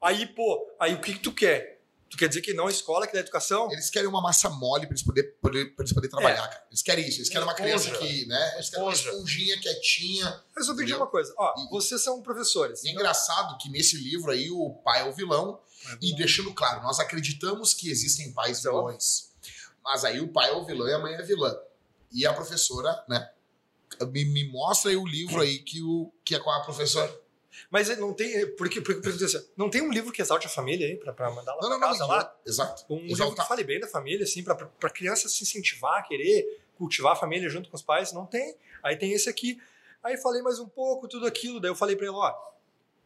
Aí, 0.00 0.26
pô, 0.26 0.74
aí 0.80 0.94
o 0.94 1.00
que, 1.00 1.12
que 1.12 1.20
tu 1.20 1.32
quer? 1.32 1.75
Tu 2.16 2.20
quer 2.20 2.28
dizer 2.28 2.40
que 2.40 2.54
não 2.54 2.66
a 2.66 2.70
escola 2.70 3.06
que 3.06 3.12
dá 3.12 3.20
educação? 3.20 3.70
Eles 3.70 3.90
querem 3.90 4.08
uma 4.08 4.22
massa 4.22 4.48
mole 4.48 4.86
pra 4.86 4.94
eles 4.94 5.02
poderem 5.02 5.30
poder, 5.42 5.74
pra 5.74 5.82
eles 5.82 5.92
poder 5.92 6.08
trabalhar, 6.08 6.48
cara. 6.48 6.64
Eles 6.70 6.82
querem 6.82 7.06
isso. 7.06 7.18
Eles 7.18 7.28
querem 7.28 7.42
uma 7.44 7.52
criança 7.54 7.90
que, 7.90 8.24
né? 8.24 8.54
Eles 8.54 8.70
querem 8.70 8.84
uma 8.86 8.92
esponjinha 8.94 9.60
quietinha. 9.60 10.42
Mas 10.56 10.66
eu 10.66 10.72
Entendeu? 10.74 10.96
uma 10.96 11.06
coisa, 11.08 11.34
ó, 11.36 11.52
E- 11.58 11.68
vocês 11.68 12.02
são 12.02 12.22
professores. 12.22 12.82
E 12.84 12.88
é 12.88 12.92
engraçado 12.92 13.58
que 13.58 13.68
nesse 13.68 13.98
livro 13.98 14.30
aí 14.30 14.50
o 14.50 14.70
pai 14.82 15.02
é 15.02 15.04
o 15.04 15.12
vilão. 15.12 15.60
E 16.00 16.16
deixando 16.16 16.52
claro, 16.54 16.82
nós 16.82 16.98
acreditamos 16.98 17.74
que 17.74 17.90
existem 17.90 18.32
pais 18.32 18.64
é 18.64 18.70
óbvio. 18.70 18.86
vilões. 18.86 19.30
Mas 19.84 20.04
aí 20.04 20.18
o 20.20 20.28
pai 20.28 20.48
é 20.48 20.52
o 20.52 20.64
vilão 20.64 20.88
e 20.88 20.92
a 20.94 20.98
mãe 20.98 21.12
é 21.12 21.18
a 21.18 21.22
vilã. 21.22 21.54
E 22.10 22.26
a 22.26 22.32
professora, 22.32 23.04
né? 23.06 23.28
Me, 24.10 24.24
me 24.24 24.48
mostra 24.50 24.90
aí 24.90 24.96
o 24.96 25.06
livro 25.06 25.40
aí 25.40 25.58
que, 25.58 25.82
o, 25.82 26.10
que 26.24 26.34
é 26.34 26.38
com 26.40 26.50
a 26.50 26.60
professora. 26.60 27.14
Mas 27.70 27.88
não 27.98 28.12
tem. 28.12 28.54
Porque, 28.56 28.80
porque, 28.80 29.00
porque, 29.00 29.26
não 29.56 29.68
tem 29.68 29.82
um 29.82 29.90
livro 29.90 30.12
que 30.12 30.22
exalte 30.22 30.46
a 30.46 30.50
família 30.50 30.86
aí 30.86 30.96
pra, 30.96 31.12
pra 31.12 31.30
mandar 31.30 31.54
lá 31.54 31.60
Não, 31.62 31.68
pra 31.68 31.78
não. 31.78 31.88
casa 31.88 31.98
não, 32.00 32.08
lá? 32.08 32.36
Exato. 32.46 32.84
Um 32.88 32.98
livro 32.98 33.12
Exaltar. 33.12 33.44
que 33.44 33.48
fale 33.48 33.64
bem 33.64 33.80
da 33.80 33.88
família, 33.88 34.24
assim, 34.24 34.42
pra, 34.42 34.54
pra, 34.54 34.90
criança 34.90 35.28
se 35.28 35.42
incentivar, 35.42 36.06
querer 36.06 36.62
cultivar 36.76 37.12
a 37.12 37.16
família 37.16 37.48
junto 37.48 37.68
com 37.68 37.76
os 37.76 37.82
pais. 37.82 38.12
Não 38.12 38.26
tem. 38.26 38.56
Aí 38.82 38.96
tem 38.96 39.12
esse 39.12 39.28
aqui. 39.28 39.60
Aí 40.02 40.16
falei 40.16 40.42
mais 40.42 40.58
um 40.58 40.68
pouco, 40.68 41.08
tudo 41.08 41.26
aquilo. 41.26 41.60
Daí 41.60 41.70
eu 41.70 41.74
falei 41.74 41.96
pra 41.96 42.06
ela, 42.06 42.16
ó, 42.16 42.52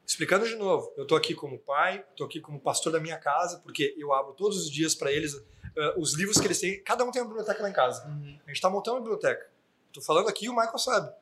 explicando 0.07 0.47
de 0.47 0.57
novo, 0.57 0.93
eu 0.97 1.07
tô 1.07 1.15
aqui 1.15 1.35
como 1.35 1.59
pai, 1.59 2.05
tô 2.17 2.25
aqui 2.25 2.41
como 2.41 2.61
pastor 2.61 2.93
da 2.93 3.01
minha 3.01 3.17
casa, 3.17 3.61
porque 3.61 3.95
eu 3.97 4.13
abro 4.13 4.33
todos 4.35 4.59
os 4.59 4.71
dias 4.71 4.95
pra 4.95 5.13
eles 5.13 5.41
ah, 5.79 5.95
os 5.97 6.15
livros 6.15 6.39
que 6.39 6.47
eles 6.47 6.61
têm. 6.61 6.83
Cada 6.83 7.05
um 7.05 7.11
tem 7.11 7.23
uma 7.23 7.29
biblioteca 7.29 7.63
lá 7.63 7.71
em 7.71 7.73
casa. 7.73 8.05
A 8.45 8.49
gente 8.49 8.61
tá 8.61 8.69
montando 8.69 8.97
uma 8.97 9.03
biblioteca. 9.03 9.49
Tô 9.93 10.01
falando 10.01 10.29
aqui 10.29 10.49
o 10.49 10.55
Michael 10.55 10.79
sabe. 10.79 11.13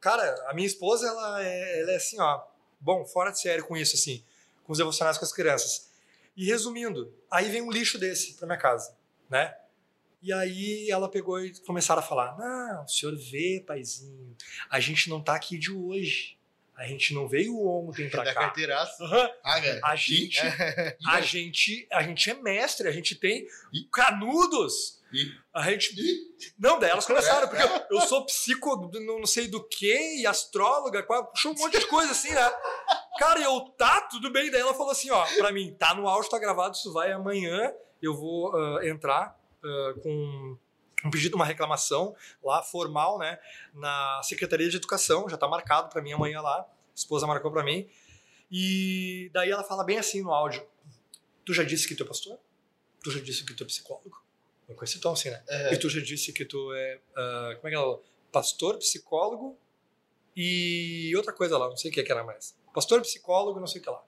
Cara, 0.00 0.34
a 0.48 0.54
minha 0.54 0.66
esposa, 0.66 1.06
ela 1.06 1.42
é, 1.42 1.80
ela 1.80 1.92
é 1.92 1.96
assim, 1.96 2.20
ó, 2.20 2.42
bom, 2.84 3.04
fora 3.04 3.30
de 3.30 3.40
série 3.40 3.62
com 3.62 3.76
isso, 3.76 3.96
assim, 3.96 4.22
com 4.62 4.72
os 4.72 4.78
devocionais 4.78 5.16
com 5.18 5.24
as 5.24 5.32
crianças. 5.32 5.90
E 6.36 6.44
resumindo, 6.46 7.12
aí 7.30 7.48
vem 7.48 7.62
um 7.62 7.70
lixo 7.70 7.98
desse 7.98 8.34
pra 8.34 8.46
minha 8.46 8.58
casa, 8.58 8.94
né? 9.30 9.54
E 10.22 10.32
aí 10.32 10.90
ela 10.90 11.08
pegou 11.08 11.38
e 11.44 11.52
começaram 11.60 12.00
a 12.00 12.04
falar: 12.04 12.36
Não, 12.38 12.84
o 12.84 12.88
senhor 12.88 13.14
vê, 13.16 13.62
paizinho, 13.66 14.36
a 14.70 14.80
gente 14.80 15.08
não 15.10 15.20
tá 15.22 15.34
aqui 15.34 15.58
de 15.58 15.70
hoje. 15.72 16.36
A 16.76 16.86
gente 16.88 17.14
não 17.14 17.28
veio 17.28 17.56
ontem 17.64 18.10
pra 18.10 18.24
Da 18.24 18.34
cá. 18.34 18.40
carteiraça. 18.40 19.04
Aham. 19.04 19.30
Ah. 19.44 19.60
A 19.92 19.94
gente, 19.96 20.40
E- 20.44 20.96
a 21.06 21.20
gente, 21.20 21.86
a 21.92 22.02
gente 22.02 22.28
é 22.30 22.34
mestre, 22.34 22.88
a 22.88 22.90
gente 22.90 23.14
tem 23.14 23.46
canudos. 23.92 24.98
E- 25.14 25.32
A 25.52 25.70
gente 25.70 25.94
e- 25.96 26.52
não, 26.58 26.78
daí 26.78 26.90
elas 26.90 27.06
começaram, 27.06 27.44
É, 27.44 27.46
porque 27.46 27.62
eu, 27.62 28.00
eu 28.00 28.06
sou 28.06 28.26
psico, 28.26 28.90
não 29.00 29.24
sei 29.26 29.46
do 29.46 29.62
que, 29.62 30.20
e 30.20 30.26
astróloga, 30.26 31.02
puxou 31.02 31.52
um 31.52 31.54
monte 31.58 31.78
de 31.78 31.86
coisa 31.86 32.10
assim, 32.10 32.30
né? 32.30 32.52
Cara, 33.18 33.38
e 33.38 33.44
eu, 33.44 33.60
tá, 33.78 34.00
tudo 34.02 34.30
bem. 34.30 34.50
Daí 34.50 34.60
ela 34.60 34.74
falou 34.74 34.90
assim, 34.90 35.10
ó, 35.10 35.24
pra 35.36 35.52
mim, 35.52 35.72
tá 35.78 35.94
no 35.94 36.08
áudio, 36.08 36.28
tá 36.30 36.38
gravado, 36.38 36.74
isso 36.74 36.92
vai 36.92 37.12
amanhã, 37.12 37.72
eu 38.02 38.14
vou 38.14 38.54
ah, 38.56 38.80
entrar 38.86 39.38
ah, 39.64 39.94
com 40.02 40.58
um 41.04 41.10
pedido, 41.10 41.36
uma 41.36 41.44
reclamação 41.44 42.16
lá, 42.42 42.62
formal, 42.62 43.18
né, 43.18 43.38
na 43.74 44.20
Secretaria 44.24 44.68
de 44.68 44.76
Educação, 44.78 45.28
já 45.28 45.36
tá 45.36 45.46
marcado 45.46 45.90
pra 45.90 46.00
mim 46.02 46.12
amanhã 46.12 46.40
lá, 46.40 46.60
a 46.60 46.66
esposa 46.94 47.26
marcou 47.26 47.52
pra 47.52 47.62
mim, 47.62 47.86
e 48.50 49.30
daí 49.32 49.50
ela 49.50 49.62
fala 49.62 49.84
bem 49.84 49.98
assim 49.98 50.22
no 50.22 50.32
áudio, 50.32 50.66
tu 51.44 51.52
já 51.52 51.62
disse 51.62 51.86
que 51.86 51.94
tu 51.94 52.04
é 52.04 52.06
pastor? 52.06 52.38
Tu 53.02 53.10
já 53.10 53.20
disse 53.20 53.44
que 53.44 53.52
tu 53.52 53.62
é 53.62 53.66
psicólogo? 53.66 54.24
Com 54.74 54.84
esse 54.84 54.98
tom 54.98 55.12
assim, 55.12 55.30
né? 55.30 55.42
É. 55.46 55.74
E 55.74 55.78
tu 55.78 55.88
já 55.88 56.00
disse 56.00 56.32
que 56.32 56.44
tu 56.44 56.72
é. 56.72 57.00
ah, 57.16 57.54
como 57.56 57.68
é 57.68 57.70
que 57.70 57.76
ela. 57.76 58.00
Pastor, 58.32 58.78
psicólogo 58.78 59.56
e 60.36 61.14
outra 61.16 61.32
coisa 61.32 61.56
lá, 61.56 61.68
não 61.68 61.76
sei 61.76 61.90
o 61.90 61.94
que 61.94 62.02
que 62.02 62.10
era 62.10 62.24
mais. 62.24 62.56
Pastor, 62.74 63.00
psicólogo, 63.02 63.60
não 63.60 63.66
sei 63.66 63.80
o 63.80 63.84
que 63.84 63.90
lá. 63.90 64.02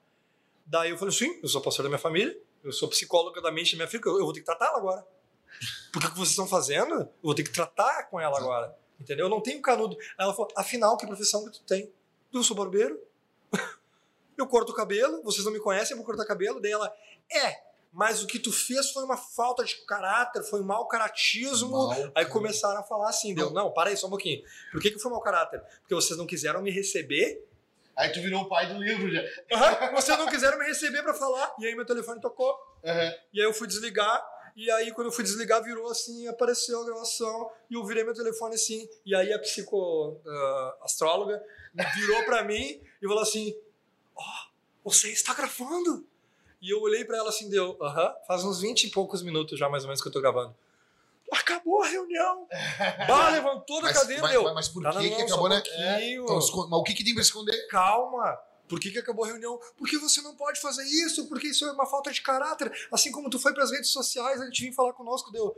Daí 0.65 0.89
eu 0.89 0.97
falei, 0.97 1.13
sim, 1.13 1.39
eu 1.41 1.47
sou 1.47 1.61
pastor 1.61 1.83
da 1.83 1.89
minha 1.89 1.99
família, 1.99 2.37
eu 2.61 2.73
sou 2.73 2.89
psicóloga 2.89 3.41
da 3.41 3.49
mente 3.49 3.71
da 3.71 3.77
minha 3.77 3.87
filha, 3.87 4.01
eu 4.05 4.25
vou 4.25 4.33
ter 4.33 4.41
que 4.41 4.45
tratar 4.45 4.65
ela 4.65 4.77
agora. 4.77 5.07
Porque 5.93 6.07
o 6.07 6.11
que 6.11 6.17
vocês 6.17 6.31
estão 6.31 6.45
fazendo, 6.45 6.93
eu 6.95 7.09
vou 7.23 7.33
ter 7.33 7.43
que 7.43 7.51
tratar 7.51 8.03
com 8.09 8.19
ela 8.19 8.37
agora. 8.37 8.77
Entendeu? 8.99 9.27
Eu 9.27 9.29
não 9.29 9.39
tenho 9.39 9.61
canudo. 9.61 9.95
Aí 10.17 10.25
ela 10.25 10.33
falou, 10.33 10.51
afinal, 10.57 10.97
que 10.97 11.07
profissão 11.07 11.45
que 11.45 11.51
tu 11.51 11.63
tem? 11.63 11.89
Eu 12.33 12.43
sou 12.43 12.57
barbeiro. 12.57 13.01
eu 14.37 14.45
corto 14.47 14.73
o 14.73 14.75
cabelo, 14.75 15.23
vocês 15.23 15.45
não 15.45 15.53
me 15.53 15.59
conhecem, 15.59 15.93
eu 15.93 15.97
vou 15.97 16.05
cortar 16.05 16.25
cabelo. 16.25 16.59
Daí 16.59 16.71
ela, 16.71 16.93
é, 17.31 17.66
mas 17.91 18.21
o 18.21 18.27
que 18.27 18.39
tu 18.39 18.51
fez 18.51 18.91
foi 18.91 19.03
uma 19.03 19.17
falta 19.17 19.63
de 19.63 19.75
caráter, 19.85 20.43
foi 20.43 20.61
um 20.61 20.65
mau 20.65 20.87
caratismo. 20.87 21.87
Mal, 21.87 22.11
Aí 22.13 22.25
começaram 22.25 22.79
a 22.79 22.83
falar 22.83 23.09
assim, 23.09 23.33
deu, 23.33 23.49
não, 23.51 23.71
para 23.71 23.89
aí 23.89 23.97
só 23.97 24.07
um 24.07 24.11
pouquinho. 24.11 24.43
Por 24.71 24.81
que, 24.81 24.91
que 24.91 24.99
foi 24.99 25.11
mau 25.11 25.21
caráter? 25.21 25.61
Porque 25.81 25.95
vocês 25.95 26.17
não 26.17 26.27
quiseram 26.27 26.61
me 26.61 26.71
receber. 26.71 27.43
Aí 27.95 28.11
tu 28.11 28.21
virou 28.21 28.43
o 28.43 28.47
pai 28.47 28.71
do 28.71 28.79
livro 28.79 29.11
já. 29.11 29.21
Aham, 29.51 29.91
vocês 29.93 30.17
não 30.19 30.27
quiseram 30.27 30.59
me 30.59 30.65
receber 30.65 31.01
pra 31.01 31.15
falar. 31.15 31.55
E 31.59 31.65
aí 31.65 31.73
meu 31.73 31.85
telefone 31.85 32.21
tocou. 32.21 32.55
Aham. 32.85 33.13
E 33.33 33.41
aí 33.41 33.47
eu 33.47 33.53
fui 33.53 33.67
desligar. 33.67 34.23
E 34.55 34.69
aí 34.69 34.91
quando 34.91 35.07
eu 35.07 35.11
fui 35.11 35.23
desligar, 35.23 35.63
virou 35.63 35.89
assim, 35.89 36.27
apareceu 36.27 36.79
a 36.79 36.85
gravação. 36.85 37.51
E 37.69 37.73
eu 37.73 37.83
virei 37.83 38.03
meu 38.03 38.13
telefone 38.13 38.53
assim. 38.53 38.87
E 39.03 39.15
aí 39.15 39.33
a 39.33 39.39
psico 39.39 40.21
ah, 40.27 40.77
astróloga 40.83 41.43
virou 41.95 42.23
pra 42.23 42.43
mim 42.43 42.79
e 43.01 43.07
falou 43.07 43.23
assim: 43.23 43.57
Ó, 44.15 44.23
você 44.83 45.09
está 45.09 45.33
gravando? 45.33 46.07
E 46.61 46.73
eu 46.73 46.81
olhei 46.81 47.05
pra 47.05 47.17
ela 47.17 47.29
assim, 47.29 47.49
deu, 47.49 47.77
aham, 47.81 48.13
faz 48.27 48.43
uns 48.43 48.61
20 48.61 48.85
e 48.85 48.89
poucos 48.89 49.21
minutos 49.21 49.57
já 49.59 49.69
mais 49.69 49.83
ou 49.83 49.87
menos 49.89 50.01
que 50.01 50.07
eu 50.07 50.11
tô 50.11 50.19
gravando. 50.19 50.55
Acabou 51.31 51.83
a 51.83 51.87
reunião. 51.87 52.47
Bah, 53.07 53.29
levantou 53.29 53.81
da 53.81 53.87
Mas, 53.87 53.97
cadeira, 53.97 54.21
mas, 54.21 54.31
deu. 54.31 54.43
mas, 54.43 54.53
mas 54.53 54.67
por 54.69 54.81
não, 54.81 54.91
que, 54.91 55.09
não, 55.09 55.15
que 55.17 55.21
acabou, 55.23 55.49
né? 55.49 55.61
Então, 56.01 56.35
mas 56.35 56.49
o 56.79 56.83
que, 56.83 56.93
que 56.93 57.03
tem 57.03 57.13
pra 57.13 57.21
esconder? 57.21 57.67
calma. 57.67 58.37
Por 58.67 58.79
que, 58.79 58.91
que 58.91 58.99
acabou 58.99 59.23
a 59.23 59.29
reunião? 59.29 59.59
Porque 59.77 59.97
você 59.97 60.21
não 60.21 60.35
pode 60.35 60.59
fazer 60.59 60.83
isso, 60.83 61.27
porque 61.29 61.47
isso 61.47 61.65
é 61.65 61.71
uma 61.71 61.85
falta 61.85 62.11
de 62.11 62.21
caráter. 62.21 62.69
Assim 62.91 63.11
como 63.11 63.29
tu 63.29 63.39
foi 63.39 63.53
para 63.53 63.63
as 63.63 63.71
redes 63.71 63.89
sociais, 63.91 64.41
a 64.41 64.45
gente 64.45 64.61
vinha 64.61 64.73
falar 64.73 64.91
conosco, 64.93 65.31
deu. 65.31 65.55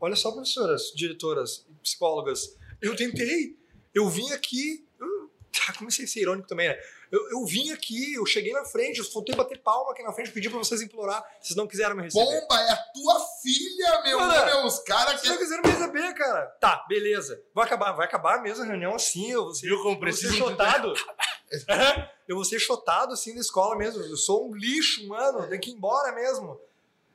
Olha 0.00 0.16
só, 0.16 0.32
professoras, 0.32 0.92
diretoras, 0.94 1.66
psicólogas. 1.82 2.56
Eu 2.80 2.96
tentei, 2.96 3.58
eu 3.94 4.08
vim 4.08 4.30
aqui. 4.32 4.86
Eu, 4.98 5.30
ah, 5.68 5.72
comecei 5.76 6.06
a 6.06 6.08
ser 6.08 6.20
irônico 6.20 6.48
também, 6.48 6.68
né? 6.68 6.78
Eu, 7.10 7.30
eu 7.30 7.44
vim 7.44 7.70
aqui, 7.72 8.14
eu 8.14 8.26
cheguei 8.26 8.52
na 8.52 8.64
frente, 8.64 8.98
eu 8.98 9.04
faltei 9.04 9.34
bater 9.34 9.58
palma 9.62 9.92
aqui 9.92 10.02
na 10.02 10.12
frente, 10.12 10.32
pedi 10.32 10.48
pra 10.50 10.58
vocês 10.58 10.82
implorar. 10.82 11.24
Vocês 11.40 11.56
não 11.56 11.66
quiseram 11.66 11.94
me 11.94 12.02
receber. 12.02 12.24
Bomba, 12.24 12.60
é 12.60 12.70
a 12.72 12.76
tua 12.76 13.20
filha, 13.42 14.02
meu. 14.02 14.18
Cara, 14.18 14.46
meu 14.46 14.66
os 14.66 14.78
caras 14.80 15.20
Vocês 15.20 15.28
não 15.28 15.36
que. 15.36 15.42
quiseram 15.44 15.62
me 15.62 15.70
receber, 15.70 16.14
cara. 16.14 16.46
Tá, 16.60 16.84
beleza. 16.88 17.40
Vai 17.54 17.64
acabar, 17.66 17.92
vai 17.92 18.06
acabar 18.06 18.42
mesmo 18.42 18.64
a 18.64 18.66
reunião 18.66 18.94
assim, 18.94 19.30
eu 19.30 19.44
vou 19.44 19.54
ser, 19.54 19.66
Viu 19.66 19.82
como 19.82 19.98
vou 20.00 20.12
ser 20.12 20.32
chotado. 20.32 20.94
eu 22.26 22.34
vou 22.36 22.44
ser 22.44 22.58
chotado 22.58 23.12
assim 23.12 23.34
na 23.34 23.40
escola 23.40 23.76
mesmo. 23.76 24.02
Eu 24.02 24.16
sou 24.16 24.48
um 24.50 24.54
lixo, 24.54 25.06
mano, 25.06 25.40
eu 25.40 25.48
tenho 25.48 25.60
que 25.60 25.70
ir 25.70 25.74
embora 25.74 26.12
mesmo. 26.12 26.60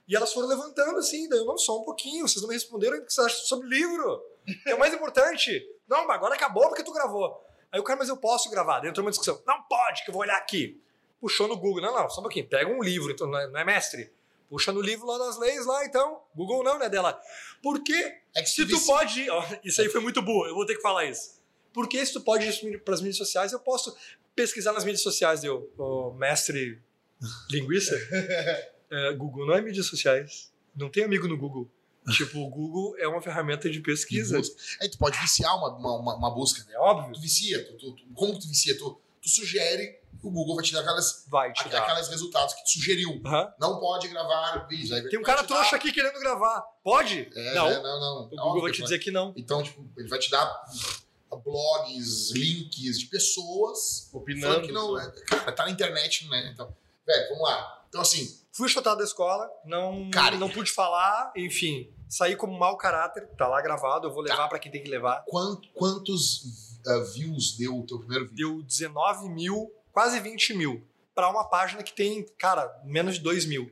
E 0.07 0.15
elas 0.15 0.33
foram 0.33 0.47
levantando 0.47 0.97
assim, 0.97 1.27
daí 1.29 1.39
eu 1.39 1.45
não 1.45 1.57
só 1.57 1.79
um 1.79 1.83
pouquinho, 1.83 2.27
vocês 2.27 2.41
não 2.41 2.49
me 2.49 2.55
responderam 2.55 2.97
o 2.97 3.05
que 3.05 3.13
vocês 3.13 3.27
acham 3.27 3.45
sobre 3.45 3.67
o 3.67 3.69
livro. 3.69 4.23
É 4.65 4.73
o 4.73 4.79
mais 4.79 4.93
importante. 4.93 5.63
Não, 5.87 6.09
agora 6.09 6.33
acabou 6.35 6.67
porque 6.67 6.83
tu 6.83 6.91
gravou. 6.91 7.45
Aí 7.71 7.79
o 7.79 7.83
cara, 7.83 7.99
mas 7.99 8.09
eu 8.09 8.17
posso 8.17 8.49
gravar. 8.49 8.79
Daí 8.79 8.89
entrou 8.89 9.05
uma 9.05 9.11
discussão. 9.11 9.41
Não 9.47 9.63
pode, 9.63 10.03
que 10.03 10.09
eu 10.09 10.13
vou 10.13 10.21
olhar 10.21 10.37
aqui. 10.37 10.81
Puxou 11.19 11.47
no 11.47 11.55
Google. 11.55 11.81
Não, 11.81 11.95
não, 11.95 12.09
só 12.09 12.19
um 12.19 12.23
pouquinho. 12.23 12.47
Pega 12.47 12.69
um 12.69 12.83
livro, 12.83 13.11
então 13.11 13.27
não 13.27 13.39
é, 13.39 13.47
não 13.47 13.59
é 13.59 13.63
mestre. 13.63 14.11
Puxa 14.49 14.73
no 14.73 14.81
livro 14.81 15.07
lá 15.07 15.17
das 15.17 15.37
leis 15.39 15.65
lá, 15.65 15.85
então. 15.85 16.21
Google 16.35 16.63
não, 16.63 16.77
né, 16.77 16.89
dela. 16.89 17.17
Por 17.63 17.81
que 17.81 17.93
É 18.35 18.41
que 18.41 18.49
se 18.49 18.65
tu 18.65 18.85
pode. 18.85 19.29
Ó, 19.29 19.43
isso 19.63 19.81
aí 19.81 19.87
foi 19.87 20.01
muito 20.01 20.21
burro, 20.21 20.47
eu 20.47 20.55
vou 20.55 20.65
ter 20.65 20.75
que 20.75 20.81
falar 20.81 21.05
isso. 21.05 21.39
Por 21.71 21.87
que 21.87 22.05
se 22.05 22.11
tu 22.11 22.19
pode 22.19 22.45
ir 22.45 22.79
para 22.79 22.93
as 22.93 22.99
mídias 22.99 23.17
sociais, 23.17 23.53
eu 23.53 23.59
posso 23.59 23.95
pesquisar 24.35 24.73
nas 24.73 24.83
mídias 24.83 25.01
sociais, 25.01 25.39
deu, 25.39 25.71
ô, 25.77 26.11
mestre 26.11 26.81
linguiça? 27.49 27.95
É, 28.93 29.13
Google 29.13 29.45
não 29.47 29.53
é 29.53 29.61
mídias 29.61 29.85
sociais. 29.85 30.51
Não 30.75 30.89
tem 30.89 31.05
amigo 31.05 31.25
no 31.25 31.37
Google. 31.37 31.65
Tipo, 32.11 32.39
o 32.39 32.49
Google 32.49 32.95
é 32.97 33.07
uma 33.07 33.21
ferramenta 33.21 33.69
de 33.69 33.79
pesquisa. 33.79 34.37
busca. 34.37 34.55
Aí 34.81 34.89
tu 34.89 34.97
pode 34.97 35.17
viciar 35.19 35.55
uma, 35.55 35.69
uma, 35.77 36.15
uma, 36.15 36.31
busca, 36.31 36.63
né? 36.63 36.73
É 36.73 36.79
óbvio. 36.79 37.13
Tu 37.13 37.19
vicia, 37.21 37.63
tu, 37.65 37.73
tu- 37.77 37.91
tu- 37.93 38.03
como 38.15 38.37
tu 38.39 38.47
vicia? 38.47 38.75
Tu, 38.77 39.01
tu 39.21 39.29
sugere, 39.29 39.99
o 40.23 40.31
Google 40.31 40.55
vai 40.55 40.65
te 40.65 40.73
dar 40.73 40.79
aquelas, 40.81 41.25
Vai 41.29 41.53
te 41.53 41.69
dar. 41.69 41.83
aqueles 41.83 42.07
resultados 42.07 42.55
que 42.55 42.63
tu 42.63 42.69
sugeriu. 42.71 43.21
Não 43.59 43.79
pode 43.79 44.07
gravar 44.07 44.65
vídeo. 44.67 44.95
aí 44.95 45.07
Tem 45.09 45.19
um 45.19 45.23
cara 45.23 45.43
te 45.43 45.49
dar- 45.49 45.55
trouxa 45.55 45.75
aqui 45.75 45.91
querendo 45.91 46.19
gravar. 46.19 46.61
Pode? 46.83 47.29
É, 47.35 47.53
não. 47.53 47.69
né? 47.69 47.75
não, 47.81 47.99
não. 47.99 48.23
O 48.25 48.29
Google 48.29 48.61
vai 48.63 48.71
te 48.71 48.81
dizer 48.81 48.97
que 48.99 49.11
não. 49.11 49.31
Então, 49.37 49.61
tipo, 49.61 49.85
ele 49.95 50.07
vai 50.07 50.17
te 50.17 50.29
dar 50.31 50.63
blogs, 51.43 52.31
links 52.31 52.99
de 52.99 53.05
pessoas 53.05 54.09
Opinando. 54.11 54.47
falando 54.53 54.65
que 54.67 54.71
não. 54.71 54.99
é- 54.99 55.11
Cara, 55.27 55.51
tá 55.51 55.65
na 55.65 55.71
internet, 55.71 56.27
né? 56.29 56.49
Então, 56.53 56.73
velho, 57.05 57.29
vamos 57.29 57.43
lá. 57.43 57.83
Então, 57.89 58.01
assim, 58.01 58.40
Fui 58.53 58.67
chutado 58.67 58.97
da 58.97 59.03
escola, 59.03 59.49
não, 59.65 60.09
Cara. 60.11 60.35
não 60.37 60.49
pude 60.49 60.71
falar, 60.71 61.31
enfim. 61.35 61.89
Saí 62.09 62.35
como 62.35 62.57
mau 62.59 62.75
caráter, 62.77 63.27
tá 63.37 63.47
lá 63.47 63.61
gravado, 63.61 64.07
eu 64.07 64.13
vou 64.13 64.21
levar 64.21 64.35
Tá. 64.43 64.47
pra 64.49 64.59
quem 64.59 64.71
tem 64.71 64.83
que 64.83 64.89
levar. 64.89 65.23
quant- 65.25 65.65
quantos 65.73 66.77
ah, 66.85 66.99
views 67.13 67.55
deu 67.57 67.79
o 67.79 67.85
teu 67.85 67.99
primeiro 67.99 68.27
vídeo? 68.27 68.35
Deu 68.57 68.61
19 68.63 69.29
mil, 69.29 69.71
quase 69.93 70.19
20 70.19 70.53
mil. 70.53 70.85
Pra 71.15 71.29
uma 71.29 71.45
página 71.45 71.81
que 71.83 71.93
tem, 71.93 72.25
cara, 72.37 72.69
menos 72.83 73.15
de 73.15 73.21
2 73.21 73.45
mil. 73.45 73.71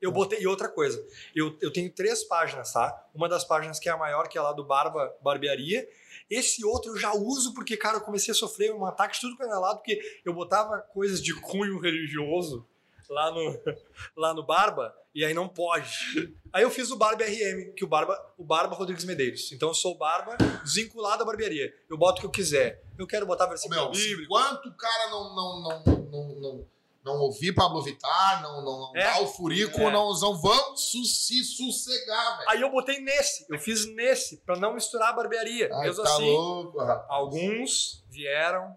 Eu 0.00 0.12
botei. 0.12 0.40
E 0.40 0.46
outra 0.46 0.68
coisa, 0.68 1.04
eu, 1.34 1.56
eu 1.60 1.72
tenho 1.72 1.90
três 1.92 2.22
páginas, 2.24 2.72
tá? 2.72 3.08
Uma 3.14 3.28
das 3.28 3.44
páginas 3.44 3.78
que 3.80 3.88
é 3.88 3.92
a 3.92 3.96
maior, 3.96 4.28
que 4.28 4.36
é 4.36 4.40
lá 4.40 4.52
do 4.52 4.62
Barba 4.64 5.12
Barbearia. 5.22 5.88
Esse 6.30 6.64
outro 6.64 6.92
eu 6.92 6.96
já 6.96 7.12
uso 7.14 7.54
porque, 7.54 7.76
cara, 7.76 7.96
eu 7.96 8.00
comecei 8.02 8.30
a 8.32 8.34
sofrer 8.34 8.72
um 8.74 8.84
ataque 8.84 9.14
de 9.14 9.20
tudo 9.22 9.36
quanto 9.36 9.52
é 9.52 9.56
lado, 9.58 9.78
porque 9.78 9.98
eu 10.24 10.32
botava 10.34 10.78
coisas 10.92 11.20
de 11.22 11.34
cunho 11.40 11.80
religioso 11.80 12.66
lá 13.08 13.30
no, 13.30 13.60
lá 14.16 14.34
no 14.34 14.44
Barba, 14.44 14.94
e 15.14 15.24
aí 15.24 15.32
não 15.34 15.48
pode. 15.48 16.34
Aí 16.52 16.62
eu 16.62 16.70
fiz 16.70 16.90
o 16.90 16.96
Barba 16.96 17.24
RM, 17.24 17.72
que 17.74 17.84
o 17.84 17.86
Barba, 17.88 18.18
o 18.36 18.44
Barba 18.44 18.74
Rodrigues 18.74 19.04
Medeiros. 19.04 19.50
Então 19.52 19.68
eu 19.68 19.74
sou 19.74 19.94
o 19.94 19.98
Barba 19.98 20.36
desvinculado 20.62 21.18
da 21.18 21.24
barbearia. 21.24 21.72
Eu 21.88 21.96
boto 21.96 22.18
o 22.18 22.20
que 22.20 22.26
eu 22.26 22.30
quiser. 22.30 22.82
Eu 22.98 23.06
quero 23.06 23.26
botar 23.26 23.46
Ô, 23.46 23.48
versículo 23.48 23.80
meu, 23.80 23.90
bíblico. 23.90 24.22
enquanto 24.24 24.66
o 24.66 24.76
cara 24.76 25.10
não, 25.10 25.34
não, 25.34 25.60
não, 25.62 25.82
não, 26.10 26.28
não, 26.40 26.66
não 27.04 27.20
ouvir 27.20 27.52
Pablo 27.54 27.80
Vittar, 27.82 28.42
não, 28.42 28.62
não, 28.64 28.80
não 28.80 28.92
É. 28.96 29.04
dar 29.04 29.22
o 29.22 29.26
furico, 29.26 29.80
É. 29.80 29.90
não, 29.92 30.12
não 30.18 30.40
vão 30.40 30.76
su 30.76 31.04
se 31.04 31.44
sossegar, 31.44 32.38
velho. 32.38 32.50
Aí 32.50 32.60
eu 32.60 32.70
botei 32.70 32.98
nesse, 33.00 33.46
eu 33.50 33.58
fiz 33.58 33.86
nesse, 33.94 34.38
pra 34.38 34.56
não 34.56 34.74
misturar 34.74 35.10
a 35.10 35.12
barbearia. 35.12 35.68
Ai, 35.72 35.86
Mesmo 35.88 36.02
tá 36.02 36.10
assim, 36.14 36.30
louco, 36.30 36.78
rapaz. 36.78 37.06
alguns 37.08 38.04
vieram 38.10 38.76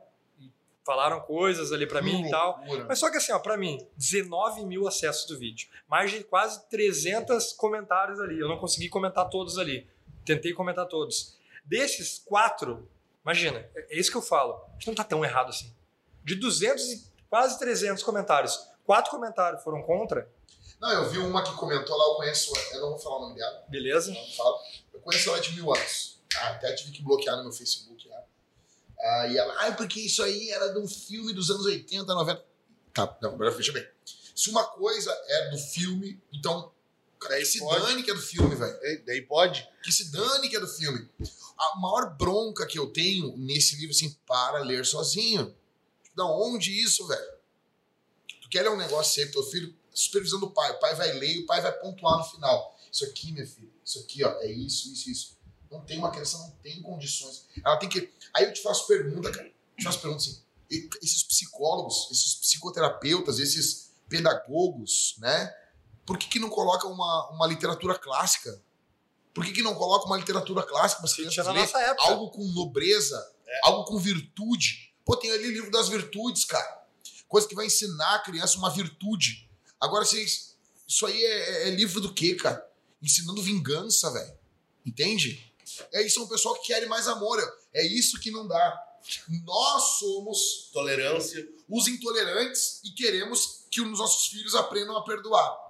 falaram 0.85 1.19
coisas 1.21 1.71
ali 1.71 1.85
pra 1.85 2.01
mim 2.01 2.25
e 2.25 2.29
tal. 2.29 2.61
Mas 2.87 2.99
só 2.99 3.09
que 3.11 3.17
assim, 3.17 3.31
ó, 3.31 3.39
pra 3.39 3.57
mim, 3.57 3.85
19 3.95 4.65
mil 4.65 4.87
acessos 4.87 5.25
do 5.27 5.37
vídeo. 5.37 5.67
Mais 5.87 6.11
de 6.11 6.23
quase 6.23 6.67
300 6.69 7.53
comentários 7.53 8.19
ali. 8.19 8.39
Eu 8.39 8.47
não 8.47 8.57
consegui 8.57 8.89
comentar 8.89 9.29
todos 9.29 9.57
ali. 9.57 9.87
Tentei 10.25 10.53
comentar 10.53 10.87
todos. 10.87 11.37
Desses 11.65 12.19
quatro, 12.19 12.89
imagina, 13.23 13.59
é 13.75 13.95
é 13.95 13.99
isso 13.99 14.11
que 14.11 14.17
eu 14.17 14.21
falo. 14.21 14.53
A 14.69 14.73
gente 14.73 14.87
não 14.87 14.95
tá 14.95 15.03
tão 15.03 15.23
errado 15.23 15.49
assim. 15.49 15.73
De 16.23 16.35
200 16.35 16.83
e 16.91 17.03
quase 17.29 17.59
300 17.59 18.03
comentários, 18.03 18.59
quatro 18.83 19.11
comentários 19.11 19.63
foram 19.63 19.81
contra, 19.83 20.29
Não, 20.79 20.91
eu 20.91 21.09
vi 21.09 21.17
uma 21.19 21.43
que 21.43 21.53
comentou 21.55 21.95
lá, 21.97 22.05
eu 22.05 22.15
conheço, 22.15 22.53
eu 22.73 22.81
não 22.81 22.89
vou 22.91 22.99
falar 22.99 23.17
o 23.17 23.21
nome 23.21 23.35
dela, 23.35 23.63
beleza? 23.67 24.11
não 24.11 24.27
falo. 24.35 24.57
Eu 24.93 24.99
conheço 25.01 25.29
ela 25.29 25.39
de 25.39 25.51
mil 25.53 25.73
anos. 25.73 26.19
Ah, 26.37 26.49
até 26.49 26.73
tive 26.73 26.91
que 26.91 27.01
bloquear 27.03 27.35
no 27.37 27.43
meu 27.43 27.51
Facebook. 27.51 27.98
Ah, 29.01 29.27
e 29.27 29.37
ela, 29.37 29.53
ah, 29.67 29.71
porque 29.71 29.99
isso 30.01 30.21
aí 30.21 30.49
era 30.49 30.69
de 30.69 30.79
um 30.79 30.87
filme 30.87 31.33
dos 31.33 31.49
anos 31.49 31.65
80, 31.65 32.13
90. 32.13 32.45
Tá, 32.93 33.17
não, 33.21 33.33
agora 33.33 33.51
veja 33.51 33.71
bem. 33.71 33.87
Se 34.35 34.49
uma 34.49 34.63
coisa 34.63 35.11
é 35.27 35.49
do 35.49 35.57
filme, 35.57 36.21
então. 36.33 36.71
Cara, 37.19 37.37
que 37.37 37.45
se 37.45 37.59
pode. 37.59 37.85
dane 37.85 38.03
que 38.03 38.11
é 38.11 38.13
do 38.13 38.21
filme, 38.21 38.55
velho. 38.55 39.05
Daí 39.05 39.21
pode? 39.21 39.67
Que 39.83 39.91
se 39.91 40.11
dane 40.11 40.47
que 40.47 40.55
é 40.55 40.59
do 40.59 40.67
filme. 40.67 41.09
A 41.57 41.79
maior 41.79 42.15
bronca 42.15 42.65
que 42.65 42.79
eu 42.79 42.87
tenho 42.87 43.35
nesse 43.37 43.75
livro, 43.75 43.91
assim, 43.93 44.15
para 44.25 44.59
ler 44.59 44.85
sozinho. 44.85 45.53
Da 46.15 46.25
onde 46.25 46.71
isso, 46.71 47.05
velho? 47.07 47.33
Tu 48.41 48.49
quer 48.49 48.63
ler 48.63 48.71
um 48.71 48.77
negócio 48.77 49.13
sempre, 49.13 49.33
teu 49.33 49.43
filho, 49.43 49.75
supervisão 49.93 50.39
do 50.39 50.51
pai. 50.51 50.71
O 50.71 50.79
pai 50.79 50.95
vai 50.95 51.11
ler 51.13 51.35
e 51.35 51.39
o 51.39 51.45
pai 51.45 51.61
vai 51.61 51.73
pontuar 51.73 52.17
no 52.17 52.23
final. 52.23 52.77
Isso 52.91 53.05
aqui, 53.05 53.31
minha 53.31 53.45
filha, 53.45 53.69
isso 53.85 53.99
aqui, 53.99 54.23
ó, 54.23 54.31
é 54.39 54.51
isso, 54.51 54.91
isso, 54.91 55.09
isso. 55.09 55.38
Não 55.71 55.81
tem 55.81 55.99
uma 55.99 56.09
criança, 56.11 56.37
não 56.37 56.51
tem 56.63 56.81
condições. 56.81 57.47
Ela 57.63 57.77
tem 57.77 57.87
que. 57.87 58.11
Aí 58.35 58.45
eu 58.45 58.53
te 58.53 58.61
faço 58.61 58.87
pergunta, 58.87 59.31
cara. 59.31 59.47
Eu 59.47 59.77
te 59.77 59.83
faço 59.83 59.99
pergunta 59.99 60.23
assim. 60.23 60.41
Esses 61.01 61.23
psicólogos, 61.23 62.09
esses 62.11 62.35
psicoterapeutas, 62.35 63.39
esses 63.39 63.91
pedagogos, 64.07 65.15
né? 65.19 65.53
Por 66.05 66.17
que, 66.17 66.27
que 66.27 66.39
não 66.39 66.49
coloca 66.49 66.87
uma, 66.87 67.29
uma 67.29 67.47
literatura 67.47 67.97
clássica? 67.97 68.61
Por 69.33 69.45
que, 69.45 69.51
que 69.51 69.61
não 69.61 69.75
coloca 69.75 70.05
uma 70.05 70.17
literatura 70.17 70.63
clássica 70.63 71.01
para 71.01 71.09
as 71.09 71.15
crianças 71.15 71.45
lerem? 71.45 71.69
algo 71.99 72.31
com 72.31 72.43
nobreza, 72.51 73.31
algo 73.63 73.85
com 73.85 73.97
virtude. 73.97 74.91
Pô, 75.05 75.15
tem 75.15 75.31
ali 75.31 75.47
o 75.47 75.51
livro 75.51 75.71
das 75.71 75.87
virtudes, 75.87 76.45
cara. 76.45 76.83
Coisa 77.27 77.47
que 77.47 77.55
vai 77.55 77.67
ensinar 77.67 78.15
a 78.15 78.19
criança 78.19 78.57
uma 78.57 78.71
virtude. 78.71 79.47
Agora, 79.79 80.03
vocês, 80.03 80.57
isso 80.87 81.05
aí 81.05 81.23
é, 81.23 81.67
é 81.67 81.71
livro 81.71 82.01
do 82.01 82.13
quê, 82.13 82.35
cara? 82.35 82.67
Ensinando 83.01 83.41
vingança, 83.41 84.11
velho. 84.11 84.37
Entende? 84.85 85.48
É 85.91 86.01
isso, 86.01 86.19
é 86.19 86.23
um 86.23 86.27
pessoal 86.27 86.55
que 86.55 86.67
quer 86.67 86.85
mais 86.87 87.07
amor. 87.07 87.39
É 87.73 87.85
isso 87.85 88.19
que 88.19 88.31
não 88.31 88.47
dá. 88.47 88.85
Nós 89.45 89.97
somos 89.99 90.69
Tolerância. 90.73 91.47
os 91.69 91.87
intolerantes 91.87 92.81
e 92.83 92.91
queremos 92.91 93.65
que 93.71 93.81
os 93.81 93.97
nossos 93.97 94.27
filhos 94.27 94.55
aprendam 94.55 94.97
a 94.97 95.03
perdoar. 95.03 95.69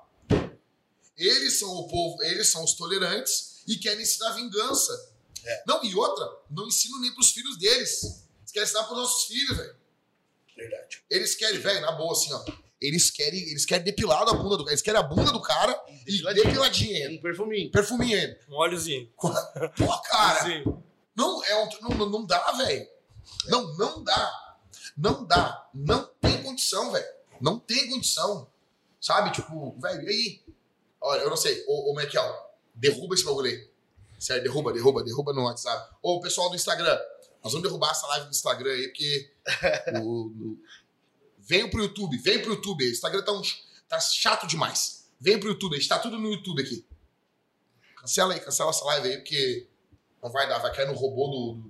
Eles 1.18 1.60
são 1.60 1.70
o 1.70 1.88
povo, 1.88 2.24
eles 2.24 2.48
são 2.48 2.64
os 2.64 2.74
tolerantes 2.74 3.62
e 3.68 3.76
querem 3.78 4.02
ensinar 4.02 4.32
vingança. 4.32 5.14
É. 5.46 5.64
Não, 5.68 5.84
e 5.84 5.94
outra, 5.96 6.26
não 6.50 6.68
ensinam 6.68 7.00
nem 7.02 7.14
pros 7.14 7.32
filhos 7.32 7.58
deles. 7.58 8.04
Eles 8.04 8.52
querem 8.52 8.66
ensinar 8.68 8.84
pros 8.86 8.98
nossos 8.98 9.26
filhos, 9.26 9.58
velho. 9.58 9.76
Verdade. 10.56 11.04
Eles 11.10 11.36
querem, 11.36 11.60
velho, 11.60 11.82
na 11.82 11.92
boa, 11.92 12.14
assim, 12.14 12.34
ó. 12.34 12.44
Eles 12.82 13.12
querem, 13.12 13.40
eles 13.42 13.66
querem 13.66 13.84
depilado 13.84 14.32
a 14.32 14.34
bunda 14.34 14.56
do 14.56 14.64
cara. 14.64 14.72
Eles 14.72 14.82
querem 14.82 15.00
a 15.00 15.04
bunda 15.04 15.32
do 15.32 15.42
cara 15.42 15.78
e 16.08 16.22
depiladinha 16.34 17.06
ele. 17.06 17.18
Um 17.18 17.22
perfuminho. 17.22 17.72
Perfuminho 17.72 18.18
ele. 18.18 18.38
Um 18.50 18.56
óleozinho. 18.56 19.10
Pô, 19.18 20.02
cara. 20.04 20.44
Sim. 20.46 20.64
Não, 21.16 21.44
é 21.44 21.64
um, 21.64 21.70
não, 21.98 22.10
não- 22.10 22.26
dá, 22.26 22.52
velho. 22.54 22.88
Não, 23.48 23.76
não 23.78 24.04
dá. 24.04 24.58
Não 24.98 25.26
dá. 25.26 25.70
Não 25.74 26.10
tem 26.22 26.42
condição, 26.42 26.92
velho. 26.92 27.06
Não 27.42 27.60
tem 27.60 27.90
condição. 27.90 28.48
Sabe? 29.02 29.32
Tipo, 29.32 29.78
velho, 29.80 30.04
e 30.04 30.08
aí? 30.10 30.42
Olha, 31.02 31.22
eu 31.22 31.30
não 31.30 31.38
sei. 31.38 31.64
Ô, 31.68 31.92
ô 31.92 31.96
Michael, 31.96 32.34
derruba 32.76 33.14
esse 33.16 33.26
bagulho 33.26 33.50
aí. 33.50 33.70
Sério, 34.18 34.44
derruba, 34.44 34.72
derruba, 34.74 35.04
derruba 35.04 35.34
no 35.34 35.44
WhatsApp. 35.44 35.96
Ô, 36.02 36.20
pessoal 36.22 36.50
do 36.50 36.56
Instagram, 36.56 36.98
nós 37.44 37.52
vamos 37.54 37.62
derrubar 37.68 37.92
essa 37.92 38.08
live 38.08 38.26
do 38.28 38.32
Instagram 38.32 38.72
aí, 38.72 38.88
porque. 38.88 39.32
o, 40.02 40.28
o- 40.28 40.58
Venham 41.50 41.68
pro 41.68 41.82
YouTube, 41.82 42.16
vem 42.20 42.40
pro 42.44 42.54
YouTube. 42.54 42.86
O 42.86 42.92
Instagram 42.92 43.24
tá, 43.24 43.32
um, 43.32 43.42
tá 43.88 44.00
chato 44.00 44.46
demais. 44.46 45.10
Vem 45.20 45.40
pro 45.40 45.50
YouTube, 45.50 45.74
a 45.76 45.80
gente 45.80 45.90
tá 45.90 45.98
tudo 45.98 46.20
no 46.20 46.32
YouTube 46.32 46.62
aqui. 46.62 46.86
Cancela 47.98 48.36
aí, 48.36 48.40
cancela 48.40 48.70
essa 48.70 48.86
live 48.86 49.08
aí, 49.08 49.18
porque 49.18 49.68
não 50.22 50.32
vai 50.32 50.48
dar, 50.48 50.60
vai 50.60 50.72
cair 50.76 50.86
no 50.88 50.94
robô 50.94 51.28
do, 51.28 51.54
do- 51.62 51.70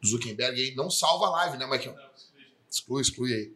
do- 0.00 0.06
Zuckerberg 0.06 0.60
aí. 0.60 0.74
Não 0.74 0.90
salva 0.90 1.28
a 1.28 1.30
live, 1.30 1.56
né, 1.56 1.66
Michael? 1.66 1.96
Exclui, 2.70 3.00
exclui 3.00 3.32
aí. 3.34 3.54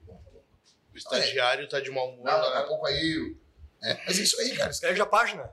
O 0.94 0.96
estagiário 0.96 1.68
tá 1.68 1.78
de 1.78 1.90
mau 1.90 2.08
humor. 2.08 2.24
Não, 2.24 2.40
daqui 2.40 2.56
a 2.56 2.62
pouco 2.64 2.86
aí. 2.86 3.36
É, 3.82 4.02
mas 4.06 4.18
é 4.18 4.22
isso 4.22 4.40
aí, 4.40 4.56
cara. 4.56 4.72
Perde 4.80 5.00
a 5.02 5.06
página. 5.06 5.50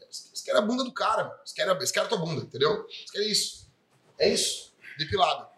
eles 0.00 0.42
querem 0.42 0.58
a 0.60 0.64
bunda 0.64 0.84
do 0.84 0.92
cara. 0.92 1.24
mano. 1.24 1.36
Eles 1.40 1.52
querem, 1.52 1.74
eles 1.76 1.90
querem 1.92 2.06
a 2.06 2.08
tua 2.08 2.18
bunda, 2.18 2.42
entendeu? 2.44 2.86
Eles 2.88 3.10
querem 3.10 3.30
isso. 3.30 3.70
É 4.18 4.28
isso. 4.28 4.72
Depilado. 4.98 5.48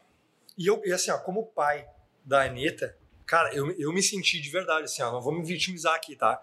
E 0.59 0.67
eu, 0.67 0.83
e 0.85 0.93
assim, 0.93 1.11
ó, 1.13 1.19
como 1.19 1.47
pai 1.47 1.89
da 2.25 2.43
Anitta, 2.45 2.97
cara, 3.27 3.55
eu, 3.55 3.71
eu 3.79 3.93
me 3.93 4.03
senti 4.03 4.41
de 4.41 4.49
verdade, 4.51 4.85
assim, 4.85 5.03
ó, 5.03 5.11
não 5.13 5.21
vou 5.21 5.33
me 5.33 5.45
vitimizar 5.45 5.95
aqui, 5.95 6.15
tá? 6.17 6.41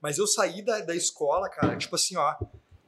Mas 0.00 0.16
eu 0.18 0.26
saí 0.26 0.62
da, 0.62 0.80
da 0.80 0.94
escola, 0.94 1.48
cara, 1.48 1.76
tipo 1.76 1.94
assim, 1.96 2.16
ó, 2.16 2.34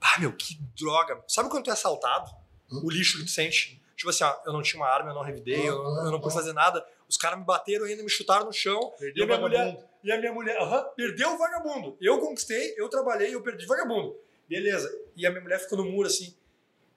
ah, 0.00 0.18
meu, 0.18 0.32
que 0.32 0.58
droga. 0.78 1.22
Sabe 1.28 1.48
quando 1.50 1.64
tu 1.64 1.70
é 1.70 1.72
assaltado? 1.72 2.30
Hum. 2.70 2.80
O 2.84 2.90
lixo 2.90 3.18
que 3.18 3.24
tu 3.24 3.30
sente. 3.30 3.80
Tipo 3.96 4.10
assim, 4.10 4.24
ó, 4.24 4.34
eu 4.46 4.52
não 4.52 4.62
tinha 4.62 4.80
uma 4.82 4.88
arma, 4.88 5.10
eu 5.10 5.14
não 5.14 5.22
revidei, 5.22 5.60
eu, 5.68 5.76
eu 5.76 6.10
não 6.10 6.20
pude 6.20 6.34
fazer 6.34 6.52
nada. 6.52 6.84
Os 7.08 7.16
caras 7.16 7.38
me 7.38 7.44
bateram 7.44 7.84
ainda, 7.84 8.02
me 8.02 8.08
chutaram 8.10 8.46
no 8.46 8.52
chão. 8.52 8.92
Perdeu 8.98 9.22
E 9.22 9.22
a 9.24 9.26
minha 9.26 9.38
o 9.38 9.40
mulher, 9.42 9.58
vagabundo. 9.66 9.88
e 10.02 10.12
a 10.12 10.18
minha 10.18 10.32
mulher, 10.32 10.60
aham, 10.60 10.82
perdeu 10.96 11.34
o 11.34 11.38
vagabundo. 11.38 11.96
Eu 12.00 12.18
conquistei, 12.18 12.74
eu 12.76 12.88
trabalhei, 12.88 13.34
eu 13.34 13.42
perdi 13.42 13.66
vagabundo. 13.66 14.16
Beleza. 14.48 14.90
E 15.14 15.24
a 15.26 15.30
minha 15.30 15.42
mulher 15.42 15.60
ficou 15.60 15.78
no 15.78 15.84
muro 15.84 16.08
assim. 16.08 16.34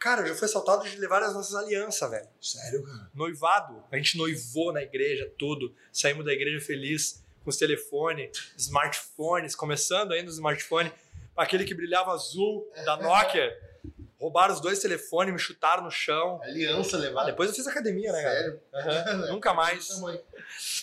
Cara, 0.06 0.22
eu 0.22 0.28
já 0.28 0.36
fui 0.36 0.46
assaltado 0.46 0.88
de 0.88 1.00
levar 1.00 1.24
as 1.24 1.34
nossas 1.34 1.56
alianças, 1.56 2.08
velho. 2.08 2.28
Sério, 2.40 2.84
cara? 2.84 3.10
Noivado. 3.12 3.84
A 3.92 3.98
gente 3.98 4.16
noivou 4.20 4.72
na 4.72 4.84
igreja, 4.84 5.34
tudo. 5.36 5.74
Saímos 5.92 6.24
da 6.24 6.32
igreja 6.32 6.64
feliz, 6.64 7.24
com 7.44 7.50
os 7.50 7.58
telefones, 7.58 8.54
smartphones, 8.56 9.56
começando 9.56 10.12
ainda 10.12 10.30
os 10.30 10.36
smartphones. 10.36 10.92
Aquele 11.36 11.64
que 11.64 11.74
brilhava 11.74 12.12
azul 12.12 12.72
da 12.86 12.98
Nokia. 12.98 13.52
Roubaram 14.20 14.54
os 14.54 14.62
dois 14.62 14.80
telefones, 14.80 15.34
me 15.34 15.40
chutaram 15.40 15.84
no 15.84 15.92
chão. 15.92 16.42
Aliança 16.42 16.96
Ah, 16.96 17.00
levada. 17.02 17.26
depois 17.28 17.50
eu 17.50 17.56
fiz 17.56 17.68
academia, 17.68 18.12
né, 18.14 18.24
cara? 18.24 18.36
Sério? 18.36 18.62
Aham. 18.74 19.28
Nunca 19.34 19.54
mais. 19.54 19.88
Tamanho. 19.90 20.22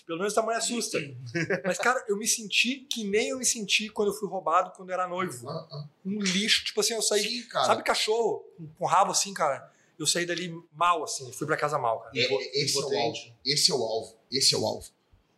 Pelo 0.07 0.19
menos 0.19 0.33
o 0.33 0.37
tamanho 0.37 0.59
assusta. 0.59 0.99
Mas, 1.65 1.79
cara, 1.79 2.05
eu 2.09 2.17
me 2.19 2.27
senti 2.29 2.81
que 2.91 3.05
nem 3.05 3.31
eu 3.31 3.39
me 3.39 3.45
senti 3.47 3.89
quando 3.89 4.09
eu 4.09 4.15
fui 4.15 4.29
roubado 4.29 4.73
quando 4.77 4.91
eu 4.91 4.95
era 4.95 5.09
noivo. 5.09 5.49
Ah, 5.49 5.67
ah. 5.73 5.85
Um 6.05 6.21
lixo. 6.21 6.65
Tipo 6.65 6.81
assim, 6.83 6.93
eu 6.93 7.01
saí. 7.03 7.23
Sim, 7.23 7.43
cara. 7.49 7.67
Sabe 7.67 7.83
cachorro? 7.83 8.45
Com 8.79 8.85
rabo 8.85 9.13
assim, 9.13 9.33
cara? 9.33 9.73
Eu 9.99 10.07
saí 10.07 10.27
dali 10.27 10.53
mal, 10.75 11.03
assim. 11.03 11.33
Fui 11.33 11.47
pra 11.47 11.57
casa 11.57 11.79
mal, 11.79 12.01
cara. 12.01 12.13
É, 12.15 12.23
é, 12.23 12.63
esse, 12.65 12.77
é 12.79 12.85
o 12.85 12.99
alvo. 12.99 13.19
Esse 13.45 13.71
é 13.71 13.75
o 13.75 13.83
alvo. 13.83 14.17
Esse 14.31 14.55
é 14.55 14.59
o 14.59 14.67
alvo. 14.67 14.89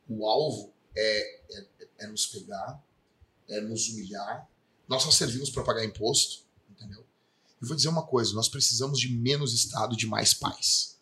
O 0.09 0.29
alvo 0.29 0.73
é, 0.97 1.37
é, 1.53 1.65
é 2.01 2.07
nos 2.09 2.27
pegar, 2.27 2.83
é 3.49 3.61
nos 3.61 3.89
humilhar. 3.89 4.49
Nós 4.89 5.03
só 5.03 5.11
servimos 5.11 5.51
para 5.51 5.63
pagar 5.63 5.85
imposto? 5.85 6.44
Eu 7.65 7.69
vou 7.69 7.77
dizer 7.77 7.89
uma 7.89 8.03
coisa: 8.07 8.35
nós 8.35 8.47
precisamos 8.47 9.01
de 9.01 9.09
menos 9.09 9.55
Estado 9.55 9.95
e 9.95 9.97
de 9.97 10.07
mais 10.07 10.35
paz. 10.35 10.99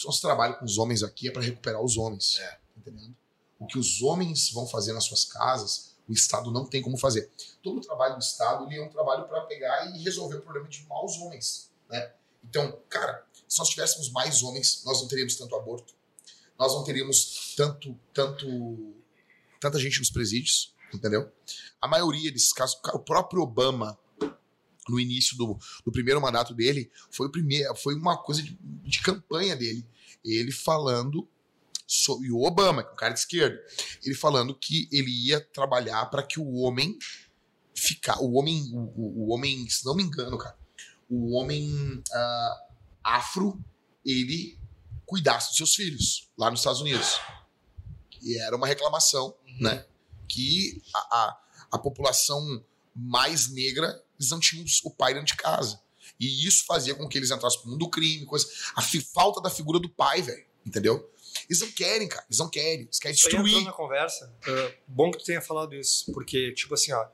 O 0.00 0.06
nosso 0.06 0.20
trabalho 0.20 0.56
com 0.56 0.64
os 0.64 0.78
homens 0.78 1.02
aqui 1.02 1.26
é 1.26 1.32
para 1.32 1.42
recuperar 1.42 1.82
os 1.82 1.96
homens, 1.96 2.38
É. 2.38 2.58
entendendo? 2.76 3.16
O 3.58 3.66
que 3.66 3.76
os 3.76 4.00
homens 4.00 4.52
vão 4.52 4.64
fazer 4.64 4.92
nas 4.92 5.02
suas 5.04 5.24
casas, 5.24 5.96
o 6.08 6.12
Estado 6.12 6.52
não 6.52 6.64
tem 6.64 6.80
como 6.80 6.96
fazer. 6.96 7.28
Todo 7.60 7.78
o 7.78 7.80
trabalho 7.80 8.14
do 8.14 8.22
Estado 8.22 8.64
ele 8.66 8.80
é 8.80 8.84
um 8.84 8.88
trabalho 8.88 9.26
para 9.26 9.40
pegar 9.46 9.90
e 9.96 10.02
resolver 10.04 10.36
o 10.36 10.42
problema 10.42 10.68
de 10.68 10.86
maus 10.86 11.16
homens, 11.18 11.68
né? 11.90 12.12
Então, 12.44 12.78
cara, 12.88 13.26
se 13.48 13.58
nós 13.58 13.68
tivéssemos 13.68 14.08
mais 14.12 14.40
homens, 14.44 14.82
nós 14.84 15.00
não 15.00 15.08
teríamos 15.08 15.34
tanto 15.34 15.56
aborto, 15.56 15.92
nós 16.56 16.72
não 16.74 16.84
teríamos 16.84 17.54
tanto, 17.56 17.98
tanto, 18.14 18.94
tanta 19.60 19.80
gente 19.80 19.98
nos 19.98 20.10
presídios, 20.10 20.72
entendeu? 20.94 21.28
A 21.82 21.88
maioria 21.88 22.30
desses 22.30 22.52
casos, 22.52 22.78
o 22.94 23.00
próprio 23.00 23.42
Obama, 23.42 23.98
no 24.88 24.98
início 25.00 25.36
do, 25.36 25.58
do 25.84 25.92
primeiro 25.92 26.20
mandato 26.20 26.54
dele, 26.54 26.90
foi 27.10 27.26
o 27.26 27.30
primeiro, 27.30 27.74
foi 27.74 27.94
uma 27.94 28.16
coisa 28.16 28.42
de, 28.42 28.58
de 28.60 29.00
campanha 29.00 29.54
dele, 29.56 29.84
ele 30.24 30.50
falando 30.52 31.26
sobre 31.86 32.28
e 32.28 32.32
o 32.32 32.42
Obama, 32.42 32.82
que 32.82 32.90
é 32.90 32.92
um 32.92 32.96
cara 32.96 33.14
de 33.14 33.20
esquerda, 33.20 33.58
ele 34.04 34.14
falando 34.14 34.54
que 34.54 34.88
ele 34.92 35.10
ia 35.26 35.40
trabalhar 35.40 36.06
para 36.06 36.22
que 36.22 36.38
o 36.38 36.54
homem 36.56 36.98
ficar, 37.74 38.20
o 38.20 38.34
homem, 38.34 38.70
o, 38.72 39.24
o- 39.24 39.32
homem, 39.32 39.68
se 39.70 39.84
não 39.86 39.94
me 39.94 40.02
engano, 40.02 40.36
cara, 40.36 40.56
o 41.08 41.34
homem 41.34 42.02
ah, 42.12 42.66
afro, 43.04 43.58
ele 44.04 44.58
cuidasse 45.06 45.48
dos 45.48 45.56
seus 45.56 45.74
filhos 45.74 46.28
lá 46.36 46.50
nos 46.50 46.60
Estados 46.60 46.80
Unidos. 46.82 47.18
E 48.20 48.36
era 48.38 48.54
uma 48.56 48.66
reclamação, 48.66 49.34
né? 49.60 49.86
Que 50.28 50.82
a, 50.92 50.98
a, 50.98 51.40
a 51.72 51.78
população 51.78 52.62
mais 52.94 53.48
negra, 53.48 54.02
eles 54.18 54.30
não 54.30 54.40
tinham 54.40 54.64
o 54.84 54.90
pai 54.90 55.14
dentro 55.14 55.28
de 55.28 55.36
casa. 55.36 55.80
E 56.18 56.46
isso 56.46 56.64
fazia 56.66 56.94
com 56.94 57.08
que 57.08 57.16
eles 57.16 57.30
entrassem 57.30 57.60
pro 57.60 57.70
mundo 57.70 57.80
do 57.80 57.90
crime, 57.90 58.26
coisa. 58.26 58.46
A 58.74 58.82
falta 58.82 59.40
da 59.40 59.50
figura 59.50 59.78
do 59.78 59.88
pai, 59.88 60.20
velho. 60.22 60.44
Entendeu? 60.66 61.10
Eles 61.48 61.60
não 61.60 61.70
querem, 61.70 62.08
cara. 62.08 62.24
Eles 62.28 62.38
não 62.38 62.48
querem. 62.48 62.82
Eles 62.82 62.98
querem 62.98 63.14
destruir. 63.14 63.64
na 63.64 63.72
conversa. 63.72 64.32
Ah, 64.46 64.72
bom 64.86 65.10
que 65.10 65.18
tu 65.18 65.24
tenha 65.24 65.40
falado 65.40 65.74
isso, 65.74 66.12
porque, 66.12 66.52
tipo 66.52 66.74
assim, 66.74 66.92
ó, 66.92 67.06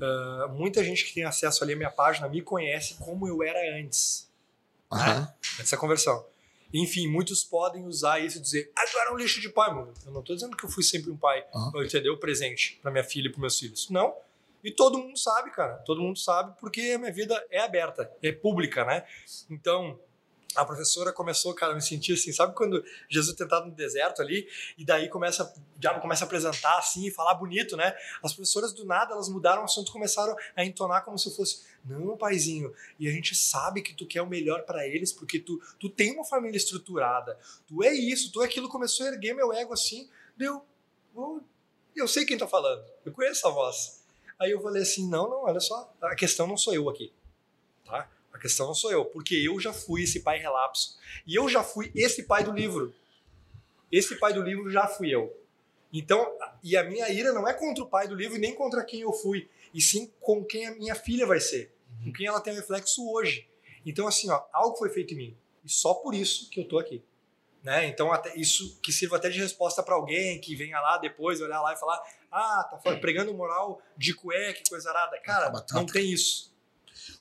ah, 0.00 0.48
muita 0.52 0.84
gente 0.84 1.04
que 1.04 1.14
tem 1.14 1.24
acesso 1.24 1.62
ali 1.64 1.72
à 1.72 1.76
minha 1.76 1.90
página 1.90 2.28
me 2.28 2.42
conhece 2.42 2.94
como 2.94 3.26
eu 3.26 3.42
era 3.42 3.78
antes, 3.80 4.28
Aham. 4.92 5.32
dessa 5.58 5.76
conversão. 5.76 6.26
Enfim, 6.72 7.06
muitos 7.08 7.44
podem 7.44 7.86
usar 7.86 8.18
isso 8.18 8.38
e 8.38 8.40
dizer, 8.40 8.72
ah, 8.76 8.84
tu 8.90 8.98
era 8.98 9.14
um 9.14 9.16
lixo 9.16 9.40
de 9.40 9.48
pai, 9.48 9.72
mano. 9.72 9.94
Eu 10.04 10.12
não 10.12 10.22
tô 10.22 10.34
dizendo 10.34 10.56
que 10.56 10.64
eu 10.64 10.68
fui 10.68 10.82
sempre 10.82 11.10
um 11.10 11.16
pai, 11.16 11.44
Aham. 11.54 11.84
entendeu? 11.84 12.18
Presente 12.18 12.78
pra 12.82 12.90
minha 12.90 13.04
filha 13.04 13.28
e 13.28 13.30
pros 13.30 13.40
meus 13.40 13.58
filhos. 13.58 13.88
Não. 13.90 14.14
E 14.64 14.72
todo 14.72 14.98
mundo 14.98 15.18
sabe, 15.18 15.50
cara. 15.50 15.74
Todo 15.84 16.00
mundo 16.00 16.18
sabe 16.18 16.58
porque 16.58 16.92
a 16.94 16.98
minha 16.98 17.12
vida 17.12 17.46
é 17.50 17.60
aberta, 17.60 18.10
é 18.22 18.32
pública, 18.32 18.82
né? 18.84 19.04
Então, 19.50 20.00
a 20.54 20.64
professora 20.64 21.12
começou, 21.12 21.52
cara, 21.54 21.72
a 21.72 21.74
me 21.74 21.82
sentir 21.82 22.14
assim, 22.14 22.32
sabe 22.32 22.54
quando 22.54 22.82
Jesus 23.08 23.36
tentado 23.36 23.66
no 23.66 23.72
deserto 23.72 24.22
ali, 24.22 24.48
e 24.78 24.84
daí 24.84 25.08
começa, 25.08 25.44
o 25.44 25.78
diabo 25.78 26.00
começa 26.00 26.24
a 26.24 26.26
apresentar 26.26 26.78
assim, 26.78 27.06
e 27.06 27.10
falar 27.10 27.34
bonito, 27.34 27.76
né? 27.76 27.94
As 28.22 28.32
professoras 28.32 28.72
do 28.72 28.84
nada, 28.84 29.12
elas 29.12 29.28
mudaram 29.28 29.62
o 29.62 29.64
assunto, 29.64 29.92
começaram 29.92 30.36
a 30.56 30.64
entonar 30.64 31.02
como 31.02 31.18
se 31.18 31.34
fosse, 31.34 31.62
não, 31.84 32.16
paizinho, 32.16 32.72
e 32.98 33.08
a 33.08 33.12
gente 33.12 33.34
sabe 33.34 33.82
que 33.82 33.94
tu 33.94 34.06
quer 34.06 34.22
o 34.22 34.26
melhor 34.26 34.62
pra 34.62 34.86
eles, 34.86 35.12
porque 35.12 35.38
tu, 35.38 35.60
tu 35.78 35.90
tem 35.90 36.12
uma 36.12 36.24
família 36.24 36.56
estruturada, 36.56 37.38
tu 37.66 37.82
é 37.82 37.92
isso, 37.92 38.32
tu 38.32 38.42
é 38.42 38.46
aquilo, 38.46 38.68
começou 38.68 39.06
a 39.06 39.10
erguer 39.10 39.34
meu 39.34 39.52
ego 39.52 39.72
assim, 39.72 40.08
deu, 40.36 40.64
eu, 41.14 41.42
eu 41.96 42.08
sei 42.08 42.24
quem 42.24 42.38
tá 42.38 42.46
falando, 42.46 42.84
eu 43.04 43.12
conheço 43.12 43.46
a 43.46 43.50
voz. 43.50 44.03
Aí 44.38 44.50
eu 44.50 44.60
falei 44.60 44.82
assim, 44.82 45.08
não, 45.08 45.28
não, 45.28 45.44
olha 45.44 45.60
só, 45.60 45.92
a 46.02 46.14
questão 46.14 46.46
não 46.46 46.56
sou 46.56 46.74
eu 46.74 46.88
aqui, 46.88 47.12
tá? 47.84 48.10
A 48.32 48.38
questão 48.38 48.66
não 48.66 48.74
sou 48.74 48.90
eu, 48.90 49.04
porque 49.04 49.34
eu 49.34 49.60
já 49.60 49.72
fui 49.72 50.02
esse 50.02 50.20
pai 50.20 50.38
relapso. 50.38 50.98
E 51.26 51.34
eu 51.36 51.48
já 51.48 51.62
fui 51.62 51.92
esse 51.94 52.24
pai 52.24 52.42
do 52.42 52.52
livro. 52.52 52.92
Esse 53.90 54.16
pai 54.16 54.32
do 54.32 54.42
livro 54.42 54.70
já 54.70 54.88
fui 54.88 55.14
eu. 55.14 55.32
Então, 55.92 56.36
e 56.62 56.76
a 56.76 56.82
minha 56.82 57.08
ira 57.08 57.32
não 57.32 57.46
é 57.46 57.54
contra 57.54 57.84
o 57.84 57.88
pai 57.88 58.08
do 58.08 58.16
livro 58.16 58.36
nem 58.36 58.52
contra 58.52 58.84
quem 58.84 59.02
eu 59.02 59.12
fui, 59.12 59.48
e 59.72 59.80
sim 59.80 60.12
com 60.20 60.44
quem 60.44 60.66
a 60.66 60.74
minha 60.74 60.96
filha 60.96 61.24
vai 61.24 61.38
ser, 61.38 61.72
com 62.02 62.12
quem 62.12 62.26
ela 62.26 62.40
tem 62.40 62.52
reflexo 62.54 63.08
hoje. 63.08 63.48
Então, 63.86 64.08
assim, 64.08 64.28
ó, 64.28 64.42
algo 64.52 64.76
foi 64.76 64.90
feito 64.90 65.14
em 65.14 65.16
mim. 65.16 65.36
E 65.64 65.70
só 65.70 65.94
por 65.94 66.12
isso 66.12 66.50
que 66.50 66.58
eu 66.60 66.66
tô 66.66 66.78
aqui. 66.78 67.04
Né? 67.64 67.86
Então, 67.88 68.12
até 68.12 68.36
isso 68.36 68.78
que 68.82 68.92
sirva 68.92 69.16
até 69.16 69.30
de 69.30 69.40
resposta 69.40 69.82
para 69.82 69.94
alguém 69.94 70.38
que 70.38 70.54
venha 70.54 70.78
lá 70.80 70.98
depois 70.98 71.40
olhar 71.40 71.62
lá 71.62 71.72
e 71.72 71.76
falar: 71.78 71.98
ah, 72.30 72.62
tá 72.70 72.96
pregando 72.98 73.32
moral 73.32 73.80
de 73.96 74.12
cueca, 74.12 74.60
que 74.62 74.68
coisa 74.68 74.90
arada. 74.90 75.18
Cara, 75.22 75.48
batata. 75.48 75.74
não 75.74 75.86
tem 75.86 76.12
isso. 76.12 76.54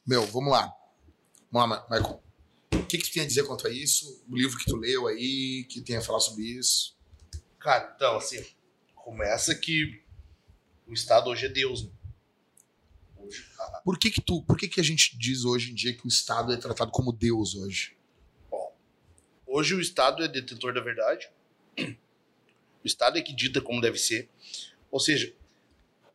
Meu, 0.06 0.26
vamos 0.28 0.52
lá. 0.52 0.70
Vamos 1.50 1.70
lá, 1.78 1.88
Michael. 1.90 2.22
O 2.74 2.86
que, 2.86 2.98
que 2.98 3.06
tu 3.10 3.14
tem 3.14 3.24
a 3.24 3.26
dizer 3.26 3.44
quanto 3.48 3.66
a 3.68 3.70
isso? 3.70 4.22
O 4.30 4.36
livro 4.36 4.58
que 4.58 4.66
tu 4.66 4.76
leu 4.76 5.08
aí, 5.08 5.66
que 5.70 5.80
tem 5.80 5.96
a 5.96 6.02
falar 6.02 6.20
sobre 6.20 6.44
isso? 6.44 6.94
Cara, 7.58 7.94
então, 7.96 8.18
assim, 8.18 8.46
começa 8.96 9.56
que 9.56 10.04
o 10.86 10.92
Estado 10.94 11.30
hoje 11.30 11.46
é 11.46 11.50
Deus, 11.50 11.86
né? 11.86 11.92
Hoje, 13.18 13.48
a- 13.58 13.82
Por 13.86 13.98
que 13.98 14.12
que 14.12 14.20
tu, 14.20 14.44
por 14.44 14.58
que 14.58 14.68
que 14.68 14.82
a 14.82 14.84
gente 14.84 15.18
diz 15.18 15.46
hoje 15.46 15.72
em 15.72 15.74
dia 15.76 15.96
que 15.96 16.06
o 16.06 16.10
Estado 16.10 16.52
é 16.52 16.58
tratado 16.58 16.92
como 16.92 17.14
Deus 17.14 17.56
hoje? 17.56 17.96
Hoje 19.54 19.76
o 19.76 19.82
Estado 19.82 20.24
é 20.24 20.28
detentor 20.28 20.74
da 20.74 20.82
verdade. 20.82 21.30
O 21.78 22.86
Estado 22.88 23.18
é 23.18 23.22
que 23.22 23.34
dita 23.34 23.62
como 23.62 23.80
deve 23.80 23.98
ser. 23.98 24.28
Ou 24.92 25.00
seja, 25.00 25.34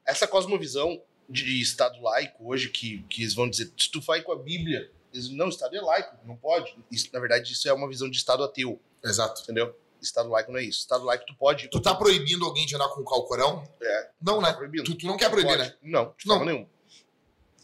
essa 0.04 0.26
cosmovisão 0.26 1.00
de 1.28 1.60
Estado 1.60 2.00
laico 2.02 2.50
hoje, 2.50 2.68
que, 2.68 3.02
que 3.08 3.22
eles 3.22 3.34
vão 3.34 3.48
dizer, 3.48 3.72
se 3.76 3.90
tu 3.90 4.00
vai 4.00 4.22
com 4.22 4.32
a 4.32 4.36
Bíblia, 4.36 4.90
eles, 5.12 5.30
não, 5.30 5.46
o 5.46 5.50
Estado 5.50 5.76
é 5.76 5.80
laico, 5.80 6.16
não 6.26 6.36
pode. 6.36 6.76
Isso, 6.90 7.08
na 7.12 7.20
verdade, 7.20 7.52
isso 7.52 7.68
é 7.68 7.72
uma 7.72 7.88
visão 7.88 8.10
de 8.10 8.16
Estado 8.16 8.42
ateu, 8.42 8.80
Exato. 9.04 9.42
entendeu? 9.42 9.74
Estado 10.00 10.28
laico 10.28 10.52
não 10.52 10.58
é 10.60 10.64
isso. 10.64 10.80
Estado 10.80 11.04
laico 11.04 11.26
tu 11.26 11.34
pode. 11.34 11.68
Tu 11.68 11.80
tá 11.80 11.94
proibindo 11.94 12.44
alguém 12.44 12.64
de 12.66 12.74
andar 12.74 12.88
com 12.88 13.00
o 13.00 13.04
Calcorão? 13.04 13.68
É. 13.82 14.10
Não, 14.20 14.40
né? 14.40 14.52
Tá. 14.52 14.60
Tu, 14.84 14.94
tu 14.94 15.06
não 15.06 15.16
quer 15.16 15.28
proibir, 15.28 15.56
Pode. 15.56 15.70
né? 15.70 15.76
Não, 15.82 16.14
de 16.16 16.26
Não. 16.26 16.36
forma 16.36 16.52
nenhuma. 16.52 16.68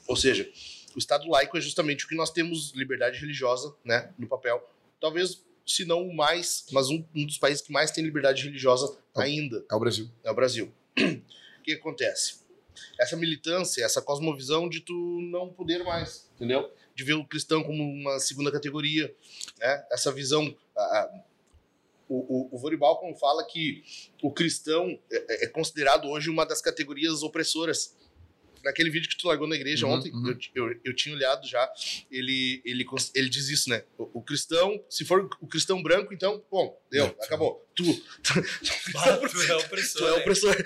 Ou 0.06 0.16
seja, 0.16 0.50
o 0.94 0.98
Estado 0.98 1.28
laico 1.28 1.56
é 1.56 1.60
justamente 1.60 2.04
o 2.04 2.08
que 2.08 2.16
nós 2.16 2.30
temos 2.30 2.72
liberdade 2.74 3.20
religiosa, 3.20 3.74
né, 3.84 4.12
no 4.18 4.26
papel. 4.26 4.68
Talvez, 5.00 5.44
se 5.66 5.84
não 5.84 6.06
o 6.06 6.14
mais, 6.14 6.66
mas 6.72 6.88
um, 6.90 7.04
um 7.14 7.26
dos 7.26 7.38
países 7.38 7.62
que 7.62 7.72
mais 7.72 7.90
tem 7.90 8.04
liberdade 8.04 8.42
religiosa 8.44 8.96
ainda 9.16 9.64
É 9.70 9.74
o 9.74 9.80
Brasil. 9.80 10.10
é 10.22 10.30
o 10.30 10.34
Brasil. 10.34 10.72
O 11.60 11.62
que 11.64 11.72
acontece? 11.72 12.40
Essa 13.00 13.16
militância, 13.16 13.82
essa 13.82 14.02
cosmovisão 14.02 14.68
de 14.68 14.80
tu 14.80 14.92
não 15.30 15.48
poder 15.48 15.82
mais, 15.82 16.28
entendeu? 16.36 16.70
De 16.94 17.02
ver 17.02 17.14
o 17.14 17.24
cristão 17.24 17.62
como 17.64 17.82
uma 17.82 18.18
segunda 18.20 18.52
categoria, 18.52 19.14
né? 19.58 19.86
Essa 19.90 20.12
visão... 20.12 20.54
a- 20.76 20.82
a- 20.82 21.24
o, 22.06 22.16
o, 22.50 22.54
o 22.54 22.58
Voribal 22.58 22.98
como 23.00 23.16
fala 23.16 23.42
que 23.46 23.82
o 24.22 24.30
cristão 24.30 24.98
é, 25.10 25.44
é 25.44 25.48
considerado 25.48 26.06
hoje 26.06 26.28
uma 26.28 26.44
das 26.44 26.60
categorias 26.60 27.22
opressoras. 27.22 27.96
Naquele 28.64 28.90
vídeo 28.90 29.08
que 29.08 29.16
tu 29.16 29.28
largou 29.28 29.46
na 29.46 29.54
igreja 29.54 29.86
Uhum, 29.86 29.92
ontem, 29.92 30.10
uhum. 30.12 30.28
eu, 30.28 30.38
eu, 30.70 30.80
eu 30.84 30.96
tinha 30.96 31.14
olhado 31.14 31.46
já, 31.46 31.70
ele, 32.10 32.62
ele, 32.64 32.84
ele 33.14 33.28
diz 33.28 33.48
isso, 33.48 33.68
né? 33.68 33.84
O, 33.98 34.18
o 34.20 34.22
cristão, 34.22 34.82
se 34.88 35.04
for 35.04 35.28
o 35.40 35.46
cristão 35.46 35.82
branco, 35.82 36.12
então, 36.14 36.42
bom, 36.50 36.80
deu, 36.90 37.06
É. 37.06 37.24
acabou. 37.24 37.64
Tu, 37.74 37.84
tu 38.22 38.38
é 39.06 39.56
opressor. 39.56 40.00
tu 40.00 40.06
é 40.06 40.10
né? 40.10 40.16
opressor. 40.16 40.56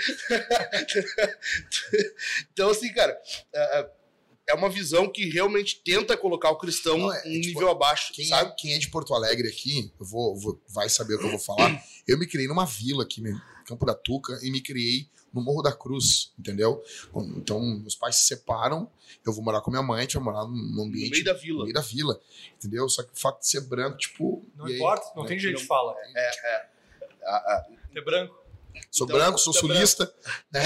então, 2.53 2.70
assim, 2.70 2.92
cara, 2.92 3.18
ah, 3.55 3.59
ah, 3.59 3.90
é 4.51 4.55
uma 4.55 4.70
visão 4.70 5.11
que 5.11 5.28
realmente 5.28 5.80
tenta 5.84 6.16
colocar 6.16 6.51
o 6.51 6.57
cristão 6.57 6.96
Não, 6.99 7.12
é, 7.12 7.18
um 7.20 7.22
tipo, 7.40 7.46
nível 7.46 7.70
abaixo, 7.70 8.12
Quem 8.12 8.26
sabe? 8.26 8.51
é, 8.51 8.55
quem 8.57 8.74
é 8.74 8.78
de 8.78 8.88
Porto 8.88 9.14
Alegre 9.14 9.49
aqui, 9.49 9.90
eu 9.99 10.07
vou, 10.07 10.36
vou- 10.36 10.62
vai 10.68 10.88
saber 10.88 11.14
o 11.14 11.18
que 11.18 11.26
eu 11.26 11.30
vou 11.30 11.38
falar. 11.38 11.82
Eu 12.07 12.18
me 12.18 12.26
criei 12.26 12.49
numa 12.49 12.64
vila 12.64 13.03
aqui, 13.03 13.22
Campo 13.66 13.84
da 13.84 13.94
Tuca, 13.94 14.38
e 14.42 14.51
me 14.51 14.61
criei 14.62 15.07
no 15.33 15.41
Morro 15.43 15.62
da 15.62 15.72
Cruz, 15.72 16.33
entendeu? 16.39 16.83
Então, 17.37 17.61
meus 17.61 17.95
pais 17.95 18.16
se 18.16 18.26
separam, 18.26 18.91
eu 19.26 19.33
vou 19.33 19.43
morar 19.45 19.61
com 19.61 19.70
minha 19.70 19.83
mãe, 19.83 19.99
a 19.99 20.03
gente 20.03 20.14
vai 20.14 20.22
morar 20.24 20.45
num 20.47 20.55
No 20.74 20.83
ambiente 20.85 21.11
meio 21.11 21.24
da 21.24 21.33
no 21.35 21.39
vila. 21.39 21.62
meio 21.64 21.74
da 21.74 21.81
vila, 21.81 22.20
entendeu? 22.57 22.89
Só 22.89 23.03
que 23.03 23.12
o 23.12 23.16
fato 23.16 23.41
de 23.41 23.49
ser 23.49 23.61
branco, 23.62 23.99
tipo. 23.99 24.45
Não 24.57 24.66
e 24.68 24.72
aí, 24.72 24.76
importa, 24.79 25.12
não 25.14 25.22
né? 25.22 25.29
tem 25.29 25.39
jeito 25.39 25.59
de 25.61 25.66
fala. 25.66 25.95
A- 27.24 27.29
a- 27.37 27.66
É 27.95 28.01
branco. 28.01 28.37
Sou 28.91 29.07
Então, 29.07 29.18
branco, 29.18 29.39
sou 29.39 29.53
branco. 29.53 29.68
sulista. 29.68 30.14
Né? 30.53 30.61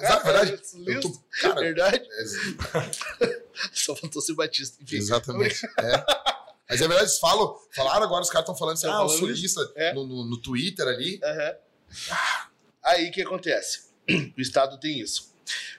Exato, 0.00 0.24
verdade. 0.24 0.60
Eu 0.86 1.00
tô, 1.00 1.12
cara, 1.40 1.60
Verdade? 1.60 1.96
é- 2.08 3.40
Só 3.72 3.96
faltou 3.96 4.20
ser 4.22 4.34
Batista. 4.34 4.82
Enfim. 4.82 4.96
exatamente. 4.96 5.66
É. 5.78 6.04
Mas 6.68 6.80
é 6.80 6.86
verdade, 6.86 7.02
eles 7.02 7.18
falam, 7.18 7.56
falaram 7.74 8.04
agora, 8.04 8.22
os 8.22 8.28
caras 8.30 8.42
estão 8.44 8.54
falando 8.56 8.80
Tão 8.80 8.90
ah, 8.92 9.04
o 9.04 9.08
falando 9.08 9.18
sulista 9.18 9.72
É. 9.74 9.92
no, 9.92 10.06
no, 10.06 10.24
no 10.24 10.36
Twitter 10.40 10.86
ali. 10.86 11.18
Aham. 11.22 11.56
Aí 12.82 13.08
o 13.08 13.12
que 13.12 13.22
acontece? 13.22 13.90
O 14.36 14.40
Estado 14.40 14.78
tem 14.80 14.98
isso. 15.00 15.34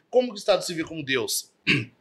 Como 0.10 0.28
que 0.30 0.34
o 0.36 0.38
Estado 0.38 0.64
se 0.64 0.74
vê 0.74 0.84
como 0.84 1.04
Deus? 1.04 1.52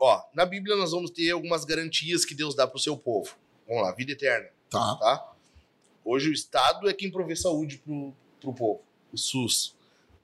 Ó, 0.00 0.22
na 0.34 0.44
Bíblia 0.44 0.76
nós 0.76 0.90
vamos 0.92 1.10
ter 1.10 1.30
algumas 1.30 1.64
garantias 1.64 2.24
que 2.24 2.34
Deus 2.34 2.54
dá 2.54 2.66
pro 2.66 2.78
seu 2.78 2.96
povo. 2.96 3.36
Vamos 3.66 3.82
lá, 3.82 3.92
vida 3.92 4.12
eterna, 4.12 4.48
Tá. 4.70 4.96
tá? 4.96 5.32
Hoje 6.04 6.28
o 6.28 6.32
Estado 6.32 6.88
é 6.88 6.92
quem 6.92 7.10
provê 7.10 7.34
saúde 7.34 7.78
pro, 7.78 8.14
pro 8.40 8.54
povo, 8.54 8.82
o 9.12 9.16
SUS. 9.18 9.74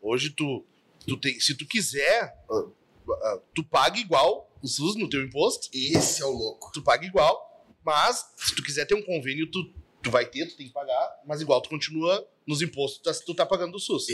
Hoje 0.00 0.30
tu, 0.30 0.64
tu 1.06 1.16
tem, 1.16 1.40
se 1.40 1.54
tu 1.54 1.66
quiser, 1.66 2.36
ah, 2.50 2.64
ah, 3.10 3.40
tu 3.54 3.64
paga 3.64 3.98
igual 3.98 4.50
o 4.62 4.68
SUS 4.68 4.94
no 4.96 5.08
teu 5.08 5.22
imposto, 5.22 5.68
Esse 5.72 6.22
é 6.22 6.26
o 6.26 6.30
louco. 6.30 6.70
tu 6.72 6.82
paga 6.82 7.04
igual, 7.04 7.66
mas 7.84 8.30
se 8.36 8.54
tu 8.54 8.62
quiser 8.62 8.84
ter 8.86 8.94
um 8.94 9.02
convênio, 9.02 9.50
tu, 9.50 9.72
tu 10.02 10.10
vai 10.10 10.24
ter, 10.26 10.46
tu 10.46 10.56
tem 10.56 10.66
que 10.68 10.72
pagar, 10.72 11.20
mas 11.26 11.40
igual 11.40 11.60
tu 11.60 11.68
continua 11.68 12.24
nos 12.46 12.60
impostos, 12.62 12.98
tu 12.98 13.04
tá, 13.04 13.20
tu 13.26 13.34
tá 13.34 13.46
pagando 13.46 13.76
o 13.76 13.80
SUS. 13.80 14.06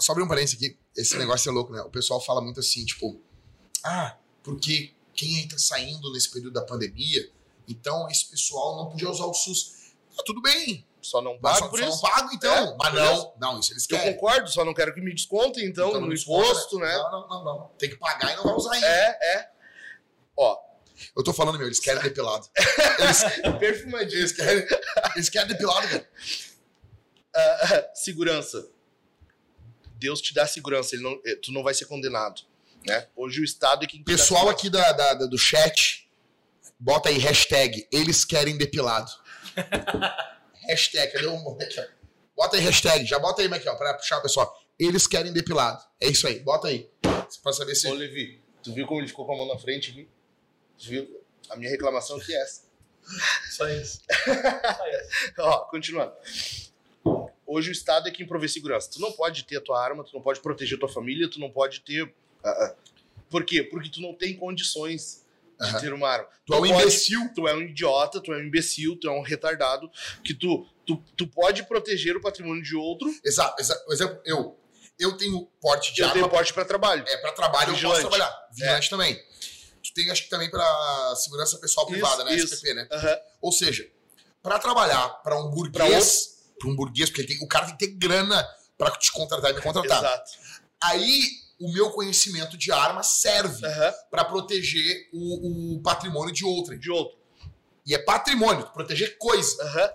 Só 0.00 0.12
abrir 0.12 0.24
um 0.24 0.28
parênteses 0.28 0.56
aqui, 0.56 0.76
esse 0.96 1.16
negócio 1.16 1.48
é 1.48 1.52
louco, 1.52 1.72
né? 1.72 1.80
O 1.82 1.90
pessoal 1.90 2.20
fala 2.20 2.40
muito 2.40 2.60
assim, 2.60 2.84
tipo, 2.84 3.20
ah, 3.84 4.16
porque 4.42 4.92
quem 5.14 5.38
aí 5.38 5.48
tá 5.48 5.58
saindo 5.58 6.12
nesse 6.12 6.30
período 6.30 6.54
da 6.54 6.62
pandemia, 6.62 7.30
então 7.68 8.08
esse 8.10 8.28
pessoal 8.30 8.76
não 8.76 8.90
podia 8.90 9.08
usar 9.10 9.26
o 9.26 9.34
SUS. 9.34 9.92
Tá 10.16 10.22
tudo 10.26 10.42
bem, 10.42 10.84
Só 11.00 11.22
não 11.22 11.38
pago 11.38 11.58
só, 11.58 11.68
por 11.68 11.78
só 11.78 11.88
isso. 11.88 11.94
não 12.02 12.10
pago 12.10 12.34
então. 12.34 12.54
É, 12.54 12.76
mas 12.78 12.94
não, 12.94 13.34
não, 13.40 13.60
isso 13.60 13.72
eles 13.72 13.86
Eu 13.88 13.96
querem. 13.98 14.14
concordo, 14.14 14.50
só 14.50 14.64
não 14.64 14.74
quero 14.74 14.92
que 14.94 15.00
me 15.00 15.12
descontem, 15.14 15.64
então, 15.66 15.88
Então 15.88 16.00
no 16.00 16.12
imposto, 16.14 16.78
né? 16.78 16.92
Não, 16.96 17.10
não, 17.10 17.28
não, 17.28 17.44
não. 17.44 17.70
Tem 17.78 17.88
que 17.90 17.96
pagar 17.96 18.32
e 18.32 18.36
não 18.36 18.44
vai 18.44 18.54
usar 18.54 18.72
ainda. 18.72 18.86
É, 18.86 19.36
é. 19.38 19.50
Ó, 20.36 20.58
Eu 21.16 21.24
tô 21.24 21.32
falando, 21.32 21.58
meu, 21.58 21.66
eles 21.66 21.80
querem 21.80 22.02
depilado. 22.02 22.46
Eles, 23.00 23.24
perfumadinho. 23.58 24.18
eles 24.20 24.32
querem, 24.32 24.66
eles 25.16 25.28
querem 25.28 25.48
depilado, 25.48 25.88
cara. 25.88 26.08
segurança. 27.94 28.68
Deus 29.98 30.20
te 30.20 30.34
dá 30.34 30.46
segurança, 30.46 30.94
ele 30.94 31.02
não, 31.04 31.20
eh, 31.24 31.36
tu 31.36 31.52
não 31.52 31.62
vai 31.62 31.74
ser 31.74 31.84
condenado. 31.86 32.42
Né? 32.86 33.06
Hoje 33.14 33.40
o 33.40 33.44
Estado 33.44 33.84
é 33.84 33.86
quem 33.86 34.02
Pessoal 34.02 34.48
aqui 34.48 34.68
da, 34.68 34.90
da- 34.92 35.14
da- 35.14 35.26
do 35.26 35.38
chat, 35.38 36.10
bota 36.78 37.08
aí 37.08 37.18
hashtag 37.18 37.86
eles 37.92 38.24
querem 38.24 38.56
depilado. 38.58 39.10
hashtag, 40.68 41.12
cadê 41.12 41.26
o 41.26 41.36
moleque? 41.36 41.78
ó? 41.78 41.84
Bota 42.34 42.56
aí 42.56 42.62
hashtag, 42.62 43.04
já 43.06 43.18
bota 43.18 43.42
aí, 43.42 43.48
Michael, 43.48 43.76
pra 43.76 43.94
puxar 43.94 44.18
o 44.18 44.22
pessoal. 44.22 44.52
Eles 44.78 45.06
querem 45.06 45.32
depilado. 45.32 45.80
É 46.00 46.08
isso 46.08 46.26
aí, 46.26 46.40
bota 46.40 46.66
aí. 46.68 46.90
Pra 47.42 47.52
saber 47.52 47.74
se. 47.76 47.86
Ô, 47.86 47.94
Levi, 47.94 48.42
tu 48.62 48.72
viu 48.72 48.86
como 48.86 49.00
ele 49.00 49.06
ficou 49.08 49.24
com 49.24 49.34
a 49.34 49.36
mão 49.36 49.46
na 49.48 49.58
frente 49.58 49.90
aqui? 49.90 50.08
Tu 50.78 50.86
viu? 50.88 51.24
A 51.50 51.56
minha 51.56 51.70
reclamação 51.70 52.16
aqui 52.16 52.34
é 52.34 52.42
essa. 52.42 52.62
Só 53.50 53.68
isso. 53.68 54.00
Só 54.08 54.88
isso. 54.88 55.32
Ó, 55.38 55.58
continuando. 55.66 56.12
Hoje 57.52 57.68
o 57.70 57.72
Estado 57.72 58.08
é 58.08 58.10
quem 58.10 58.26
provê 58.26 58.48
segurança. 58.48 58.90
Tu 58.90 59.00
não 59.00 59.12
pode 59.12 59.44
ter 59.44 59.56
a 59.56 59.60
tua 59.60 59.82
arma, 59.82 60.02
tu 60.04 60.12
não 60.14 60.22
pode 60.22 60.40
proteger 60.40 60.78
tua 60.78 60.88
família, 60.88 61.28
tu 61.30 61.38
não 61.38 61.50
pode 61.50 61.80
ter. 61.80 62.12
ah. 62.44 62.74
Por 63.30 63.44
quê? 63.44 63.62
Porque 63.62 63.88
tu 63.90 64.00
não 64.00 64.14
tem 64.14 64.36
condições 64.36 65.24
de 65.60 65.66
Aham. 65.66 65.80
ter 65.80 65.92
uma 65.92 66.08
arma. 66.08 66.28
Tu 66.46 66.52
é 66.52 66.56
um 66.56 66.60
pode- 66.60 66.72
imbecil. 66.72 67.30
Tu 67.34 67.48
é 67.48 67.54
um 67.54 67.62
idiota, 67.62 68.20
tu 68.20 68.32
é 68.32 68.36
um 68.38 68.40
imbecil, 68.42 68.96
tu 68.98 69.08
é 69.08 69.10
um 69.12 69.22
retardado, 69.22 69.90
que 70.24 70.34
tu, 70.34 70.66
tu, 70.86 70.96
tu 71.16 71.26
pode 71.26 71.62
proteger 71.64 72.16
o 72.16 72.20
patrimônio 72.20 72.62
de 72.62 72.74
outro. 72.76 73.08
Exato, 73.24 73.60
exato. 73.60 73.84
Por 73.84 73.92
exemplo, 73.94 74.20
eu. 74.24 74.58
Eu 74.98 75.16
tenho 75.16 75.46
porte 75.60 75.92
de 75.94 76.00
Eu 76.00 76.06
arma. 76.06 76.14
tenho 76.14 76.28
porte 76.30 76.52
para 76.54 76.64
trabalho. 76.64 77.04
É, 77.08 77.16
pra 77.18 77.32
trabalho 77.32 77.70
eu 77.70 77.74
Vigilante. 77.74 78.02
posso 78.02 78.08
trabalhar. 78.10 78.48
Vigilante 78.52 78.90
também. 78.90 79.14
Tu 79.82 79.92
tem, 79.94 80.10
acho 80.10 80.22
que 80.24 80.28
também 80.30 80.50
pra 80.50 81.14
segurança 81.16 81.58
pessoal 81.58 81.86
Isso, 81.86 81.92
privada, 81.92 82.24
né? 82.24 82.34
isso. 82.36 82.54
SPP, 82.54 82.74
né? 82.74 82.86
Aham. 82.92 83.18
Ou 83.40 83.50
seja, 83.52 83.88
pra 84.42 84.58
trabalhar 84.58 85.08
pra 85.22 85.40
um 85.40 85.50
burguês, 85.50 86.31
um 86.68 86.76
burguês, 86.76 87.08
porque 87.10 87.24
tem- 87.24 87.38
o 87.42 87.46
cara 87.48 87.66
tem 87.66 87.76
que 87.76 87.86
ter 87.86 87.92
grana 87.94 88.46
pra 88.78 88.90
te 88.92 89.10
contratar 89.12 89.50
e 89.50 89.54
me 89.54 89.60
contratar. 89.60 89.98
Exato. 90.02 90.30
Aí 90.82 91.22
o 91.60 91.72
meu 91.72 91.90
conhecimento 91.90 92.56
de 92.56 92.72
arma 92.72 93.02
serve 93.02 93.64
Aham. 93.64 93.92
pra 94.10 94.24
proteger 94.24 95.08
o, 95.12 95.76
o 95.76 95.82
patrimônio 95.82 96.32
de 96.34 96.44
outrem. 96.44 96.78
De 96.78 96.90
outro. 96.90 97.16
E 97.86 97.94
é 97.94 97.98
patrimônio, 97.98 98.66
proteger 98.72 99.16
coisa. 99.18 99.62
Aham. 99.64 99.90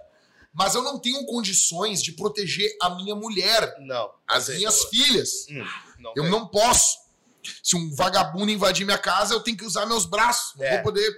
Mas 0.53 0.73
eu 0.75 0.81
não 0.81 0.97
tenho 0.97 1.23
condições 1.25 2.01
de 2.01 2.13
proteger 2.13 2.75
a 2.81 2.89
minha 2.95 3.13
mulher, 3.15 3.75
Não. 3.81 4.09
as 4.27 4.47
Não 4.47 4.55
minhas 4.55 4.85
tem. 4.85 5.03
filhas. 5.03 5.45
Hum, 5.49 5.63
não 5.99 6.13
Eu 6.15 6.23
tem. 6.23 6.31
não 6.31 6.47
posso. 6.47 6.97
Se 7.63 7.75
um 7.75 7.93
vagabundo 7.95 8.51
invadir 8.51 8.83
minha 8.85 8.97
casa, 8.97 9.33
eu 9.33 9.39
tenho 9.41 9.55
que 9.55 9.63
usar 9.65 9.85
meus 9.85 10.05
braços. 10.05 10.55
Não 10.57 10.65
É. 10.65 10.73
vou 10.75 10.83
poder. 10.83 11.09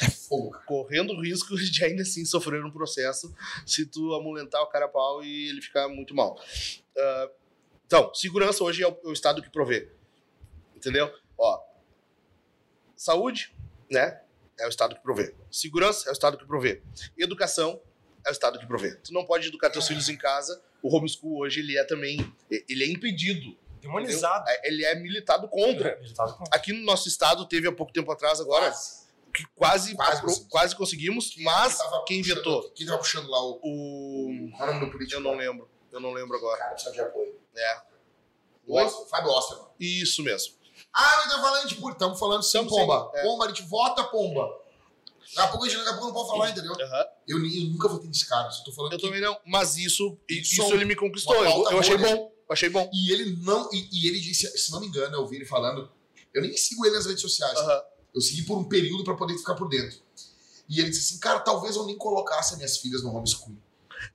É 0.00 0.08
fogo. 0.08 0.56
Correndo 0.66 1.12
o 1.12 1.20
risco 1.22 1.56
de 1.56 1.84
ainda 1.84 2.02
assim 2.02 2.24
sofrer 2.24 2.64
um 2.64 2.70
processo 2.70 3.34
se 3.66 3.84
tu 3.86 4.14
amulentar 4.14 4.62
o 4.62 4.66
cara 4.66 4.86
a 4.86 4.88
pau 4.88 5.22
e 5.22 5.48
ele 5.50 5.60
ficar 5.60 5.88
muito 5.88 6.14
mal. 6.14 6.40
Ah, 6.96 7.30
então, 7.86 8.12
segurança 8.14 8.64
hoje 8.64 8.82
é 8.82 8.88
o, 8.88 8.92
é 9.04 9.08
o 9.08 9.12
Estado 9.12 9.42
que 9.42 9.50
provê. 9.50 9.90
Entendeu? 10.74 11.12
Ó, 11.38 11.60
saúde, 12.96 13.54
né? 13.90 14.20
É 14.58 14.66
o 14.66 14.68
Estado 14.68 14.94
que 14.94 15.02
provê. 15.02 15.34
Segurança 15.50 16.08
é 16.08 16.10
o 16.10 16.14
Estado 16.14 16.38
que 16.38 16.46
provê. 16.46 16.82
Educação 17.18 17.80
é 18.24 18.30
o 18.30 18.32
Estado 18.32 18.58
que 18.58 18.66
provê. 18.66 18.94
Tu 18.96 19.12
não 19.12 19.24
pode 19.24 19.48
educar 19.48 19.70
teus 19.70 19.86
filhos 19.88 20.08
em 20.08 20.16
casa. 20.16 20.62
O 20.82 20.94
homeschool 20.94 21.38
hoje 21.40 21.60
ele 21.60 21.76
é 21.76 21.84
também, 21.84 22.18
ele 22.68 22.84
é 22.84 22.88
impedido. 22.88 23.56
Demonizado. 23.80 24.44
entendeu? 24.48 24.60
É- 24.62 24.68
Ele 24.68 24.84
é 24.84 24.94
militado 24.94 25.48
contra. 25.48 25.98
Ele 26.00 26.14
tava 26.14 26.34
com- 26.34 26.44
Aqui 26.52 26.72
no 26.72 26.84
nosso 26.84 27.08
estado 27.08 27.44
teve 27.48 27.66
há 27.66 27.72
pouco 27.72 27.92
tempo 27.92 28.12
atrás 28.12 28.40
agora 28.40 28.72
que 29.32 29.44
quase 29.54 29.94
Quase 29.94 30.12
apro- 30.12 30.26
conseguimos. 30.26 30.50
quase 30.50 30.76
conseguimos, 30.76 31.34
mas 31.38 31.78
tava 31.78 32.04
quem 32.04 32.22
vetou? 32.22 32.70
Quem 32.72 32.86
tava 32.86 32.98
puxando 32.98 33.28
lá 33.30 33.42
o. 33.42 33.60
O 33.62 34.50
Qual 34.56 34.68
é 34.68 34.70
o 34.70 34.74
nome 34.74 34.86
do 34.86 34.92
político? 34.92 35.18
eu 35.20 35.22
não 35.24 35.36
lembro, 35.36 35.68
eu 35.90 36.00
não 36.00 36.12
lembro 36.12 36.36
agora. 36.36 36.58
Cara, 36.58 36.70
precisa 36.72 36.92
de 36.94 37.00
apoio. 37.00 37.34
É, 37.56 37.80
O 38.66 39.06
Fábio 39.06 39.30
Osterman. 39.30 39.66
isso 39.80 40.22
mesmo. 40.22 40.54
Ah, 40.92 41.12
mas 41.16 41.26
estamos 41.26 41.42
falando 41.48 41.68
de 41.68 41.74
estamos 41.74 42.18
falando 42.18 42.42
sim, 42.42 42.52
Tamo 42.58 42.68
pomba. 42.68 43.10
sim, 43.12 43.18
é. 43.18 43.22
Pomba, 43.22 43.44
a 43.44 43.48
gente 43.48 43.62
vota, 43.62 44.04
pomba. 44.04 44.60
Daqui 45.34 45.40
a 45.40 45.48
pouco 45.48 45.64
a 45.64 45.68
gente 45.68 45.78
daqui 45.78 45.88
a 45.90 45.92
pouco 45.94 46.06
não 46.08 46.14
pode 46.14 46.28
falar, 46.28 46.50
entendeu? 46.50 46.72
Aham. 46.72 47.04
Eu, 47.26 47.38
eu 47.38 47.64
nunca 47.70 47.88
votei 47.88 48.08
nesse 48.08 48.28
cara, 48.28 48.50
só 48.50 48.62
tô 48.64 48.72
falando 48.72 48.92
Eu 48.92 48.98
que. 48.98 49.04
também 49.06 49.20
não, 49.20 49.38
mas 49.46 49.76
isso 49.78 50.18
Isso 50.28 50.54
isso, 50.62 50.74
ele 50.74 50.84
me 50.84 50.94
conquistou. 50.94 51.34
Eu, 51.36 51.70
eu 51.70 51.78
achei 51.78 51.96
boa, 51.96 52.08
né? 52.10 52.16
bom, 52.16 52.22
eu 52.48 52.52
achei 52.52 52.68
bom. 52.68 52.90
E 52.92 53.12
ele 53.12 53.36
não. 53.42 53.68
E, 53.72 53.88
e 53.90 54.08
ele 54.08 54.20
disse, 54.20 54.46
se 54.58 54.70
não 54.70 54.80
me 54.80 54.86
engano, 54.88 55.14
eu 55.16 55.20
ouvi 55.20 55.36
ele 55.36 55.46
falando. 55.46 55.90
Eu 56.34 56.42
nem 56.42 56.54
sigo 56.56 56.84
ele 56.84 56.94
nas 56.96 57.06
redes 57.06 57.22
sociais. 57.22 57.58
Aham. 57.58 57.82
Eu 58.14 58.20
segui 58.20 58.42
por 58.42 58.58
um 58.58 58.64
período 58.64 59.04
pra 59.04 59.14
poder 59.14 59.36
ficar 59.38 59.54
por 59.54 59.68
dentro. 59.68 59.98
E 60.68 60.80
ele 60.80 60.90
disse 60.90 61.10
assim, 61.12 61.18
cara, 61.20 61.40
talvez 61.40 61.76
eu 61.76 61.84
nem 61.84 61.96
colocasse 61.96 62.52
as 62.52 62.58
minhas 62.58 62.76
filhas 62.78 63.02
no 63.02 63.14
homeschooling. 63.14 63.60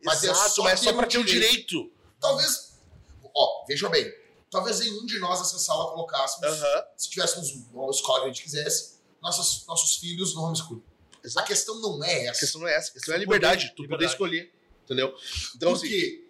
Mas 0.03 0.23
é 0.23 0.33
só 0.33 0.63
mas 0.63 0.81
é 0.81 0.85
ter 0.85 0.93
só 0.95 0.99
um 0.99 1.03
ter 1.07 1.17
o 1.19 1.23
direito. 1.23 1.67
direito. 1.67 1.91
Talvez. 2.19 2.77
Ó, 3.35 3.65
veja 3.67 3.87
bem. 3.89 4.11
Talvez 4.49 4.79
nenhum 4.79 5.05
de 5.05 5.19
nós 5.19 5.39
nessa 5.39 5.59
sala 5.59 5.91
colocássemos, 5.91 6.45
Aham. 6.61 6.83
se 6.95 7.09
tivéssemos 7.09 7.51
uma 7.73 7.91
escola 7.91 8.19
que 8.19 8.25
a 8.25 8.27
gente 8.29 8.43
quisesse, 8.43 8.93
nossos, 9.21 9.65
nossos 9.67 9.97
filhos 9.97 10.33
no 10.35 10.43
homeschooling. 10.43 10.81
A 11.23 11.27
Exato. 11.27 11.47
questão 11.47 11.79
não 11.81 12.03
é 12.03 12.27
A 12.27 12.31
essa. 12.31 12.39
questão 12.39 12.61
não 12.61 12.67
é 12.67 12.75
essa, 12.75 12.89
a 12.89 12.93
questão 12.93 13.13
é 13.13 13.17
a 13.17 13.19
Poder, 13.19 13.25
liberdade, 13.25 13.67
tu 13.71 13.75
poder 13.75 13.81
liberdade. 13.83 14.11
escolher, 14.11 14.53
entendeu? 14.85 15.13
Então, 15.55 15.73
assim, 15.73 15.81
Porque 15.81 16.27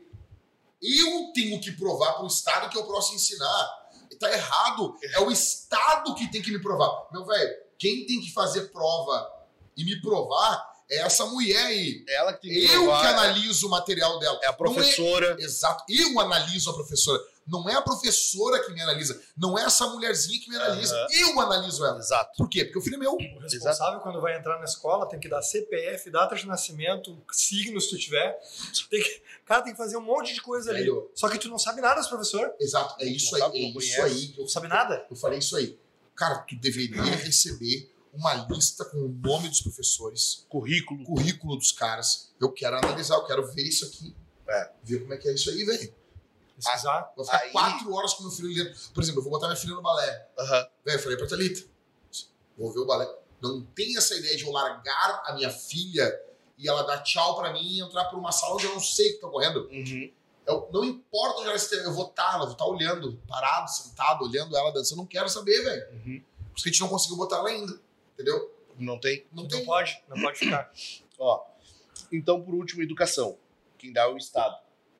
eu 0.82 1.32
tenho 1.34 1.62
que 1.62 1.72
provar 1.74 2.14
para 2.14 2.24
o 2.24 2.28
Estado 2.28 2.70
que 2.70 2.78
eu 2.78 2.86
posso 2.86 3.14
ensinar. 3.14 3.87
Tá 4.20 4.32
errado. 4.32 4.96
É 5.14 5.20
o 5.20 5.32
Estado 5.32 6.16
que 6.16 6.32
tem 6.32 6.42
que 6.42 6.52
me 6.52 6.60
provar. 6.62 7.08
Meu 7.12 7.26
velho, 7.26 7.56
quem 7.78 8.06
tem 8.06 8.20
que 8.22 8.32
fazer 8.34 8.72
prova 8.72 9.30
e 9.76 9.84
me 9.84 10.02
provar 10.02 10.66
é 10.90 11.00
essa 11.00 11.26
mulher 11.26 11.66
aí. 11.66 12.04
ela 12.08 12.34
que 12.34 12.48
tem 12.48 12.66
que 12.68 12.74
Eu 12.74 12.84
provar, 12.86 13.02
que 13.02 13.08
analiso 13.08 13.68
o 13.68 13.70
material 13.70 14.20
dela. 14.20 14.40
é 14.42 14.48
a 14.48 14.52
Não 14.52 14.58
professora. 14.58 15.36
Exato. 15.40 15.84
Eu 15.90 16.20
analiso 16.20 16.70
a 16.70 16.74
professora. 16.74 17.22
Não 17.48 17.70
é 17.70 17.76
a 17.76 17.82
professora 17.82 18.64
que 18.66 18.74
me 18.74 18.82
analisa. 18.82 19.22
Não 19.38 19.58
é 19.58 19.64
essa 19.64 19.88
mulherzinha 19.88 20.40
que 20.40 20.50
me 20.50 20.56
analisa. 20.58 20.96
Aham. 20.96 21.08
Eu 21.12 21.40
analiso 21.40 21.86
ela. 21.86 21.98
Exato. 22.00 22.36
Por 22.38 22.50
quê? 22.50 22.66
Porque 22.66 22.80
o 22.80 22.82
filho 22.82 22.96
é 22.96 23.00
meu. 23.00 23.14
O 23.14 23.40
responsável, 23.40 24.00
quando 24.02 24.20
vai 24.20 24.38
entrar 24.38 24.58
na 24.58 24.66
escola, 24.66 25.08
tem 25.08 25.20
que 25.20 25.30
dar 25.30 25.42
CPF, 25.42 26.10
data 26.10 26.36
de 26.36 26.46
nascimento, 26.46 27.18
signo 27.32 27.80
se 27.80 27.90
tu 27.90 27.98
tiver. 27.98 28.38
Tem 28.90 29.02
que- 29.02 29.22
cara, 29.46 29.62
tem 29.62 29.72
que 29.74 29.78
fazer 29.78 29.96
um 29.98 30.02
monte 30.02 30.34
de 30.34 30.42
coisa 30.42 30.72
ali. 30.72 30.80
Velho. 30.82 31.10
Só 31.16 31.30
que 31.30 31.38
tu 31.38 31.48
não 31.48 31.58
sabe 31.60 31.80
nada 31.82 32.02
professor. 32.08 32.54
Exato. 32.60 32.96
É 33.00 33.06
isso 33.06 33.32
Não 33.32 33.36
aí. 33.36 33.42
sabe, 33.42 33.66
É 33.66 33.72
não 33.72 33.80
isso 33.80 34.02
aí. 34.02 34.34
Eu, 34.38 34.42
Não 34.44 34.48
sabe 34.50 34.68
nada. 34.68 35.06
eu 35.10 35.16
falei 35.16 35.40
isso 35.40 35.56
aí. 35.56 35.80
Cara, 36.16 36.40
tu 36.40 36.56
deveria 36.56 37.02
receber 37.04 37.92
uma 38.14 38.34
lista 38.50 38.84
com 38.86 38.98
o 38.98 39.08
nome 39.10 39.48
dos 39.48 39.62
professores, 39.62 40.46
Currículo. 40.50 41.04
currículo 41.06 41.56
dos 41.56 41.72
caras. 41.72 42.34
Eu 42.42 42.52
quero 42.52 42.76
analisar, 42.78 43.16
eu 43.16 43.26
quero 43.26 43.46
ver 43.54 43.62
isso 43.64 43.86
aqui. 43.86 44.16
É. 44.50 44.72
Ver 44.84 45.00
como 45.02 45.14
é 45.14 45.18
que 45.18 45.28
é 45.30 45.34
isso 45.34 45.50
aí, 45.50 45.64
velho. 45.64 45.94
Pesquisar. 46.58 47.12
Vou 47.16 47.24
ficar 47.24 47.38
Aí- 47.40 47.52
quatro 47.52 47.94
horas 47.94 48.14
com 48.14 48.24
meu 48.24 48.32
filho 48.32 48.50
lendo. 48.50 48.76
Por 48.94 49.02
exemplo, 49.04 49.20
eu 49.20 49.24
vou 49.24 49.32
botar 49.32 49.48
minha 49.48 49.58
filha 49.60 49.74
no 49.76 49.82
balé. 49.82 50.28
Velho, 50.84 50.98
eu 50.98 51.00
falei 51.00 51.18
pra 51.18 51.28
Thalita, 51.28 51.68
vou 52.58 52.72
ver 52.74 52.80
o 52.80 52.86
balé. 52.86 53.08
Não 53.42 53.62
tem 53.62 53.96
essa 53.98 54.16
ideia 54.16 54.36
de 54.36 54.44
eu 54.44 54.52
largar 54.52 55.22
a 55.26 55.34
minha 55.34 55.50
filha 55.52 56.20
e 56.58 56.68
ela 56.68 56.82
dar 56.84 57.00
tchau 57.04 57.36
pra 57.38 57.54
mim 57.54 57.62
e 57.78 57.80
entrar 57.82 58.06
por 58.06 58.18
uma 58.18 58.32
sala 58.32 58.56
onde 58.56 58.66
eu 58.66 58.74
não 58.74 58.80
sei 58.80 59.12
o 59.12 59.16
que 59.16 59.22
tá 59.22 59.28
correndo. 59.28 59.68
Uhum. 59.72 60.12
Eu, 60.48 60.68
não 60.72 60.84
importa 60.84 61.40
onde 61.40 61.48
ela 61.50 61.56
esteja, 61.58 61.84
eu 61.84 61.94
vou 61.94 62.08
estar, 62.08 62.34
ela 62.34 62.46
vou 62.46 62.54
estar 62.54 62.66
olhando, 62.66 63.22
parado, 63.28 63.70
sentado, 63.70 64.24
olhando 64.24 64.56
ela 64.58 64.72
dançando. 64.72 64.94
Eu 65.00 65.04
não 65.04 65.06
quero 65.06 65.30
saber, 65.30 65.62
velho. 65.62 65.92
Uhum. 65.94 66.24
Por 66.50 66.56
isso 66.56 66.64
que 66.64 66.70
a 66.70 66.72
gente 66.72 66.82
não 66.82 66.88
conseguiu 66.88 67.18
botar 67.18 67.38
ela 67.38 67.50
ainda. 67.50 67.80
Entendeu? 68.14 68.52
Não 68.80 69.00
tem? 69.00 69.26
Não 69.32 69.44
Não 69.44 69.50
tem. 69.50 69.66
pode, 69.66 70.02
não 70.08 70.20
pode 70.22 70.40
ficar. 70.40 70.72
Ó, 71.20 71.44
então, 72.12 72.42
por 72.42 72.56
último, 72.56 72.82
educação. 72.82 73.38
Quem 73.78 73.92
dá 73.94 74.04
é 74.04 74.08
o 74.08 74.18
Estado. 74.18 74.58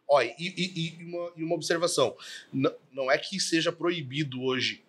Ó, 0.10 0.22
e, 0.22 0.34
e- 0.40 0.98
e 1.00 1.04
uma, 1.06 1.34
e 1.36 1.44
uma 1.44 1.56
observação. 1.56 2.16
N- 2.54 2.72
não 2.92 3.12
é 3.12 3.18
que 3.18 3.40
seja 3.40 3.72
proibido 3.72 4.42
hoje 4.42 4.84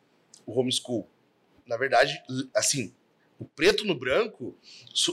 o 0.47 0.59
homeschool. 0.59 1.09
Na 1.67 1.77
verdade, 1.77 2.23
assim, 2.55 2.95
o 3.39 3.45
preto 3.45 3.85
no 3.85 3.95
branco 3.95 4.57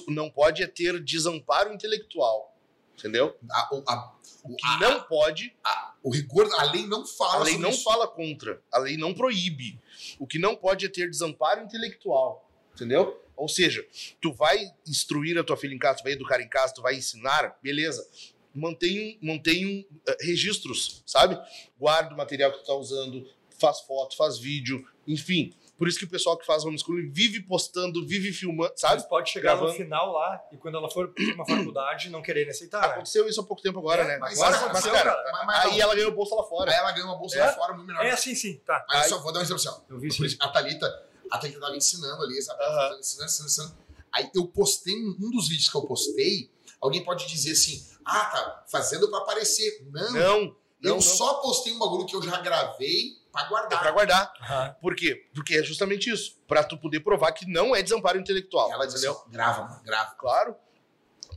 não 0.07 0.29
pode 0.29 0.61
é 0.63 0.67
ter 0.67 1.01
desamparo 1.03 1.73
intelectual. 1.73 2.53
Entendeu? 2.97 3.35
A- 3.51 3.75
o- 3.75 3.83
a- 3.87 4.15
O 4.45 4.55
que 4.55 4.65
a- 4.67 4.79
não 4.79 5.03
pode, 5.03 5.53
o 6.01 6.09
rigor, 6.09 6.47
a 6.57 6.71
lei 6.71 6.87
não 6.87 7.05
fala 7.05 7.41
a 7.41 7.43
lei 7.43 7.57
não 7.57 7.71
isso. 7.71 7.83
fala 7.83 8.07
contra. 8.07 8.61
A 8.71 8.77
lei 8.77 8.95
não 8.95 9.13
proíbe. 9.13 9.77
O 10.19 10.25
que 10.25 10.39
não 10.39 10.55
pode 10.55 10.85
é 10.85 10.89
ter 10.89 11.09
desamparo 11.09 11.61
intelectual. 11.61 12.47
Entendeu? 12.73 13.21
Ou 13.35 13.49
seja, 13.49 13.85
tu 14.21 14.31
vai 14.31 14.71
instruir 14.87 15.37
a 15.37 15.43
tua 15.43 15.57
filha 15.57 15.73
em 15.73 15.77
casa, 15.79 15.97
tu 15.99 16.03
vai 16.03 16.13
educar 16.13 16.39
em 16.39 16.47
casa, 16.47 16.73
tu 16.73 16.81
vai 16.81 16.95
ensinar, 16.95 17.57
beleza. 17.61 18.07
Mantém, 18.55 19.19
mantém 19.21 19.87
eh, 20.07 20.17
registros, 20.21 21.03
sabe? 21.05 21.37
Guarda 21.77 22.13
o 22.13 22.17
material 22.17 22.51
que 22.51 22.59
tu 22.59 22.65
tá 22.65 22.73
usando, 22.73 23.27
faz 23.59 23.81
foto, 23.81 24.15
faz 24.15 24.37
vídeo, 24.37 24.87
enfim. 25.07 25.53
Por 25.77 25.89
isso 25.89 25.99
que 25.99 26.05
o 26.05 26.09
pessoal 26.09 26.37
que 26.37 26.45
faz 26.45 26.63
homeschooling 26.63 27.09
vive 27.11 27.41
postando, 27.41 28.07
vive 28.07 28.31
filmando, 28.31 28.71
sabe? 28.77 28.93
Mas 28.95 29.03
pode 29.09 29.29
chegar 29.29 29.51
Gravando. 29.57 29.71
no 29.71 29.77
final 29.77 30.13
lá 30.13 30.41
e 30.53 30.55
quando 30.55 30.77
ela 30.77 30.89
for 30.89 31.09
pra 31.09 31.21
uma 31.33 31.45
faculdade 31.45 32.09
não 32.09 32.21
querer 32.21 32.47
aceitar. 32.49 32.79
né? 32.81 32.87
Aconteceu 32.93 33.27
isso 33.27 33.41
há 33.41 33.43
pouco 33.43 33.61
tempo 33.61 33.79
agora, 33.79 34.03
É, 34.03 34.07
né? 34.07 34.17
mas 34.17 34.33
isso 34.35 34.41
mas, 34.41 34.55
aconteceu, 34.55 34.93
cara, 34.93 35.11
cara. 35.13 35.31
Mas, 35.33 35.45
mas 35.47 35.65
aí 35.65 35.71
não. 35.71 35.81
ela 35.81 35.95
ganhou 35.95 36.11
bolsa 36.13 36.33
lá 36.33 36.43
fora. 36.43 36.71
Aí 36.71 36.77
ela 36.77 36.91
ganhou 36.93 37.09
uma 37.09 37.17
bolsa 37.17 37.37
É? 37.37 37.45
lá 37.45 37.51
fora, 37.53 37.73
muito 37.73 37.87
melhor. 37.87 38.05
É 38.05 38.11
assim 38.11 38.33
sim, 38.33 38.55
tá. 38.65 38.85
Mas 38.87 38.97
Aí- 38.99 39.03
eu 39.03 39.09
só 39.17 39.21
vou 39.21 39.33
dar 39.33 39.39
um 39.39 39.41
exemplo 39.41 39.61
assim, 39.61 39.67
ó. 39.67 39.93
Eu 39.93 39.99
vi 39.99 40.07
isso. 40.07 40.37
A 40.39 40.47
Thalita, 40.47 41.09
a 41.29 41.37
Thalita 41.37 41.59
tava 41.59 41.75
ensinando 41.75 42.23
ali, 42.23 42.41
sabe? 42.41 42.59
Tava 42.59 42.97
ensinando, 42.97 43.29
ensinando, 43.29 43.49
ensinando. 43.51 43.75
Aí 44.13 44.31
eu 44.33 44.47
postei, 44.47 44.95
um 44.95 45.29
dos 45.29 45.49
vídeos 45.49 45.69
que 45.69 45.75
eu 45.75 45.81
postei, 45.85 46.49
alguém 46.79 47.03
pode 47.03 47.27
dizer 47.27 47.51
assim, 47.51 47.85
ah, 48.05 48.25
tá 48.25 48.65
fazendo 48.71 49.09
pra 49.09 49.19
aparecer. 49.19 49.85
Não, 49.91 50.11
Não, 50.13 50.19
eu 50.41 50.55
não, 50.81 50.93
não. 50.95 51.01
só 51.01 51.35
postei 51.41 51.73
um 51.73 51.79
bagulho 51.79 52.05
que 52.05 52.15
eu 52.15 52.21
já 52.21 52.39
gravei 52.41 53.13
pra 53.31 53.43
É 53.43 53.49
guardar. 53.49 53.79
pra 53.81 53.91
guardar. 53.91 54.33
Aham. 54.41 54.75
Por 54.81 54.95
quê? 54.95 55.27
Porque 55.33 55.55
é 55.55 55.63
justamente 55.63 56.09
isso. 56.09 56.37
Pra 56.47 56.63
tu 56.63 56.77
poder 56.77 56.99
provar 57.01 57.31
que 57.31 57.45
não 57.45 57.75
é 57.75 57.81
desamparo 57.81 58.19
intelectual. 58.19 58.71
Ela 58.71 58.85
disse, 58.85 58.97
entendeu? 58.99 59.19
assim, 59.19 59.31
grava, 59.31 59.63
mano, 59.63 59.83
grava. 59.83 60.15
Claro. 60.15 60.55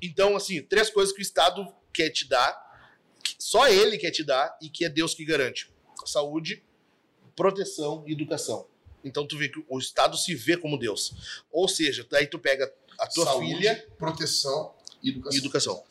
Então, 0.03 0.37
assim, 0.37 0.63
três 0.63 0.91
coisas 0.91 1.13
que 1.15 1.21
o 1.21 1.23
Estado 1.23 1.67
quer 1.93 2.11
te 2.11 2.29
dar, 2.29 2.55
que 3.25 3.35
só 3.39 3.67
ele 3.69 3.99
quer 3.99 4.11
te 4.11 4.23
dar 4.23 4.57
e 4.63 4.69
que 4.69 4.85
é 4.85 4.89
Deus 4.89 5.15
que 5.15 5.25
garante: 5.25 5.73
saúde, 6.05 6.63
proteção 7.35 8.05
e 8.07 8.13
educação. 8.13 8.69
Então, 9.05 9.27
tu 9.27 9.39
vê 9.39 9.49
que 9.49 9.65
o 9.69 9.79
Estado 9.79 10.17
se 10.17 10.35
vê 10.35 10.57
como 10.57 10.79
Deus. 10.79 11.43
Ou 11.51 11.69
seja, 11.69 12.07
daí 12.11 12.27
tu 12.27 12.39
pega 12.39 12.73
a 12.99 13.07
tua 13.07 13.25
Saúde, 13.25 13.47
filha 13.57 13.87
proteção 13.97 14.75
educação. 15.03 15.39
educação. 15.39 15.85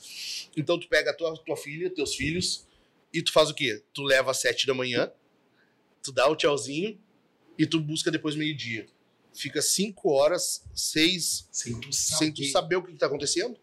Então, 0.56 0.80
tu 0.80 0.88
pega 0.88 1.12
a 1.12 1.14
tua, 1.14 1.38
tua 1.38 1.58
filha, 1.58 1.90
teus 1.90 2.16
filhos, 2.16 2.66
e 3.14 3.22
tu 3.22 3.32
faz 3.32 3.50
o 3.50 3.54
quê? 3.54 3.84
Tu 3.94 4.02
leva 4.04 4.32
às 4.32 4.38
sete 4.38 4.66
da 4.68 4.74
manhã, 4.74 5.12
tu 6.04 6.12
dá 6.12 6.28
o 6.30 6.36
tchauzinho 6.36 7.00
e 7.58 7.66
tu 7.66 7.80
busca 7.80 8.10
depois 8.12 8.36
meio-dia. 8.36 8.88
Fica 9.34 9.62
cinco 9.62 10.10
horas, 10.12 10.64
seis 10.74 11.48
Sem 11.52 11.80
tu 11.80 11.94
saber. 11.94 12.18
sem 12.26 12.34
tu 12.34 12.44
saber 12.46 12.76
o 12.78 12.84
que 12.84 12.92
está 12.92 13.06
acontecendo, 13.06 13.58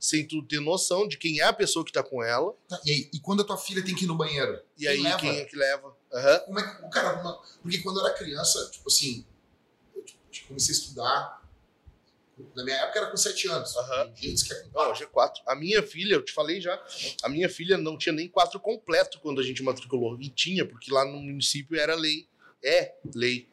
sem 0.00 0.26
tu 0.26 0.42
ter 0.42 0.60
noção 0.60 1.06
de 1.06 1.18
quem 1.18 1.40
é 1.40 1.44
a 1.44 1.52
pessoa 1.52 1.84
que 1.84 1.92
tá 1.92 2.02
com 2.02 2.22
ela, 2.22 2.54
Tá, 2.68 2.80
E, 2.84 2.90
aí, 2.90 3.10
e 3.12 3.20
quando 3.20 3.42
a 3.42 3.44
tua 3.44 3.58
filha 3.58 3.84
tem 3.84 3.94
que 3.94 4.04
ir 4.04 4.06
no 4.06 4.16
banheiro? 4.16 4.60
e 4.76 4.80
Quem 4.80 4.88
aí 4.88 5.02
leva? 5.02 5.18
quem 5.18 5.30
é 5.38 5.44
que 5.44 5.56
leva. 5.56 5.96
Aham. 6.12 6.38
Como 6.46 6.58
é 6.60 6.62
que 6.76 6.82
o 6.84 6.90
cara. 6.90 7.20
uma- 7.20 7.42
Porque 7.62 7.78
quando 7.78 8.00
eu 8.00 8.06
era 8.06 8.14
criança, 8.16 8.70
tipo 8.72 8.88
assim, 8.88 9.24
eu 9.94 10.02
tipo, 10.30 10.48
comecei 10.48 10.74
a 10.74 10.78
estudar. 10.78 11.47
Na 12.54 12.64
minha 12.64 12.76
época 12.76 12.98
era 12.98 13.10
com 13.10 13.16
7 13.16 13.48
anos. 13.48 13.74
Gente 14.14 14.44
que 14.44 14.52
é 14.52 14.62
com 14.62 14.70
Ó, 14.74 14.90
hoje 14.90 15.02
é 15.04 15.06
quatro. 15.06 15.42
A 15.46 15.54
minha 15.54 15.82
filha, 15.82 16.14
eu 16.14 16.22
te 16.24 16.32
falei 16.32 16.60
já, 16.60 16.80
a 17.22 17.28
minha 17.28 17.48
filha 17.48 17.76
não 17.76 17.96
tinha 17.98 18.12
nem 18.12 18.28
quatro 18.28 18.60
completo 18.60 19.18
quando 19.20 19.40
a 19.40 19.44
gente 19.44 19.62
matriculou. 19.62 20.20
E 20.20 20.28
tinha, 20.28 20.64
porque 20.64 20.92
lá 20.92 21.04
no 21.04 21.18
município 21.20 21.78
era 21.78 21.94
lei. 21.94 22.28
É 22.62 22.94
lei. 23.14 23.48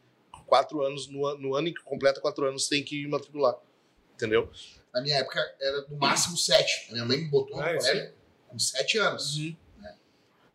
Quatro 0.45 0.81
anos, 0.83 1.07
no, 1.07 1.37
no 1.37 1.55
ano 1.55 1.67
em 1.69 1.73
que 1.73 1.81
completa 1.81 2.21
quatro 2.21 2.45
anos, 2.45 2.67
tem 2.67 2.83
que 2.83 3.07
matricular. 3.07 3.55
Entendeu? 4.13 4.51
Na 4.93 5.01
minha 5.01 5.17
época 5.17 5.39
era 5.59 5.81
no 5.87 5.97
máximo 5.97 6.37
7. 6.37 6.87
A 6.89 6.93
minha 6.93 7.05
mãe 7.05 7.17
me 7.17 7.29
botou 7.29 7.57
no 7.57 7.63
É, 7.63 7.75
colégio 7.75 8.13
com 8.47 8.59
7 8.59 8.97
anos. 8.99 9.37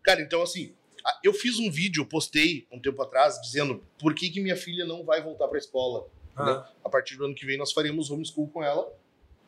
Cara, 0.02 0.22
então 0.22 0.42
assim, 0.42 0.74
eu 1.22 1.32
fiz 1.32 1.58
um 1.58 1.70
vídeo, 1.70 2.06
postei 2.06 2.66
um 2.70 2.80
tempo 2.80 3.02
atrás, 3.02 3.40
dizendo 3.42 3.84
por 3.98 4.14
que, 4.14 4.30
que 4.30 4.40
minha 4.40 4.56
filha 4.56 4.84
não 4.86 5.04
vai 5.04 5.22
voltar 5.22 5.48
pra 5.48 5.58
escola. 5.58 6.06
Ah, 6.42 6.72
A 6.84 6.88
partir 6.88 7.16
do 7.16 7.24
ano 7.24 7.34
que 7.34 7.44
vem 7.46 7.56
nós 7.58 7.72
faremos 7.72 8.10
homeschool 8.10 8.48
com 8.48 8.62
ela. 8.62 8.92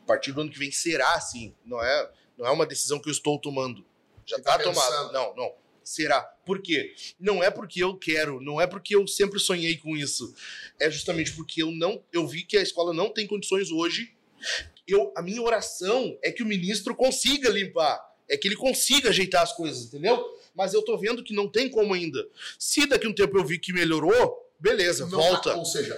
A 0.02 0.06
partir 0.06 0.32
do 0.32 0.40
ano 0.40 0.50
que 0.50 0.58
vem 0.58 0.70
será 0.70 1.14
assim. 1.14 1.54
Não 1.64 1.82
é, 1.82 2.10
não 2.36 2.46
é 2.46 2.50
uma 2.50 2.66
decisão 2.66 2.98
que 2.98 3.08
eu 3.08 3.12
estou 3.12 3.38
tomando. 3.38 3.84
Já 4.26 4.36
Você 4.36 4.42
tá, 4.42 4.58
tá 4.58 4.64
tomada. 4.64 5.12
Não, 5.12 5.34
não. 5.36 5.54
Será. 5.84 6.20
Por 6.46 6.62
quê? 6.62 6.94
Não 7.18 7.42
é 7.42 7.50
porque 7.50 7.82
eu 7.82 7.96
quero, 7.96 8.40
não 8.40 8.60
é 8.60 8.66
porque 8.68 8.94
eu 8.94 9.06
sempre 9.06 9.40
sonhei 9.40 9.76
com 9.76 9.96
isso. 9.96 10.32
É 10.80 10.88
justamente 10.90 11.32
porque 11.34 11.62
eu 11.62 11.72
não, 11.72 12.02
eu 12.12 12.26
vi 12.26 12.44
que 12.44 12.56
a 12.56 12.62
escola 12.62 12.92
não 12.94 13.08
tem 13.10 13.26
condições 13.26 13.70
hoje. 13.70 14.14
Eu, 14.86 15.12
a 15.16 15.22
minha 15.22 15.42
oração 15.42 16.16
é 16.22 16.30
que 16.30 16.42
o 16.42 16.46
ministro 16.46 16.94
consiga 16.94 17.48
limpar, 17.48 18.00
é 18.28 18.36
que 18.36 18.46
ele 18.48 18.56
consiga 18.56 19.08
ajeitar 19.10 19.42
as 19.42 19.52
coisas, 19.52 19.86
entendeu? 19.86 20.24
Mas 20.54 20.72
eu 20.74 20.82
tô 20.82 20.96
vendo 20.98 21.22
que 21.24 21.34
não 21.34 21.48
tem 21.48 21.68
como 21.68 21.94
ainda. 21.94 22.28
Se 22.58 22.86
daqui 22.86 23.06
a 23.06 23.10
um 23.10 23.14
tempo 23.14 23.36
eu 23.38 23.44
vi 23.44 23.58
que 23.58 23.72
melhorou, 23.72 24.50
beleza, 24.60 25.04
Não 25.06 25.18
volta. 25.18 25.56
ou 25.56 25.64
seja, 25.64 25.94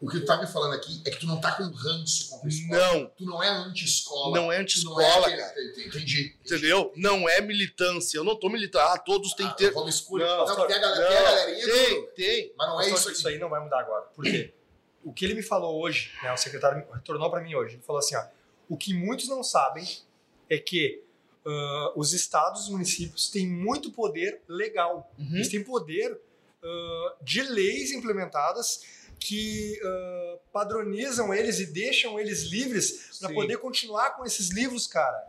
o 0.00 0.08
que 0.08 0.20
tu 0.20 0.26
tá 0.26 0.36
me 0.40 0.46
falando 0.46 0.74
aqui 0.74 1.02
é 1.04 1.10
que 1.10 1.18
tu 1.18 1.26
não 1.26 1.40
tá 1.40 1.52
com 1.56 1.64
ranço 1.64 2.30
contra 2.30 2.46
a 2.46 2.48
escola. 2.48 2.78
Não, 2.94 3.06
Tu 3.16 3.24
não 3.24 3.42
é 3.42 3.48
anti-escola. 3.48 4.36
não 4.36 4.52
é 4.52 4.56
Tu 4.58 4.60
anti-escola, 4.62 5.02
não 5.02 5.26
é. 5.28 5.50
Entendi. 5.50 5.86
entendi. 5.88 6.36
Entendeu? 6.44 6.92
Não 6.96 7.28
é 7.28 7.40
militância. 7.40 8.16
Eu 8.18 8.24
não 8.24 8.36
tô 8.36 8.48
militando. 8.48 8.84
Ah, 8.88 8.98
todos 8.98 9.32
têm 9.34 9.46
Ah, 9.46 9.50
que 9.50 9.56
ter. 9.58 9.72
Vamos. 9.72 10.06
Não, 10.10 10.18
Não, 10.46 10.66
tem 10.66 10.76
a 10.76 10.78
galera, 10.78 11.08
tem 11.08 11.16
a 11.16 11.22
galerinha. 11.22 11.66
do- 11.66 11.72
tem, 11.72 12.06
tem. 12.14 12.52
Mas 12.56 12.68
não 12.68 12.80
é 12.80 12.90
isso 12.90 13.08
aqui. 13.08 13.18
isso 13.18 13.28
aí 13.28 13.38
não 13.38 13.48
vai 13.48 13.60
mudar 13.60 13.80
agora. 13.80 14.02
Por 14.14 14.24
quê? 14.24 14.54
O 15.04 15.12
que 15.12 15.24
ele 15.24 15.34
me 15.34 15.42
falou 15.42 15.80
hoje, 15.80 16.12
né, 16.22 16.32
o 16.32 16.36
secretário 16.36 16.78
me- 16.78 16.94
retornou 16.94 17.30
para 17.30 17.40
mim 17.40 17.54
hoje, 17.54 17.74
ele 17.76 17.82
falou 17.82 17.98
assim, 18.00 18.14
ó, 18.16 18.22
o 18.68 18.76
que 18.76 18.92
muitos 18.92 19.28
não 19.28 19.42
sabem 19.42 19.86
é 20.50 20.58
que 20.58 21.02
ah, 21.46 21.92
os 21.96 22.12
estados 22.12 22.60
e 22.60 22.64
os 22.64 22.68
municípios 22.70 23.28
têm 23.30 23.46
muito 23.48 23.90
poder 23.90 24.42
legal. 24.46 25.10
Uhum. 25.18 25.34
Eles 25.36 25.48
têm 25.48 25.64
poder 25.64 26.20
ah, 26.62 27.14
de 27.22 27.42
leis 27.42 27.90
implementadas 27.92 28.82
que 29.18 29.78
ah, 29.84 30.38
padronizam 30.52 31.32
eles 31.34 31.58
e 31.60 31.66
deixam 31.66 32.18
eles 32.18 32.42
livres 32.44 33.18
para 33.20 33.32
poder 33.34 33.56
continuar 33.58 34.10
com 34.16 34.24
esses 34.24 34.50
livros, 34.50 34.86
cara. 34.86 35.26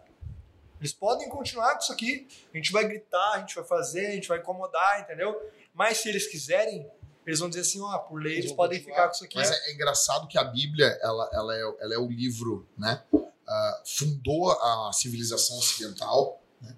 Eles 0.80 0.94
podem 0.94 1.28
continuar 1.28 1.74
com 1.74 1.80
isso 1.82 1.92
aqui. 1.92 2.28
A 2.54 2.58
gente 2.58 2.72
vai 2.72 2.88
gritar, 2.88 3.34
a 3.34 3.40
gente 3.40 3.54
vai 3.56 3.64
fazer, 3.66 4.08
a 4.08 4.12
gente 4.12 4.28
vai 4.28 4.40
incomodar, 4.40 5.02
entendeu? 5.02 5.36
Mas 5.74 5.98
se 5.98 6.08
eles 6.10 6.26
quiserem, 6.28 6.90
eles 7.28 7.40
vão 7.40 7.50
dizer 7.50 7.62
assim, 7.62 7.82
ó, 7.82 7.98
por 7.98 8.22
lei 8.22 8.34
Eles 8.34 8.46
eles 8.46 8.56
podem 8.56 8.80
continuar. 8.80 8.96
ficar 8.96 9.08
com 9.10 9.14
isso 9.16 9.24
aqui. 9.26 9.36
Mas 9.36 9.52
é, 9.52 9.70
é 9.70 9.74
engraçado 9.74 10.28
que 10.28 10.38
a 10.38 10.44
Bíblia, 10.44 10.88
ela, 11.02 11.30
ela, 11.34 11.56
é, 11.56 11.62
ela 11.82 11.94
é 11.96 11.98
o 11.98 12.08
livro, 12.08 12.66
né? 12.78 13.04
ah, 13.48 13.82
fundou 13.86 14.52
a 14.52 14.92
civilização 14.94 15.58
ocidental, 15.58 16.42
né? 16.62 16.76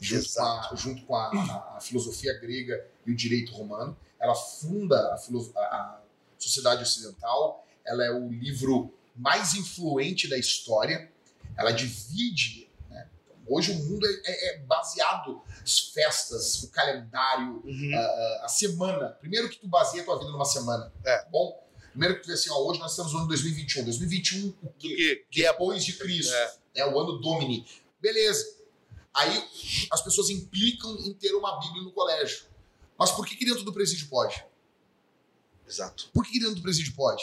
Junto 0.00 0.32
com, 0.32 0.42
a, 0.42 0.70
junto 0.76 1.06
com 1.06 1.16
a, 1.16 1.26
a- 1.28 1.76
a 1.76 1.80
filosofia 1.80 2.32
grega 2.38 2.86
e 3.06 3.10
o 3.10 3.16
direito 3.16 3.52
romano. 3.52 3.96
Ela 4.20 4.34
funda 4.34 4.96
a- 4.96 5.60
a 5.60 5.99
sociedade 6.44 6.82
ocidental. 6.82 7.66
Ela 7.84 8.04
é 8.04 8.10
o 8.10 8.28
livro 8.30 8.92
mais 9.16 9.54
influente 9.54 10.28
da 10.28 10.38
história. 10.38 11.10
Ela 11.56 11.72
divide. 11.72 12.68
Né? 12.88 13.08
Hoje 13.46 13.72
o 13.72 13.74
mundo 13.74 14.06
é, 14.06 14.10
é- 14.24 14.54
é 14.54 14.58
baseado 14.60 15.42
as 15.62 15.78
festas, 15.78 16.62
o 16.62 16.70
calendário, 16.70 17.62
Uhum. 17.64 17.90
a, 17.94 18.44
a 18.44 18.48
semana. 18.48 19.08
Primeiro 19.20 19.48
que 19.48 19.58
tu 19.58 19.66
baseia 19.68 20.02
a 20.02 20.06
tua 20.06 20.18
vida 20.18 20.30
numa 20.30 20.44
semana. 20.44 20.92
É. 21.04 21.18
tá 21.18 21.28
Bom, 21.30 21.66
primeiro 21.90 22.16
que 22.16 22.22
tu 22.22 22.26
vê 22.28 22.34
assim, 22.34 22.50
ó, 22.50 22.58
hoje 22.58 22.78
nós 22.80 22.92
estamos 22.92 23.12
no 23.12 23.18
ano 23.20 23.28
2021. 23.28 23.84
2021, 23.84 24.48
o 24.62 24.72
quê? 24.78 25.24
que, 25.30 25.44
é 25.44 25.50
Depois 25.52 25.84
de 25.84 25.92
Cristo. 25.94 26.32
É. 26.32 26.54
É 26.76 26.86
o 26.86 26.98
ano 26.98 27.18
Domini. 27.20 27.66
Beleza. 28.00 28.58
Aí 29.12 29.44
as 29.90 30.00
pessoas 30.00 30.30
implicam 30.30 30.96
em 31.00 31.12
ter 31.14 31.32
uma 31.34 31.58
Bíblia 31.58 31.82
no 31.82 31.90
colégio. 31.90 32.44
Mas 32.96 33.10
por 33.10 33.26
que, 33.26 33.34
que 33.34 33.44
dentro 33.44 33.64
do 33.64 33.72
presídio 33.72 34.06
pode? 34.08 34.44
Exato. 35.70 36.10
Por 36.12 36.26
que 36.26 36.40
dentro 36.40 36.56
do 36.56 36.62
presídio 36.62 36.92
pode? 36.96 37.22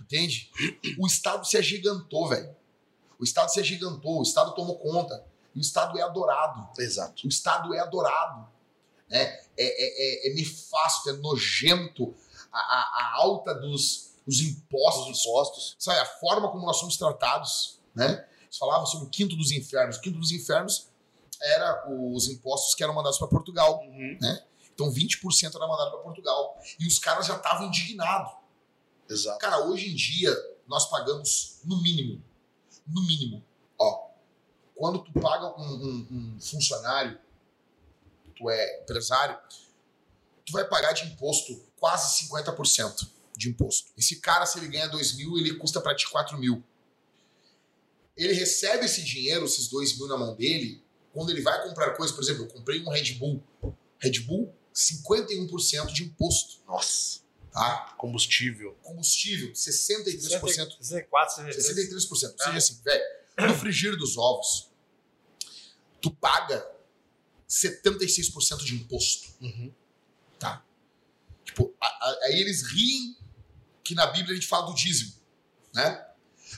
Entende? 0.00 0.50
O 0.98 1.06
Estado 1.06 1.46
se 1.46 1.58
agigantou, 1.58 2.26
velho. 2.28 2.56
O 3.18 3.24
Estado 3.24 3.52
se 3.52 3.60
agigantou, 3.60 4.18
o 4.18 4.22
Estado 4.22 4.54
tomou 4.54 4.78
conta. 4.78 5.22
E 5.54 5.58
o 5.58 5.60
Estado 5.60 5.98
é 5.98 6.02
adorado. 6.02 6.70
Exato. 6.78 7.26
O 7.26 7.28
Estado 7.28 7.74
é 7.74 7.80
adorado. 7.80 8.48
Né? 9.06 9.20
É, 9.22 9.44
é, 9.58 10.28
é, 10.28 10.30
é 10.30 10.34
nefasto, 10.34 11.10
é 11.10 11.12
nojento 11.12 12.14
a, 12.50 12.58
a, 12.58 12.80
a 12.80 13.14
alta 13.16 13.54
dos, 13.54 14.14
dos 14.26 14.40
impostos. 14.40 15.18
Os 15.18 15.26
impostos. 15.26 15.76
Sabe, 15.78 16.00
a 16.00 16.06
forma 16.06 16.50
como 16.50 16.64
nós 16.64 16.78
somos 16.78 16.96
tratados. 16.96 17.78
Né? 17.94 18.26
Você 18.50 18.58
falava 18.58 18.86
sobre 18.86 19.08
o 19.08 19.10
quinto 19.10 19.36
dos 19.36 19.52
infernos. 19.52 19.98
O 19.98 20.00
quinto 20.00 20.18
dos 20.18 20.32
infernos 20.32 20.88
era 21.42 21.86
os 21.90 22.28
impostos 22.28 22.74
que 22.74 22.82
eram 22.82 22.94
mandados 22.94 23.18
para 23.18 23.28
Portugal. 23.28 23.80
Uhum. 23.82 24.18
Então 24.80 24.92
20% 24.92 25.54
era 25.54 25.66
mandado 25.66 25.90
para 25.90 26.00
Portugal. 26.00 26.58
E 26.78 26.86
os 26.86 26.98
caras 26.98 27.26
já 27.26 27.36
estavam 27.36 27.66
indignados. 27.68 28.32
Exato. 29.08 29.38
Cara, 29.38 29.66
hoje 29.66 29.90
em 29.90 29.94
dia 29.94 30.34
nós 30.66 30.88
pagamos 30.88 31.58
no 31.64 31.82
mínimo. 31.82 32.22
No 32.86 33.02
mínimo. 33.06 33.44
Ó, 33.78 34.08
quando 34.74 35.00
tu 35.00 35.12
paga 35.12 35.48
um, 35.60 35.62
um- 35.62 36.06
um 36.36 36.40
funcionário, 36.40 37.18
tu 38.34 38.48
é 38.48 38.80
empresário, 38.82 39.38
tu 40.46 40.52
vai 40.52 40.64
pagar 40.66 40.92
de 40.92 41.04
imposto 41.04 41.54
quase 41.78 42.24
50% 42.24 43.06
de 43.36 43.50
imposto. 43.50 43.90
Esse 43.98 44.16
cara, 44.20 44.46
se 44.46 44.58
ele 44.58 44.68
ganha 44.68 44.88
2 44.88 45.14
mil, 45.16 45.36
ele 45.36 45.54
custa 45.56 45.80
para 45.80 45.94
ti 45.94 46.08
4 46.08 46.38
mil. 46.38 46.62
Ele 48.16 48.32
recebe 48.32 48.84
esse 48.86 49.02
dinheiro, 49.04 49.44
esses 49.44 49.68
2 49.68 49.98
mil 49.98 50.06
na 50.08 50.16
mão 50.16 50.34
dele, 50.34 50.82
quando 51.12 51.30
ele 51.30 51.40
vai 51.42 51.62
comprar 51.68 51.90
coisa, 51.96 52.12
por 52.14 52.22
exemplo, 52.22 52.44
eu 52.44 52.48
comprei 52.48 52.80
um 52.82 52.88
Red 52.90 53.14
Bull. 53.14 53.42
Red 53.98 54.20
Bull, 54.20 54.54
51% 54.74 55.92
de 55.92 56.04
imposto, 56.04 56.60
Nossa. 56.66 57.20
tá? 57.52 57.94
Combustível. 57.98 58.74
Combustível, 58.82 59.52
63%. 59.52 60.76
64, 60.80 61.34
63. 61.36 61.56
63%. 61.66 62.10
Ou 62.32 62.38
seja, 62.44 62.56
assim, 62.58 62.80
velho, 62.84 63.04
no 63.48 63.54
frigir 63.54 63.96
dos 63.96 64.16
ovos, 64.16 64.68
tu 66.00 66.10
paga 66.10 66.66
76% 67.48 68.58
de 68.64 68.74
imposto, 68.76 69.28
Uhum. 69.40 69.72
tá? 70.38 70.64
Tipo, 71.44 71.74
a- 71.80 71.86
a- 71.86 72.18
aí 72.26 72.40
eles 72.40 72.62
riem 72.62 73.16
que 73.82 73.94
na 73.94 74.06
Bíblia 74.06 74.32
a 74.32 74.34
gente 74.34 74.46
fala 74.46 74.66
do 74.66 74.74
dízimo, 74.74 75.12
né? 75.74 76.06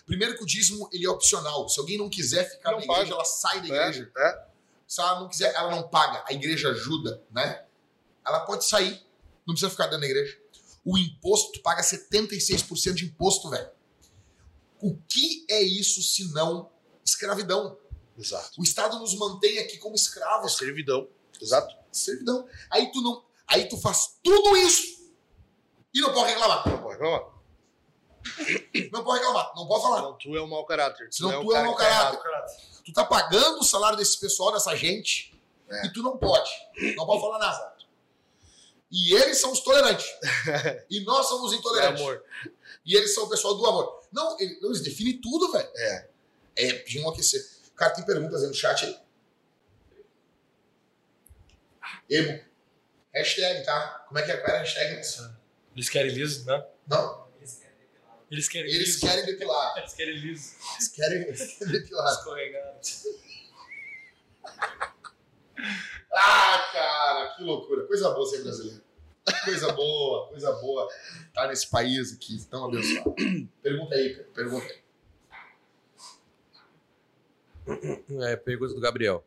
Primeiro 0.06 0.36
que 0.36 0.42
o 0.42 0.46
dízimo, 0.46 0.88
ele 0.92 1.04
é 1.06 1.08
opcional. 1.10 1.68
Se 1.68 1.78
alguém 1.80 1.96
não 1.98 2.08
quiser 2.10 2.48
ficar 2.50 2.70
Não 2.72 2.78
na 2.78 2.84
igreja, 2.84 3.00
paga. 3.02 3.14
ela 3.14 3.24
sai 3.24 3.60
da 3.60 3.68
É, 3.74 3.88
igreja. 3.88 4.12
é. 4.16 4.46
Se 4.86 5.00
ela 5.00 5.20
não 5.20 5.28
quiser, 5.28 5.54
ela 5.54 5.70
não 5.70 5.88
paga. 5.88 6.24
A 6.26 6.32
igreja 6.32 6.68
ajuda, 6.70 7.22
né? 7.30 7.64
Ela 8.26 8.40
pode 8.40 8.64
sair, 8.64 9.04
não 9.46 9.54
precisa 9.54 9.70
ficar 9.70 9.84
dentro 9.86 10.00
da 10.00 10.06
igreja. 10.06 10.38
O 10.84 10.98
imposto, 10.98 11.52
tu 11.52 11.60
paga 11.62 11.82
76% 11.82 12.94
de 12.94 13.04
imposto, 13.06 13.48
velho. 13.50 13.68
O 14.80 14.96
que 15.08 15.46
é 15.48 15.62
isso 15.62 16.02
se 16.02 16.32
não 16.32 16.70
escravidão? 17.04 17.78
Exato. 18.18 18.60
O 18.60 18.62
Estado 18.64 18.98
nos 18.98 19.14
mantém 19.16 19.58
aqui 19.60 19.78
como 19.78 19.94
É 19.94 19.96
escravos. 19.96 20.56
servidão. 20.56 21.08
Exato. 21.40 21.74
Servidão. 21.90 22.46
Aí 22.70 22.90
tu 22.92 23.00
não. 23.00 23.24
Aí 23.46 23.68
tu 23.68 23.76
faz 23.78 24.16
tudo 24.22 24.56
isso 24.56 25.10
e 25.94 26.00
não 26.00 26.12
pode 26.12 26.30
reclamar. 26.30 26.68
Não 26.68 26.78
pode 26.82 26.94
reclamar. 26.94 27.32
Não 28.92 29.04
pode 29.04 29.18
reclamar. 29.18 29.52
Não 29.56 29.66
pode 29.66 29.82
falar. 29.82 29.96
Senão 29.98 30.18
tu 30.18 30.36
é 30.36 30.42
um 30.42 30.46
mau 30.48 30.64
caráter. 30.66 31.08
Senão 31.12 31.40
o 31.40 31.44
tu 31.46 31.54
é 31.56 31.60
um 31.60 31.64
mau 31.66 31.76
que 31.76 31.82
tá 31.82 32.16
caráter. 32.16 32.56
Tu 32.84 32.92
tá 32.92 33.04
pagando 33.04 33.60
o 33.60 33.64
salário 33.64 33.96
desse 33.96 34.18
pessoal, 34.18 34.52
dessa 34.52 34.74
gente, 34.76 35.32
É. 35.68 35.86
e 35.86 35.92
tu 35.92 36.02
não 36.02 36.16
pode. 36.16 36.50
Não 36.96 37.06
pode 37.06 37.20
falar 37.20 37.38
nada. 37.38 37.72
E 38.92 39.14
eles 39.14 39.38
são 39.40 39.50
os 39.52 39.60
tolerantes. 39.60 40.06
e 40.90 41.00
nós 41.00 41.26
somos 41.26 41.46
os 41.50 41.56
É 41.56 41.58
intolerantes. 41.58 42.00
amor. 42.02 42.22
E 42.84 42.94
eles 42.94 43.14
são 43.14 43.24
o 43.24 43.28
pessoal 43.30 43.54
do 43.56 43.66
amor. 43.66 44.02
Não, 44.12 44.38
ele- 44.38 44.58
não, 44.60 44.68
eles 44.68 44.82
definem 44.82 45.18
tudo, 45.20 45.50
velho. 45.50 45.70
É. 45.74 46.08
É 46.56 46.72
de 46.82 46.98
enlouquecer. 46.98 47.42
Cara, 47.74 47.94
tem 47.94 48.04
perguntas 48.04 48.42
aí 48.42 48.48
no 48.48 48.54
chat 48.54 48.84
aí. 48.84 49.00
Emo. 52.10 52.44
Hashtag, 53.14 53.64
tá? 53.64 54.04
Como 54.08 54.18
é 54.18 54.22
que 54.22 54.30
é? 54.32 54.36
Qual 54.36 54.54
é 54.54 54.58
a 54.58 54.62
hashtag? 54.62 55.00
Eles 55.74 55.88
querem 55.88 56.12
liso, 56.12 56.44
né? 56.44 56.62
Não, 56.86 57.22
Eles 58.30 58.48
querem 58.48 58.70
eles 58.70 58.86
liso. 58.88 59.00
querem 59.00 59.24
depilar. 59.26 59.76
Eles 59.78 59.92
querem 59.94 60.14
liso. 60.16 60.54
Eles 60.76 60.88
querem, 60.88 61.22
eles 61.22 61.58
querem 61.58 61.72
depilar. 61.72 62.12
Escorregado. 62.14 62.78
Ah, 66.12 66.70
cara, 66.72 67.34
que 67.36 67.42
loucura. 67.42 67.86
Coisa 67.86 68.10
boa 68.10 68.26
ser 68.26 68.42
brasileiro. 68.42 68.82
Coisa 69.44 69.72
boa, 69.72 70.28
coisa 70.28 70.52
boa. 70.52 70.88
Tá 71.32 71.46
nesse 71.46 71.70
país 71.70 72.12
aqui, 72.12 72.44
tão 72.50 72.66
abençoado. 72.66 73.14
Pergunta 73.62 73.94
aí, 73.94 74.14
cara. 74.14 74.28
Pergunta 74.34 74.66
aí. 74.66 74.82
É, 78.22 78.36
pergunta 78.36 78.74
do 78.74 78.80
Gabriel. 78.80 79.24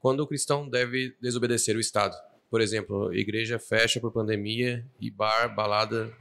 Quando 0.00 0.20
o 0.20 0.26
cristão 0.26 0.68
deve 0.68 1.14
desobedecer 1.20 1.76
o 1.76 1.80
Estado? 1.80 2.16
Por 2.48 2.60
exemplo, 2.60 3.12
igreja 3.12 3.58
fecha 3.58 4.00
por 4.00 4.12
pandemia 4.12 4.86
e 5.00 5.10
bar, 5.10 5.54
balada 5.54 6.16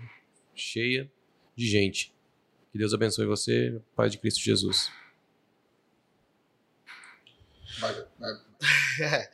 cheia 0.55 1.09
de 1.55 1.67
gente. 1.67 2.13
Que 2.71 2.77
Deus 2.77 2.93
abençoe 2.93 3.25
você, 3.25 3.79
Pai 3.95 4.09
de 4.09 4.17
Cristo 4.17 4.41
Jesus. 4.41 4.91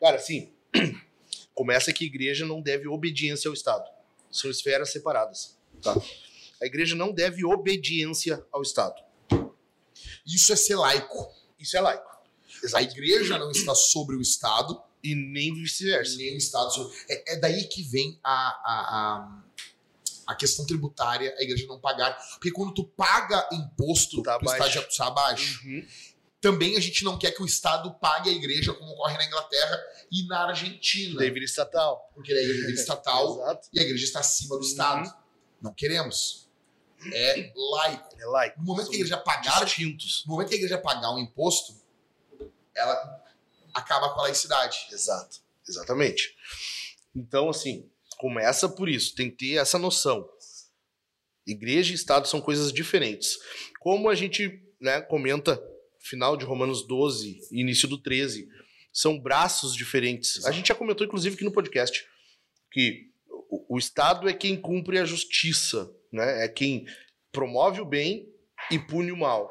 Cara, 0.00 0.16
assim, 0.16 0.52
começa 1.54 1.92
que 1.92 2.04
a 2.04 2.06
igreja 2.06 2.44
não 2.46 2.60
deve 2.60 2.88
obediência 2.88 3.48
ao 3.48 3.54
Estado. 3.54 3.88
São 4.30 4.50
esferas 4.50 4.90
separadas. 4.90 5.56
Tá? 5.82 5.94
A 6.62 6.66
igreja 6.66 6.94
não 6.94 7.12
deve 7.12 7.44
obediência 7.44 8.44
ao 8.52 8.62
Estado. 8.62 9.02
Isso 10.26 10.52
é 10.52 10.56
ser 10.56 10.76
laico. 10.76 11.32
Isso 11.58 11.76
é 11.76 11.80
laico. 11.80 12.10
A 12.62 12.66
Exato. 12.66 12.84
igreja 12.84 13.38
não 13.38 13.50
está 13.50 13.74
sobre 13.74 14.16
o 14.16 14.22
Estado, 14.22 14.80
E 15.02 15.14
nem 15.14 15.52
vice-versa. 15.54 16.16
nem 16.16 16.34
o 16.34 16.38
Estado. 16.38 16.72
sobre- 16.72 16.96
É, 17.08 17.34
é 17.34 17.36
daí 17.38 17.64
que 17.64 17.82
vem 17.82 18.18
a, 18.24 18.32
a, 18.32 19.44
a, 20.26 20.32
a 20.32 20.34
questão 20.34 20.64
tributária, 20.66 21.34
a 21.38 21.42
igreja 21.42 21.66
não 21.66 21.78
pagar. 21.78 22.16
Porque 22.32 22.50
quando 22.50 22.72
tu 22.72 22.84
paga 22.84 23.46
imposto, 23.52 24.22
tá 24.22 24.38
tu 24.38 24.44
está 24.46 24.54
abaixo. 24.56 24.78
de- 24.80 24.86
tu 24.86 24.90
está 24.90 25.06
abaixo. 25.06 25.60
Uhum. 25.66 25.86
Também 26.44 26.76
a 26.76 26.80
gente 26.80 27.02
não 27.04 27.18
quer 27.18 27.30
que 27.30 27.42
o 27.42 27.46
Estado 27.46 27.90
pague 27.94 28.28
a 28.28 28.32
igreja, 28.34 28.74
como 28.74 28.92
ocorre 28.92 29.16
na 29.16 29.24
Inglaterra 29.24 29.82
e 30.12 30.26
na 30.26 30.48
Argentina. 30.48 31.18
Dever 31.18 31.42
estatal. 31.42 32.10
Porque 32.14 32.34
a 32.34 32.36
igreja 32.36 32.66
é 32.68 32.70
estatal 32.76 33.62
e 33.72 33.80
a 33.80 33.82
igreja 33.82 34.04
está 34.04 34.20
acima 34.20 34.56
do 34.56 34.60
Uhum. 34.62 34.68
Estado. 34.68 35.14
Não 35.62 35.72
queremos. 35.72 36.46
É 37.14 37.50
laico. 37.56 38.16
É 38.20 38.26
laico. 38.26 38.58
No 38.60 38.66
momento 38.66 38.82
São 38.84 38.90
que 38.90 38.96
a 38.96 39.00
igreja 39.00 39.16
pagar, 39.16 39.64
distintos. 39.64 40.22
no 40.26 40.34
momento 40.34 40.48
que 40.50 40.54
a 40.54 40.58
igreja 40.58 40.76
pagar 40.76 41.14
um 41.14 41.18
imposto, 41.18 41.80
ela 42.76 43.24
acaba 43.72 44.10
com 44.12 44.20
a 44.20 44.24
laicidade. 44.24 44.86
Exato. 44.92 45.38
Exatamente. 45.66 46.36
Então, 47.16 47.48
assim, 47.48 47.90
começa 48.18 48.68
por 48.68 48.90
isso. 48.90 49.14
Tem 49.14 49.30
que 49.30 49.36
ter 49.38 49.54
essa 49.54 49.78
noção. 49.78 50.28
Igreja 51.46 51.92
e 51.92 51.94
Estado 51.94 52.28
são 52.28 52.38
coisas 52.38 52.70
diferentes. 52.70 53.38
Como 53.80 54.10
a 54.10 54.14
gente 54.14 54.62
né, 54.78 55.00
comenta, 55.00 55.58
final 56.04 56.36
de 56.36 56.44
Romanos 56.44 56.86
12 56.86 57.40
e 57.50 57.60
início 57.60 57.88
do 57.88 57.98
13, 57.98 58.48
são 58.92 59.18
braços 59.18 59.74
diferentes. 59.74 60.36
A 60.36 60.38
Exato. 60.40 60.56
gente 60.56 60.68
já 60.68 60.74
comentou, 60.74 61.06
inclusive, 61.06 61.34
aqui 61.34 61.44
no 61.44 61.52
podcast, 61.52 62.06
que 62.70 63.10
o, 63.28 63.74
o 63.74 63.78
Estado 63.78 64.28
é 64.28 64.32
quem 64.32 64.60
cumpre 64.60 64.98
a 64.98 65.04
justiça, 65.04 65.90
né? 66.12 66.44
é 66.44 66.48
quem 66.48 66.86
promove 67.32 67.80
o 67.80 67.86
bem 67.86 68.28
e 68.70 68.78
pune 68.78 69.10
o 69.10 69.16
mal. 69.16 69.50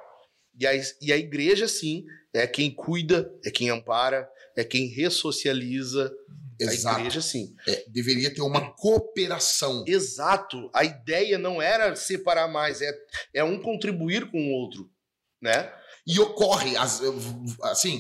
E 0.58 0.68
a, 0.68 0.72
e 1.02 1.12
a 1.12 1.18
igreja, 1.18 1.68
sim, 1.68 2.06
é 2.32 2.46
quem 2.46 2.72
cuida, 2.72 3.34
é 3.44 3.50
quem 3.50 3.70
ampara, 3.70 4.30
é 4.56 4.64
quem 4.64 4.88
ressocializa. 4.88 6.14
A 6.62 6.66
Exato. 6.66 7.00
igreja, 7.00 7.20
sim. 7.20 7.56
É, 7.68 7.84
deveria 7.88 8.34
ter 8.34 8.42
uma 8.42 8.72
cooperação. 8.76 9.84
Exato. 9.88 10.70
A 10.74 10.86
ideia 10.86 11.40
não 11.40 11.60
era 11.60 11.96
separar 11.96 12.48
mais, 12.48 12.80
é, 12.80 12.92
é 13.34 13.44
um 13.44 13.60
contribuir 13.60 14.30
com 14.30 14.38
o 14.38 14.52
outro, 14.52 14.90
né? 15.42 15.74
E 16.06 16.20
ocorre, 16.20 16.76
as- 16.78 17.02
assim, 17.64 18.00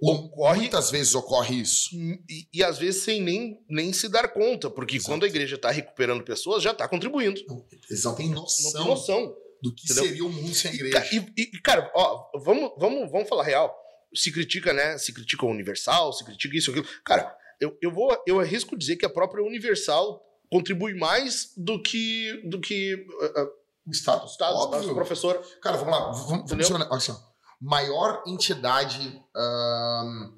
Ocorre 0.00 0.60
muitas 0.60 0.90
vezes 0.92 1.12
ocorre 1.16 1.56
isso. 1.56 1.90
e, 1.96 2.46
e 2.54 2.62
às 2.62 2.78
vezes 2.78 3.02
sem 3.02 3.20
nem, 3.20 3.58
nem 3.68 3.92
se 3.92 4.08
dar 4.08 4.28
conta, 4.28 4.70
porque 4.70 4.96
Exato. 4.96 5.10
quando 5.10 5.24
a 5.24 5.26
igreja 5.26 5.56
está 5.56 5.70
recuperando 5.72 6.22
pessoas, 6.22 6.62
já 6.62 6.70
está 6.70 6.86
contribuindo. 6.86 7.40
Eles 7.90 8.04
não 8.04 8.14
têm 8.14 8.28
Não 8.28 8.42
noção, 8.42 8.72
tem 8.72 8.84
noção. 8.86 9.36
do 9.60 9.74
que 9.74 9.84
Entendeu? 9.86 10.04
seria 10.04 10.24
o 10.24 10.30
mundo 10.30 10.54
sem 10.54 10.70
a 10.70 10.74
igreja. 10.74 11.04
e- 11.12 11.42
e, 11.42 11.60
cara, 11.62 11.90
ó, 11.96 12.30
vamos, 12.38 12.70
vamos, 12.78 13.10
vamos 13.10 13.28
falar 13.28 13.42
real. 13.42 13.74
Se 14.14 14.30
critica, 14.30 14.72
né? 14.72 14.96
Se 14.98 15.12
critica 15.12 15.44
o 15.44 15.50
Universal, 15.50 16.12
se 16.12 16.24
critica 16.24 16.56
isso, 16.56 16.70
aquilo. 16.70 16.86
Cara, 17.04 17.34
eu, 17.60 17.76
eu 17.82 17.90
vou, 17.92 18.16
eu 18.24 18.38
arrisco 18.38 18.78
dizer 18.78 18.94
que 18.96 19.04
a 19.04 19.10
própria 19.10 19.42
Universal 19.44 20.24
contribui 20.48 20.94
mais 20.94 21.52
do 21.56 21.82
que 21.82 22.40
do 22.48 22.60
que 22.60 22.94
uh, 22.94 23.42
uh, 23.42 23.48
o 23.86 23.90
Estado, 23.90 24.22
o 24.22 24.26
Estado, 24.26 24.54
óbvio. 24.56 24.94
professor. 24.94 25.42
Cara, 25.60 25.76
vamos 25.76 25.92
lá. 25.92 26.12
Vamos, 26.12 26.50
vamos 26.50 27.27
Maior 27.60 28.22
entidade 28.26 29.20
ahn, 29.34 30.32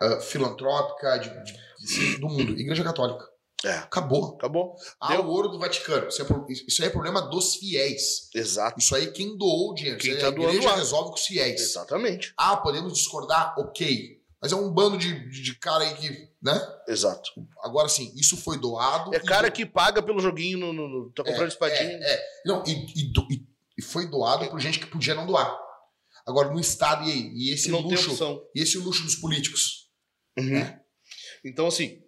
ah, 0.00 0.20
filantrópica 0.20 1.18
de- 1.18 1.44
de- 1.44 1.52
de- 1.86 2.18
do 2.18 2.28
mundo. 2.28 2.58
Igreja 2.58 2.82
Católica. 2.84 3.24
É. 3.64 3.70
Acabou. 3.78 4.34
Acabou. 4.34 4.76
Ah, 5.00 5.08
Deu. 5.08 5.24
o 5.24 5.28
ouro 5.28 5.48
do 5.48 5.58
Vaticano. 5.58 6.08
Isso, 6.08 6.22
é, 6.22 6.26
isso 6.68 6.82
aí 6.82 6.88
é 6.88 6.90
problema 6.92 7.22
dos 7.22 7.54
fiéis. 7.56 8.28
Exato. 8.34 8.78
Isso 8.78 8.94
aí 8.94 9.10
quem 9.12 9.36
doou 9.36 9.70
o 9.70 9.74
dinheiro. 9.74 9.98
Quem 9.98 10.16
tá 10.18 10.26
a 10.28 10.30
doando 10.30 10.50
igreja 10.52 10.68
lá. 10.70 10.76
resolve 10.76 11.08
com 11.10 11.14
os 11.16 11.26
fiéis. 11.26 11.60
Exatamente. 11.62 12.32
Ah, 12.36 12.56
podemos 12.58 12.92
discordar? 12.92 13.54
Ok. 13.58 14.16
Mas 14.42 14.52
é 14.52 14.56
um 14.56 14.70
bando 14.70 14.98
de, 14.98 15.30
de, 15.30 15.42
de 15.42 15.58
cara 15.58 15.82
aí 15.84 15.94
que, 15.94 16.28
né? 16.42 16.60
Exato. 16.86 17.30
Agora 17.62 17.88
sim, 17.88 18.12
isso 18.14 18.36
foi 18.36 18.58
doado. 18.60 19.12
É 19.14 19.18
cara 19.20 19.48
do- 19.48 19.52
que 19.54 19.64
paga 19.64 20.02
pelo 20.02 20.20
joguinho 20.20 20.58
no. 20.58 20.72
no, 20.74 20.88
no- 20.88 21.12
tá 21.12 21.24
comprando 21.24 21.48
espadinha. 21.48 21.98
É, 22.02 22.12
é. 22.14 22.22
Não, 22.44 22.62
e, 22.66 22.72
e 23.00 23.12
do- 23.12 23.26
e- 23.30 23.46
e 23.78 23.82
foi 23.82 24.06
doado 24.06 24.46
por 24.50 24.60
gente 24.60 24.78
que 24.78 24.86
podia 24.86 25.14
não 25.14 25.26
doar. 25.26 25.58
Agora, 26.26 26.50
no 26.52 26.58
Estado, 26.60 27.08
e 27.08 27.12
aí? 27.12 27.32
E 27.34 27.52
esse 27.54 27.70
não 27.70 27.80
luxo? 27.80 28.42
E 28.54 28.60
esse 28.62 28.78
luxo 28.78 29.02
dos 29.04 29.14
políticos? 29.16 29.90
Uhum. 30.38 30.56
É. 30.56 30.80
Então, 31.44 31.66
assim, 31.66 32.02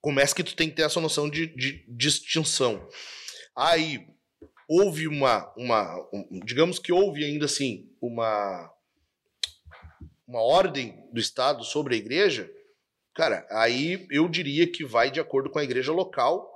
começa 0.00 0.34
que 0.34 0.42
tu 0.42 0.56
tem 0.56 0.70
que 0.70 0.76
ter 0.76 0.82
essa 0.82 1.00
noção 1.00 1.28
de, 1.28 1.46
de 1.54 1.84
distinção. 1.88 2.88
Aí, 3.56 4.06
houve 4.68 5.06
uma, 5.06 5.52
uma 5.56 5.96
um- 6.12 6.40
digamos 6.44 6.78
que 6.78 6.92
houve 6.92 7.24
ainda 7.24 7.44
assim, 7.44 7.90
uma, 8.00 8.70
uma 10.26 10.40
ordem 10.40 10.96
do 11.12 11.20
Estado 11.20 11.62
sobre 11.62 11.94
a 11.94 11.98
igreja, 11.98 12.50
cara, 13.14 13.46
aí 13.50 14.06
eu 14.10 14.28
diria 14.28 14.66
que 14.66 14.84
vai 14.84 15.10
de 15.10 15.20
acordo 15.20 15.50
com 15.50 15.58
a 15.58 15.64
igreja 15.64 15.92
local 15.92 16.50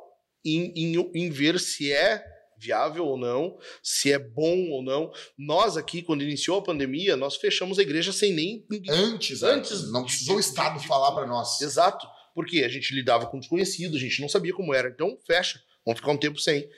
em, 0.44 0.72
em, 0.74 1.10
em 1.14 1.30
ver 1.30 1.60
se 1.60 1.92
é 1.92 2.24
viável 2.58 3.04
ou 3.06 3.16
não, 3.18 3.58
se 3.82 4.12
é 4.12 4.18
bom 4.18 4.70
ou 4.70 4.82
não. 4.82 5.10
Nós 5.38 5.76
aqui, 5.76 6.02
quando 6.02 6.22
iniciou 6.22 6.58
a 6.58 6.62
pandemia, 6.62 7.16
nós 7.16 7.36
fechamos 7.36 7.78
a 7.78 7.82
igreja 7.82 8.12
sem 8.12 8.32
nem 8.34 8.64
ninguém 8.70 8.92
Antes, 8.92 9.42
Antes 9.42 9.72
antes 9.72 9.92
não 9.92 10.04
precisou 10.04 10.36
o 10.36 10.40
Estado 10.40 10.80
de- 10.80 10.86
falar 10.86 11.12
pra 11.12 11.26
nós. 11.26 11.60
Exato. 11.60 12.06
Porque 12.34 12.64
a 12.64 12.68
gente 12.68 12.94
lidava 12.94 13.26
com 13.26 13.38
desconhecido, 13.38 13.96
a 13.96 14.00
gente 14.00 14.20
não 14.20 14.28
sabia 14.28 14.52
como 14.52 14.74
era. 14.74 14.88
Então, 14.88 15.18
fecha. 15.26 15.60
Vamos 15.84 16.00
ficar 16.00 16.12
um 16.12 16.18
tempo 16.18 16.38
sem. 16.38 16.68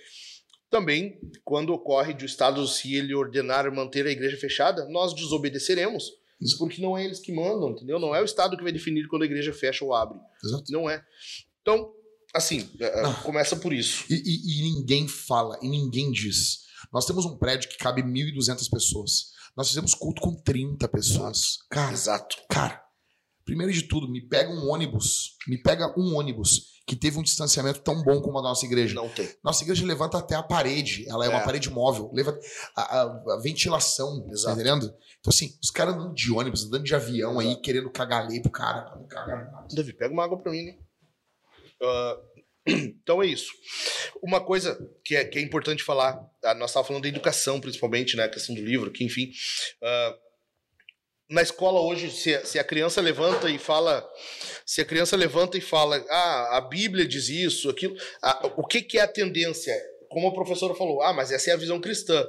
Também, 0.71 1.19
quando 1.45 1.73
ocorre 1.73 2.13
de 2.13 2.25
o 2.25 2.27
Estado, 2.27 2.67
se 2.69 2.95
ele 2.95 3.15
ordenar 3.15 3.73
manter 3.75 4.07
a 4.07 4.11
igreja 4.11 4.37
fechada, 4.37 4.87
nós 4.89 5.15
desobedeceremos. 5.15 6.05
Isso. 6.41 6.59
Porque 6.59 6.81
não 6.81 6.97
é 6.97 7.05
eles 7.05 7.19
que 7.19 7.33
mandam, 7.33 7.71
entendeu? 7.71 7.99
Não 7.99 8.15
é 8.15 8.21
o 8.21 8.25
Estado 8.25 8.57
que 8.57 8.63
vai 8.63 8.71
definir 8.71 9.09
quando 9.09 9.23
a 9.23 9.25
igreja 9.27 9.53
fecha 9.53 9.85
ou 9.85 9.93
abre. 9.95 10.19
Exato. 10.45 10.71
Não 10.71 10.89
é. 10.89 11.03
Então, 11.63 11.93
assim, 12.35 12.69
é, 12.81 12.99
é, 13.01 13.03
Não. 13.03 13.15
começa 13.23 13.57
por 13.57 13.73
isso. 13.73 14.05
E, 14.11 14.15
e- 14.15 14.61
e 14.61 14.63
ninguém 14.75 15.07
fala, 15.09 15.59
e 15.63 15.69
ninguém 15.69 16.11
diz. 16.11 16.61
Nós 16.93 17.05
temos 17.07 17.25
um 17.25 17.37
prédio 17.37 17.69
que 17.69 17.77
cabe 17.79 18.03
1.200 18.03 18.69
pessoas. 18.71 19.33
Nós 19.57 19.69
fizemos 19.69 19.95
culto 19.95 20.23
com 20.23 20.35
30 20.35 20.87
pessoas. 20.89 21.59
Cara, 21.71 21.93
Exato. 21.93 22.37
cara, 22.49 22.81
primeiro 23.45 23.73
de 23.73 23.83
tudo, 23.83 24.09
me 24.11 24.21
pega 24.27 24.51
um 24.51 24.71
ônibus, 24.71 25.37
me 25.49 25.61
pega 25.61 25.93
um 25.99 26.15
ônibus 26.17 26.79
que 26.87 26.97
teve 26.97 27.19
um 27.19 27.23
distanciamento 27.23 27.81
tão 27.81 28.03
bom 28.03 28.19
como 28.23 28.39
a 28.39 28.43
nossa 28.43 28.65
igreja. 28.65 28.95
Não 28.95 29.09
tem. 29.11 29.29
Nossa 29.45 29.63
igreja 29.63 29.85
levanta 29.85 30.17
até 30.17 30.35
a 30.37 30.43
parede, 30.43 31.05
ela 31.09 31.27
é, 31.27 31.29
uma 31.29 31.41
É. 31.41 31.45
parede 31.45 31.69
móvel, 31.69 32.11
leva 32.15 32.39
a, 32.75 32.83
a- 33.01 33.35
a 33.35 33.41
ventilação, 33.43 34.25
tá 34.25 34.33
Exato. 34.33 34.55
entendendo? 34.55 34.87
Então, 35.21 35.31
assim, 35.31 35.59
os 35.63 35.71
caras 35.71 35.95
andando 35.95 36.15
de 36.15 36.33
ônibus, 36.33 36.65
andando 36.65 36.85
de 36.85 36.95
avião 36.95 37.39
aí, 37.41 37.57
querendo 37.61 37.91
cagar 37.91 38.27
lei 38.27 38.41
pro 38.41 38.51
cara. 38.51 38.95
Davi, 39.75 39.93
pega 39.93 40.15
uma 40.15 40.25
água 40.25 40.39
pra 40.41 40.51
mim, 40.53 40.63
né? 40.65 40.79
Ah, 41.83 42.21
então 42.67 43.23
é 43.23 43.27
isso. 43.27 43.51
Uma 44.23 44.41
coisa 44.41 44.79
que 45.05 45.17
é, 45.17 45.25
que 45.25 45.39
é 45.39 45.43
importante 45.43 45.83
falar, 45.83 46.19
ah, 46.45 46.55
nós 46.55 46.71
estávamos 46.71 46.89
falando 46.89 47.03
da 47.03 47.09
educação, 47.09 47.61
principalmente, 47.61 48.17
né? 48.17 48.25
A 48.25 48.29
questão 48.29 48.55
do 48.55 48.63
livro, 48.63 48.91
que 48.91 49.05
enfim. 49.05 49.31
ah, 49.83 50.19
na 51.31 51.43
escola 51.43 51.81
hoje, 51.81 52.11
se, 52.11 52.39
se 52.47 52.59
a 52.59 52.65
criança 52.65 53.01
levanta 53.01 53.51
e 53.51 53.59
fala. 53.59 54.09
Se 54.65 54.81
a 54.81 54.85
criança 54.85 55.17
levanta 55.17 55.59
e 55.59 55.61
fala, 55.61 56.03
ah, 56.09 56.57
a 56.57 56.61
Bíblia 56.61 57.07
diz 57.07 57.29
isso, 57.29 57.69
aquilo. 57.69 57.97
ah, 58.23 58.51
o 58.57 58.67
que, 58.67 58.83
que 58.83 58.99
é 58.99 59.03
a 59.03 59.09
tendência? 59.09 59.75
Como 60.09 60.29
a 60.29 60.33
professora 60.33 60.75
falou, 60.75 61.03
ah, 61.03 61.13
mas 61.13 61.31
essa 61.31 61.51
é 61.51 61.53
a 61.53 61.59
visão 61.59 61.81
cristã. 61.81 62.27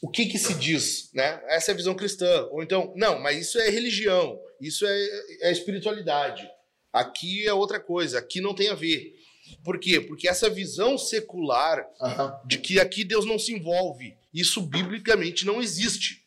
O 0.00 0.08
que 0.08 0.26
que 0.26 0.38
se 0.38 0.54
diz, 0.54 1.10
né? 1.12 1.42
Essa 1.48 1.72
é 1.72 1.74
a 1.74 1.76
visão 1.76 1.94
cristã. 1.94 2.46
Ou 2.52 2.62
então, 2.62 2.92
não, 2.96 3.18
mas 3.18 3.38
isso 3.38 3.58
é 3.58 3.68
religião, 3.68 4.40
isso 4.60 4.86
é, 4.86 5.08
é 5.42 5.52
espiritualidade. 5.52 6.48
Aqui 6.98 7.46
é 7.46 7.52
outra 7.52 7.78
coisa, 7.80 8.18
aqui 8.18 8.40
não 8.40 8.54
tem 8.54 8.68
a 8.68 8.74
ver. 8.74 9.14
Por 9.64 9.78
quê? 9.78 10.00
Porque 10.00 10.28
essa 10.28 10.50
visão 10.50 10.98
secular 10.98 11.84
de 12.46 12.58
que 12.58 12.78
aqui 12.78 13.02
Deus 13.04 13.24
não 13.24 13.38
se 13.38 13.52
envolve, 13.52 14.14
isso 14.32 14.60
biblicamente 14.60 15.46
não 15.46 15.60
existe. 15.62 16.22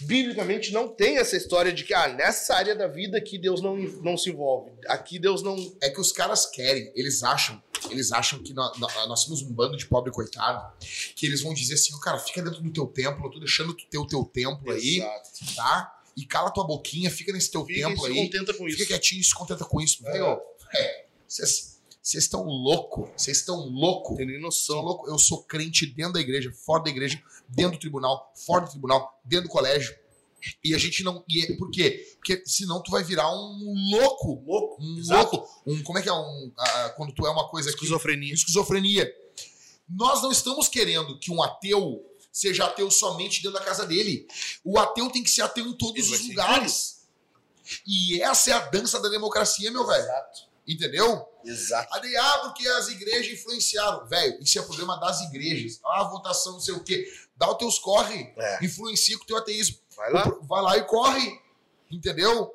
Biblicamente 0.00 0.72
não 0.72 0.88
tem 0.88 1.16
essa 1.18 1.36
história 1.36 1.72
de 1.72 1.82
que 1.82 1.94
ah, 1.94 2.08
nessa 2.08 2.54
área 2.54 2.74
da 2.76 2.86
vida 2.86 3.16
aqui 3.16 3.38
Deus 3.38 3.62
não, 3.62 3.76
não 3.76 4.16
se 4.16 4.28
envolve. 4.28 4.70
Aqui 4.88 5.18
Deus 5.18 5.42
não. 5.42 5.56
É 5.82 5.88
que 5.88 5.98
os 6.00 6.12
caras 6.12 6.44
querem, 6.44 6.92
eles 6.94 7.22
acham, 7.22 7.62
eles 7.90 8.12
acham 8.12 8.42
que 8.42 8.52
nó- 8.52 8.72
nó- 8.78 9.06
nós, 9.06 9.20
somos 9.22 9.40
um 9.40 9.50
bando 9.52 9.74
de 9.76 9.86
pobre 9.86 10.12
coitado, 10.12 10.70
que 11.14 11.24
eles 11.24 11.40
vão 11.40 11.54
dizer 11.54 11.74
assim, 11.74 11.94
"Ô, 11.94 11.98
cara, 12.00 12.18
fica 12.18 12.42
dentro 12.42 12.60
do 12.60 12.70
teu 12.70 12.86
templo, 12.86 13.24
eu 13.26 13.30
tô 13.30 13.38
deixando 13.38 13.72
tu 13.72 13.86
ter 13.86 13.96
o 13.96 14.06
teu 14.06 14.22
templo 14.24 14.70
aí, 14.70 14.98
Exato. 14.98 15.54
tá? 15.56 15.92
E 16.16 16.24
cala 16.24 16.50
tua 16.50 16.64
boquinha, 16.66 17.10
fica 17.10 17.32
nesse 17.32 17.50
teu 17.50 17.64
Fica 17.64 17.88
templo 17.88 18.04
se 18.04 18.10
aí, 18.10 18.16
contenta 18.16 18.54
com 18.54 18.64
fica 18.64 18.76
isso. 18.82 18.86
quietinho 18.86 19.20
e 19.20 19.24
se 19.24 19.34
contenta 19.34 19.64
com 19.64 19.80
isso. 19.80 20.06
É. 20.06 20.12
Velho, 20.12 20.40
é, 20.74 21.06
vocês 21.28 21.76
vocês 22.02 22.22
estão 22.22 22.44
louco, 22.44 23.10
vocês 23.16 23.38
estão 23.38 23.56
louco. 23.68 24.14
Tem 24.16 24.24
nem 24.26 24.40
noção. 24.40 24.80
louco, 24.80 25.08
eu 25.10 25.18
sou 25.18 25.42
crente 25.42 25.84
dentro 25.86 26.12
da 26.12 26.20
igreja, 26.20 26.52
fora 26.64 26.84
da 26.84 26.90
igreja, 26.90 27.20
dentro 27.48 27.72
do 27.72 27.80
tribunal, 27.80 28.32
fora 28.46 28.64
do 28.64 28.70
tribunal, 28.70 29.20
dentro 29.24 29.48
do 29.48 29.52
colégio. 29.52 29.92
E 30.62 30.72
a 30.74 30.78
gente 30.78 31.02
não. 31.02 31.24
E 31.28 31.42
é- 31.44 31.56
por 31.56 31.68
quê? 31.70 32.16
Porque 32.18 32.42
senão 32.46 32.80
tu 32.80 32.92
vai 32.92 33.02
virar 33.02 33.28
um 33.34 33.74
louco. 33.90 34.40
Louco. 34.46 34.80
Um 34.80 34.98
Exato. 34.98 35.36
louco. 35.36 35.62
Um, 35.66 35.82
como 35.82 35.98
é 35.98 36.02
que 36.02 36.08
é 36.08 36.12
um. 36.12 36.52
ah, 36.56 36.94
quando 36.96 37.12
tu 37.12 37.26
é 37.26 37.30
uma 37.30 37.48
coisa 37.48 37.68
que. 37.70 37.74
Esquizofrenia. 37.74 38.32
Esquizofrenia. 38.32 39.12
Nós 39.88 40.22
não 40.22 40.30
estamos 40.30 40.68
querendo 40.68 41.18
que 41.18 41.32
um 41.32 41.42
ateu 41.42 42.04
seja 42.38 42.66
ateu 42.66 42.90
somente 42.90 43.42
dentro 43.42 43.58
da 43.58 43.64
casa 43.64 43.86
dele. 43.86 44.26
O 44.64 44.78
ateu 44.78 45.10
tem 45.10 45.22
que 45.22 45.30
ser 45.30 45.42
ateu 45.42 45.66
em 45.66 45.72
todos 45.72 46.06
Ele 46.06 46.14
os 46.14 46.28
lugares. 46.28 46.96
E 47.86 48.20
essa 48.22 48.50
é 48.50 48.52
a 48.52 48.58
dança 48.60 49.00
da 49.00 49.08
democracia, 49.08 49.70
meu 49.70 49.86
velho. 49.86 50.02
Exato. 50.02 50.46
Entendeu? 50.68 51.26
Exato. 51.44 51.94
Aí, 51.94 52.16
ah, 52.16 52.38
porque 52.44 52.66
as 52.68 52.88
igrejas 52.88 53.32
influenciaram. 53.32 54.06
Velho, 54.06 54.42
isso 54.42 54.58
é 54.58 54.62
problema 54.62 54.96
das 54.98 55.20
igrejas. 55.22 55.80
Ah, 55.84 56.04
votação, 56.04 56.52
não 56.54 56.60
sei 56.60 56.74
o 56.74 56.82
quê. 56.82 57.10
Dá 57.36 57.50
os 57.50 57.56
teus 57.58 57.78
corre. 57.78 58.32
É. 58.36 58.64
Influencia 58.64 59.16
com 59.16 59.24
o 59.24 59.26
teu 59.26 59.36
ateísmo. 59.36 59.78
Vai 59.96 60.12
lá. 60.12 60.24
Vai 60.42 60.62
lá 60.62 60.76
e 60.76 60.84
corre. 60.84 61.40
Entendeu? 61.90 62.52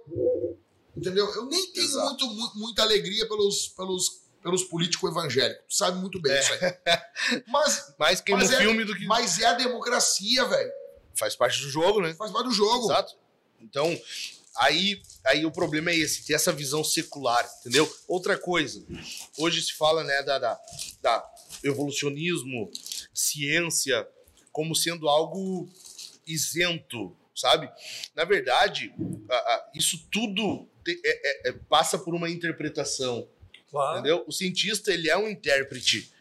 Entendeu? 0.95 1.25
Eu 1.33 1.45
nem 1.45 1.71
tenho 1.71 1.99
muito, 2.05 2.27
mu- 2.27 2.51
muita 2.55 2.81
alegria 2.83 3.27
pelos, 3.27 3.69
pelos, 3.69 4.20
pelos 4.41 4.63
políticos 4.63 5.09
evangélicos. 5.11 5.63
Tu 5.69 5.75
sabe 5.75 5.99
muito 5.99 6.19
bem 6.21 6.31
É. 6.33 6.39
isso 6.39 6.53
aí. 6.53 7.43
Mas, 7.47 7.93
Mais 7.99 8.21
queima 8.21 8.41
Mas 8.41 8.51
é- 8.51 8.57
filme 8.57 8.83
do 8.83 8.95
que. 8.95 9.05
mas 9.05 9.39
é 9.39 9.45
a 9.45 9.53
democracia, 9.53 10.45
velho. 10.45 10.71
Faz 11.15 11.35
parte 11.35 11.59
do 11.61 11.69
jogo, 11.69 12.01
né? 12.01 12.13
Faz 12.13 12.31
parte 12.31 12.45
do 12.47 12.53
jogo. 12.53 12.85
Exato. 12.85 13.15
Então, 13.59 13.99
aí, 14.57 15.01
aí 15.25 15.45
o 15.45 15.51
problema 15.51 15.91
é 15.91 15.95
esse, 15.95 16.25
ter 16.25 16.33
essa 16.33 16.51
visão 16.51 16.83
secular, 16.83 17.47
entendeu? 17.59 17.91
Outra 18.07 18.37
coisa, 18.37 18.83
hoje 19.37 19.61
se 19.61 19.73
fala, 19.73 20.03
né, 20.03 20.23
da, 20.23 20.39
da, 20.39 20.59
da 21.01 21.31
evolucionismo, 21.63 22.71
ciência, 23.13 24.07
como 24.51 24.75
sendo 24.75 25.07
algo 25.07 25.69
isento, 26.25 27.15
sabe? 27.35 27.69
Na 28.15 28.23
verdade, 28.25 28.93
isso 29.75 30.07
tudo 30.11 30.67
é- 30.87 30.91
é- 31.05 31.49
é- 31.49 31.53
passa 31.69 31.97
por 31.99 32.15
uma 32.15 32.29
interpretação, 32.29 33.27
Claro. 33.71 33.99
entendeu? 33.99 34.23
O 34.27 34.31
cientista, 34.31 34.93
ele 34.93 35.09
é 35.09 35.17
um 35.17 35.27
intérprete. 35.29 36.11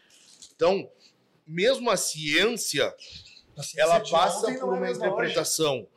Então, 0.55 0.89
mesmo 1.45 1.89
a 1.91 1.97
ciência, 1.97 2.87
A 3.57 3.61
ciência 3.61 3.81
ela 3.81 3.99
passa 3.99 4.47
por 4.47 4.51
é 4.53 4.59
a 4.59 4.65
uma 4.65 4.79
hoje. 4.89 4.97
interpretação. 4.97 5.87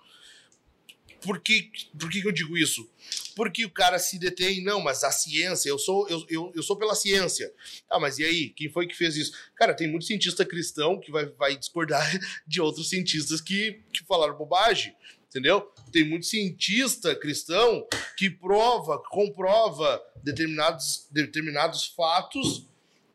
Por 1.23 1.41
que, 1.41 1.71
por 1.99 2.11
que 2.11 2.21
que 2.21 2.29
eu 2.29 2.33
digo 2.33 2.59
isso? 2.59 2.87
Porque 3.35 3.65
o 3.65 3.71
cara 3.71 3.99
se 3.99 4.19
detém, 4.19 4.63
não, 4.63 4.79
mas 4.81 5.03
a 5.03 5.11
ciência, 5.11 5.71
eu 5.71 5.79
sou, 5.79 6.07
eu, 6.09 6.25
eu, 6.29 6.53
eu 6.55 6.63
sou 6.63 6.77
pela 6.77 6.95
ciência. 6.95 7.51
Ah, 7.89 7.99
mas 7.99 8.19
e 8.19 8.25
aí? 8.25 8.51
Quem 8.51 8.69
foi 8.69 8.87
que 8.87 8.95
fez 8.95 9.17
isso? 9.17 9.33
Cara, 9.57 9.73
tem 9.75 9.89
muito 9.89 10.05
cientista 10.05 10.45
cristão 10.45 11.01
que 11.01 11.11
vai, 11.11 11.25
vai 11.27 11.57
discordar 11.57 12.05
de 12.47 12.61
outros 12.61 12.91
cientistas 12.91 13.41
que, 13.41 13.81
que 13.93 14.05
falaram 14.05 14.37
bobagem, 14.37 14.95
entendeu? 15.35 15.63
Tem 15.91 16.09
muito 16.09 16.27
cientista 16.27 17.15
cristão 17.17 17.85
que 18.17 18.31
prova, 18.31 19.03
comprova 19.11 20.01
determinados, 20.23 21.09
determinados 21.11 21.87
fatos 21.87 22.67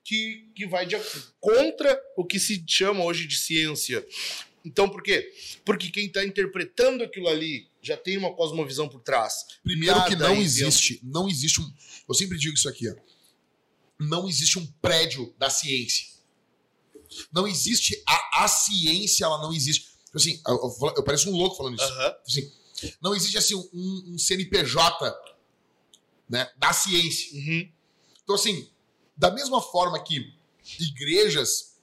que, 0.04 0.46
que 0.54 0.68
vai 0.68 0.86
de, 0.86 0.98
contra 1.40 1.98
o 2.18 2.26
que 2.26 2.38
se 2.38 2.62
chama 2.68 3.06
hoje 3.06 3.26
de 3.26 3.38
ciência. 3.38 4.06
Então, 4.66 4.90
por 4.90 5.02
quê? 5.02 5.32
Porque 5.64 5.90
quem 5.90 6.08
está 6.08 6.26
interpretando 6.26 7.06
aquilo 7.06 7.30
ali 7.30 7.70
já 7.82 7.96
tem 7.96 8.18
uma 8.18 8.34
cosmovisão 8.34 8.90
por 8.90 9.00
trás. 9.00 9.46
Primeiro 9.64 10.04
que 10.06 10.16
não 10.18 10.36
existe, 10.36 11.00
não 11.02 11.30
existe 11.30 11.62
um. 11.62 11.74
Eu 12.08 12.14
sempre 12.14 12.38
digo 12.38 12.56
isso 12.56 12.68
aqui, 12.68 12.90
ó. 12.90 12.96
Não 13.98 14.28
existe 14.28 14.60
um 14.60 14.66
prédio 14.82 15.34
da 15.38 15.50
ciência. 15.50 16.08
Não 17.32 17.48
existe 17.48 18.02
a, 18.06 18.44
a 18.44 18.48
ciência, 18.48 19.24
ela 19.24 19.42
não 19.42 19.54
existe. 19.54 19.89
Tipo 20.10 20.18
Assim, 20.18 20.42
eu, 20.48 20.56
eu, 20.56 20.94
eu 20.98 21.04
pareço 21.04 21.30
um 21.30 21.36
louco 21.36 21.56
falando 21.56 21.76
isso. 21.76 21.86
Aham. 21.86 22.16
Assim, 22.26 22.52
Não 23.02 23.16
existe 23.16 23.38
assim 23.38 23.56
um, 23.56 24.14
um 24.14 24.18
CNPJ 24.18 25.16
né, 26.28 26.50
da 26.58 26.74
ciência. 26.74 27.38
Uhum. 27.38 27.72
Então, 28.24 28.36
assim, 28.36 28.70
da 29.16 29.30
mesma 29.32 29.62
forma 29.62 30.02
que 30.02 30.34
igrejas 30.80 31.76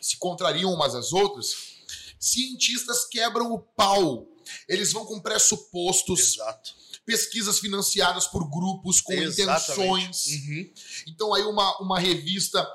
se 0.00 0.16
contrariam 0.18 0.72
umas 0.72 0.94
às 0.94 1.12
outras, 1.12 1.76
cientistas 2.18 3.04
quebram 3.04 3.52
o 3.52 3.58
pau. 3.58 4.26
Eles 4.68 4.92
vão 4.92 5.04
com 5.04 5.20
pressupostos, 5.20 6.34
Exato. 6.34 6.74
pesquisas 7.04 7.58
financiadas 7.58 8.26
por 8.26 8.48
grupos 8.48 9.00
com 9.00 9.12
Exatamente. 9.12 9.72
intenções. 9.72 10.26
Uhum. 10.26 10.72
Então 11.08 11.34
aí 11.34 11.42
uma, 11.42 11.78
uma 11.78 11.98
revista 11.98 12.66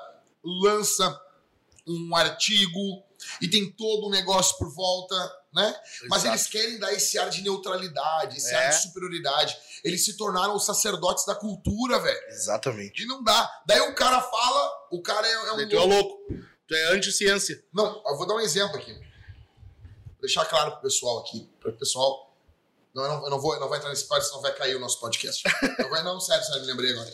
lança 0.44 1.20
um 1.86 2.14
artigo 2.14 3.02
e 3.40 3.48
tem 3.48 3.70
todo 3.72 4.06
um 4.06 4.10
negócio 4.10 4.56
por 4.58 4.72
volta, 4.74 5.14
né? 5.52 5.74
Mas 6.08 6.22
Exato. 6.22 6.28
eles 6.28 6.46
querem 6.48 6.78
dar 6.78 6.92
esse 6.92 7.18
ar 7.18 7.28
de 7.30 7.42
neutralidade, 7.42 8.36
esse 8.38 8.54
ar 8.54 8.64
É. 8.64 8.68
de 8.70 8.82
superioridade. 8.82 9.56
Eles 9.84 10.04
se 10.04 10.16
tornaram 10.16 10.54
os 10.54 10.64
sacerdotes 10.64 11.24
da 11.26 11.34
cultura, 11.34 11.98
velho. 11.98 12.28
Exatamente. 12.28 13.02
E 13.02 13.06
não 13.06 13.22
dá. 13.22 13.62
Daí 13.66 13.80
o 13.80 13.94
cara 13.94 14.20
fala, 14.20 14.72
o 14.90 15.02
cara 15.02 15.26
é, 15.26 15.32
é 15.32 15.52
um 15.52 15.68
tu 15.68 15.76
é 15.76 15.78
louco. 15.80 15.88
louco. 15.88 16.44
Tu 16.68 16.74
é 16.74 16.84
anti-ciência. 16.94 17.62
Não, 17.72 18.02
eu 18.06 18.16
vou 18.16 18.26
dar 18.26 18.34
um 18.34 18.40
exemplo 18.40 18.76
aqui. 18.76 18.92
Vou 18.94 20.20
deixar 20.20 20.44
claro 20.46 20.72
pro 20.72 20.82
pessoal 20.82 21.18
aqui. 21.18 21.50
Pro 21.60 21.72
pessoal. 21.76 22.31
Não, 22.94 23.04
eu 23.04 23.08
não, 23.08 23.24
eu 23.24 23.30
não 23.30 23.40
vou, 23.40 23.54
eu 23.54 23.60
não 23.60 23.68
vou 23.68 23.76
entrar 23.76 23.88
nesse 23.88 24.06
parte, 24.06 24.26
senão 24.26 24.42
vai 24.42 24.54
cair 24.54 24.76
o 24.76 24.78
nosso 24.78 25.00
podcast. 25.00 25.42
Não, 25.78 25.88
vai, 25.88 26.02
não 26.02 26.20
sério, 26.20 26.44
sério, 26.44 26.60
me 26.60 26.66
lembrei 26.66 26.92
agora. 26.92 27.10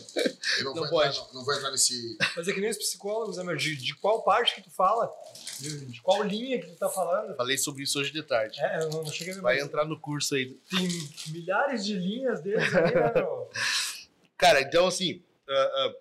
Eu 0.57 0.63
não, 0.65 0.73
Não 0.73 0.81
vou 0.81 0.89
pode. 0.89 1.17
Entrar, 1.17 1.27
não, 1.27 1.33
não 1.35 1.45
vou 1.45 1.53
entrar 1.53 1.71
nesse. 1.71 2.17
Mas 2.35 2.47
é 2.49 2.53
que 2.53 2.59
nem 2.59 2.69
os 2.69 2.77
psicólogos, 2.77 3.37
né, 3.37 3.43
meu? 3.43 3.55
De, 3.55 3.77
de 3.77 3.95
qual 3.95 4.21
parte 4.23 4.55
que 4.55 4.61
tu 4.61 4.69
fala? 4.69 5.09
De, 5.57 5.85
de 5.85 6.01
qual 6.01 6.21
linha 6.23 6.59
que 6.59 6.67
tu 6.67 6.75
tá 6.75 6.89
falando? 6.89 7.33
Falei 7.37 7.57
sobre 7.57 7.83
isso 7.83 7.97
hoje 7.97 8.11
de 8.11 8.21
tarde. 8.23 8.59
É, 8.59 8.83
eu 8.83 8.89
não, 8.89 9.05
cheguei 9.05 9.31
a 9.31 9.35
ver. 9.37 9.41
Vai 9.41 9.55
mas 9.55 9.65
entrar 9.65 9.85
no 9.85 9.97
curso 9.97 10.35
aí. 10.35 10.59
Tem 10.69 10.87
milhares 11.27 11.85
de 11.85 11.93
linhas 11.93 12.41
deles 12.41 12.75
ali, 12.75 12.95
né, 12.95 13.11
meu? 13.15 13.49
Cara, 14.37 14.61
então 14.61 14.87
assim, 14.87 15.23
ah, 15.47 15.53
ah, 15.53 15.93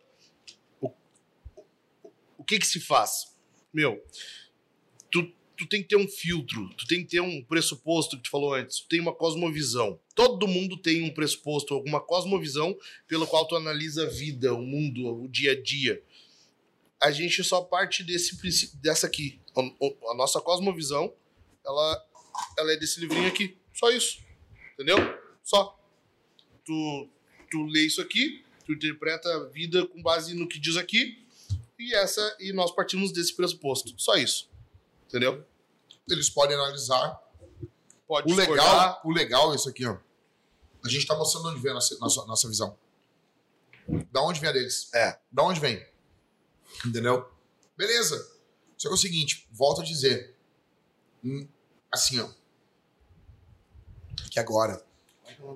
o, 0.81 0.93
o 2.39 2.45
que 2.45 2.59
que 2.59 2.66
se 2.66 2.81
faz? 2.81 3.33
Meu, 3.72 4.03
tu, 5.59 5.67
tem 5.67 5.83
que 5.83 5.89
ter 5.89 5.97
um 5.97 6.07
filtro, 6.07 6.69
tu 6.77 6.87
tem 6.87 7.03
que 7.03 7.11
ter 7.11 7.21
um 7.21 7.43
pressuposto 7.43 8.17
que 8.17 8.23
tu 8.23 8.31
falou 8.31 8.55
antes, 8.55 8.81
tu 8.81 8.89
tem 8.89 9.01
uma 9.01 9.13
cosmovisão. 9.13 9.99
Todo 10.15 10.47
mundo 10.47 10.77
tem 10.77 11.03
um 11.03 11.13
pressuposto, 11.13 11.75
alguma 11.75 12.01
cosmovisão 12.01 12.77
pelo 13.07 13.27
qual 13.27 13.47
tu 13.47 13.57
analisa 13.57 14.05
a 14.05 14.09
vida, 14.09 14.55
o 14.55 14.63
mundo, 14.63 15.23
o 15.23 15.29
dia 15.29 15.53
a 15.53 15.61
dia. 15.61 16.03
A 17.03 17.11
gente 17.11 17.43
só 17.43 17.61
parte 17.61 18.03
desse 18.05 18.77
dessa 18.77 19.07
aqui. 19.07 19.41
A, 19.57 19.61
a 20.13 20.15
nossa 20.15 20.41
cosmovisão, 20.41 21.13
ela, 21.65 22.07
ela 22.59 22.73
é 22.73 22.77
desse 22.77 23.01
livrinho 23.01 23.29
aqui. 23.29 23.57
Só 23.73 23.91
isso. 23.91 24.21
Entendeu? 24.75 24.97
Só. 25.43 25.77
Tu, 26.65 27.09
tu 27.51 27.65
lê 27.65 27.87
isso 27.87 28.01
aqui, 28.01 28.45
tu 28.67 28.73
interpreta 28.73 29.29
a 29.35 29.45
vida 29.47 29.87
com 29.87 30.03
base 30.03 30.35
no 30.35 30.47
que 30.47 30.59
diz 30.59 30.77
aqui, 30.77 31.25
e 31.79 31.95
essa 31.95 32.37
e 32.39 32.53
nós 32.53 32.71
partimos 32.73 33.13
desse 33.13 33.35
pressuposto. 33.35 33.95
Só 33.97 34.17
isso. 34.17 34.47
Entendeu? 35.09 35.45
Eles 36.09 36.31
podem 36.31 36.57
analisar. 36.57 37.21
Pode 38.07 38.33
O 38.33 38.37
legal, 38.37 39.01
o 39.05 39.11
legal 39.13 39.53
é 39.53 39.57
isso 39.57 39.69
aqui, 39.69 39.85
ó. 39.87 39.97
A 40.85 40.89
gente 40.89 41.07
tá 41.07 41.17
mostrando 41.17 41.49
onde 41.49 41.61
vem 41.61 41.73
a 41.73 41.75
nossa, 41.75 41.99
nossa, 41.99 42.25
nossa 42.27 42.49
visão. 42.49 42.79
Da 44.13 44.23
onde 44.23 44.41
vem 44.41 44.49
a 44.49 44.53
deles? 44.53 44.93
É. 44.95 45.19
Da 45.31 45.43
onde 45.43 45.61
vem? 45.61 45.85
Entendeu? 46.87 47.31
Beleza. 47.77 48.17
Só 48.77 48.89
que 48.89 48.95
é 48.95 48.97
o 48.97 48.99
seguinte, 48.99 49.49
volto 49.51 49.81
a 49.81 49.85
dizer. 49.85 50.37
Hum, 51.25 51.49
Assim, 51.91 52.21
ó. 52.21 52.29
Que 54.31 54.39
agora. 54.39 54.85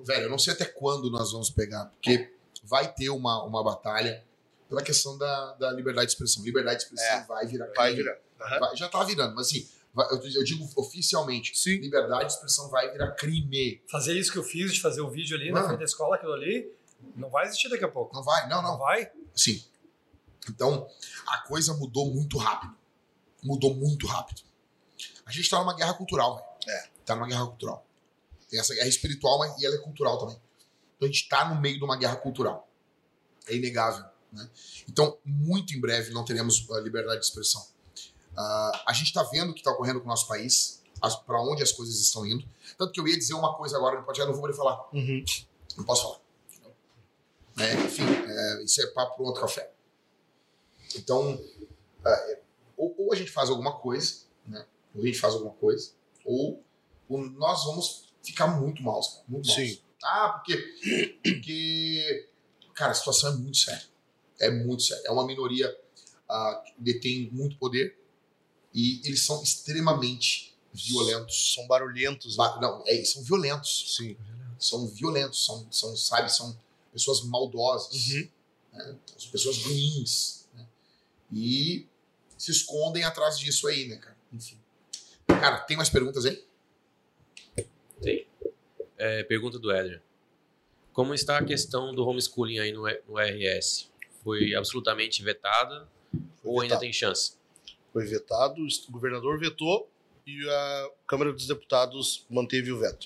Velho, 0.05 0.23
eu 0.23 0.29
não 0.29 0.39
sei 0.39 0.53
até 0.53 0.65
quando 0.65 1.09
nós 1.09 1.31
vamos 1.31 1.49
pegar, 1.49 1.85
porque 1.85 2.33
vai 2.63 2.91
ter 2.91 3.09
uma, 3.09 3.43
uma 3.43 3.63
batalha 3.63 4.23
pela 4.67 4.81
questão 4.81 5.17
da, 5.17 5.53
da 5.53 5.71
liberdade 5.71 6.07
de 6.07 6.13
expressão. 6.13 6.43
Liberdade 6.43 6.77
de 6.79 6.83
expressão 6.85 7.17
É. 7.17 7.25
vai 7.25 7.45
virar. 7.45 7.71
Vai 7.75 7.93
virar. 7.93 8.17
Aham. 8.43 8.59
Vai- 8.59 8.75
já 8.75 8.89
tá 8.89 9.03
virando, 9.03 9.35
mas 9.35 9.47
assim, 9.47 9.67
vai- 9.93 10.07
eu, 10.11 10.21
eu 10.21 10.43
digo 10.43 10.67
oficialmente. 10.75 11.57
Sim. 11.57 11.77
Liberdade 11.77 12.27
de 12.27 12.33
expressão 12.33 12.69
vai 12.69 12.91
virar 12.91 13.11
crime. 13.11 13.81
Fazer 13.89 14.17
isso 14.17 14.31
que 14.31 14.37
eu 14.37 14.43
fiz, 14.43 14.73
de 14.73 14.81
fazer 14.81 15.01
o 15.01 15.09
vídeo 15.09 15.35
ali 15.37 15.51
na 15.51 15.63
frente 15.63 15.79
da 15.79 15.85
escola, 15.85 16.15
aquilo 16.15 16.33
ali, 16.33 16.71
não 17.15 17.29
vai 17.29 17.45
existir 17.45 17.69
daqui 17.69 17.83
a 17.83 17.89
pouco. 17.89 18.13
Não 18.15 18.23
vai? 18.23 18.47
Não, 18.49 18.61
Não 18.61 18.71
não. 18.73 18.77
vai? 18.77 19.11
Sim. 19.35 19.63
Então, 20.49 20.89
a 21.27 21.37
coisa 21.39 21.73
mudou 21.73 22.13
muito 22.13 22.37
rápido. 22.37 22.75
Mudou 23.41 23.73
muito 23.73 24.05
rápido. 24.07 24.41
A 25.25 25.31
gente 25.31 25.49
tá 25.49 25.59
numa 25.59 25.73
guerra 25.75 25.93
cultural, 25.93 26.35
velho. 26.35 26.77
É. 26.77 26.87
Tá 27.05 27.15
numa 27.15 27.27
guerra 27.27 27.45
cultural. 27.45 27.85
Tem 28.49 28.59
essa 28.59 28.73
guerra 28.73 28.87
espiritual, 28.87 29.39
mas 29.39 29.57
e 29.61 29.65
ela 29.65 29.75
é 29.75 29.79
cultural 29.79 30.17
também. 30.17 30.35
Então 30.97 31.07
a 31.07 31.11
gente 31.11 31.27
tá 31.29 31.47
no 31.49 31.59
meio 31.59 31.77
de 31.77 31.83
uma 31.83 31.97
guerra 31.97 32.15
cultural. 32.17 32.69
É 33.47 33.55
inegável. 33.55 34.05
Né? 34.31 34.49
Então, 34.87 35.17
muito 35.25 35.73
em 35.73 35.79
breve 35.79 36.11
não 36.13 36.23
teremos 36.25 36.69
a 36.71 36.79
liberdade 36.79 37.19
de 37.19 37.25
expressão. 37.25 37.65
Ah, 38.35 38.83
a 38.87 38.93
gente 38.93 39.13
tá 39.13 39.23
vendo 39.23 39.51
o 39.51 39.53
que 39.53 39.63
tá 39.63 39.71
ocorrendo 39.71 39.99
com 39.99 40.05
o 40.05 40.09
nosso 40.09 40.27
país, 40.27 40.81
para 41.25 41.41
onde 41.41 41.61
as 41.61 41.71
coisas 41.71 41.99
estão 41.99 42.25
indo. 42.25 42.45
Tanto 42.77 42.91
que 42.91 42.99
eu 42.99 43.07
ia 43.07 43.17
dizer 43.17 43.33
uma 43.33 43.55
coisa 43.55 43.77
agora 43.77 43.99
no 43.99 44.05
podcast, 44.05 44.21
eu 44.21 44.27
não 44.27 44.33
vou 44.33 44.41
poder 44.41 44.57
falar. 44.57 44.87
Uhum. 44.93 45.23
Não 45.77 45.83
posso 45.83 46.03
falar. 46.03 46.23
É, 47.59 47.73
enfim, 47.75 48.03
é, 48.03 48.63
isso 48.63 48.81
é 48.81 48.87
papo 48.87 49.17
para 49.17 49.25
outro 49.25 49.41
café. 49.41 49.71
Então, 50.95 51.39
é, 52.05 52.39
ou, 52.75 52.95
ou 52.97 53.13
a 53.13 53.15
gente 53.15 53.31
faz 53.31 53.49
alguma 53.49 53.73
coisa, 53.73 54.23
né? 54.47 54.65
Ou 54.95 55.03
a 55.03 55.05
gente 55.05 55.19
faz 55.19 55.33
alguma 55.33 55.53
coisa, 55.53 55.91
ou, 56.25 56.63
ou 57.07 57.19
nós 57.19 57.65
vamos 57.65 58.13
ficar 58.23 58.47
muito 58.47 58.81
maus, 58.81 59.07
cara, 59.07 59.23
muito 59.27 59.47
maus. 59.47 59.55
Sim. 59.55 59.79
Ah, 60.03 60.29
porque, 60.29 60.57
porque, 61.23 62.29
cara, 62.73 62.91
a 62.91 62.95
situação 62.95 63.33
é 63.33 63.35
muito 63.35 63.57
séria. 63.57 63.85
É 64.39 64.49
muito 64.49 64.83
séria. 64.83 65.03
É 65.07 65.11
uma 65.11 65.25
minoria 65.25 65.75
ah, 66.27 66.63
que 66.65 66.73
detém 66.77 67.29
muito 67.31 67.57
poder 67.57 68.02
e 68.73 69.01
eles 69.05 69.21
são 69.25 69.41
extremamente 69.43 70.53
violentos. 70.73 71.53
São 71.53 71.67
barulhentos. 71.67 72.35
né? 72.37 72.43
Ba- 72.43 72.59
Não, 72.61 72.83
é, 72.87 73.03
são 73.05 73.21
violentos 73.23 73.95
Sim. 73.97 74.17
são 74.59 74.87
violentos, 74.87 75.45
são, 75.45 75.67
são 75.71 75.95
sabe, 75.95 76.31
são 76.31 76.57
pessoas 76.91 77.21
maldosas, 77.23 78.07
Uhum. 78.07 78.29
né? 78.73 78.95
são 79.17 79.31
pessoas 79.31 79.57
ruins, 79.59 80.47
né? 80.53 80.65
E 81.31 81.85
se 82.37 82.51
escondem 82.51 83.03
atrás 83.03 83.37
disso 83.37 83.67
aí, 83.67 83.87
né, 83.87 83.97
cara? 83.97 84.17
Enfim. 84.31 84.57
Cara, 85.27 85.59
tem 85.59 85.77
mais 85.77 85.89
perguntas 85.89 86.25
aí? 86.25 86.43
É, 88.97 89.23
pergunta 89.23 89.59
do 89.59 89.71
Éder. 89.71 90.01
Como 90.93 91.13
está 91.13 91.37
a 91.39 91.43
questão 91.43 91.93
do 91.93 92.05
homeschooling 92.07 92.59
aí 92.59 92.71
no, 92.71 92.83
no 93.07 93.17
RS? 93.19 93.89
Foi 94.23 94.53
absolutamente 94.55 95.21
vetada 95.23 95.87
ou 96.43 96.61
ainda 96.61 96.75
vetado. 96.75 96.81
tem 96.81 96.93
chance? 96.93 97.33
Foi 97.93 98.05
vetado, 98.05 98.61
o 98.61 98.91
governador 98.91 99.39
vetou 99.39 99.89
e 100.25 100.49
a 100.49 100.89
Câmara 101.07 101.31
dos 101.31 101.45
Deputados 101.47 102.25
manteve 102.29 102.71
o 102.71 102.79
veto. 102.79 103.05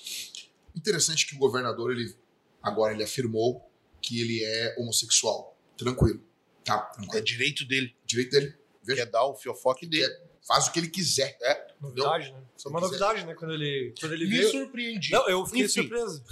Interessante 0.76 1.28
que 1.28 1.36
o 1.36 1.40
governador, 1.40 1.92
ele 1.92 2.16
agora 2.64 2.94
ele 2.94 3.04
afirmou 3.04 3.70
que 4.02 4.22
ele 4.22 4.44
é 4.44 4.76
homossexual. 4.80 5.58
Tranquilo. 5.78 6.24
Tá, 6.64 6.90
É 6.94 6.96
tranquilo. 6.96 7.24
direito 7.26 7.66
dele. 7.66 7.96
Direito 8.06 8.32
dele. 8.32 8.56
Veja, 8.84 9.04
Quer 9.06 9.12
dar 9.12 9.26
o 9.26 9.36
fiofoque 9.36 9.86
dele. 9.86 10.14
faz 10.48 10.68
o 10.68 10.72
que 10.72 10.80
ele 10.80 10.88
quiser. 10.90 11.38
Novidade, 11.82 12.32
né? 12.32 12.42
Foi 12.58 12.72
uma 12.72 12.80
Se 12.82 12.86
quiser. 12.90 13.00
novidade, 13.04 13.26
né? 13.28 13.34
Quando 13.36 13.54
ele, 13.54 13.94
quando 14.00 14.14
ele 14.14 14.26
Me 14.26 14.38
veio. 14.38 14.52
surpreendi. 14.52 15.12
Não, 15.12 15.28
eu 15.30 15.46
fiquei 15.46 15.66
Enfim. 15.66 15.82
surpreso. 15.82 16.24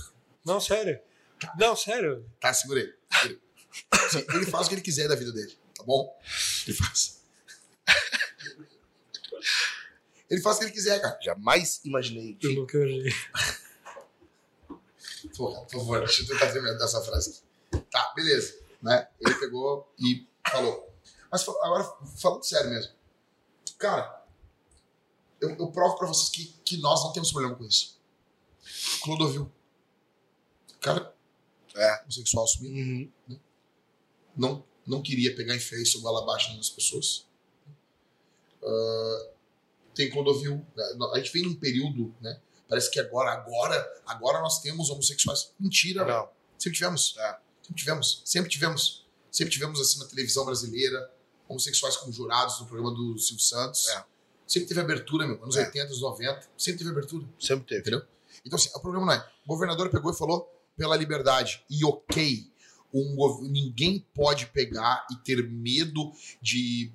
Não, 0.45 0.60
sério. 0.61 0.99
Não, 1.60 1.76
sério. 1.76 2.26
Tá, 2.40 2.53
ele. 2.72 2.94
Sim, 4.10 4.26
ele 4.34 4.45
faz 4.45 4.65
o 4.68 4.69
que 4.69 4.76
ele 4.76 4.82
quiser 4.82 5.07
da 5.10 5.15
vida 5.15 5.32
dele, 5.34 5.52
tá 5.76 5.84
bom? 5.84 6.18
Ele 6.65 6.77
faz. 6.77 7.24
Ele 10.30 10.42
faz 10.42 10.58
o 10.58 10.60
que 10.60 10.66
ele 10.66 10.74
quiser, 10.74 11.00
cara. 11.02 11.18
Jamais 11.22 11.82
imaginei. 11.86 12.38
Eu 12.42 12.54
nunca 12.54 12.78
imaginei. 12.78 13.14
Porra, 15.36 15.62
por 15.62 15.72
favor, 15.80 16.00
deixa 16.00 16.22
eu 16.24 16.28
tentar 16.28 16.52
terminar 16.52 16.84
essa 16.84 17.02
frase 17.02 17.42
aqui. 17.72 17.84
Tá, 17.92 18.14
beleza. 18.16 18.58
Né? 18.82 19.08
Ele 19.20 19.36
pegou 19.36 19.92
e 20.00 20.26
falou. 20.50 20.94
Mas 21.32 21.48
agora, 21.48 21.84
falando 22.18 22.44
sério 22.44 22.70
mesmo. 22.70 22.94
Cara, 23.78 24.24
eu, 25.42 25.50
eu 25.50 25.72
provo 25.72 25.98
pra 25.98 26.08
vocês 26.08 26.30
que, 26.30 26.46
que 26.64 26.78
nós 26.78 27.04
não 27.04 27.12
temos 27.12 27.32
problema 27.32 27.56
com 27.56 27.66
isso. 27.66 28.00
Clodovil. 29.04 29.52
Cara, 30.80 31.14
É. 31.76 32.02
homossexual 32.04 32.46
assumido. 32.46 33.12
Uhum. 33.28 33.40
não, 34.36 34.64
não 34.86 35.02
queria 35.02 35.36
pegar 35.36 35.56
em 35.56 35.60
feio 35.60 35.84
isso 35.84 36.02
goela 36.02 36.22
abaixo 36.22 36.56
nas 36.56 36.70
pessoas. 36.70 37.26
Ah, 38.66 39.30
tem 39.94 40.10
Clodovil. 40.10 40.66
né? 40.76 40.84
A 41.14 41.18
gente 41.18 41.32
vem 41.32 41.44
num 41.44 41.56
período, 41.56 42.14
né? 42.22 42.40
Parece 42.68 42.90
que 42.90 43.00
agora, 43.00 43.32
agora, 43.32 44.02
agora 44.06 44.42
nós 44.42 44.60
temos 44.62 44.90
homossexuais. 44.90 45.54
Mentira. 45.60 46.04
Não. 46.04 46.28
Sempre 46.58 46.78
tivemos. 46.78 47.16
É. 47.18 47.38
Sempre 47.62 47.80
tivemos. 47.80 48.22
Sempre 48.26 48.50
tivemos. 48.50 49.06
Sempre 49.32 49.54
tivemos 49.54 49.80
assim 49.82 50.00
na 50.00 50.06
televisão 50.06 50.46
brasileira, 50.46 51.12
homossexuais 51.48 51.98
como 51.98 52.12
jurados 52.12 52.60
no 52.60 52.66
programa 52.66 52.96
do 52.96 53.18
Silvio 53.20 53.44
Santos. 53.44 53.88
É. 53.90 54.04
Sempre 54.48 54.70
teve 54.70 54.80
abertura, 54.82 55.28
meu. 55.28 55.42
Anos 55.44 55.56
É. 55.58 55.66
80, 55.66 55.86
anos 55.88 56.02
90. 56.02 56.48
Sempre 56.58 56.78
teve 56.80 56.90
abertura. 56.90 57.26
Sempre 57.40 57.68
teve. 57.68 57.82
Entendeu? 57.82 58.02
Então, 58.46 58.58
assim, 58.58 58.70
o 58.74 58.80
problema 58.80 59.06
não 59.06 59.14
é. 59.14 59.30
O 59.46 59.48
governador 59.48 59.90
pegou 59.90 60.12
e 60.12 60.16
falou 60.18 60.52
pela 60.78 60.96
liberdade. 60.96 61.64
E 61.70 61.84
ok. 61.86 62.50
Um, 62.94 63.42
ninguém 63.42 64.06
pode 64.14 64.46
pegar 64.48 65.06
e 65.12 65.16
ter 65.18 65.44
medo 65.50 66.14
de, 66.42 66.94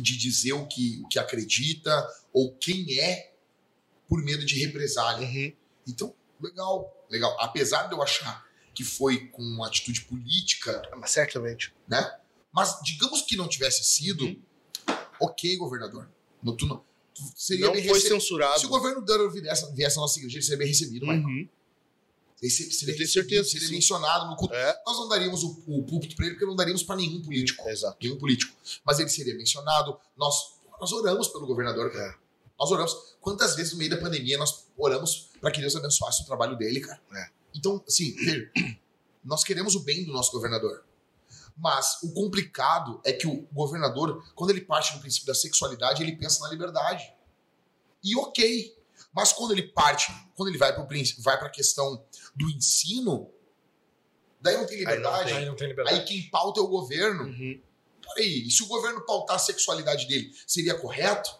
de 0.00 0.16
dizer 0.16 0.52
o 0.52 0.66
que, 0.66 1.00
o 1.04 1.08
que 1.08 1.18
acredita 1.18 2.06
ou 2.32 2.54
quem 2.56 2.98
é 2.98 3.34
por 4.08 4.22
medo 4.22 4.44
de 4.44 4.58
represália. 4.64 5.26
Uhum. 5.26 5.52
Então, 5.86 6.14
legal, 6.40 7.06
legal. 7.10 7.36
Apesar 7.40 7.86
de 7.88 7.94
eu 7.94 8.02
achar 8.02 8.44
que 8.74 8.84
foi 8.84 9.26
com 9.28 9.42
uma 9.42 9.66
atitude 9.66 10.02
política, 10.02 10.82
Mas 10.96 11.10
certamente. 11.10 11.74
né? 11.88 12.18
Mas 12.52 12.78
digamos 12.82 13.22
que 13.22 13.36
não 13.36 13.48
tivesse 13.48 13.82
sido, 13.84 14.24
Uhum. 14.24 14.42
ok, 15.20 15.56
governador. 15.56 16.10
Não, 16.42 16.56
tu 16.56 16.66
não, 16.66 16.78
tu 17.14 17.22
seria 17.36 17.66
Não 17.66 17.72
foi 17.72 17.82
recebido. 17.82 18.08
censurado. 18.08 18.60
Se 18.60 18.66
o 18.66 18.68
governo 18.68 19.00
Dano 19.04 19.30
viesse, 19.30 19.72
viesse 19.74 19.96
na 19.96 20.02
nossa 20.02 20.18
igreja, 20.18 20.36
ele 20.36 20.42
seria 20.42 20.58
bem 20.58 20.68
recebido, 20.68 21.06
Uhum. 21.06 21.48
Seria, 22.50 22.72
seria 22.72 22.94
Eu 22.94 22.98
tenho 22.98 23.08
certeza 23.08 23.48
seria 23.48 23.68
sim. 23.68 23.74
mencionado 23.74 24.30
no 24.30 24.36
culto. 24.36 24.54
É, 24.54 24.82
Nós 24.86 24.96
não 24.96 25.08
daríamos 25.08 25.42
o, 25.42 25.62
o 25.66 25.84
púlpito 25.84 26.16
para 26.16 26.26
ele, 26.26 26.34
porque 26.34 26.46
não 26.46 26.56
daríamos 26.56 26.82
para 26.82 26.96
nenhum 26.96 27.22
político. 27.22 27.68
exato. 27.68 27.96
Nenhum 28.02 28.18
político. 28.18 28.52
Mas 28.84 28.98
ele 28.98 29.08
seria 29.08 29.34
mencionado. 29.36 29.96
Nós, 30.16 30.54
nós 30.80 30.92
oramos 30.92 31.28
pelo 31.28 31.46
governador, 31.46 31.92
cara. 31.92 32.10
É. 32.10 32.14
Nós 32.58 32.70
oramos. 32.70 33.16
Quantas 33.20 33.54
vezes 33.54 33.72
no 33.72 33.78
meio 33.78 33.90
da 33.90 33.96
pandemia 33.96 34.36
nós 34.36 34.66
oramos 34.76 35.30
para 35.40 35.50
que 35.50 35.60
Deus 35.60 35.76
abençoasse 35.76 36.22
o 36.22 36.26
trabalho 36.26 36.56
dele, 36.56 36.80
cara? 36.80 37.00
É. 37.14 37.30
Então, 37.54 37.82
assim, 37.86 38.14
veja, 38.16 38.50
nós 39.24 39.44
queremos 39.44 39.74
o 39.74 39.80
bem 39.80 40.04
do 40.04 40.12
nosso 40.12 40.32
governador. 40.32 40.84
Mas 41.56 41.98
o 42.02 42.12
complicado 42.12 43.00
é 43.04 43.12
que 43.12 43.26
o 43.26 43.46
governador, 43.52 44.24
quando 44.34 44.50
ele 44.50 44.62
parte 44.62 44.94
do 44.94 45.00
princípio 45.00 45.26
da 45.26 45.34
sexualidade, 45.34 46.02
ele 46.02 46.16
pensa 46.16 46.42
na 46.42 46.50
liberdade. 46.50 47.12
E 48.02 48.16
ok. 48.16 48.76
Mas 49.12 49.32
quando 49.32 49.52
ele 49.52 49.64
parte, 49.64 50.12
quando 50.34 50.48
ele 50.48 50.58
vai 50.58 50.74
para 50.74 50.86
vai 51.18 51.34
a 51.36 51.50
questão 51.50 52.04
do 52.34 52.48
ensino, 52.50 53.30
daí 54.40 54.56
não 54.56 54.66
tem 54.66 54.78
Aí 54.78 54.84
não 54.84 54.90
liberdade. 54.92 55.32
Aí 55.32 55.46
não 55.46 55.56
tem 55.56 55.68
liberdade. 55.68 55.98
Aí 56.00 56.04
quem 56.04 56.30
pauta 56.30 56.60
é 56.60 56.62
o 56.62 56.68
governo. 56.68 57.24
Uhum. 57.24 57.60
Peraí, 58.14 58.46
e 58.46 58.50
se 58.50 58.62
o 58.62 58.66
governo 58.66 59.00
pautar 59.04 59.36
a 59.36 59.38
sexualidade 59.38 60.06
dele, 60.06 60.34
seria 60.46 60.74
correto? 60.74 61.30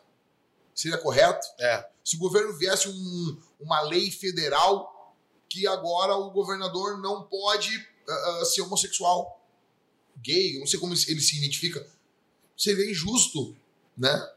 Seria 0.75 0.97
correto? 0.99 1.47
É. 1.59 1.89
Se 2.05 2.17
o 2.17 2.19
governo 2.19 2.53
viesse 2.57 2.89
um- 2.89 3.41
uma 3.61 3.81
lei 3.83 4.11
federal 4.11 5.15
que 5.49 5.67
agora 5.67 6.15
o 6.17 6.31
governador 6.31 6.99
não 7.01 7.25
pode 7.25 7.87
ah, 8.09 8.45
ser 8.45 8.63
homossexual, 8.63 9.41
gay, 10.17 10.59
não 10.59 10.67
sei 10.67 10.79
como 10.81 10.93
ele 10.93 11.21
se 11.21 11.37
identifica, 11.37 11.87
seria 12.57 12.91
injusto, 12.91 13.57
né? 13.97 14.31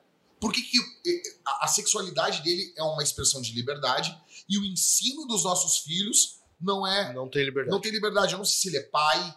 Por 0.46 0.54
que, 0.54 0.62
que 0.62 0.78
eh, 1.08 1.38
a, 1.44 1.66
a 1.66 1.68
sexualidade 1.68 2.44
dele 2.44 2.72
é 2.78 2.84
uma 2.84 3.02
expressão 3.02 3.42
de 3.42 3.52
liberdade 3.54 4.16
e 4.48 4.60
o 4.60 4.64
ensino 4.66 5.26
dos 5.26 5.44
nossos 5.44 5.80
filhos 5.80 6.40
não 6.62 6.86
é 6.86 7.12
Não 7.14 7.28
tem 7.28 7.44
liberdade. 7.44 7.72
não 7.72 7.82
tem 7.82 7.92
liberdade. 7.92 8.34
Eu 8.34 8.38
não 8.38 8.46
sei 8.46 8.56
se 8.58 8.68
ele 8.68 8.78
é 8.78 8.84
pai, 8.84 9.36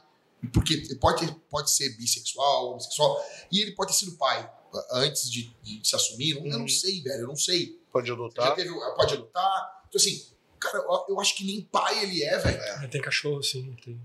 porque 0.52 0.74
ele 0.74 0.94
pode, 0.96 1.26
ter- 1.26 1.34
pode 1.50 1.70
ser 1.70 1.88
bissexual, 1.96 2.72
homossexual, 2.72 3.24
e 3.50 3.60
ele 3.60 3.72
pode 3.72 3.92
ter 3.92 3.98
sido 3.98 4.16
pai 4.18 4.50
antes 4.92 5.30
de, 5.30 5.50
de 5.62 5.88
se 5.88 5.96
assumir. 5.96 6.32
Eu 6.36 6.44
não 6.44 6.60
Uhum. 6.60 6.68
sei, 6.68 7.00
velho, 7.02 7.22
eu 7.22 7.28
não 7.28 7.36
sei. 7.36 7.80
Pode 7.90 8.10
adotar. 8.12 8.54
teve, 8.54 8.68
pode 8.94 9.14
adotar. 9.14 9.82
Então, 9.88 9.98
assim, 9.98 10.26
cara, 10.60 10.78
eu, 10.78 11.06
eu 11.14 11.20
acho 11.20 11.34
que 11.34 11.44
nem 11.44 11.62
pai 11.62 12.02
ele 12.02 12.22
é, 12.22 12.38
velho. 12.38 12.62
Aí 12.80 12.88
Tem 12.88 13.00
cachorro, 13.00 13.42
sim. 13.42 13.74
Tem, 13.82 13.98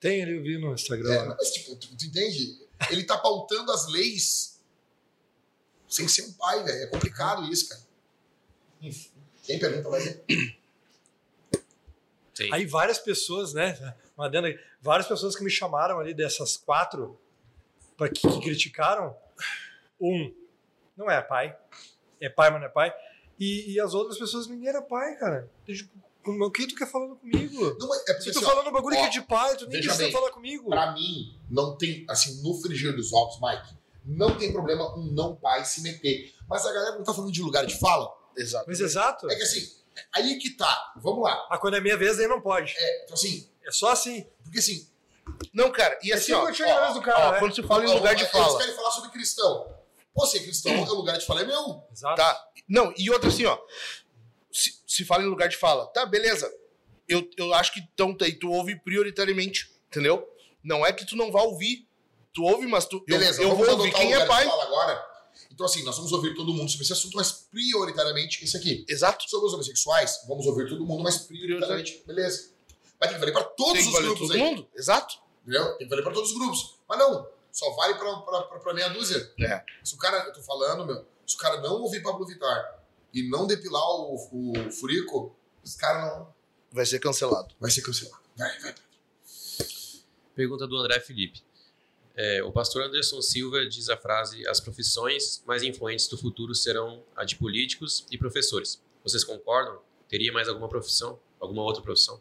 tem 0.00 0.22
ali, 0.22 0.36
eu 0.36 0.42
vi 0.42 0.58
no 0.58 0.72
Instagram. 0.74 1.12
É, 1.12 1.24
mas, 1.28 1.50
tipo, 1.50 1.74
tu, 1.76 1.88
tu 1.96 2.04
entende? 2.04 2.58
Ele 2.90 3.02
tá 3.04 3.16
pautando 3.18 3.72
as 3.72 3.88
leis 3.88 4.57
sem 5.88 6.06
ser 6.06 6.22
um 6.22 6.32
pai, 6.32 6.62
velho. 6.62 6.84
É 6.84 6.86
complicado 6.86 7.44
isso, 7.44 7.68
cara. 7.68 7.80
Enfim, 8.80 9.10
quem 9.42 9.58
pergunta 9.58 9.88
vai 9.88 10.00
ser. 10.00 10.24
Sim. 12.34 12.52
Aí 12.52 12.66
várias 12.66 12.98
pessoas, 12.98 13.52
né? 13.52 13.96
Aí, 14.16 14.58
várias 14.80 15.08
pessoas 15.08 15.34
que 15.34 15.42
me 15.42 15.50
chamaram 15.50 15.98
ali 15.98 16.14
dessas 16.14 16.56
quatro 16.56 17.18
pra 17.96 18.08
que, 18.08 18.20
que 18.20 18.40
criticaram. 18.40 19.16
Um, 20.00 20.32
não 20.96 21.10
é 21.10 21.20
pai. 21.20 21.56
É 22.20 22.28
pai, 22.28 22.50
mas 22.50 22.60
não 22.60 22.68
é 22.68 22.70
pai. 22.70 22.94
E, 23.38 23.72
e 23.72 23.80
as 23.80 23.94
outras 23.94 24.18
pessoas, 24.18 24.46
ninguém 24.46 24.68
era 24.68 24.82
pai, 24.82 25.16
cara. 25.16 25.50
O 26.24 26.50
que 26.50 26.66
tu 26.66 26.74
quer 26.74 26.90
falando 26.90 27.16
comigo? 27.16 27.76
Não, 27.78 27.94
é 27.94 27.98
porque, 27.98 28.22
Se 28.22 28.32
tu 28.32 28.38
assim, 28.38 28.46
ó, 28.46 28.50
falando 28.50 28.68
um 28.68 28.72
bagulho 28.72 28.96
ó, 28.96 29.00
que 29.00 29.06
é 29.06 29.10
de 29.10 29.22
pai, 29.22 29.56
tu 29.56 29.66
nem 29.66 29.80
precisa 29.80 30.04
bem, 30.04 30.12
falar 30.12 30.30
comigo. 30.30 30.68
Pra 30.68 30.92
mim, 30.92 31.40
não 31.48 31.76
tem, 31.76 32.04
assim, 32.08 32.42
no 32.42 32.54
frigir 32.60 32.94
dos 32.94 33.12
ovos, 33.12 33.38
Mike, 33.40 33.77
não 34.08 34.38
tem 34.38 34.50
problema 34.50 34.96
um 34.96 35.12
não 35.12 35.36
pai 35.36 35.64
se 35.66 35.82
meter. 35.82 36.34
Mas 36.48 36.64
a 36.64 36.72
galera 36.72 36.96
não 36.96 37.04
tá 37.04 37.12
falando 37.12 37.30
de 37.30 37.42
lugar 37.42 37.66
de 37.66 37.78
fala. 37.78 38.10
Exato. 38.36 38.64
Mas 38.66 38.80
exato. 38.80 39.30
É 39.30 39.34
que 39.36 39.42
assim, 39.42 39.70
aí 40.14 40.38
que 40.38 40.50
tá. 40.50 40.94
Vamos 40.96 41.22
lá. 41.22 41.46
Ah, 41.50 41.58
quando 41.58 41.76
é 41.76 41.80
minha 41.80 41.96
vez, 41.96 42.18
aí 42.18 42.26
não 42.26 42.40
pode. 42.40 42.74
É, 42.76 43.04
então, 43.04 43.14
assim, 43.14 43.48
É 43.66 43.70
só 43.70 43.90
assim. 43.90 44.26
porque 44.42 44.60
assim. 44.60 44.88
Não, 45.52 45.70
cara, 45.70 45.98
e 46.02 46.10
É 46.10 46.14
assim, 46.14 46.32
assim 46.32 46.42
ó, 46.42 46.48
eu 46.48 46.54
tinha 46.54 46.80
vez 46.80 46.94
do 46.94 47.02
cara, 47.02 47.28
ó, 47.28 47.32
né? 47.32 47.38
quando 47.38 47.54
se 47.54 47.62
fala 47.62 47.84
em 47.84 47.88
ó, 47.90 47.94
lugar 47.94 48.14
de 48.14 48.22
Eles 48.22 48.32
fala. 48.32 48.58
querem 48.58 48.74
falar 48.74 48.90
sobre 48.92 49.10
cristão. 49.10 49.74
Pô, 50.14 50.26
cristão, 50.26 50.72
é 50.72 50.90
o 50.90 50.94
lugar 50.94 51.18
de 51.18 51.26
fala 51.26 51.42
é 51.42 51.44
meu. 51.44 51.84
Exato. 51.92 52.16
Tá. 52.16 52.48
Não, 52.66 52.92
e 52.96 53.10
outra 53.10 53.28
assim, 53.28 53.44
ó. 53.44 53.58
Se, 54.50 54.72
se 54.86 55.04
fala 55.04 55.22
em 55.22 55.26
lugar 55.26 55.48
de 55.48 55.56
fala. 55.56 55.86
Tá, 55.88 56.06
beleza. 56.06 56.50
Eu, 57.06 57.28
eu 57.36 57.54
acho 57.54 57.72
que 57.72 57.80
então, 57.94 58.16
aí 58.22 58.32
tu 58.32 58.50
ouve 58.50 58.74
prioritariamente, 58.80 59.70
entendeu? 59.86 60.26
Não 60.62 60.84
é 60.84 60.92
que 60.92 61.06
tu 61.06 61.14
não 61.14 61.30
vá 61.30 61.42
ouvir. 61.42 61.87
Tu 62.38 62.44
ouve, 62.44 62.68
mas 62.68 62.84
tu. 62.86 62.98
eu- 62.98 63.04
Beleza, 63.18 63.42
eu, 63.42 63.48
vamos 63.48 63.66
vou 63.66 63.76
ouvir 63.76 63.88
adotar 63.88 64.00
quem 64.00 64.14
o 64.16 64.20
é 64.20 64.26
pai. 64.26 64.44
fala 64.46 64.62
agora. 64.62 65.04
Então, 65.50 65.66
assim, 65.66 65.82
nós 65.82 65.96
vamos 65.96 66.12
ouvir 66.12 66.36
todo 66.36 66.54
mundo 66.54 66.70
sobre 66.70 66.84
esse 66.84 66.92
assunto, 66.92 67.16
mas 67.16 67.32
prioritariamente 67.32 68.44
esse 68.44 68.56
aqui. 68.56 68.86
Exato. 68.88 69.28
Sobre 69.28 69.48
os 69.48 69.54
homossexuais, 69.54 70.20
vamos 70.28 70.46
ouvir 70.46 70.68
todo 70.68 70.84
mundo, 70.86 71.02
mas 71.02 71.18
prioritariamente. 71.18 72.00
Beleza. 72.06 72.50
Vai 73.00 73.08
ter 73.08 73.14
que 73.14 73.20
valer 73.20 73.32
pra 73.32 73.42
todos 73.42 73.72
Tem 73.82 73.88
os 73.92 73.98
grupos 74.00 74.20
todo 74.28 74.32
aí. 74.34 74.38
mundo. 74.38 74.68
Exato. 74.72 75.16
Entendeu? 75.42 75.64
Tem 75.78 75.78
que 75.78 75.88
valer 75.90 76.02
pra 76.04 76.12
todos 76.12 76.30
os 76.30 76.36
grupos. 76.38 76.78
Mas 76.88 76.98
não, 77.00 77.28
só 77.50 77.70
vale 77.74 77.94
pra 77.94 78.72
meia 78.74 78.88
dúzia. 78.90 79.32
É. 79.40 79.64
Se 79.82 79.96
o 79.96 79.98
cara, 79.98 80.18
eu 80.26 80.32
tô 80.32 80.40
falando, 80.42 80.86
meu, 80.86 81.04
se 81.26 81.34
o 81.34 81.38
cara 81.38 81.60
não 81.60 81.82
ouvir 81.82 82.02
Pablo 82.04 82.24
Vittar 82.24 82.78
e 83.12 83.28
não 83.28 83.48
depilar 83.48 83.82
o, 83.82 84.14
o 84.14 84.70
furico, 84.70 85.34
esse 85.64 85.76
cara 85.76 86.06
não 86.14 86.32
Vai 86.70 86.86
ser 86.86 87.00
cancelado. 87.00 87.52
vai 87.58 87.70
ser 87.72 87.82
cancelado. 87.82 88.22
Vai, 88.36 88.56
vai. 88.60 88.74
Pergunta 90.36 90.68
do 90.68 90.76
André 90.76 91.00
Felipe. 91.00 91.42
É, 92.20 92.42
o 92.42 92.50
pastor 92.50 92.82
Anderson 92.82 93.22
Silva 93.22 93.64
diz 93.64 93.88
a 93.88 93.96
frase: 93.96 94.44
As 94.48 94.58
profissões 94.58 95.40
mais 95.46 95.62
influentes 95.62 96.08
do 96.08 96.18
futuro 96.18 96.52
serão 96.52 97.04
a 97.14 97.24
de 97.24 97.36
políticos 97.36 98.04
e 98.10 98.18
professores. 98.18 98.82
Vocês 99.04 99.22
concordam? 99.22 99.80
Teria 100.08 100.32
mais 100.32 100.48
alguma 100.48 100.68
profissão? 100.68 101.20
Alguma 101.38 101.62
outra 101.62 101.80
profissão? 101.80 102.20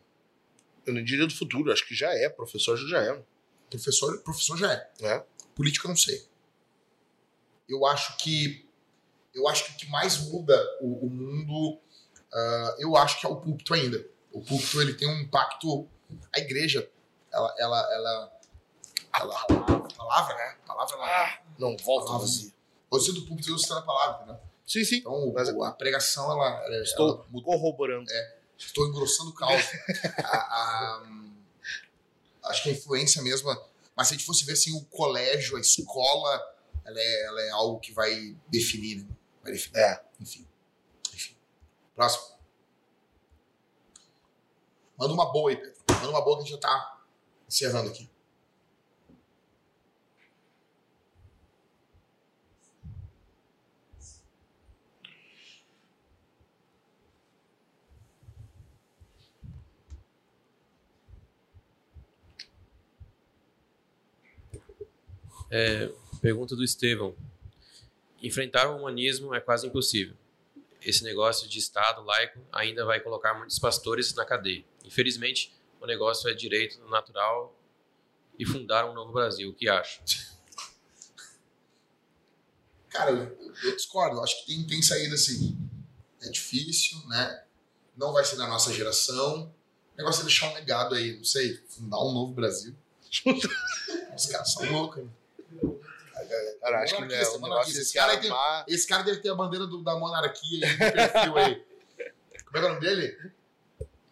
Eu 0.86 0.94
não 0.94 1.04
diria 1.04 1.26
do 1.26 1.34
futuro, 1.34 1.72
acho 1.72 1.88
que 1.88 1.96
já 1.96 2.14
é. 2.14 2.30
Professor 2.30 2.78
já 2.78 3.02
é. 3.02 3.24
Professor, 3.72 4.22
professor 4.22 4.56
já 4.56 4.72
é. 4.72 4.92
É. 5.02 5.26
Política 5.56 5.88
eu 5.88 5.90
não 5.90 5.98
sei. 5.98 6.24
Eu 7.68 7.84
acho 7.88 8.18
que 8.18 8.68
eu 9.34 9.48
acho 9.48 9.66
que 9.66 9.72
o 9.72 9.78
que 9.78 9.90
mais 9.90 10.20
muda 10.20 10.56
o, 10.80 11.08
o 11.08 11.10
mundo, 11.10 11.80
ah, 12.32 12.76
eu 12.78 12.96
acho 12.96 13.20
que 13.20 13.26
é 13.26 13.30
o 13.30 13.38
púlpito 13.38 13.74
ainda. 13.74 14.08
O 14.32 14.42
púlpito 14.42 14.80
ele 14.80 14.94
tem 14.94 15.08
um 15.08 15.22
impacto. 15.22 15.90
A 16.36 16.40
igreja, 16.40 16.88
ela, 17.32 17.56
ela, 17.58 17.94
ela, 17.96 18.37
ela 19.20 19.42
a 19.42 19.94
palavra, 19.96 20.36
né? 20.36 20.58
Palavra, 20.66 20.96
ela, 20.96 21.40
Não, 21.58 21.76
volta 21.78 22.14
Ah, 22.14 22.18
vazia. 22.18 22.52
você 22.90 23.12
do 23.12 23.26
púlpito 23.26 23.50
eu 23.50 23.58
citando 23.58 23.82
a 23.82 23.84
palavra, 23.84 24.34
né? 24.34 24.40
Sim, 24.66 24.84
sim. 24.84 24.98
Então 24.98 25.32
Mas- 25.34 25.50
o- 25.50 25.64
a 25.64 25.72
pregação 25.72 26.30
ela, 26.32 26.66
ela, 26.66 26.84
Estou 26.84 27.10
ela 27.16 27.26
muda. 27.30 27.46
corroborando. 27.46 28.10
Estou 28.58 28.88
engrossando 28.88 29.30
o 29.30 29.34
caldo. 29.34 29.54
A- 30.26 30.38
a- 30.38 31.04
acho 32.50 32.64
que 32.64 32.70
a 32.70 32.74
influência 32.74 33.22
mesmo. 33.22 33.50
Mas 33.96 34.08
se 34.10 34.14
a 34.14 34.18
gente 34.18 34.26
fosse 34.26 34.46
ver 34.46 34.54
assim, 34.54 34.76
o 34.78 34.84
colégio, 34.86 35.58
a 35.58 35.60
escola, 35.60 36.56
ela 36.86 37.00
é, 37.00 37.26
ela 37.26 37.42
é 37.42 37.50
algo 37.52 37.80
que 37.80 37.92
vai 37.94 38.36
definir, 38.48 39.04
né? 39.04 39.10
Vai 39.44 39.52
definir. 39.54 39.80
É. 39.80 40.04
Enfim. 40.20 40.46
Enfim. 41.14 41.36
Próximo. 41.96 42.36
Manda 44.98 45.14
uma 45.14 45.32
boa 45.32 45.50
aí, 45.52 45.58
Pedro. 45.58 45.76
Manda 45.90 46.10
uma 46.10 46.22
boa 46.24 46.38
que 46.38 46.44
a 46.44 46.46
gente 46.46 46.56
já 46.56 46.60
tá 46.62 47.00
encerrando 47.48 47.90
aqui. 47.90 48.10
Pergunta 66.22 66.56
do 66.56 66.64
Estevão. 66.64 67.16
Enfrentar 68.22 68.70
o 68.70 68.78
humanismo 68.78 69.34
é 69.34 69.40
quase 69.40 69.68
impossível. 69.68 70.16
Esse 70.82 71.04
negócio 71.04 71.48
de 71.48 71.60
Estado 71.60 72.04
laico 72.04 72.40
ainda 72.52 72.86
vai 72.86 73.00
colocar 73.00 73.34
muitos 73.34 73.60
pastores 73.60 74.14
na 74.14 74.26
cadeia. 74.26 74.64
Infelizmente, 74.84 75.54
o 75.80 75.86
negócio 75.86 76.30
é 76.30 76.34
direito 76.34 76.80
natural 76.90 77.56
e 78.38 78.46
fundar 78.46 78.90
um 78.90 78.94
novo 78.94 79.12
Brasil. 79.12 79.50
O 79.50 79.54
que 79.54 79.68
acha? 79.70 80.02
Cara, 82.90 83.12
eu, 83.12 83.38
eu 83.64 83.76
discordo. 83.76 84.22
Acho 84.22 84.40
que 84.40 84.54
tem, 84.54 84.66
tem 84.66 84.82
saída 84.82 85.16
assim. 85.16 85.58
É 86.22 86.30
difícil, 86.30 86.98
né? 87.08 87.44
não 87.98 88.14
vai 88.14 88.24
ser 88.24 88.38
da 88.38 88.48
nossa 88.48 88.72
geração. 88.72 89.52
O 89.94 89.98
negócio 89.98 90.22
é 90.22 90.26
deixar 90.26 90.52
um 90.52 90.54
legado 90.54 90.94
aí, 90.94 91.18
não 91.18 91.26
sei, 91.26 91.60
fundar 91.68 92.00
um 92.04 92.14
novo 92.14 92.32
Brasil. 92.34 92.76
Os 94.16 94.26
caras 94.28 94.54
são 94.54 94.72
loucos, 94.72 95.00
hein? 95.00 95.12
Cara, 96.62 96.84
acho 96.84 96.96
que 96.96 97.02
né, 97.06 97.24
o 97.24 97.40
negócio 97.40 97.70
é 97.70 97.80
Esse 97.82 97.86
se 97.86 97.94
cara 97.94 98.18
tem-. 98.18 98.32
Esse 98.68 98.88
cara 98.88 99.04
deve 99.04 99.20
ter 99.22 99.30
a 99.30 99.36
bandeira 99.36 99.66
do- 99.68 99.84
da 99.84 99.96
monarquia 99.96 100.68
aí 100.68 100.74
no 100.74 100.78
perfil 100.94 101.38
aí. 101.38 101.66
Como 102.46 102.58
é 102.58 102.60
que 102.62 102.66
é 102.66 102.70
o 102.70 102.74
nome 102.74 102.80
dele? 102.82 103.32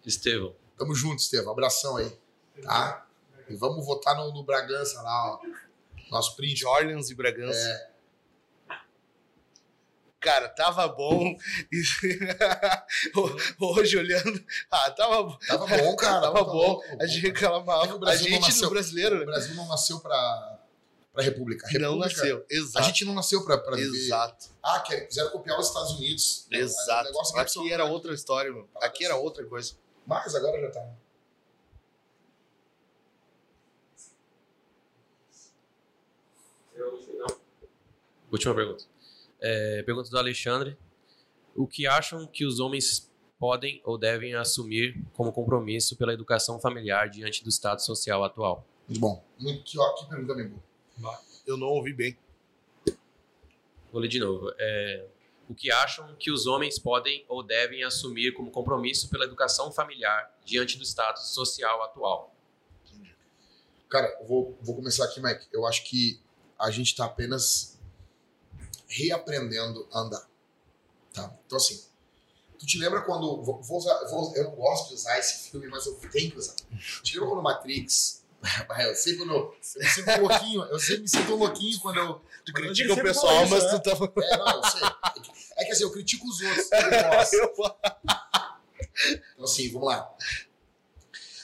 Estevão. 0.06 0.56
Tamo 0.78 0.94
junto, 0.94 1.20
Estevam. 1.20 1.52
Abração 1.54 1.98
aí. 1.98 2.18
Tá? 2.62 3.06
E 3.50 3.56
vamos 3.56 3.86
votar 3.86 4.16
no, 4.16 4.32
no 4.34 4.44
Bragança 4.44 5.02
lá, 5.02 5.34
ó. 5.34 5.40
Nosso 6.12 6.36
de 6.42 6.66
Orleans 6.66 7.10
e 7.10 7.16
Bragança. 7.16 7.58
É. 7.58 7.96
Cara, 10.20 10.50
tava 10.50 10.88
bom. 10.88 11.36
Hoje 13.60 13.98
olhando. 13.98 14.44
Ah, 14.72 14.90
tava 14.92 15.24
bom. 15.24 15.38
Tava 15.48 15.68
bom, 15.68 15.96
cara. 15.96 16.22
Tava 16.22 16.38
Tá 16.40 16.44
bom. 16.44 16.52
louco, 16.54 16.84
A 17.00 17.06
gente. 17.06 17.26
É 17.26 17.30
reclamava. 17.30 17.88
que 17.88 17.94
o 17.94 17.96
A 17.98 18.00
Brasil 18.00 18.26
não 18.32 18.38
gente 18.38 18.48
nasceu- 18.48 18.64
do 18.64 18.70
brasileiro 18.74 19.22
O 19.22 19.26
Brasil 19.26 19.56
não 19.56 19.68
nasceu 19.68 20.00
pra, 21.16 21.24
pra 21.24 21.24
República. 21.24 21.66
A 21.68 21.72
não 21.80 21.80
República- 22.00 22.16
nasceu. 22.22 22.46
A 22.50 22.54
Exato. 22.54 22.86
gente 22.86 23.06
não 23.06 23.14
nasceu 23.14 23.46
pra 23.46 23.58
viver. 23.76 23.98
Exato. 24.06 24.48
Ah, 24.62 24.80
quer- 24.82 25.08
quiseram 25.08 25.32
copiar 25.32 25.60
os 25.60 25.68
Estados 25.68 25.92
Unidos. 25.94 26.48
Exato. 26.52 27.06
negócio 27.06 27.40
é 27.40 27.46
que 27.46 27.60
Aqui 27.60 27.72
era 27.74 27.86
outra 27.86 28.14
história, 28.14 28.52
meu. 28.52 28.68
Aqui 28.82 29.06
era 29.06 29.16
outra 29.16 29.46
coisa. 29.46 29.74
Mas 30.06 30.36
agora 30.36 30.62
já 30.62 30.72
tá. 30.72 30.88
Última 38.32 38.54
pergunta. 38.56 38.84
É, 39.42 39.84
pergunta 39.84 40.10
do 40.10 40.18
Alexandre. 40.18 40.78
O 41.56 41.68
que 41.68 41.88
acham 41.88 42.28
que 42.28 42.46
os 42.46 42.60
homens 42.60 43.10
podem 43.40 43.82
ou 43.86 43.98
devem 43.98 44.34
assumir 44.36 45.02
como 45.14 45.32
compromisso 45.32 45.96
pela 45.96 46.14
educação 46.14 46.60
familiar 46.60 47.10
diante 47.10 47.44
do 47.44 47.50
estado 47.50 47.80
social 47.82 48.24
atual? 48.24 48.66
Muito 48.88 49.00
bom. 49.00 49.24
Muito, 49.40 49.80
ó, 49.82 49.94
que 49.94 50.08
pergunta 50.10 50.36
bem 50.36 50.48
boa. 50.50 50.64
Eu 51.46 51.58
não 51.58 51.68
ouvi 51.68 51.94
bem. 51.94 52.18
Vou 53.92 54.02
ler 54.02 54.08
de 54.08 54.20
novo. 54.20 54.52
É, 54.58 55.06
o 55.50 55.54
que 55.56 55.72
acham 55.72 56.16
que 56.16 56.32
os 56.32 56.48
homens 56.48 56.80
podem 56.80 57.24
ou 57.28 57.44
devem 57.44 57.84
assumir 57.84 58.34
como 58.34 58.50
compromisso 58.52 59.10
pela 59.10 59.26
educação 59.26 59.72
familiar 59.72 60.34
diante 60.44 60.78
do 60.78 60.84
status 60.84 61.30
social 61.34 61.82
atual? 61.84 62.36
Cara, 63.90 64.20
vou, 64.28 64.58
vou 64.62 64.76
começar 64.76 65.06
aqui, 65.06 65.22
Mike. 65.22 65.48
Eu 65.54 65.66
acho 65.66 65.84
que 65.86 66.20
a 66.60 66.72
gente 66.72 66.96
tá 66.96 67.06
apenas 67.06 67.80
reaprendendo 68.88 69.88
a 69.92 70.00
andar. 70.00 70.30
Tá? 71.14 71.34
Então, 71.46 71.58
assim, 71.58 71.86
tu 72.60 72.66
te 72.66 72.78
lembra 72.78 73.02
quando. 73.04 73.42
Vou, 73.44 73.62
vou 73.62 73.78
usar, 73.78 74.04
vou- 74.10 74.36
eu 74.36 74.46
não 74.46 74.56
gosto 74.56 74.90
de 74.90 74.96
usar 74.96 75.18
esse 75.20 75.50
filme, 75.50 75.68
mas 75.68 75.86
eu 75.86 75.96
tenho 76.12 76.32
que 76.32 76.38
usar. 76.38 76.56
Te 77.04 77.14
lembra 77.14 77.30
quando 77.30 77.44
Matrix. 77.44 78.25
Eu 78.80 78.96
sei 78.96 79.16
quando. 79.18 79.32
Eu, 79.34 79.56
um 80.18 80.22
louquinho. 80.28 80.62
Eu 80.64 80.80
sempre 80.80 81.02
me 81.02 81.10
sinto 81.10 81.34
um 81.34 81.38
louquinho 81.38 81.80
quando 81.80 81.98
eu. 81.98 82.22
Tu 82.46 82.54
critica 82.54 82.92
o 82.92 82.96
sempre 82.96 83.10
pessoal, 83.10 83.44
isso, 83.44 83.54
mas 83.54 83.64
né? 83.64 83.70
tu 83.72 83.80
tava. 83.82 84.14
É, 84.24 84.38
não, 84.38 84.48
eu 84.58 84.64
sei. 84.64 84.82
É 85.58 85.64
que, 85.64 85.70
é 85.70 85.72
assim, 85.72 85.84
eu 85.84 85.92
critico 85.92 86.28
os 86.28 86.42
outros. 86.42 86.70
eu 86.72 87.52
Então, 89.34 89.44
assim, 89.46 89.72
vamos 89.72 89.88
lá. 89.88 90.02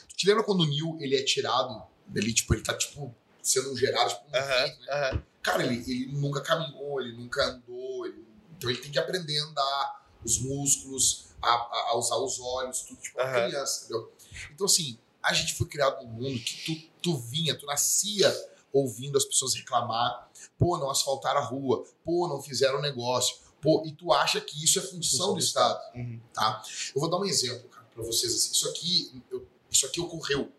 Tu 0.09 0.15
te 0.15 0.27
lembra 0.27 0.43
quando 0.43 0.61
o 0.61 0.65
Neil 0.65 0.97
ele 0.99 1.15
é 1.15 1.23
tirado 1.23 1.83
dele, 2.05 2.33
tipo, 2.33 2.53
ele 2.53 2.61
tá, 2.61 2.77
tipo, 2.77 3.13
sendo 3.41 3.75
gerado, 3.75 4.09
tipo, 4.09 4.23
um 4.27 4.37
Aham, 4.37 4.63
vento, 4.65 4.79
né? 4.81 4.87
aham. 4.91 5.23
Cara, 5.41 5.63
ele, 5.65 5.75
ele 5.91 6.11
nunca 6.13 6.41
caminhou, 6.41 7.01
ele 7.01 7.13
nunca 7.17 7.43
andou, 7.45 8.05
ele- 8.05 8.23
então 8.57 8.69
ele 8.69 8.79
tem 8.79 8.91
que 8.91 8.99
aprender 8.99 9.39
a 9.39 9.43
andar, 9.45 10.05
os 10.23 10.37
músculos, 10.39 11.29
a, 11.41 11.47
a- 11.49 11.85
a 11.89 11.97
usar 11.97 12.17
os 12.17 12.39
olhos, 12.39 12.81
tudo, 12.81 13.01
tipo, 13.01 13.17
uma 13.19 13.25
Aham. 13.27 13.47
criança, 13.49 13.85
entendeu? 13.85 14.13
Então, 14.53 14.65
assim, 14.65 14.99
a 15.23 15.33
gente 15.33 15.53
foi 15.55 15.67
criado 15.67 16.03
num 16.05 16.11
mundo 16.13 16.39
que 16.39 16.65
tu, 16.65 16.89
tu 17.01 17.17
vinha, 17.17 17.57
tu 17.57 17.65
nascia 17.65 18.29
ouvindo 18.73 19.17
as 19.17 19.25
pessoas 19.25 19.53
reclamar, 19.53 20.29
pô, 20.57 20.77
não 20.77 20.89
asfaltaram 20.89 21.39
a 21.41 21.43
rua, 21.43 21.83
pô, 22.03 22.27
não 22.27 22.41
fizeram 22.41 22.79
negócio, 22.81 23.37
pô, 23.61 23.83
e 23.85 23.91
tu 23.91 24.11
acha 24.13 24.39
que 24.41 24.63
isso 24.63 24.79
é 24.79 24.81
função 24.81 25.33
do 25.33 25.39
Estado 25.39 25.79
Uhum. 25.95 26.19
tá? 26.33 26.63
Eu 26.95 27.01
vou 27.01 27.09
dar 27.09 27.17
um 27.17 27.25
exemplo, 27.25 27.67
cara, 27.69 27.85
pra 27.93 28.03
vocês. 28.03 28.33
Assim. 28.33 28.51
Isso 28.53 28.69
aqui, 28.69 29.21
eu- 29.31 29.45
isso 29.69 29.85
aqui 29.85 29.99
ocorreu. 29.99 30.51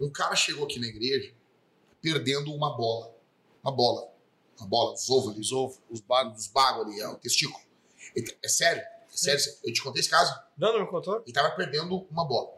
Um 0.00 0.10
cara 0.10 0.34
chegou 0.36 0.64
aqui 0.64 0.78
na 0.78 0.86
igreja 0.86 1.32
perdendo 2.00 2.52
uma 2.54 2.76
bola. 2.76 3.14
Uma 3.62 3.72
bola. 3.72 4.08
Uma 4.58 4.66
bola, 4.66 4.94
os 4.94 5.08
ovos 5.10 5.30
ali. 5.32 5.40
Os 5.40 5.52
ovos, 5.52 5.78
os 5.90 6.00
bagos, 6.00 6.38
os 6.40 6.46
bagos 6.48 6.86
ali, 6.86 7.00
é 7.00 7.08
o 7.08 7.16
testículo. 7.16 7.62
Ele- 8.14 8.36
é 8.42 8.48
sério, 8.48 8.82
é 8.82 9.16
sério. 9.16 9.42
Eu 9.64 9.72
te 9.72 9.82
contei 9.82 10.00
esse 10.00 10.08
caso. 10.10 10.32
Não, 10.56 10.72
não 10.72 10.80
me 10.80 10.86
contou? 10.90 11.22
Ele 11.24 11.32
tava 11.32 11.50
perdendo 11.54 12.06
uma 12.10 12.24
bola. 12.24 12.57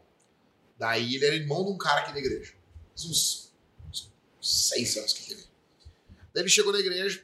Daí 0.80 1.14
ele 1.14 1.26
era 1.26 1.34
irmão 1.34 1.62
de 1.62 1.72
um 1.72 1.76
cara 1.76 2.00
aqui 2.00 2.12
da 2.14 2.18
igreja. 2.18 2.54
Faz 2.88 3.04
uns, 3.04 3.52
uns 3.92 4.68
seis 4.68 4.96
anos 4.96 5.12
que 5.12 5.30
ele. 5.30 5.44
Daí 6.32 6.42
ele 6.42 6.48
chegou 6.48 6.72
na 6.72 6.78
igreja. 6.78 7.22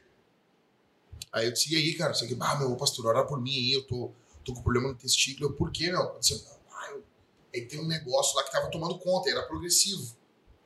Aí 1.31 1.47
eu 1.47 1.51
disse, 1.51 1.73
e 1.73 1.75
aí, 1.75 1.95
cara? 1.95 2.13
Você 2.13 2.27
que, 2.27 2.37
ah, 2.39 2.55
meu 2.55 2.77
pastor, 2.77 3.07
ora 3.07 3.25
por 3.25 3.41
mim 3.41 3.57
aí, 3.57 3.73
eu 3.73 3.81
tô, 3.87 4.11
tô 4.45 4.53
com 4.53 4.61
problema 4.61 4.89
no 4.89 4.95
testículo. 4.95 5.49
Eu, 5.49 5.53
por 5.53 5.71
quê, 5.71 5.91
meu? 5.91 6.01
Eu 6.01 6.19
disse, 6.19 6.45
ah, 6.71 6.91
eu... 6.91 7.03
Aí 7.51 7.65
tem 7.65 7.79
um 7.79 7.87
negócio 7.87 8.35
lá 8.35 8.43
que 8.43 8.51
tava 8.51 8.69
tomando 8.69 8.99
conta, 8.99 9.27
era 9.31 9.41
progressivo 9.41 10.15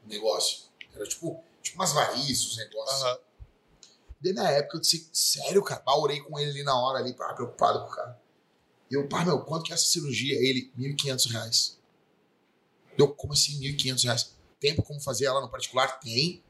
o 0.06 0.10
negócio. 0.10 0.64
Era 0.94 1.06
tipo, 1.06 1.42
tipo 1.64 1.78
umas 1.78 1.94
varizes, 1.94 2.46
os 2.46 2.58
negócios. 2.58 3.04
Aham. 3.04 3.20
Daí 4.20 4.34
na 4.34 4.52
época 4.52 4.76
eu 4.76 4.82
disse, 4.82 5.10
sério, 5.14 5.64
cara? 5.64 5.82
Bah, 5.86 5.96
orei 5.96 6.20
com 6.20 6.38
ele 6.38 6.52
ali 6.52 6.64
na 6.64 6.78
hora, 6.78 7.00
ali, 7.00 7.14
pá, 7.14 7.34
preocupado 7.34 7.80
com 7.80 7.86
o 7.86 7.96
cara. 7.96 8.22
E 8.90 8.96
eu, 8.96 9.08
pá, 9.08 9.24
meu, 9.24 9.40
quanto 9.46 9.64
que 9.64 9.72
é 9.72 9.76
essa 9.76 9.86
cirurgia? 9.86 10.36
Ele, 10.36 10.70
1.500 10.78 11.32
reais. 11.32 11.81
Eu, 13.02 13.14
como 13.14 13.34
assim, 13.34 13.60
1.500 13.60 14.04
reais? 14.04 14.36
Tem 14.60 14.76
como 14.76 15.00
fazer 15.02 15.26
ela 15.26 15.42
no 15.42 15.50
particular? 15.50 16.00
Tem. 16.00 16.44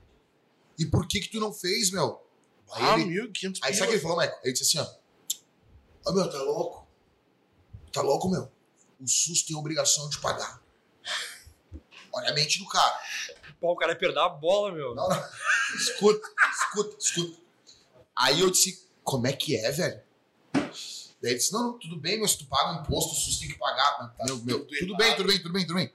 E 0.78 0.86
por 0.86 1.07
que 1.07 1.19
que 1.22 1.30
tu 1.30 1.40
não 1.40 1.53
fez, 1.53 1.91
meu? 1.91 2.22
Aí 2.73 2.84
Ah, 2.84 2.99
ele- 2.99 3.22
1.500 3.30 3.60
Aí 3.64 3.73
sabe 3.73 3.86
o 3.86 3.90
que 3.90 3.94
ele 3.95 4.02
falou, 4.02 4.18
Michael? 4.18 4.40
Ele 4.44 4.53
disse 4.53 4.78
assim, 4.78 4.90
ó. 6.06 6.10
Ô, 6.10 6.14
meu, 6.14 6.30
tá 6.30 6.38
louco? 6.41 6.88
Tá 7.91 8.02
louco, 8.02 8.30
meu? 8.30 8.52
O 8.99 9.07
SUS 9.07 9.44
tem 9.44 9.56
obrigação 9.56 10.10
de 10.10 10.18
pagar. 10.19 10.61
Olha 12.14 12.30
a 12.30 12.34
mente 12.34 12.60
do 12.60 12.68
cara. 12.68 12.99
Pô, 13.60 13.72
o 13.72 13.76
cara 13.76 13.94
ia 13.94 13.98
perder 13.99 14.19
a 14.19 14.30
bola, 14.30 14.72
meu. 14.72 14.94
Não, 14.95 15.07
não. 15.07 15.30
Escuta, 15.76 16.28
escuta, 16.52 16.98
escuta. 16.99 17.38
Aí 18.15 18.40
eu 18.41 18.49
disse, 18.52 18.88
como 19.03 19.28
é 19.28 19.34
que 19.34 19.56
é, 19.56 19.72
velho? 19.72 20.02
Daí 20.53 21.32
ele 21.32 21.36
disse, 21.36 21.53
não, 21.53 21.64
não, 21.73 21.80
tudo 21.80 21.98
bem, 21.98 22.19
mas 22.19 22.36
tu 22.36 22.45
paga 22.45 22.80
um 22.80 22.82
imposto, 22.82 23.11
o 23.11 23.15
SUS 23.15 23.40
tem 23.40 23.48
que 23.49 23.57
pagar. 23.57 24.15
Meu, 24.26 24.38
meu, 24.40 24.60
Tudo 24.65 24.68
tudo 24.80 24.94
errado. 24.94 24.98
bem, 24.98 25.15
tudo 25.15 25.28
bem, 25.28 25.38
tudo 25.41 25.53
bem, 25.53 25.68
tudo 25.68 25.76
bem. 25.76 25.94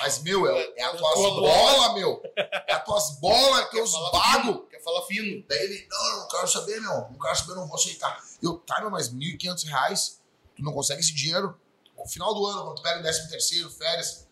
Mas, 0.00 0.22
meu, 0.22 0.46
é, 0.48 0.74
é 0.76 0.84
a 0.84 0.94
tuas 0.96 1.14
Tua 1.14 1.30
bolas, 1.40 1.94
meu. 1.94 2.22
É 2.36 2.72
a 2.74 2.80
tuas 2.80 3.18
bolas, 3.18 3.70
teus 3.70 3.92
bagos. 4.12 4.42
fino, 4.42 4.66
Quer 4.66 4.82
falar 4.82 5.02
fino. 5.02 5.44
Daí 5.48 5.58
ele, 5.58 5.86
não, 5.90 6.20
não 6.20 6.28
quero 6.28 6.48
saber, 6.48 6.80
meu. 6.80 6.92
Não 7.10 7.18
quero 7.18 7.36
saber, 7.36 7.54
não 7.54 7.66
vou 7.66 7.76
aceitar. 7.76 8.22
Eu, 8.42 8.58
tá, 8.58 8.80
meu, 8.80 8.90
mas 8.90 9.12
1.500 9.12 9.64
reais, 9.66 10.20
tu 10.54 10.62
não 10.62 10.72
consegue 10.72 11.00
esse 11.00 11.14
dinheiro. 11.14 11.58
No 11.96 12.06
final 12.06 12.34
do 12.34 12.46
ano, 12.46 12.64
quando 12.64 12.76
tu 12.76 12.82
pega 12.82 12.98
o 12.98 13.02
13 13.02 13.30
terceiro, 13.30 13.70
férias, 13.70 14.28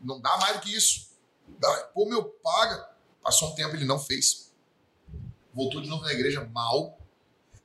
não 0.00 0.20
dá 0.20 0.36
mais 0.38 0.56
do 0.56 0.62
que 0.62 0.74
isso. 0.74 1.10
Dá, 1.58 1.70
pô, 1.94 2.06
meu, 2.06 2.24
paga. 2.24 2.90
Passou 3.22 3.50
um 3.50 3.54
tempo, 3.54 3.76
ele 3.76 3.84
não 3.84 3.98
fez. 3.98 4.50
Voltou 5.54 5.80
de 5.80 5.88
novo 5.88 6.02
na 6.04 6.12
igreja 6.12 6.44
mal. 6.52 6.98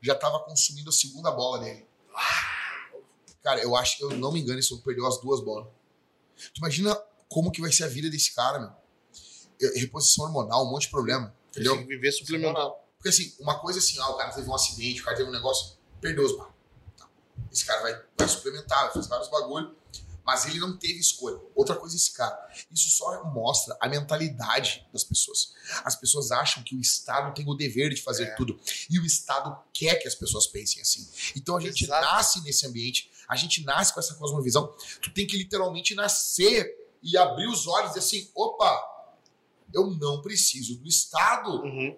Já 0.01 0.13
tava 0.13 0.39
consumindo 0.41 0.89
a 0.89 0.93
segunda 0.93 1.31
bola 1.31 1.59
dele. 1.59 1.87
Cara, 3.41 3.61
eu 3.61 3.75
acho 3.75 3.97
que 3.97 4.03
eu 4.03 4.09
não 4.11 4.31
me 4.31 4.41
engano, 4.41 4.55
ele 4.55 4.61
só 4.61 4.75
perdeu 4.77 5.07
as 5.07 5.19
duas 5.19 5.39
bolas. 5.39 5.67
Tu 6.53 6.57
imagina 6.57 6.95
como 7.29 7.51
que 7.51 7.61
vai 7.61 7.71
ser 7.71 7.83
a 7.83 7.87
vida 7.87 8.09
desse 8.09 8.33
cara, 8.33 8.59
meu. 8.59 9.71
Reposição 9.75 10.25
hormonal, 10.25 10.65
um 10.67 10.71
monte 10.71 10.83
de 10.83 10.89
problema. 10.91 11.35
Entendeu? 11.49 11.73
Tem 11.75 11.83
que 11.83 11.89
viver 11.89 12.11
suplementar. 12.11 12.69
Porque 12.97 13.09
assim, 13.09 13.33
uma 13.39 13.59
coisa 13.59 13.79
assim, 13.79 13.99
ah, 13.99 14.09
o 14.09 14.17
cara 14.17 14.31
teve 14.31 14.47
um 14.49 14.53
acidente, 14.55 15.01
o 15.01 15.03
cara 15.05 15.17
teve 15.17 15.29
um 15.29 15.33
negócio, 15.33 15.75
perdeu 16.01 16.25
os 16.25 16.35
barros. 16.37 16.53
Tá. 16.97 17.07
Esse 17.51 17.65
cara 17.65 17.81
vai, 17.81 18.01
vai 18.17 18.27
suplementar, 18.27 18.85
vai 18.85 18.93
fazer 18.93 19.07
vários 19.09 19.29
bagulho, 19.29 19.75
mas 20.25 20.45
ele 20.45 20.59
não 20.59 20.77
teve 20.77 20.99
escolha. 20.99 21.39
Outra 21.55 21.75
coisa, 21.75 21.95
esse 21.95 22.11
cara, 22.11 22.37
isso 22.71 22.89
só 22.89 23.23
mostra 23.25 23.77
a 23.79 23.87
mentalidade 23.87 24.85
das 24.91 25.03
pessoas. 25.03 25.53
As 25.85 25.95
pessoas 25.95 26.31
acham 26.31 26.61
que 26.63 26.75
o 26.75 26.81
Estado 26.81 27.33
tem 27.33 27.47
o 27.47 27.53
dever 27.55 27.93
de 27.93 28.01
fazer 28.01 28.25
É. 28.25 28.35
tudo. 28.35 28.59
E 28.89 28.99
o 28.99 29.05
Estado 29.05 29.57
quer 29.73 29.95
que 29.95 30.07
as 30.07 30.15
pessoas 30.15 30.45
pensem 30.47 30.81
assim. 30.81 31.07
Então 31.35 31.55
a 31.55 31.59
gente 31.61 31.83
Exato. 31.85 32.05
nasce 32.05 32.41
nesse 32.41 32.65
ambiente, 32.67 33.09
a 33.27 33.35
gente 33.35 33.63
nasce 33.63 33.93
com 33.93 33.99
essa 33.99 34.15
cosmovisão. 34.15 34.67
Tu 35.01 35.11
tem 35.13 35.25
que 35.25 35.37
literalmente 35.37 35.95
nascer 35.95 36.75
e 37.01 37.17
abrir 37.17 37.47
os 37.47 37.67
olhos 37.67 37.91
e 37.91 37.93
dizer 37.93 37.99
assim, 37.99 38.31
opa, 38.35 38.97
eu 39.73 39.87
não 39.87 40.21
preciso 40.21 40.77
do 40.79 40.87
Estado. 40.87 41.61
Uhum. 41.63 41.97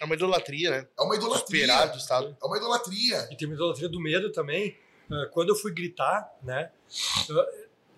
É 0.00 0.04
uma 0.04 0.14
idolatria, 0.14 0.70
né? 0.70 0.88
É 0.98 1.02
uma 1.02 1.14
idolatria. 1.14 1.60
Esperar 1.62 1.86
do 1.86 1.98
Estado. 1.98 2.36
É 2.42 2.46
uma 2.46 2.56
idolatria. 2.56 3.28
E 3.30 3.36
tem 3.36 3.46
uma 3.46 3.54
idolatria 3.54 3.88
do 3.88 4.00
medo 4.00 4.32
também. 4.32 4.76
Ah, 5.10 5.26
Quando 5.32 5.50
eu 5.50 5.54
fui 5.54 5.72
gritar, 5.72 6.30
né? 6.42 6.70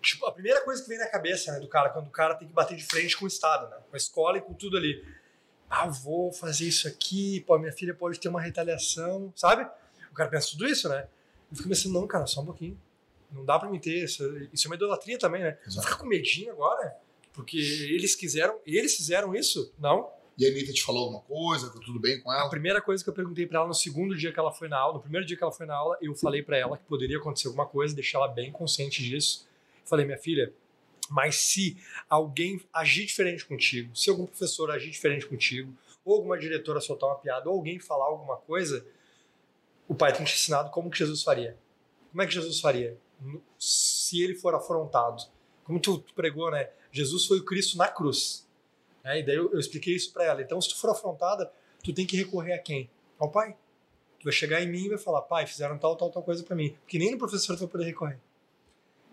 Tipo, 0.02 0.26
a 0.26 0.32
primeira 0.32 0.60
coisa 0.62 0.82
que 0.82 0.88
vem 0.88 0.98
na 0.98 1.06
cabeça 1.06 1.50
né, 1.52 1.60
do 1.60 1.68
cara, 1.68 1.88
quando 1.88 2.08
o 2.08 2.10
cara 2.10 2.34
tem 2.34 2.46
que 2.46 2.52
bater 2.52 2.76
de 2.76 2.84
frente 2.84 3.16
com 3.16 3.24
o 3.24 3.28
Estado, 3.28 3.70
né? 3.70 3.76
Com 3.88 3.96
a 3.96 3.96
escola 3.96 4.36
e 4.36 4.42
com 4.42 4.52
tudo 4.52 4.76
ali. 4.76 5.02
Ah, 5.68 5.86
vou 5.86 6.30
fazer 6.30 6.66
isso 6.66 6.86
aqui, 6.86 7.40
pô, 7.46 7.58
minha 7.58 7.72
filha 7.72 7.94
pode 7.94 8.20
ter 8.20 8.28
uma 8.28 8.40
retaliação, 8.40 9.32
sabe? 9.34 9.66
O 10.10 10.14
cara 10.14 10.28
pensa 10.28 10.50
tudo 10.50 10.66
isso, 10.66 10.88
né? 10.90 11.08
Eu 11.50 11.56
fico 11.56 11.68
pensando, 11.68 11.94
não, 11.94 12.06
cara, 12.06 12.26
só 12.26 12.42
um 12.42 12.46
pouquinho. 12.46 12.78
Não 13.34 13.44
dá 13.44 13.58
pra 13.58 13.68
me 13.68 13.80
ter. 13.80 14.04
Isso, 14.04 14.22
isso 14.52 14.66
é 14.66 14.70
uma 14.70 14.76
idolatria 14.76 15.18
também, 15.18 15.42
né? 15.42 15.58
Você 15.64 15.70
Exato. 15.78 15.86
fica 15.88 15.98
com 16.00 16.06
medinho 16.06 16.52
agora? 16.52 16.96
Porque 17.32 17.56
eles 17.58 18.14
quiseram, 18.14 18.58
eles 18.64 18.96
fizeram 18.96 19.34
isso? 19.34 19.72
Não. 19.78 20.08
E 20.38 20.46
a 20.46 20.48
Anitta 20.48 20.72
te 20.72 20.82
falou 20.82 21.02
alguma 21.04 21.20
coisa? 21.20 21.70
Tá 21.70 21.78
tudo 21.84 21.98
bem 22.00 22.20
com 22.20 22.30
A 22.30 22.38
ela? 22.40 22.50
primeira 22.50 22.80
coisa 22.80 23.02
que 23.02 23.10
eu 23.10 23.14
perguntei 23.14 23.46
pra 23.46 23.58
ela 23.58 23.68
no 23.68 23.74
segundo 23.74 24.16
dia 24.16 24.32
que 24.32 24.38
ela 24.38 24.52
foi 24.52 24.68
na 24.68 24.78
aula, 24.78 24.94
no 24.94 25.00
primeiro 25.00 25.26
dia 25.26 25.36
que 25.36 25.42
ela 25.42 25.52
foi 25.52 25.66
na 25.66 25.74
aula, 25.74 25.96
eu 26.00 26.14
falei 26.14 26.42
pra 26.42 26.56
ela 26.56 26.76
que 26.78 26.84
poderia 26.84 27.18
acontecer 27.18 27.46
alguma 27.48 27.66
coisa, 27.66 27.94
deixar 27.94 28.18
ela 28.18 28.28
bem 28.28 28.50
consciente 28.50 29.02
disso. 29.02 29.48
Falei, 29.84 30.04
minha 30.04 30.18
filha, 30.18 30.52
mas 31.10 31.36
se 31.36 31.76
alguém 32.08 32.60
agir 32.72 33.04
diferente 33.04 33.44
contigo, 33.44 33.94
se 33.96 34.10
algum 34.10 34.26
professor 34.26 34.70
agir 34.70 34.90
diferente 34.90 35.26
contigo, 35.26 35.72
ou 36.04 36.16
alguma 36.16 36.36
diretora 36.38 36.80
soltar 36.80 37.08
uma 37.10 37.16
piada, 37.18 37.48
ou 37.48 37.56
alguém 37.56 37.78
falar 37.78 38.06
alguma 38.06 38.36
coisa, 38.36 38.84
o 39.86 39.94
pai 39.94 40.12
tem 40.12 40.24
te 40.24 40.34
ensinado 40.34 40.70
como 40.70 40.90
que 40.90 40.98
Jesus 40.98 41.22
faria. 41.22 41.56
Como 42.10 42.22
é 42.22 42.26
que 42.26 42.32
Jesus 42.34 42.60
faria? 42.60 42.96
Se 43.58 44.22
ele 44.22 44.34
for 44.34 44.54
afrontado. 44.54 45.22
Como 45.64 45.80
tu, 45.80 46.04
pregou, 46.14 46.50
né? 46.50 46.70
Jesus 46.92 47.26
foi 47.26 47.38
o 47.38 47.44
Cristo 47.44 47.76
na 47.78 47.88
cruz. 47.88 48.46
Né? 49.02 49.20
E 49.20 49.22
daí 49.22 49.36
eu, 49.36 49.52
eu 49.52 49.58
expliquei 49.58 49.94
isso 49.94 50.12
pra 50.12 50.24
ela. 50.24 50.42
Então, 50.42 50.60
se 50.60 50.68
tu 50.68 50.76
for 50.76 50.90
afrontada, 50.90 51.50
tu 51.82 51.92
tem 51.92 52.06
que 52.06 52.16
recorrer 52.16 52.52
a 52.52 52.58
quem? 52.58 52.90
Ao 53.18 53.30
pai. 53.30 53.56
Tu 54.20 54.24
vai 54.24 54.32
chegar 54.32 54.62
em 54.62 54.68
mim 54.70 54.84
e 54.84 54.88
vai 54.90 54.98
falar, 54.98 55.22
pai, 55.22 55.46
fizeram 55.46 55.78
tal, 55.78 55.96
tal, 55.96 56.10
tal 56.10 56.22
coisa 56.22 56.42
pra 56.42 56.54
mim. 56.56 56.76
Porque 56.82 56.98
nem 56.98 57.10
no 57.10 57.18
professor 57.18 57.56
tu 57.56 57.60
vai 57.60 57.68
poder 57.68 57.84
recorrer. 57.84 58.18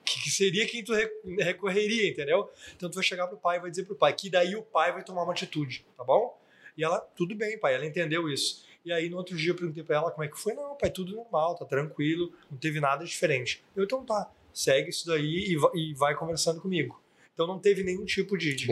Que, 0.05 0.23
que 0.23 0.29
seria 0.31 0.65
quem 0.67 0.83
tu 0.83 0.93
re- 0.93 1.11
recorreria, 1.39 2.09
entendeu? 2.09 2.49
Então 2.75 2.89
tu 2.89 2.95
vai 2.95 3.03
chegar 3.03 3.27
pro 3.27 3.37
pai 3.37 3.57
e 3.57 3.61
vai 3.61 3.69
dizer 3.69 3.83
pro 3.83 3.95
pai, 3.95 4.13
que 4.13 4.29
daí 4.29 4.55
o 4.55 4.63
pai 4.63 4.91
vai 4.91 5.03
tomar 5.03 5.23
uma 5.23 5.31
atitude, 5.31 5.85
tá 5.95 6.03
bom? 6.03 6.37
E 6.77 6.83
ela, 6.83 6.99
tudo 6.99 7.35
bem, 7.35 7.59
pai, 7.59 7.75
ela 7.75 7.85
entendeu 7.85 8.27
isso. 8.29 8.65
E 8.83 8.91
aí 8.91 9.09
no 9.09 9.17
outro 9.17 9.35
dia 9.37 9.51
eu 9.51 9.55
perguntei 9.55 9.83
pra 9.83 9.97
ela 9.97 10.11
como 10.11 10.23
é 10.23 10.27
que 10.27 10.39
foi. 10.39 10.53
Não, 10.53 10.75
pai, 10.75 10.89
tudo 10.89 11.15
normal, 11.15 11.55
tá 11.55 11.65
tranquilo, 11.65 12.33
não 12.49 12.57
teve 12.57 12.79
nada 12.79 13.05
diferente. 13.05 13.63
Eu, 13.75 13.83
então 13.83 14.03
tá, 14.03 14.31
segue 14.53 14.89
isso 14.89 15.05
daí 15.05 15.51
e, 15.51 15.55
va- 15.55 15.71
e 15.75 15.93
vai 15.93 16.15
conversando 16.15 16.59
comigo. 16.59 17.01
Então 17.33 17.45
não 17.47 17.59
teve 17.59 17.83
nenhum 17.83 18.05
tipo 18.05 18.37
de. 18.37 18.55
de 18.55 18.65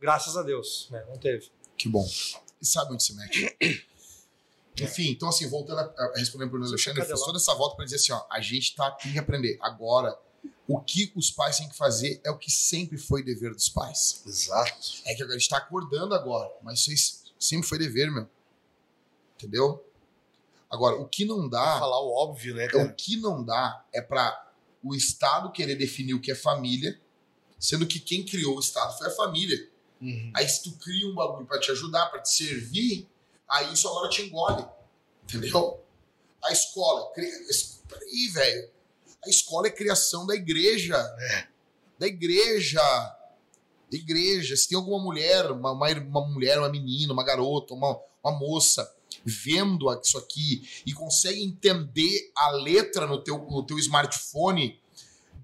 Graças 0.00 0.36
a 0.36 0.42
Deus, 0.42 0.88
né? 0.90 1.04
Não 1.08 1.16
teve. 1.18 1.48
Que 1.76 1.88
bom. 1.88 2.04
E 2.60 2.66
sabe 2.66 2.92
onde 2.94 3.02
se 3.04 3.14
mete. 3.14 3.56
Enfim, 4.80 5.10
então 5.10 5.28
assim, 5.28 5.46
voltando 5.48 5.80
a, 5.80 5.82
a 5.84 6.12
responder 6.16 6.46
para 6.48 6.58
o 6.58 6.64
Alexandre, 6.64 7.02
eu 7.02 7.06
fiz 7.06 7.20
toda 7.26 7.36
essa 7.38 7.54
volta 7.54 7.76
para 7.76 7.84
dizer 7.84 7.96
assim, 7.96 8.12
ó, 8.12 8.24
a 8.30 8.40
gente 8.40 8.74
tá 8.74 8.90
tem 8.92 9.12
que 9.12 9.18
aprender. 9.18 9.58
Agora, 9.60 10.18
o 10.66 10.80
que 10.80 11.12
os 11.14 11.30
pais 11.30 11.58
têm 11.58 11.68
que 11.68 11.76
fazer 11.76 12.20
é 12.24 12.30
o 12.30 12.38
que 12.38 12.50
sempre 12.50 12.96
foi 12.96 13.22
dever 13.22 13.52
dos 13.52 13.68
pais. 13.68 14.22
Exato. 14.26 15.02
É 15.04 15.14
que 15.14 15.22
a 15.22 15.28
gente 15.28 15.48
tá 15.48 15.58
acordando 15.58 16.14
agora, 16.14 16.50
mas 16.62 16.86
isso 16.88 17.22
sempre 17.38 17.68
foi 17.68 17.78
dever, 17.78 18.10
meu. 18.10 18.26
Entendeu? 19.42 19.84
Agora, 20.70 20.96
o 20.96 21.06
que 21.06 21.24
não 21.24 21.48
dá, 21.48 21.78
Falar 21.78 22.00
o 22.00 22.10
óbvio, 22.14 22.54
né, 22.54 22.66
o 22.66 22.70
cara? 22.70 22.92
que 22.92 23.16
não 23.18 23.44
dá 23.44 23.84
é 23.92 24.00
para 24.00 24.50
o 24.82 24.94
Estado 24.94 25.52
querer 25.52 25.74
definir 25.76 26.14
o 26.14 26.20
que 26.20 26.30
é 26.30 26.34
família, 26.34 26.98
sendo 27.58 27.86
que 27.86 28.00
quem 28.00 28.24
criou 28.24 28.56
o 28.56 28.60
Estado 28.60 28.96
foi 28.96 29.08
a 29.08 29.10
família. 29.10 29.68
Uhum. 30.00 30.32
Aí 30.34 30.48
se 30.48 30.62
tu 30.62 30.72
cria 30.78 31.06
um 31.06 31.14
bagulho 31.14 31.46
pra 31.46 31.60
te 31.60 31.70
ajudar, 31.70 32.06
pra 32.06 32.20
te 32.20 32.30
servir, 32.30 33.06
aí 33.48 33.72
isso 33.72 33.86
agora 33.88 34.08
te 34.08 34.22
engole. 34.22 34.64
Entendeu? 35.24 35.80
A 36.42 36.50
escola. 36.52 37.12
cri- 37.12 37.30
Peraí, 37.88 38.28
velho. 38.32 38.70
A 39.24 39.28
escola 39.28 39.66
é 39.68 39.70
criação 39.70 40.26
da 40.26 40.34
igreja. 40.34 40.96
Da 41.98 42.06
igreja. 42.06 42.80
Da 42.82 43.96
igreja. 43.96 44.56
Se 44.56 44.68
tem 44.68 44.76
alguma 44.76 44.98
mulher, 45.00 45.50
uma, 45.52 45.70
uma, 45.72 45.88
uma 45.90 46.26
mulher, 46.28 46.58
uma 46.58 46.68
menina, 46.70 47.12
uma 47.12 47.22
garota, 47.24 47.74
uma, 47.74 48.00
uma 48.24 48.32
moça 48.36 48.90
vendo 49.24 49.92
isso 50.00 50.18
aqui 50.18 50.68
e 50.86 50.92
consegue 50.92 51.42
entender 51.42 52.30
a 52.36 52.50
letra 52.52 53.06
no 53.06 53.22
teu, 53.22 53.38
no 53.38 53.64
teu 53.64 53.78
smartphone, 53.78 54.80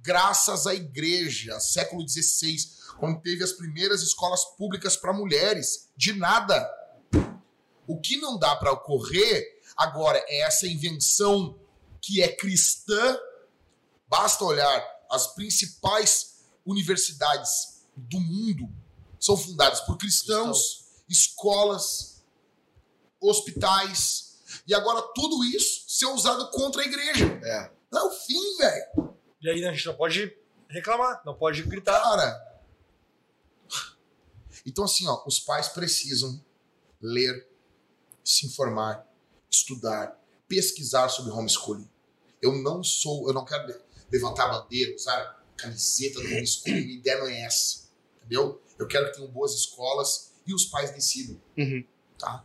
graças 0.02 0.66
à 0.66 0.74
igreja, 0.74 1.58
século 1.60 2.06
XVI, 2.08 2.56
quando 2.98 3.20
teve 3.20 3.44
as 3.44 3.52
primeiras 3.52 4.02
escolas 4.02 4.44
públicas 4.56 4.96
para 4.96 5.12
mulheres. 5.12 5.88
De 5.96 6.12
nada. 6.12 6.68
O 7.86 8.00
que 8.00 8.16
não 8.16 8.38
dá 8.38 8.54
para 8.56 8.72
ocorrer 8.72 9.60
agora 9.76 10.22
é 10.28 10.42
essa 10.42 10.66
invenção 10.66 11.58
que 12.00 12.22
é 12.22 12.28
cristã. 12.28 13.18
Basta 14.08 14.44
olhar 14.44 14.84
as 15.10 15.34
principais 15.34 16.38
universidades 16.66 17.82
do 17.96 18.20
mundo 18.20 18.68
são 19.18 19.36
fundadas 19.36 19.80
por 19.80 19.96
cristãos, 19.96 20.84
escolas, 21.08 22.17
hospitais. 23.20 24.38
E 24.66 24.74
agora 24.74 25.02
tudo 25.14 25.44
isso 25.44 25.84
ser 25.88 26.06
usado 26.06 26.50
contra 26.50 26.82
a 26.82 26.84
igreja. 26.84 27.24
É. 27.42 27.70
É 27.96 28.00
o 28.02 28.10
fim, 28.10 28.56
velho. 28.58 29.14
E 29.40 29.48
aí 29.50 29.64
a 29.64 29.72
gente 29.72 29.86
não 29.86 29.94
pode 29.94 30.36
reclamar, 30.68 31.22
não 31.24 31.34
pode 31.34 31.62
gritar. 31.62 32.00
Cara. 32.02 32.48
Então, 34.66 34.84
assim, 34.84 35.06
ó, 35.08 35.22
os 35.26 35.38
pais 35.40 35.68
precisam 35.68 36.42
ler, 37.00 37.48
se 38.24 38.46
informar, 38.46 39.06
estudar, 39.50 40.18
pesquisar 40.46 41.08
sobre 41.08 41.30
homeschooling. 41.32 41.88
Eu 42.42 42.52
não 42.62 42.82
sou, 42.84 43.26
eu 43.28 43.32
não 43.34 43.44
quero 43.44 43.66
le- 43.66 43.80
levantar 44.12 44.44
a 44.46 44.60
bandeira, 44.60 44.94
usar 44.94 45.42
camiseta 45.56 46.20
do 46.20 46.26
homeschooling, 46.26 46.84
minha 46.84 46.98
ideia 46.98 47.18
não 47.18 47.26
é 47.28 47.40
essa. 47.42 47.88
Entendeu? 48.18 48.60
Eu 48.78 48.86
quero 48.86 49.06
que 49.10 49.16
tenham 49.16 49.30
boas 49.30 49.54
escolas 49.54 50.32
e 50.46 50.54
os 50.54 50.66
pais 50.66 50.90
decidam, 50.90 51.40
Uhum. 51.56 51.84
tá? 52.18 52.44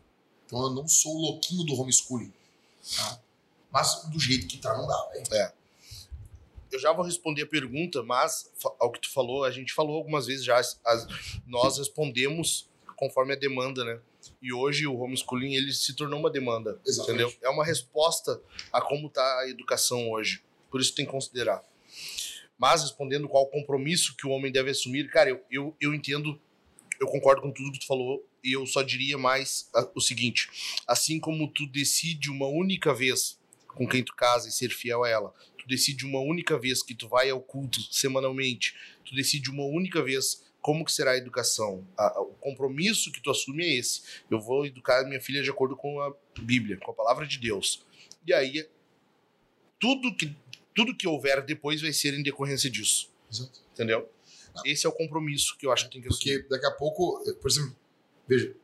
Então 0.53 0.65
eu 0.65 0.69
não 0.69 0.87
sou 0.87 1.15
o 1.15 1.19
louquinho 1.21 1.63
do 1.63 1.73
homeschooling, 1.73 2.31
tá? 2.95 3.19
Mas 3.71 4.03
do 4.11 4.19
jeito 4.19 4.45
que 4.45 4.59
tá, 4.59 4.77
não 4.77 4.85
dá, 4.85 5.09
velho. 5.27 5.51
Eu 6.71 6.79
já 6.79 6.91
vou 6.93 7.03
responder 7.03 7.41
a 7.41 7.47
pergunta, 7.47 8.03
mas 8.03 8.51
ao 8.79 8.91
que 8.91 8.99
tu 9.01 9.11
falou, 9.11 9.43
a 9.43 9.49
gente 9.49 9.73
falou 9.73 9.95
algumas 9.95 10.27
vezes 10.27 10.45
já, 10.45 10.57
as- 10.57 10.77
nós 11.47 11.79
respondemos 11.79 12.67
conforme 12.95 13.33
a 13.33 13.35
demanda, 13.35 13.83
né? 13.83 13.99
E 14.39 14.53
hoje 14.53 14.85
o 14.85 14.95
homeschooling 14.99 15.55
ele 15.55 15.73
se 15.73 15.93
tornou 15.95 16.19
uma 16.19 16.29
demanda, 16.29 16.79
Exatamente. 16.85 17.23
entendeu? 17.23 17.39
É 17.41 17.49
uma 17.51 17.65
resposta 17.65 18.39
a 18.71 18.79
como 18.79 19.07
está 19.07 19.39
a 19.39 19.49
educação 19.49 20.11
hoje. 20.11 20.43
Por 20.69 20.79
isso 20.79 20.93
tem 20.93 21.03
que 21.05 21.11
considerar. 21.11 21.63
Mas 22.59 22.83
respondendo 22.83 23.27
qual 23.27 23.43
o 23.43 23.47
compromisso 23.47 24.15
que 24.15 24.27
o 24.27 24.29
homem 24.29 24.51
deve 24.51 24.69
assumir, 24.69 25.09
cara, 25.09 25.31
eu, 25.31 25.43
eu, 25.49 25.75
eu 25.81 25.93
entendo, 25.95 26.39
eu 26.99 27.07
concordo 27.07 27.41
com 27.41 27.51
tudo 27.51 27.71
que 27.71 27.79
tu 27.79 27.87
falou, 27.87 28.23
e 28.43 28.51
eu 28.53 28.65
só 28.65 28.81
diria 28.81 29.17
mais 29.17 29.69
o 29.95 30.01
seguinte: 30.01 30.49
assim 30.87 31.19
como 31.19 31.47
tu 31.51 31.65
decide 31.67 32.29
uma 32.29 32.47
única 32.47 32.93
vez 32.93 33.39
com 33.67 33.87
quem 33.87 34.03
tu 34.03 34.13
casa 34.15 34.47
e 34.49 34.51
ser 34.51 34.69
fiel 34.69 35.03
a 35.03 35.09
ela, 35.09 35.33
tu 35.57 35.67
decide 35.67 36.05
uma 36.05 36.19
única 36.19 36.57
vez 36.59 36.83
que 36.83 36.93
tu 36.93 37.07
vai 37.07 37.29
ao 37.29 37.41
culto 37.41 37.81
semanalmente, 37.91 38.75
tu 39.05 39.15
decide 39.15 39.49
uma 39.49 39.63
única 39.65 40.01
vez 40.03 40.43
como 40.61 40.85
que 40.85 40.91
será 40.93 41.11
a 41.11 41.17
educação. 41.17 41.85
A- 41.97 42.07
a- 42.17 42.21
o 42.21 42.33
compromisso 42.35 43.11
que 43.11 43.19
tu 43.21 43.29
assume 43.31 43.63
é 43.65 43.75
esse. 43.75 44.01
Eu 44.29 44.39
vou 44.39 44.65
educar 44.65 45.03
minha 45.05 45.19
filha 45.19 45.41
de 45.43 45.49
acordo 45.49 45.75
com 45.75 45.99
a 45.99 46.13
Bíblia, 46.41 46.77
com 46.77 46.91
a 46.91 46.93
palavra 46.93 47.25
de 47.27 47.37
Deus. 47.37 47.85
E 48.25 48.33
aí 48.33 48.65
tudo 49.79 50.15
que 50.15 50.35
tudo 50.75 50.95
que 50.95 51.07
houver 51.07 51.43
depois 51.45 51.81
vai 51.81 51.93
ser 51.93 52.13
em 52.15 52.23
decorrência 52.23 52.67
disso, 52.69 53.11
Exato. 53.31 53.59
entendeu? 53.73 54.09
Esse 54.65 54.85
é 54.87 54.89
o 54.89 54.91
compromisso 54.91 55.55
que 55.57 55.65
eu 55.67 55.71
acho 55.71 55.85
que 55.85 55.91
tem 55.93 56.01
que 56.01 56.07
assumir. 56.07 56.39
Porque 56.41 56.49
daqui 56.49 56.65
a 56.65 56.71
pouco, 56.71 57.21
por 57.41 57.49
exemplo, 57.51 57.75
veja, 58.27 58.55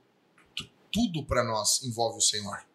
tu- 0.55 0.69
tudo 0.91 1.23
para 1.25 1.43
nós 1.43 1.83
envolve 1.83 2.17
o 2.17 2.21
Senhor. 2.21 2.65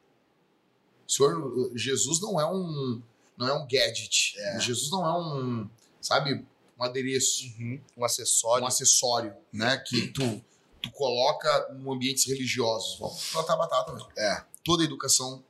O 1.07 1.13
Senhor, 1.13 1.73
Jesus 1.77 2.21
não 2.21 2.41
é 2.41 2.47
um, 2.51 3.03
não 3.37 3.49
é 3.49 3.53
um 3.53 3.67
gadget. 3.67 4.35
Jesus 4.61 4.91
não 4.91 5.05
é 5.07 5.19
um, 5.19 5.69
sabe, 6.01 6.47
um 6.79 6.83
adereço, 6.83 7.45
Uhum. 7.59 7.81
Um 7.97 8.05
acessório. 8.05 8.65
um 8.65 8.67
acessório, 8.67 9.35
né, 9.53 9.77
que 9.79 10.09
tu 10.09 10.43
tu 10.83 10.91
coloca 10.91 11.49
em 11.73 11.91
ambientes 11.91 12.27
religiosos. 12.27 12.99
Vamos 12.99 13.31
plantar 13.33 13.57
batata, 13.57 13.91
velho. 13.95 14.07
É. 14.19 14.45
Toda 14.63 14.85
educação 14.85 15.43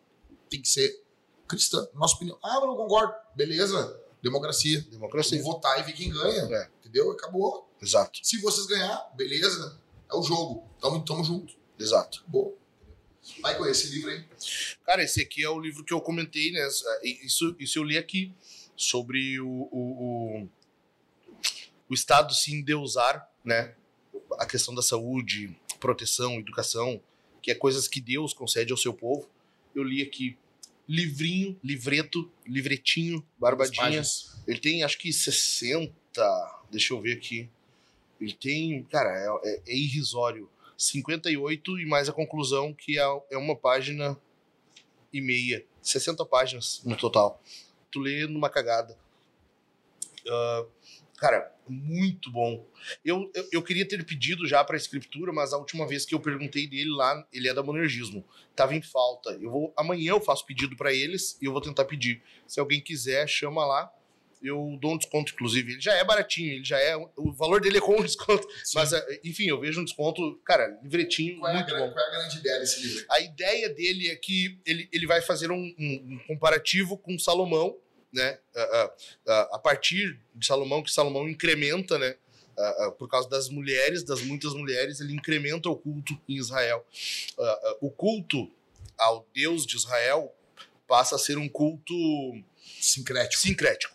tem 0.49 0.63
que 0.63 0.69
ser 0.69 1.03
cristã. 1.49 1.89
Nossa 1.93 2.15
opinião. 2.15 2.39
Ah, 2.41 2.61
mas 2.61 2.69
não 2.69 2.77
concordo. 2.77 3.13
Beleza. 3.35 4.01
Democracia. 4.23 4.81
Democracia. 4.83 5.37
Vamos 5.43 5.55
votar 5.55 5.81
e 5.81 5.83
ver 5.83 5.93
quem 5.95 6.09
ganha. 6.13 6.43
É. 6.57 6.71
Entendeu? 6.79 7.11
Acabou. 7.11 7.69
Exato, 7.83 8.21
Se 8.23 8.41
vocês 8.41 8.65
ganhar, 8.67 9.11
beleza. 9.17 9.77
É 10.11 10.17
o 10.17 10.23
jogo. 10.23 10.69
Tamo, 10.81 11.05
tamo 11.05 11.25
junto. 11.25 11.55
exato. 11.79 12.25
Boa. 12.27 12.55
Vai 13.41 13.57
com 13.57 13.65
esse 13.67 13.89
livro 13.89 14.11
aí. 14.11 14.25
Cara, 14.85 15.03
esse 15.03 15.23
aqui 15.23 15.43
é 15.43 15.49
o 15.49 15.59
livro 15.59 15.83
que 15.83 15.95
eu 15.95 16.01
comentei, 16.01 16.53
né? 16.53 16.67
Isso, 17.03 17.57
isso 17.59 17.79
eu 17.79 17.83
li 17.83 17.97
aqui 17.97 18.33
sobre 18.77 19.41
o, 19.41 19.49
o, 19.49 20.43
o, 20.43 20.49
o 21.89 21.95
Estado 21.95 22.35
se 22.35 22.53
endeusar, 22.53 23.27
né? 23.43 23.75
A 24.39 24.47
questão 24.47 24.75
da 24.75 24.83
saúde, 24.83 25.57
proteção, 25.81 26.35
educação, 26.35 27.01
que 27.41 27.51
é 27.51 27.55
coisas 27.55 27.89
que 27.89 28.01
Deus 28.01 28.35
concede 28.35 28.73
ao 28.73 28.79
seu 28.79 28.93
povo. 28.93 29.29
Eu 29.75 29.83
li 29.83 30.03
aqui 30.03 30.37
livrinho, 30.89 31.59
livreto, 31.63 32.31
livretinho, 32.47 33.27
barbadinha. 33.39 34.03
Ele 34.47 34.59
tem 34.59 34.83
acho 34.83 34.99
que 34.99 35.13
60. 35.13 35.93
Deixa 36.71 36.93
eu 36.93 37.01
ver 37.01 37.15
aqui. 37.15 37.49
Ele 38.25 38.33
tem. 38.35 38.83
Cara, 38.85 39.11
é, 39.45 39.49
é- 39.51 39.63
é 39.69 39.77
irrisório. 39.77 40.49
58 40.77 41.79
e 41.79 41.87
mais 41.87 42.09
a 42.09 42.13
conclusão, 42.13 42.73
que 42.75 42.99
é, 42.99 43.03
é 43.31 43.37
uma 43.39 43.55
página 43.55 44.19
e 45.13 45.21
meia. 45.21 45.65
60 45.81 46.25
páginas 46.27 46.83
no 46.85 46.97
total. 46.97 47.41
Tu 47.91 48.01
lê 48.01 48.27
numa 48.27 48.51
cagada. 48.51 48.99
Ah, 50.29 50.65
cara, 51.17 51.53
muito 51.69 52.31
bom. 52.31 52.67
Eu, 53.05 53.31
eu, 53.35 53.49
eu 53.53 53.63
queria 53.63 53.87
ter 53.87 54.05
pedido 54.05 54.47
já 54.47 54.65
pra 54.65 54.77
escritura, 54.77 55.33
mas 55.33 55.53
a 55.53 55.59
última 55.59 55.87
vez 55.87 56.05
que 56.05 56.15
eu 56.15 56.21
perguntei 56.21 56.67
dele 56.67 56.91
lá, 56.91 57.27
ele 57.33 57.49
é 57.49 57.55
da 57.55 57.63
Monergismo. 57.63 58.25
Tava 58.57 58.75
em 58.75 58.83
falta. 58.83 59.31
Eu 59.41 59.51
vou, 59.51 59.73
amanhã 59.77 60.11
eu 60.11 60.21
faço 60.21 60.45
pedido 60.45 60.77
pra 60.77 60.93
eles 60.93 61.39
e 61.41 61.45
eu 61.45 61.53
vou 61.53 61.61
tentar 61.61 61.85
pedir. 61.85 62.23
Se 62.47 62.59
alguém 62.61 62.81
quiser, 62.81 63.29
chama 63.29 63.65
lá. 63.65 63.93
Eu 64.45 64.77
dou 64.81 64.93
um 64.93 64.99
desconto, 64.99 65.33
inclusive. 65.33 65.73
Ele 65.73 65.81
já 65.81 65.95
é 65.95 66.05
baratinho, 66.05 66.53
ele 66.53 66.65
já 66.65 66.79
é. 66.79 66.95
O 67.17 67.33
valor 67.33 67.61
dele 67.61 67.79
é 67.79 67.81
com 67.81 67.97
desconto. 68.05 68.47
Mas, 68.75 68.93
eh, 68.93 69.21
enfim, 69.25 69.47
eu 69.49 69.59
vejo 69.59 69.81
um 69.81 69.85
desconto, 69.85 70.37
cara, 70.45 70.79
livretinho, 70.83 71.39
Qual 71.39 71.49
é, 71.51 71.55
a, 71.55 71.57
muito 71.57 71.67
gran- 71.71 71.87
bom. 71.87 71.93
qual 71.93 72.05
é 72.05 72.09
a 72.09 72.11
grande 72.19 72.39
ideia 72.39 72.61
desse 72.61 72.81
livro? 72.87 73.07
A 73.11 73.21
ideia 73.21 73.69
dele 73.71 74.09
é 74.11 74.17
que 74.17 74.59
ele, 74.67 74.89
ele 74.93 75.07
vai 75.07 75.23
fazer 75.23 75.51
um, 75.51 75.57
um- 75.79 76.15
um 76.15 76.19
comparativo 76.29 76.99
com 76.99 77.19
Salomão, 77.19 77.77
né? 78.13 78.39
A, 78.55 78.61
a- 78.63 78.95
a- 79.27 79.49
a 79.55 79.59
partir 79.59 80.21
de 80.35 80.47
Salomão, 80.47 80.83
que 80.83 80.91
Salomão 80.93 81.29
incrementa, 81.29 81.99
né? 81.99 82.15
a- 82.57 82.85
a- 82.87 82.93
por 82.93 83.09
causa 83.09 83.29
das 83.29 83.49
mulheres, 83.49 84.05
das 84.05 84.21
muitas 84.23 84.53
mulheres, 84.55 85.01
ele 85.01 85.13
incrementa 85.13 85.69
o 85.69 85.77
culto 85.77 86.17
em 86.29 86.37
Israel. 86.37 86.87
A- 87.37 87.43
a- 87.43 87.77
o 87.81 87.91
culto 87.91 88.49
ao 88.97 89.27
Deus 89.35 89.67
de 89.67 89.75
Israel 89.77 90.33
passa 90.87 91.17
a 91.17 91.19
ser 91.19 91.37
um 91.37 91.49
culto 91.49 91.93
Sincrético. 92.81 93.43
sincrético. 93.43 93.94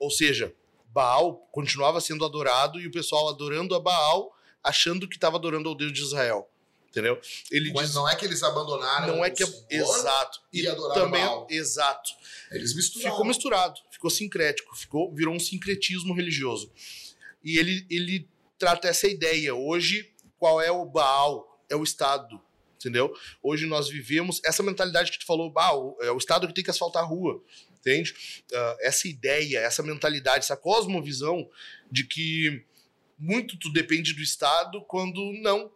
Ou 0.00 0.10
seja, 0.10 0.52
Baal 0.86 1.36
continuava 1.52 2.00
sendo 2.00 2.24
adorado 2.24 2.80
e 2.80 2.86
o 2.86 2.90
pessoal 2.90 3.28
adorando 3.28 3.74
a 3.74 3.80
Baal, 3.80 4.34
achando 4.64 5.06
que 5.06 5.16
estava 5.16 5.36
adorando 5.36 5.68
ao 5.68 5.74
Deus 5.76 5.92
de 5.92 6.00
Israel. 6.00 6.50
Entendeu? 6.88 7.20
Ele 7.52 7.72
Mas 7.72 7.86
diz, 7.86 7.94
não 7.94 8.08
é 8.08 8.16
que 8.16 8.24
eles 8.24 8.42
abandonaram 8.42 9.14
não 9.14 9.24
é 9.24 9.30
que 9.30 9.46
Senhor, 9.46 9.64
exato. 9.70 10.40
e 10.52 10.62
E 10.62 10.66
adoraram 10.66 11.02
também 11.02 11.24
Baal. 11.24 11.46
exato. 11.48 12.10
Eles 12.50 12.74
misturaram. 12.74 13.12
Ficou 13.12 13.26
misturado, 13.26 13.80
ficou 13.92 14.10
sincrético, 14.10 14.74
ficou 14.76 15.14
virou 15.14 15.32
um 15.32 15.38
sincretismo 15.38 16.12
religioso. 16.12 16.72
E 17.44 17.58
ele 17.58 17.86
ele 17.88 18.28
trata 18.58 18.88
essa 18.88 19.06
ideia. 19.06 19.54
Hoje, 19.54 20.12
qual 20.36 20.60
é 20.60 20.70
o 20.72 20.84
Baal? 20.84 21.64
É 21.68 21.76
o 21.76 21.84
Estado, 21.84 22.40
entendeu? 22.74 23.14
Hoje 23.40 23.66
nós 23.66 23.88
vivemos 23.88 24.40
essa 24.44 24.60
mentalidade 24.60 25.12
que 25.12 25.20
tu 25.20 25.26
falou, 25.26 25.48
Baal, 25.48 25.96
é 26.00 26.10
o 26.10 26.16
Estado 26.16 26.48
que 26.48 26.54
tem 26.54 26.64
que 26.64 26.70
asfaltar 26.70 27.04
a 27.04 27.06
rua, 27.06 27.40
entende? 27.80 28.14
Ah, 28.52 28.76
essa 28.80 29.08
ideia, 29.08 29.58
essa 29.58 29.82
mentalidade, 29.82 30.44
essa 30.44 30.56
cosmovisão 30.56 31.48
de 31.90 32.04
que 32.04 32.64
muito 33.18 33.58
tu 33.58 33.72
depende 33.72 34.14
do 34.14 34.22
Estado 34.22 34.82
quando 34.82 35.32
não. 35.42 35.70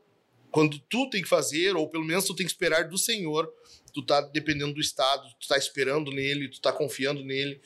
Quando 0.50 0.78
tu 0.78 1.10
tem 1.10 1.20
que 1.20 1.28
fazer, 1.28 1.74
ou 1.74 1.88
pelo 1.88 2.04
menos 2.04 2.24
tu 2.24 2.34
tem 2.34 2.46
que 2.46 2.52
esperar 2.52 2.88
do 2.88 2.96
Senhor, 2.96 3.52
tu 3.92 4.02
tá 4.02 4.20
dependendo 4.20 4.74
do 4.74 4.80
Estado, 4.80 5.28
tu 5.40 5.48
tá 5.48 5.58
esperando 5.58 6.12
nele, 6.12 6.48
tu 6.48 6.60
tá 6.60 6.72
confiando 6.72 7.24
nele. 7.24 7.60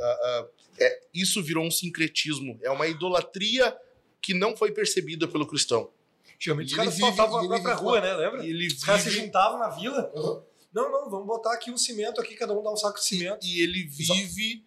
Ah, 0.00 0.18
ah, 0.22 0.48
é, 0.80 1.00
isso 1.12 1.42
virou 1.42 1.64
um 1.64 1.70
sincretismo, 1.70 2.58
é 2.62 2.70
uma 2.70 2.86
idolatria 2.86 3.76
que 4.22 4.32
não 4.32 4.56
foi 4.56 4.72
percebida 4.72 5.28
pelo 5.28 5.46
cristão. 5.46 5.90
Antigamente 6.34 6.70
os 6.72 6.76
caras 6.76 6.98
faltavam 6.98 7.42
na 7.42 7.48
própria 7.48 7.74
rua, 7.74 8.00
né? 8.00 8.14
Lembra? 8.14 8.46
Ele 8.46 8.66
Os 8.66 8.82
caras 8.82 9.02
se 9.02 9.10
juntavam 9.10 9.58
na 9.58 9.68
vila. 9.68 10.10
Uhum. 10.14 10.42
Não, 10.72 10.90
não, 10.90 11.10
vamos 11.10 11.26
botar 11.26 11.52
aqui 11.52 11.70
um 11.70 11.76
cimento 11.76 12.20
aqui, 12.20 12.34
cada 12.34 12.52
um 12.52 12.62
dá 12.62 12.72
um 12.72 12.76
saco 12.76 12.98
de 12.98 13.04
cimento. 13.04 13.44
e 13.44 13.60
ele 13.60 13.84
vive 13.84 14.64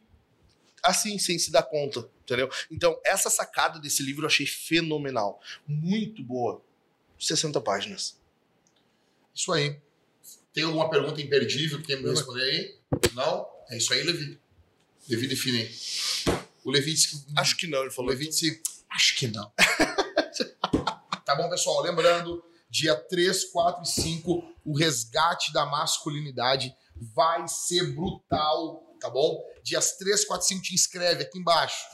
assim, 0.83 1.17
sem 1.17 1.39
se 1.39 1.49
dar 1.49 1.63
conta, 1.63 2.09
entendeu? 2.23 2.49
Então, 2.69 2.99
essa 3.05 3.29
sacada 3.29 3.79
desse 3.79 4.03
livro 4.03 4.23
eu 4.23 4.27
achei 4.27 4.45
fenomenal. 4.45 5.39
Muito 5.65 6.21
boa. 6.21 6.61
60 7.17 7.61
páginas. 7.61 8.19
Isso 9.33 9.51
aí. 9.53 9.79
Tem 10.53 10.65
alguma 10.65 10.89
pergunta 10.89 11.21
imperdível 11.21 11.79
que 11.79 11.87
tem 11.87 12.01
me 12.01 12.09
responder 12.09 12.43
aí? 12.43 12.77
Não? 13.13 13.47
É 13.69 13.77
isso 13.77 13.93
aí, 13.93 14.03
Levi. 14.03 14.39
Levi 15.09 15.27
define. 15.27 15.69
O 16.63 16.69
Levi 16.69 16.93
disse 16.93 17.09
que. 17.09 17.25
Acho 17.35 17.57
que 17.57 17.65
não, 17.65 17.79
ele 17.79 17.89
O 17.89 17.91
falou. 17.91 18.11
Levi 18.11 18.27
disse. 18.27 18.61
Acho 18.89 19.15
que 19.15 19.27
não. 19.27 19.51
tá 21.25 21.35
bom, 21.35 21.49
pessoal? 21.49 21.81
Lembrando, 21.81 22.43
dia 22.73 22.95
3, 22.95 23.51
4 23.51 23.83
e 23.83 23.87
5, 23.87 24.43
o 24.65 24.75
resgate 24.75 25.53
da 25.53 25.63
masculinidade 25.63 26.75
vai 26.95 27.47
ser 27.47 27.93
brutal, 27.93 28.95
tá 28.99 29.11
bom? 29.11 29.39
Dias 29.61 29.95
3, 29.97 30.25
4 30.25 30.43
e 30.43 30.47
5, 30.47 30.61
te 30.63 30.73
inscreve 30.73 31.21
aqui 31.21 31.37
embaixo. 31.37 31.85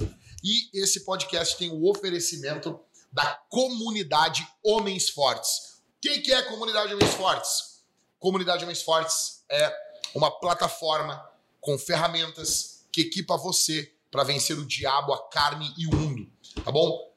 E 0.42 0.70
esse 0.74 1.04
podcast 1.04 1.58
tem 1.58 1.70
o 1.70 1.86
oferecimento 1.90 2.80
da 3.12 3.26
comunidade 3.50 4.48
Homens 4.64 5.10
Fortes. 5.10 5.82
O 5.98 6.02
que, 6.02 6.20
que 6.20 6.32
é 6.32 6.44
comunidade 6.44 6.94
Homens 6.94 7.14
Fortes? 7.14 7.84
Comunidade 8.18 8.64
Homens 8.64 8.82
Fortes 8.82 9.44
é 9.52 9.76
uma 10.16 10.32
plataforma 10.32 11.30
com 11.60 11.78
ferramentas 11.78 12.86
que 12.90 13.02
equipa 13.02 13.36
você 13.36 13.94
para 14.10 14.24
vencer 14.24 14.58
o 14.58 14.66
diabo, 14.66 15.12
a 15.12 15.28
carne 15.28 15.74
e 15.78 15.88
o 15.88 15.94
mundo, 15.94 16.32
tá 16.64 16.72
bom? 16.72 17.09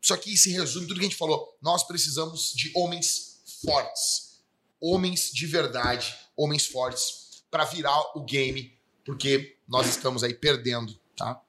Isso 0.00 0.14
aqui 0.14 0.36
se 0.36 0.50
resume 0.52 0.86
tudo 0.86 0.98
que 0.98 1.06
a 1.06 1.08
gente 1.08 1.16
falou. 1.16 1.56
Nós 1.60 1.84
precisamos 1.84 2.52
de 2.54 2.72
homens 2.74 3.42
fortes, 3.64 4.40
homens 4.80 5.30
de 5.30 5.46
verdade, 5.46 6.16
homens 6.36 6.66
fortes 6.66 7.42
para 7.50 7.64
virar 7.64 8.16
o 8.16 8.24
game, 8.24 8.78
porque 9.04 9.58
nós 9.68 9.86
estamos 9.86 10.22
aí 10.22 10.32
perdendo, 10.32 10.98
tá? 11.16 11.40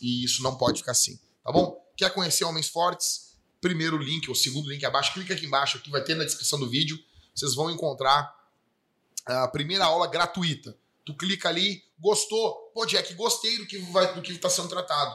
E 0.00 0.24
isso 0.24 0.42
não 0.42 0.56
pode 0.56 0.78
ficar 0.78 0.92
assim, 0.92 1.18
tá 1.44 1.52
bom? 1.52 1.78
Quer 1.96 2.10
conhecer 2.14 2.44
homens 2.44 2.68
fortes? 2.68 3.36
Primeiro 3.60 3.98
link, 3.98 4.28
ou 4.28 4.34
segundo 4.34 4.70
link 4.70 4.82
abaixo, 4.86 5.12
clica 5.12 5.34
aqui 5.34 5.44
embaixo, 5.44 5.76
aqui 5.76 5.90
vai 5.90 6.02
ter 6.02 6.14
na 6.14 6.24
descrição 6.24 6.58
do 6.58 6.70
vídeo. 6.70 6.98
Vocês 7.34 7.54
vão 7.54 7.70
encontrar 7.70 8.34
a 9.26 9.46
primeira 9.48 9.84
aula 9.84 10.06
gratuita. 10.06 10.76
Tu 11.04 11.14
clica 11.14 11.50
ali, 11.50 11.84
gostou? 11.98 12.70
Pô, 12.72 12.86
Jack, 12.86 13.12
gostei 13.14 13.58
do 13.58 13.66
que 13.66 13.78
vai, 13.78 14.14
do 14.14 14.22
que 14.22 14.32
está 14.32 14.48
sendo 14.48 14.68
tratado. 14.68 15.14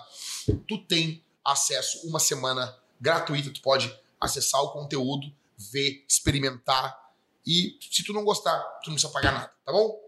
Tu 0.67 0.77
tem 0.85 1.24
acesso 1.45 2.07
uma 2.07 2.19
semana 2.19 2.75
gratuita, 2.99 3.51
tu 3.51 3.61
pode 3.61 3.93
acessar 4.19 4.61
o 4.61 4.71
conteúdo, 4.71 5.31
ver, 5.57 6.03
experimentar 6.09 7.05
e 7.45 7.77
se 7.79 8.03
tu 8.03 8.11
não 8.11 8.23
gostar, 8.23 8.59
tu 8.83 8.89
não 8.89 8.95
precisa 8.95 9.13
pagar 9.13 9.31
nada, 9.31 9.51
tá 9.63 9.71
bom? 9.71 9.99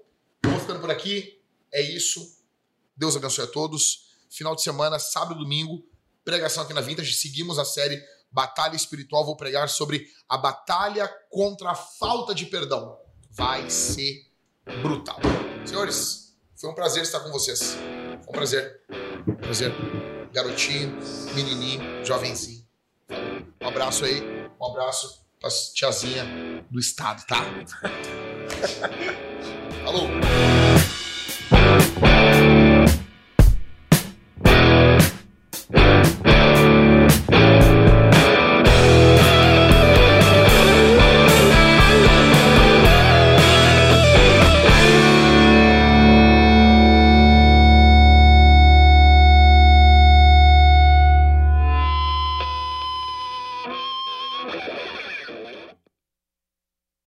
Vou 0.44 0.60
ficando 0.60 0.80
por 0.80 0.90
aqui, 0.90 1.40
é 1.72 1.82
isso. 1.82 2.38
Deus 2.96 3.16
abençoe 3.16 3.44
a 3.44 3.48
todos. 3.48 4.08
Final 4.30 4.56
de 4.56 4.64
semana, 4.64 4.98
sábado 4.98 5.40
e 5.40 5.44
domingo, 5.44 5.84
pregação 6.26 6.64
aqui 6.64 6.74
na 6.74 6.82
Vintage. 6.82 7.14
Seguimos 7.14 7.60
a 7.60 7.66
série 7.66 8.04
Batalha 8.32 8.76
Espiritual. 8.76 9.24
Vou 9.24 9.38
pregar 9.38 9.70
sobre 9.70 10.12
a 10.28 10.38
batalha 10.38 11.08
contra 11.30 11.72
a 11.72 11.76
falta 11.76 12.34
de 12.34 12.46
perdão. 12.48 12.98
Vai 13.30 13.70
ser 13.70 14.26
brutal. 14.82 15.20
Senhores, 15.66 16.36
foi 16.56 16.70
um 16.72 16.76
prazer 16.76 17.04
estar 17.04 17.20
com 17.20 17.32
vocês. 17.32 17.76
Foi 18.24 18.30
um 18.30 18.32
prazer. 18.32 18.82
Prazer. 19.42 20.17
Garotinho, 20.38 20.96
menininho, 21.34 22.06
jovenzinho. 22.06 22.64
Um 23.60 23.68
abraço 23.68 24.06
aí. 24.06 24.22
Um 24.62 24.66
abraço 24.68 25.26
pra 25.40 25.50
tiazinha 25.74 26.64
do 26.70 26.80
estado, 26.80 27.26
tá? 27.26 27.44
Falou! 29.84 30.08